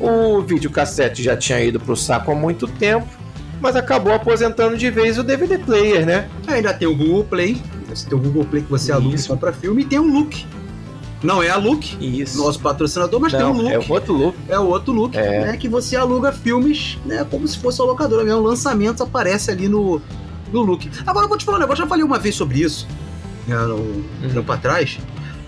o 0.00 0.40
videocassete 0.42 1.22
já 1.22 1.36
tinha 1.36 1.60
ido 1.60 1.78
pro 1.78 1.96
saco 1.96 2.32
há 2.32 2.34
muito 2.34 2.66
tempo, 2.66 3.06
mas 3.60 3.76
acabou 3.76 4.12
aposentando 4.12 4.76
de 4.76 4.90
vez 4.90 5.18
o 5.18 5.22
DVD 5.22 5.58
player, 5.58 6.04
né? 6.04 6.28
Ainda 6.46 6.74
tem 6.74 6.88
o 6.88 6.96
Google 6.96 7.24
Play, 7.24 7.62
você 7.88 8.08
tem 8.08 8.18
o 8.18 8.20
Google 8.20 8.44
Play 8.44 8.62
que 8.62 8.70
você 8.70 8.90
aluga 8.90 9.16
só 9.18 9.36
para 9.36 9.52
filme, 9.52 9.82
e 9.82 9.84
tem 9.84 9.98
o 9.98 10.06
Look. 10.06 10.44
Não 11.22 11.40
é 11.40 11.50
a 11.50 11.56
Look, 11.56 11.96
Isso. 12.00 12.36
nosso 12.38 12.58
patrocinador, 12.58 13.20
mas 13.20 13.32
Não, 13.32 13.38
tem 13.38 13.48
o 13.48 13.62
Look. 13.62 13.72
É 13.72 13.78
o 13.78 13.92
outro 13.92 14.12
Look. 14.12 14.36
É 14.48 14.58
o 14.58 14.66
outro 14.66 14.92
Look, 14.92 15.16
é. 15.16 15.46
né? 15.46 15.56
Que 15.56 15.68
você 15.68 15.94
aluga 15.94 16.32
filmes, 16.32 16.98
né? 17.06 17.24
Como 17.30 17.46
se 17.46 17.56
fosse 17.58 17.80
a 17.80 17.84
locadora 17.84 18.24
mesmo. 18.24 18.40
Lançamentos 18.40 19.00
aparece 19.00 19.48
ali 19.48 19.68
no, 19.68 20.02
no 20.52 20.62
Look. 20.62 20.90
Agora 21.06 21.26
eu 21.26 21.28
vou 21.28 21.38
te 21.38 21.44
falar 21.44 21.58
um 21.58 21.60
negócio, 21.60 21.84
já 21.84 21.88
falei 21.88 22.04
uma 22.04 22.18
vez 22.18 22.34
sobre 22.34 22.60
isso, 22.60 22.88
né, 23.46 23.56
um 23.56 23.70
uhum. 23.70 24.30
tempo 24.34 24.50
atrás 24.50 24.98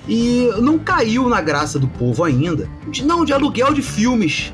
e 0.09 0.51
não 0.61 0.79
caiu 0.79 1.29
na 1.29 1.41
graça 1.41 1.79
do 1.79 1.89
povo 1.89 2.25
ainda. 2.25 2.69
De, 2.89 3.05
não, 3.05 3.25
de 3.25 3.33
aluguel 3.33 3.73
de 3.73 3.83
filmes, 3.83 4.53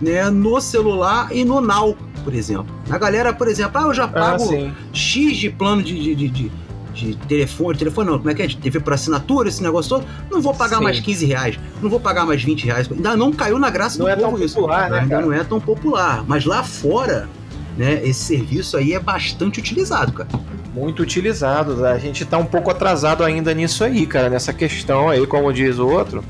né, 0.00 0.30
no 0.30 0.60
celular 0.60 1.28
e 1.32 1.44
no 1.44 1.60
Now, 1.60 1.96
por 2.24 2.34
exemplo. 2.34 2.74
A 2.90 2.98
galera, 2.98 3.32
por 3.32 3.48
exemplo, 3.48 3.80
ah, 3.80 3.86
eu 3.86 3.94
já 3.94 4.04
ah, 4.04 4.08
pago 4.08 4.44
ah, 4.54 4.72
X 4.92 5.36
de 5.36 5.50
plano 5.50 5.82
de, 5.82 6.14
de, 6.14 6.28
de, 6.28 6.52
de, 6.92 7.16
telefone, 7.26 7.78
telefone 7.78 8.10
não, 8.10 8.18
como 8.18 8.30
é 8.30 8.34
que 8.34 8.42
é? 8.42 8.46
De 8.46 8.56
TV 8.56 8.80
por 8.80 8.92
assinatura, 8.92 9.48
esse 9.48 9.62
negócio 9.62 9.88
todo. 9.88 10.06
Não 10.30 10.40
vou 10.40 10.54
pagar 10.54 10.78
sim. 10.78 10.84
mais 10.84 11.00
15 11.00 11.26
reais, 11.26 11.58
não 11.80 11.90
vou 11.90 12.00
pagar 12.00 12.24
mais 12.24 12.42
20 12.42 12.64
reais. 12.64 12.90
Ainda 12.90 13.16
não 13.16 13.32
caiu 13.32 13.58
na 13.58 13.70
graça 13.70 13.98
não 13.98 14.06
do 14.06 14.10
é 14.10 14.16
povo 14.16 14.36
tão 14.36 14.44
isso. 14.44 14.54
Popular, 14.54 14.90
né, 14.90 15.00
ainda 15.00 15.20
não 15.20 15.32
é 15.32 15.44
tão 15.44 15.60
popular. 15.60 16.24
Mas 16.26 16.44
lá 16.44 16.62
fora, 16.62 17.28
né, 17.76 18.00
esse 18.04 18.20
serviço 18.20 18.76
aí 18.76 18.92
é 18.92 19.00
bastante 19.00 19.60
utilizado, 19.60 20.12
cara 20.12 20.28
muito 20.74 21.02
utilizados. 21.02 21.82
A 21.82 21.98
gente 21.98 22.22
está 22.22 22.38
um 22.38 22.46
pouco 22.46 22.70
atrasado 22.70 23.22
ainda 23.22 23.52
nisso 23.52 23.84
aí, 23.84 24.06
cara, 24.06 24.30
nessa 24.30 24.52
questão 24.52 25.08
aí, 25.08 25.26
como 25.26 25.52
diz 25.52 25.78
o 25.78 25.86
outro. 25.86 26.24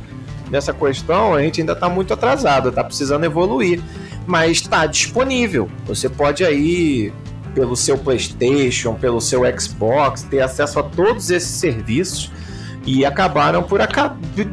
Nessa 0.51 0.72
questão, 0.72 1.34
a 1.34 1.43
gente 1.43 1.61
ainda 1.61 1.72
está 1.72 1.88
muito 1.88 2.12
atrasado, 2.12 2.68
está 2.68 2.84
precisando 2.84 3.24
evoluir. 3.24 3.80
Mas 4.26 4.59
está 4.59 4.86
disponível. 4.86 5.68
Você 5.86 6.09
pode 6.09 6.45
aí, 6.45 7.12
pelo 7.55 7.74
seu 7.74 7.97
PlayStation, 7.97 8.95
pelo 8.95 9.20
seu 9.20 9.43
Xbox, 9.59 10.22
ter 10.22 10.40
acesso 10.40 10.78
a 10.78 10.82
todos 10.82 11.30
esses 11.30 11.51
serviços 11.51 12.30
e 12.84 13.04
acabaram 13.04 13.62
por 13.62 13.80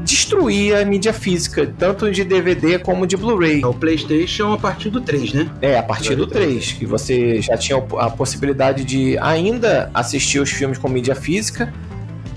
destruir 0.03 0.75
a 0.75 0.86
mídia 0.86 1.11
física, 1.11 1.73
tanto 1.77 2.11
de 2.11 2.23
DVD 2.23 2.77
como 2.77 3.07
de 3.07 3.17
Blu-ray. 3.17 3.61
É 3.61 3.67
o 3.67 3.73
PlayStation 3.73 4.53
a 4.53 4.57
partir 4.57 4.89
do 4.89 5.01
3, 5.01 5.34
né? 5.34 5.49
É, 5.61 5.77
a 5.77 5.84
partir 5.84 6.15
do 6.15 6.27
3, 6.27 6.73
que 6.73 6.86
você 6.86 7.41
já 7.41 7.57
tinha 7.57 7.77
a 7.77 8.09
possibilidade 8.09 8.84
de 8.84 9.17
ainda 9.17 9.89
assistir 9.93 10.39
os 10.39 10.51
filmes 10.51 10.77
com 10.77 10.88
mídia 10.88 11.15
física, 11.15 11.73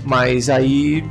mas 0.03 0.49
aí 0.49 1.03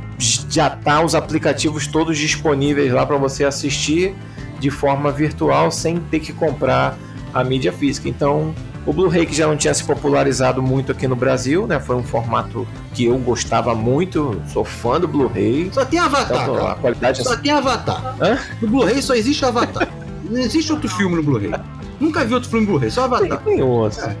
já 0.49 0.69
tá 0.69 1.01
os 1.01 1.15
aplicativos 1.15 1.87
todos 1.87 2.17
disponíveis 2.17 2.91
lá 2.91 3.05
para 3.05 3.17
você 3.17 3.43
assistir 3.43 4.13
de 4.59 4.69
forma 4.69 5.11
virtual 5.11 5.71
sem 5.71 5.97
ter 5.97 6.19
que 6.19 6.31
comprar 6.31 6.97
a 7.33 7.43
mídia 7.43 7.71
física. 7.71 8.07
Então, 8.07 8.53
o 8.85 8.91
Blu-ray 8.91 9.25
que 9.25 9.33
já 9.33 9.47
não 9.47 9.55
tinha 9.55 9.73
se 9.73 9.83
popularizado 9.83 10.61
muito 10.61 10.91
aqui 10.91 11.07
no 11.07 11.15
Brasil, 11.15 11.65
né? 11.65 11.79
Foi 11.79 11.95
um 11.95 12.03
formato 12.03 12.67
que 12.93 13.05
eu 13.05 13.17
gostava 13.17 13.73
muito, 13.73 14.41
sou 14.47 14.65
fã 14.65 14.99
do 14.99 15.07
Blu-ray. 15.07 15.69
Só 15.71 15.85
tem 15.85 15.99
Avatar. 15.99 16.43
Então, 16.43 16.67
a 16.67 16.75
qualidade 16.75 17.23
só 17.23 17.33
é... 17.33 17.37
tem 17.37 17.51
Avatar. 17.51 18.15
Hã? 18.21 18.37
No 18.61 18.67
Blu-ray 18.67 19.01
só 19.01 19.15
existe 19.15 19.45
Avatar. 19.45 19.87
não 20.29 20.39
existe 20.39 20.71
outro 20.71 20.89
filme 20.89 21.15
no 21.15 21.23
Blu-ray. 21.23 21.51
Nunca 21.99 22.25
vi 22.25 22.33
outro 22.33 22.49
filme 22.49 22.65
no 22.65 22.71
Blu-ray, 22.73 22.91
só 22.91 23.05
Avatar. 23.05 23.39
Tem, 23.39 23.55
tem 23.55 23.63
outros. 23.63 24.03
É. 24.03 24.15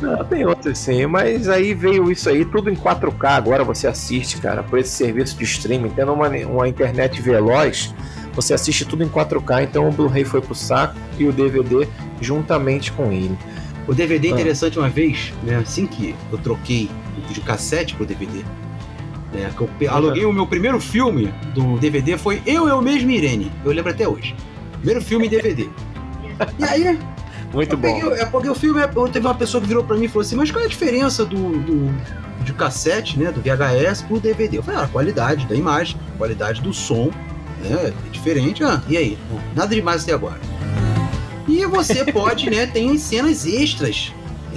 Não, 0.00 0.24
tem 0.24 0.46
outros 0.46 0.78
sim, 0.78 1.06
mas 1.06 1.48
aí 1.48 1.74
veio 1.74 2.10
isso 2.10 2.28
aí, 2.28 2.44
tudo 2.44 2.70
em 2.70 2.76
4K. 2.76 3.36
Agora 3.36 3.64
você 3.64 3.86
assiste, 3.86 4.38
cara, 4.38 4.62
por 4.62 4.78
esse 4.78 4.90
serviço 4.90 5.36
de 5.36 5.44
streaming, 5.44 5.90
tendo 5.90 6.12
uma, 6.12 6.28
uma 6.28 6.68
internet 6.68 7.20
veloz, 7.20 7.94
você 8.32 8.54
assiste 8.54 8.84
tudo 8.84 9.02
em 9.02 9.08
4K. 9.08 9.64
Então 9.64 9.88
o 9.88 9.92
Blu-ray 9.92 10.24
foi 10.24 10.40
pro 10.40 10.54
saco 10.54 10.94
e 11.18 11.26
o 11.26 11.32
DVD 11.32 11.88
juntamente 12.20 12.92
com 12.92 13.10
ele. 13.12 13.36
O 13.88 13.94
DVD 13.94 14.28
é 14.28 14.30
ah. 14.30 14.34
interessante 14.34 14.78
uma 14.78 14.90
vez, 14.90 15.32
né? 15.42 15.56
Assim 15.56 15.86
que 15.86 16.14
eu 16.30 16.36
troquei 16.38 16.90
de 17.30 17.40
cassete 17.40 17.94
pro 17.94 18.04
DVD, 18.04 18.44
né? 19.32 19.50
Que 19.56 19.62
eu 19.86 19.90
aluguei 19.90 20.26
o 20.26 20.32
meu 20.32 20.46
primeiro 20.46 20.78
filme 20.78 21.32
do 21.54 21.78
DVD 21.78 22.18
foi 22.18 22.42
Eu, 22.44 22.68
Eu 22.68 22.82
Mesmo 22.82 23.10
Irene. 23.10 23.50
Eu 23.64 23.72
lembro 23.72 23.90
até 23.90 24.06
hoje. 24.06 24.36
Primeiro 24.72 25.00
filme 25.00 25.26
em 25.26 25.30
DVD. 25.30 25.68
E 26.58 26.64
aí. 26.64 26.98
Muito 27.52 27.72
eu 27.72 27.78
bom. 27.78 28.00
Peguei, 28.00 28.20
é 28.20 28.26
porque 28.26 28.48
o 28.50 28.54
filme, 28.54 28.80
teve 29.10 29.26
uma 29.26 29.34
pessoa 29.34 29.58
que 29.60 29.66
virou 29.66 29.82
pra 29.82 29.96
mim 29.96 30.04
e 30.04 30.08
falou 30.08 30.20
assim: 30.20 30.36
Mas 30.36 30.50
qual 30.50 30.62
é 30.62 30.66
a 30.66 30.68
diferença 30.68 31.24
do, 31.24 31.58
do 31.58 32.44
de 32.44 32.52
cassete, 32.52 33.18
né? 33.18 33.32
Do 33.32 33.40
VHS 33.40 34.02
pro 34.02 34.20
DVD? 34.20 34.58
Eu 34.58 34.62
falei: 34.62 34.80
Ah, 34.80 34.84
a 34.84 34.88
qualidade 34.88 35.46
da 35.46 35.54
imagem. 35.54 35.98
qualidade 36.18 36.60
do 36.60 36.74
som 36.74 37.10
né, 37.62 37.92
é 38.06 38.10
diferente. 38.10 38.62
Ah, 38.62 38.82
e 38.86 38.98
aí? 38.98 39.18
Nada 39.56 39.74
demais 39.74 40.02
até 40.02 40.12
agora. 40.12 40.38
E 41.48 41.64
você 41.66 42.04
pode, 42.12 42.50
né? 42.50 42.66
Tem 42.66 42.96
cenas 42.98 43.46
extras. 43.46 44.12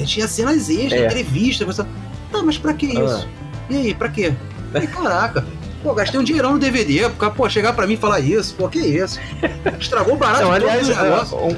Tinha 0.06 0.28
cenas 0.28 0.70
extras, 0.70 1.02
é. 1.02 1.06
entrevista. 1.06 1.66
Você... 1.66 1.84
Tá, 2.32 2.44
mas 2.44 2.58
pra 2.58 2.74
que 2.74 2.88
isso? 2.88 3.28
Ah. 3.28 3.64
E 3.70 3.78
aí, 3.78 3.94
pra 3.94 4.10
quê? 4.10 4.34
E, 4.76 4.88
caraca, 4.88 5.46
Pô, 5.84 5.96
gastei 5.96 6.20
um 6.20 6.24
dinheirão 6.24 6.54
no 6.54 6.60
DVD, 6.60 7.10
pô, 7.36 7.50
chegar 7.50 7.74
pra 7.74 7.88
mim 7.88 7.94
e 7.94 7.98
falar 7.98 8.20
isso, 8.20 8.54
pô, 8.54 8.70
que 8.70 8.80
isso? 8.80 9.20
Estragou 9.80 10.14
o 10.14 10.18
barato 10.18 10.44
Não, 10.44 10.52
aliás, 10.52 10.88
negócio. 10.88 11.38
Um, 11.38 11.58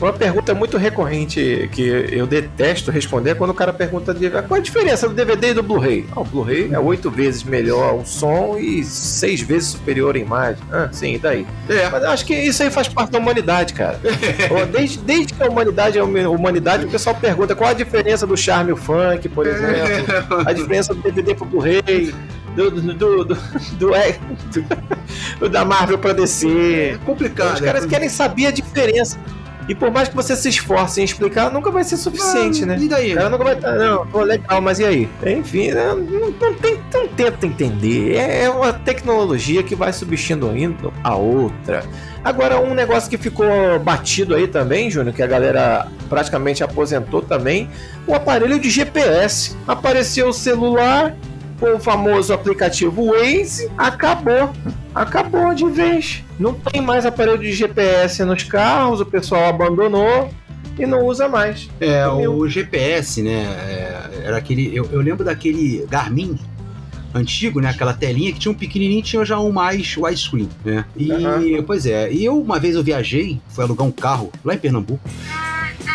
uma 0.00 0.12
pergunta 0.12 0.54
muito 0.54 0.76
recorrente 0.76 1.68
que 1.72 1.82
eu 1.82 2.26
detesto 2.26 2.90
responder 2.90 3.30
é 3.30 3.34
quando 3.34 3.50
o 3.50 3.54
cara 3.54 3.72
pergunta 3.72 4.14
de, 4.14 4.30
qual 4.30 4.56
é 4.56 4.58
a 4.58 4.60
diferença 4.60 5.08
do 5.08 5.14
DVD 5.14 5.48
e 5.48 5.54
do 5.54 5.62
Blu-ray. 5.62 6.06
Ah, 6.12 6.20
o 6.20 6.24
Blu-ray 6.24 6.72
é 6.72 6.78
oito 6.78 7.10
vezes 7.10 7.42
melhor 7.42 7.94
o 7.94 8.06
som 8.06 8.56
e 8.56 8.84
seis 8.84 9.40
vezes 9.40 9.70
superior 9.70 10.16
em 10.16 10.22
imagem. 10.22 10.62
Ah, 10.70 10.88
sim, 10.92 11.14
e 11.14 11.18
daí? 11.18 11.46
É. 11.68 11.88
Mas 11.90 12.02
eu 12.02 12.10
acho 12.10 12.24
que 12.24 12.34
isso 12.34 12.62
aí 12.62 12.70
faz 12.70 12.88
parte 12.88 13.10
da 13.10 13.18
humanidade, 13.18 13.74
cara. 13.74 14.00
desde, 14.70 14.98
desde 14.98 15.34
que 15.34 15.42
a 15.42 15.46
humanidade 15.46 15.98
é 15.98 16.02
humanidade, 16.02 16.86
o 16.86 16.90
pessoal 16.90 17.16
pergunta 17.16 17.56
qual 17.56 17.70
a 17.70 17.74
diferença 17.74 18.26
do 18.26 18.36
charme 18.36 18.76
funk, 18.76 19.28
por 19.28 19.46
exemplo, 19.46 20.42
a 20.46 20.52
diferença 20.52 20.94
do 20.94 21.02
DVD 21.02 21.34
pro 21.34 21.44
Blu-ray. 21.44 22.14
Do, 22.54 22.72
do, 22.72 22.80
do, 22.80 23.24
do, 23.24 23.38
do, 23.74 23.94
é, 23.94 24.18
do, 25.38 25.48
da 25.48 25.64
Marvel 25.64 25.96
pra 25.96 26.12
DC. 26.12 26.48
É 26.94 26.98
complicado. 27.04 27.54
Os 27.54 27.60
caras 27.60 27.84
é 27.84 27.86
querem 27.86 28.08
saber 28.08 28.46
a 28.46 28.50
diferença. 28.50 29.16
E 29.68 29.74
por 29.74 29.90
mais 29.90 30.08
que 30.08 30.16
você 30.16 30.34
se 30.34 30.48
esforce 30.48 31.00
em 31.00 31.04
explicar, 31.04 31.52
nunca 31.52 31.70
vai 31.70 31.84
ser 31.84 31.98
suficiente, 31.98 32.64
né? 32.64 32.78
E 32.80 32.88
daí? 32.88 33.12
Ela 33.12 33.28
nunca 33.28 33.44
vai 33.44 33.54
estar, 33.54 33.74
não, 33.74 34.06
pô, 34.06 34.22
legal, 34.22 34.62
mas 34.62 34.78
e 34.78 34.84
aí? 34.86 35.08
Enfim, 35.26 35.72
não, 35.72 35.96
não, 35.96 36.54
tem, 36.54 36.80
não 36.92 37.06
tenta 37.08 37.46
entender. 37.46 38.14
É, 38.14 38.44
é 38.44 38.50
uma 38.50 38.72
tecnologia 38.72 39.62
que 39.62 39.74
vai 39.74 39.92
substituindo 39.92 40.92
a 41.04 41.14
outra. 41.14 41.84
Agora, 42.24 42.58
um 42.60 42.72
negócio 42.72 43.10
que 43.10 43.18
ficou 43.18 43.78
batido 43.78 44.34
aí 44.34 44.48
também, 44.48 44.90
Júnior, 44.90 45.14
que 45.14 45.22
a 45.22 45.26
galera 45.26 45.86
praticamente 46.08 46.64
aposentou 46.64 47.20
também, 47.20 47.68
o 48.06 48.14
aparelho 48.14 48.58
de 48.58 48.70
GPS. 48.70 49.54
Apareceu 49.66 50.28
o 50.28 50.32
celular, 50.32 51.14
com 51.58 51.74
o 51.74 51.80
famoso 51.80 52.32
aplicativo 52.32 53.12
Waze, 53.12 53.70
acabou. 53.76 54.52
Acabou 54.94 55.54
de 55.54 55.68
vez. 55.68 56.24
Não 56.38 56.54
tem 56.54 56.80
mais 56.80 57.04
aparelho 57.04 57.38
de 57.38 57.52
GPS 57.52 58.24
nos 58.24 58.42
carros, 58.42 59.00
o 59.00 59.06
pessoal 59.06 59.48
abandonou 59.48 60.30
e 60.78 60.86
não 60.86 61.04
usa 61.04 61.28
mais. 61.28 61.68
É, 61.80 62.06
o 62.06 62.48
GPS, 62.48 63.22
né? 63.22 63.42
É, 63.42 64.22
era 64.24 64.36
aquele. 64.36 64.74
Eu, 64.74 64.88
eu, 64.90 65.00
lembro 65.00 65.24
daquele 65.24 65.84
Garmin 65.88 66.38
antigo, 67.12 67.60
né? 67.60 67.70
Aquela 67.70 67.92
telinha 67.92 68.32
que 68.32 68.38
tinha 68.38 68.52
um 68.52 68.54
pequenininho 68.54 69.02
tinha 69.02 69.24
já 69.24 69.38
um 69.38 69.50
mais 69.50 69.96
widescreen, 69.96 70.48
né? 70.64 70.84
E, 70.96 71.12
uhum. 71.12 71.62
pois 71.64 71.86
é, 71.86 72.12
e 72.12 72.24
eu 72.24 72.40
uma 72.40 72.58
vez 72.58 72.76
eu 72.76 72.82
viajei, 72.82 73.40
fui 73.48 73.64
alugar 73.64 73.86
um 73.86 73.92
carro 73.92 74.30
lá 74.44 74.54
em 74.54 74.58
Pernambuco. 74.58 75.08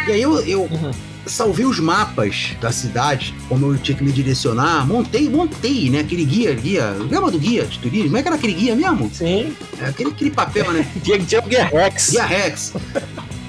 E 0.07 0.11
aí 0.11 0.21
eu, 0.21 0.39
eu 0.41 0.61
uhum 0.63 1.12
salvei 1.25 1.65
os 1.65 1.79
mapas 1.79 2.55
da 2.59 2.71
cidade, 2.71 3.33
como 3.47 3.73
eu 3.73 3.77
tinha 3.77 3.97
que 3.97 4.03
me 4.03 4.11
direcionar, 4.11 4.85
montei, 4.85 5.29
montei, 5.29 5.89
né? 5.89 5.99
Aquele 5.99 6.25
guia, 6.25 6.53
guia, 6.53 6.89
lembra 7.09 7.31
do 7.31 7.39
guia 7.39 7.65
de 7.65 7.79
turismo? 7.79 8.05
Como 8.05 8.17
é 8.17 8.21
que 8.21 8.27
era 8.27 8.35
aquele 8.35 8.53
guia 8.53 8.75
mesmo? 8.75 9.09
Sim. 9.13 9.55
É, 9.79 9.85
aquele, 9.85 10.09
aquele 10.09 10.31
papel, 10.31 10.71
né? 10.71 10.85
guia, 11.03 11.17
guia, 11.17 11.41
guia 11.41 11.65
Rex. 11.65 12.11
Guia 12.11 12.25
Rex. 12.25 12.73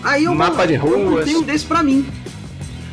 Aí 0.02 0.24
eu, 0.24 0.34
Mapa 0.34 0.66
de 0.66 0.76
ruas. 0.76 0.92
eu 0.92 1.10
montei 1.10 1.36
um 1.36 1.42
desse 1.42 1.64
pra 1.64 1.82
mim. 1.82 2.06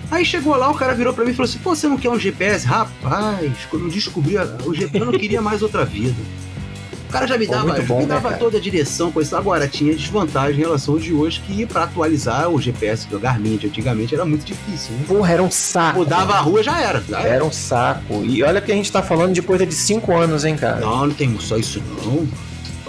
Aí 0.10 0.26
chegou 0.26 0.56
lá, 0.58 0.70
o 0.70 0.74
cara 0.76 0.94
virou 0.94 1.14
pra 1.14 1.24
mim 1.24 1.32
e 1.32 1.34
falou 1.34 1.50
assim: 1.50 1.60
Pô, 1.60 1.74
você 1.74 1.88
não 1.88 1.98
quer 1.98 2.10
um 2.10 2.20
GPS? 2.20 2.66
Rapaz, 2.66 3.52
quando 3.70 3.86
eu 3.86 3.92
descobri 3.92 4.36
o 4.66 4.74
GPS, 4.74 5.00
eu 5.00 5.06
não 5.06 5.18
queria 5.18 5.42
mais 5.42 5.62
outra 5.62 5.86
vida. 5.86 6.16
O 7.12 7.14
cara 7.14 7.28
já 7.28 7.38
me 7.38 7.46
dava, 7.46 7.74
bom, 7.82 7.98
me 7.98 8.06
né, 8.06 8.16
dava 8.16 8.30
né, 8.30 8.38
toda 8.38 8.58
a 8.58 8.62
direção, 8.62 9.12
pois 9.12 9.34
agora 9.34 9.68
tinha 9.68 9.94
desvantagem 9.94 10.56
em 10.56 10.64
relação 10.64 10.94
ao 10.94 11.00
de 11.02 11.14
hoje, 11.14 11.42
que 11.46 11.66
para 11.66 11.84
atualizar 11.84 12.48
o 12.48 12.60
GPS 12.62 13.06
do 13.10 13.20
Garmin 13.20 13.58
de 13.58 13.68
antigamente 13.68 14.16
era 14.16 14.24
muito 14.24 14.46
difícil. 14.46 14.94
Né? 14.94 15.04
Porra, 15.06 15.34
era 15.34 15.44
um 15.44 15.52
saco. 15.52 16.00
Mudava 16.00 16.36
a 16.36 16.40
rua, 16.40 16.64
já 16.64 16.80
era. 16.80 17.04
Já 17.10 17.20
era. 17.20 17.30
era 17.36 17.44
um 17.44 17.52
saco. 17.52 18.24
E 18.24 18.42
olha 18.44 18.62
que 18.62 18.72
a 18.72 18.76
gente 18.76 18.90
tá 18.90 19.04
falando 19.04 19.34
de 19.34 19.42
coisa 19.42 19.66
de 19.66 19.74
5 19.74 20.16
anos, 20.16 20.46
hein, 20.46 20.56
cara? 20.56 20.80
Não, 20.80 21.08
não 21.08 21.14
tem 21.14 21.38
só 21.38 21.58
isso 21.58 21.84
não. 22.02 22.26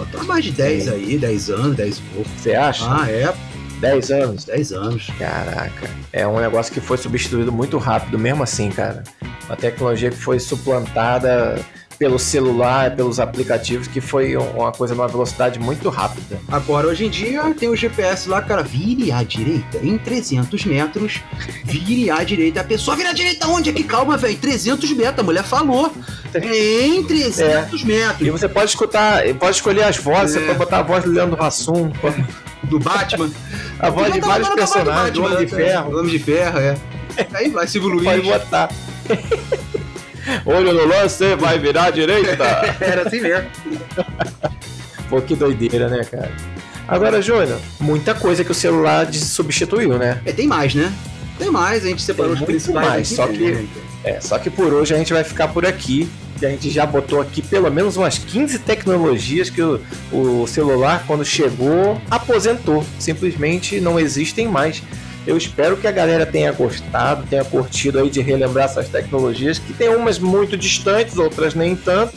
Tá 0.05 0.23
mais 0.23 0.45
de 0.45 0.51
10 0.51 0.87
aí, 0.87 1.17
10 1.17 1.49
anos, 1.49 1.75
10 1.75 1.97
e 1.97 2.01
pouco. 2.13 2.29
Você 2.37 2.53
acha? 2.53 2.85
Ah, 2.87 3.11
é. 3.11 3.33
10 3.81 4.11
anos? 4.11 4.45
10 4.45 4.71
anos. 4.71 5.07
Caraca. 5.19 5.89
É 6.13 6.25
um 6.25 6.39
negócio 6.39 6.73
que 6.73 6.79
foi 6.79 6.97
substituído 6.97 7.51
muito 7.51 7.77
rápido, 7.77 8.17
mesmo 8.17 8.41
assim, 8.41 8.69
cara. 8.69 9.03
Uma 9.47 9.57
tecnologia 9.57 10.09
que 10.09 10.15
foi 10.15 10.39
suplantada 10.39 11.59
pelo 12.03 12.19
celular, 12.19 12.93
pelos 12.97 13.17
aplicativos, 13.17 13.87
que 13.87 14.01
foi 14.01 14.35
uma 14.35 14.73
coisa 14.73 14.93
numa 14.93 15.07
velocidade 15.07 15.57
muito 15.57 15.87
rápida. 15.87 16.37
Agora, 16.51 16.87
hoje 16.87 17.05
em 17.05 17.09
dia, 17.09 17.41
tem 17.57 17.69
o 17.69 17.77
GPS 17.77 18.27
lá, 18.27 18.41
cara, 18.41 18.61
vire 18.61 19.09
à 19.09 19.23
direita 19.23 19.77
em 19.81 19.97
300 19.97 20.65
metros, 20.65 21.21
vire 21.63 22.11
à 22.11 22.21
direita. 22.21 22.59
A 22.59 22.63
pessoa 22.65 22.97
vira 22.97 23.11
à 23.11 23.13
direita 23.13 23.47
onde? 23.47 23.69
Aqui, 23.69 23.85
calma, 23.85 24.17
velho, 24.17 24.37
300 24.37 24.91
metros, 24.91 25.19
a 25.19 25.23
mulher 25.23 25.45
falou. 25.45 25.93
É 26.33 26.85
em 26.85 27.05
300 27.05 27.39
é. 27.39 27.85
metros. 27.85 28.27
E 28.27 28.29
você 28.29 28.49
pode 28.49 28.71
escutar, 28.71 29.23
pode 29.35 29.55
escolher 29.55 29.83
as 29.83 29.95
vozes, 29.95 30.35
é. 30.35 30.39
você 30.39 30.45
pode 30.47 30.59
botar 30.59 30.79
a 30.79 30.83
voz 30.83 31.05
do 31.05 31.11
Leandro 31.11 31.41
Hassum, 31.41 31.89
do 32.63 32.79
Batman. 32.79 33.31
a 33.79 33.89
voz 33.89 34.11
de 34.11 34.19
vários 34.19 34.49
personagens, 34.49 35.13
do 35.13 35.23
Homem 35.23 35.45
de 35.45 35.55
Ferro. 35.55 35.99
Homem 35.99 36.11
de 36.11 36.19
Ferro, 36.19 36.59
é. 36.59 36.75
Aí 37.33 37.49
vai, 37.49 37.65
Silvio 37.65 37.91
Luiz. 37.91 38.03
Pode 38.03 38.21
botar. 38.23 38.69
Olho 40.45 40.73
no 40.73 40.85
lance, 40.87 41.35
vai 41.35 41.59
virar 41.59 41.85
à 41.85 41.89
direita. 41.91 42.43
Era 42.79 43.07
assim 43.07 43.21
mesmo. 43.21 43.49
Pô, 45.09 45.21
que 45.21 45.35
doideira, 45.35 45.87
né, 45.89 46.03
cara? 46.03 46.31
Agora, 46.87 47.21
Júnior, 47.21 47.59
muita 47.79 48.13
coisa 48.13 48.43
que 48.43 48.51
o 48.51 48.55
celular 48.55 49.11
substituiu, 49.13 49.97
né? 49.97 50.21
É, 50.25 50.31
tem 50.31 50.47
mais, 50.47 50.75
né? 50.75 50.91
Tem 51.37 51.49
mais, 51.49 51.85
a 51.85 51.87
gente 51.87 52.01
separou 52.01 52.33
tem 52.33 52.41
os 52.41 52.45
principais. 52.45 52.87
Mais, 52.87 53.07
só 53.07 53.27
que, 53.27 53.67
é, 54.03 54.19
só 54.19 54.37
que 54.37 54.49
por 54.49 54.73
hoje 54.73 54.93
a 54.93 54.97
gente 54.97 55.13
vai 55.13 55.23
ficar 55.23 55.47
por 55.47 55.65
aqui. 55.65 56.09
A 56.41 56.47
gente 56.47 56.69
já 56.69 56.85
botou 56.85 57.21
aqui 57.21 57.41
pelo 57.41 57.71
menos 57.71 57.95
umas 57.95 58.17
15 58.17 58.59
tecnologias 58.59 59.49
que 59.49 59.61
o, 59.61 59.79
o 60.11 60.45
celular, 60.45 61.05
quando 61.07 61.23
chegou, 61.23 62.01
aposentou. 62.11 62.85
Simplesmente 62.99 63.79
não 63.79 63.97
existem 63.97 64.47
mais. 64.47 64.83
Eu 65.25 65.37
espero 65.37 65.77
que 65.77 65.87
a 65.87 65.91
galera 65.91 66.25
tenha 66.25 66.51
gostado, 66.51 67.23
tenha 67.29 67.43
curtido 67.45 67.99
aí 67.99 68.09
de 68.09 68.21
relembrar 68.21 68.65
essas 68.65 68.89
tecnologias, 68.89 69.57
que 69.57 69.73
tem 69.73 69.89
umas 69.89 70.19
muito 70.19 70.57
distantes, 70.57 71.17
outras 71.17 71.55
nem 71.55 71.75
tanto. 71.75 72.13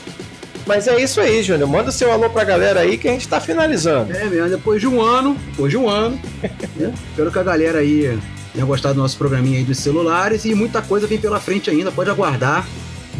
Mas 0.66 0.88
é 0.88 1.00
isso 1.00 1.20
aí, 1.20 1.42
Júnior. 1.42 1.68
Manda 1.68 1.92
seu 1.92 2.10
alô 2.10 2.28
pra 2.28 2.42
galera 2.42 2.80
aí 2.80 2.98
que 2.98 3.06
a 3.06 3.12
gente 3.12 3.28
tá 3.28 3.40
finalizando. 3.40 4.12
É 4.12 4.24
mesmo, 4.24 4.48
depois 4.48 4.80
de 4.80 4.88
um 4.88 5.00
ano, 5.00 5.36
depois 5.50 5.70
de 5.70 5.76
um 5.76 5.88
ano. 5.88 6.18
né? 6.74 6.92
Espero 7.10 7.30
que 7.30 7.38
a 7.38 7.42
galera 7.44 7.78
aí 7.78 8.18
tenha 8.52 8.66
gostado 8.66 8.94
do 8.94 9.02
nosso 9.02 9.16
programinha 9.16 9.58
aí 9.58 9.64
dos 9.64 9.78
celulares 9.78 10.44
e 10.44 10.54
muita 10.54 10.82
coisa 10.82 11.06
vem 11.06 11.18
pela 11.18 11.38
frente 11.38 11.70
ainda, 11.70 11.92
pode 11.92 12.10
aguardar. 12.10 12.66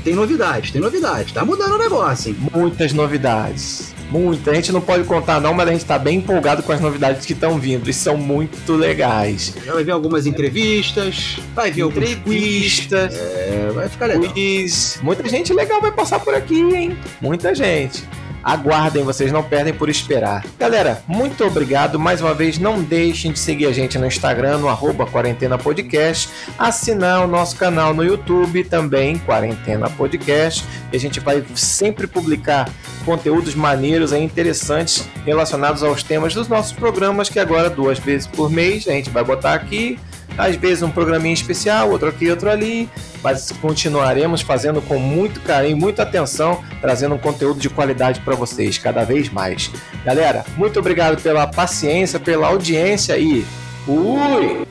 Tem 0.03 0.15
novidades, 0.15 0.73
tem 0.73 0.81
novidades. 0.81 1.33
Tá 1.33 1.45
mudando 1.45 1.75
o 1.75 1.79
negócio, 1.79 2.31
hein? 2.31 2.37
Muitas 2.53 2.93
novidades. 2.93 3.95
Muita. 4.11 4.51
A 4.51 4.55
gente 4.55 4.73
não 4.73 4.81
pode 4.81 5.05
contar, 5.05 5.41
não, 5.41 5.53
mas 5.53 5.69
a 5.69 5.73
gente 5.73 5.85
tá 5.85 5.99
bem 5.99 6.19
empolgado 6.19 6.63
com 6.63 6.73
as 6.73 6.81
novidades 6.81 7.27
que 7.27 7.33
estão 7.33 7.59
vindo. 7.59 7.89
E 7.89 7.93
são 7.93 8.17
muito 8.17 8.75
legais. 8.75 9.55
Vai 9.67 9.85
vir 9.85 9.91
algumas 9.91 10.27
entrevistas, 10.27 11.39
vai 11.55 11.71
vir 11.71 11.85
entrevistas. 11.85 13.15
É, 13.15 13.71
vai 13.75 13.89
ficar 13.89 14.07
legal. 14.07 14.33
Quiz. 14.33 15.01
Muita 15.03 15.29
gente 15.29 15.53
legal 15.53 15.81
vai 15.81 15.93
passar 15.93 16.21
por 16.21 16.35
aqui, 16.35 16.61
hein? 16.61 16.97
Muita 17.21 17.55
gente. 17.55 18.05
Aguardem, 18.47 19.03
vocês 19.03 19.33
não 19.33 19.43
perdem 19.43 19.75
por 19.75 19.89
esperar. 19.89 20.47
Galera, 20.57 21.03
muito 21.09 21.45
obrigado. 21.45 21.99
Mais 21.99 22.21
uma 22.21 22.33
vez, 22.33 22.61
não 22.61 22.81
deixem 22.81 23.33
de 23.33 23.41
seguir 23.41 23.67
a 23.67 23.73
gente 23.73 23.99
no 23.99 24.07
Instagram, 24.07 24.59
no 24.59 24.69
arroba 24.69 25.05
Quarentena 25.05 25.59
Podcast, 25.59 26.29
assinar 26.57 27.25
o 27.25 27.27
nosso 27.27 27.57
canal 27.57 27.93
no 27.93 28.05
YouTube 28.05 28.63
também, 28.63 29.19
Quarentena 29.19 29.91
Podcast. 29.91 30.65
E 30.93 30.97
a 30.97 31.01
gente 31.01 31.19
vai 31.19 31.45
sempre 31.57 32.07
publicar 32.07 32.71
conteúdos 33.05 33.57
maneiros 33.57 34.13
e 34.13 34.19
interessantes 34.19 35.09
relacionados 35.25 35.83
aos 35.83 36.05
temas 36.05 36.33
dos 36.33 36.47
nossos 36.47 36.71
programas, 36.71 37.29
que 37.29 37.41
agora 37.41 37.69
duas 37.69 37.99
vezes 37.99 38.29
por 38.29 38.49
mês 38.49 38.87
a 38.87 38.93
gente 38.93 39.11
vai 39.11 39.25
botar 39.25 39.55
aqui 39.55 39.99
às 40.37 40.57
vezes 40.57 40.83
um 40.83 40.91
programinha 40.91 41.35
especial, 41.35 41.91
outro 41.91 42.09
aqui, 42.09 42.31
outro 42.31 42.51
ali, 42.51 42.89
mas 43.23 43.53
continuaremos 43.61 44.41
fazendo 44.41 44.81
com 44.83 44.99
muito 44.99 45.41
carinho, 45.41 45.77
muita 45.77 46.03
atenção, 46.03 46.63
trazendo 46.81 47.15
um 47.15 47.19
conteúdo 47.19 47.59
de 47.59 47.69
qualidade 47.69 48.21
para 48.21 48.35
vocês 48.35 48.79
cada 48.79 49.05
vez 49.05 49.29
mais. 49.31 49.71
Galera, 50.05 50.45
muito 50.57 50.79
obrigado 50.79 51.21
pela 51.23 51.47
paciência, 51.47 52.21
pela 52.21 52.49
audiência 52.49 53.19
e 53.19 53.45
fui! 53.85 54.67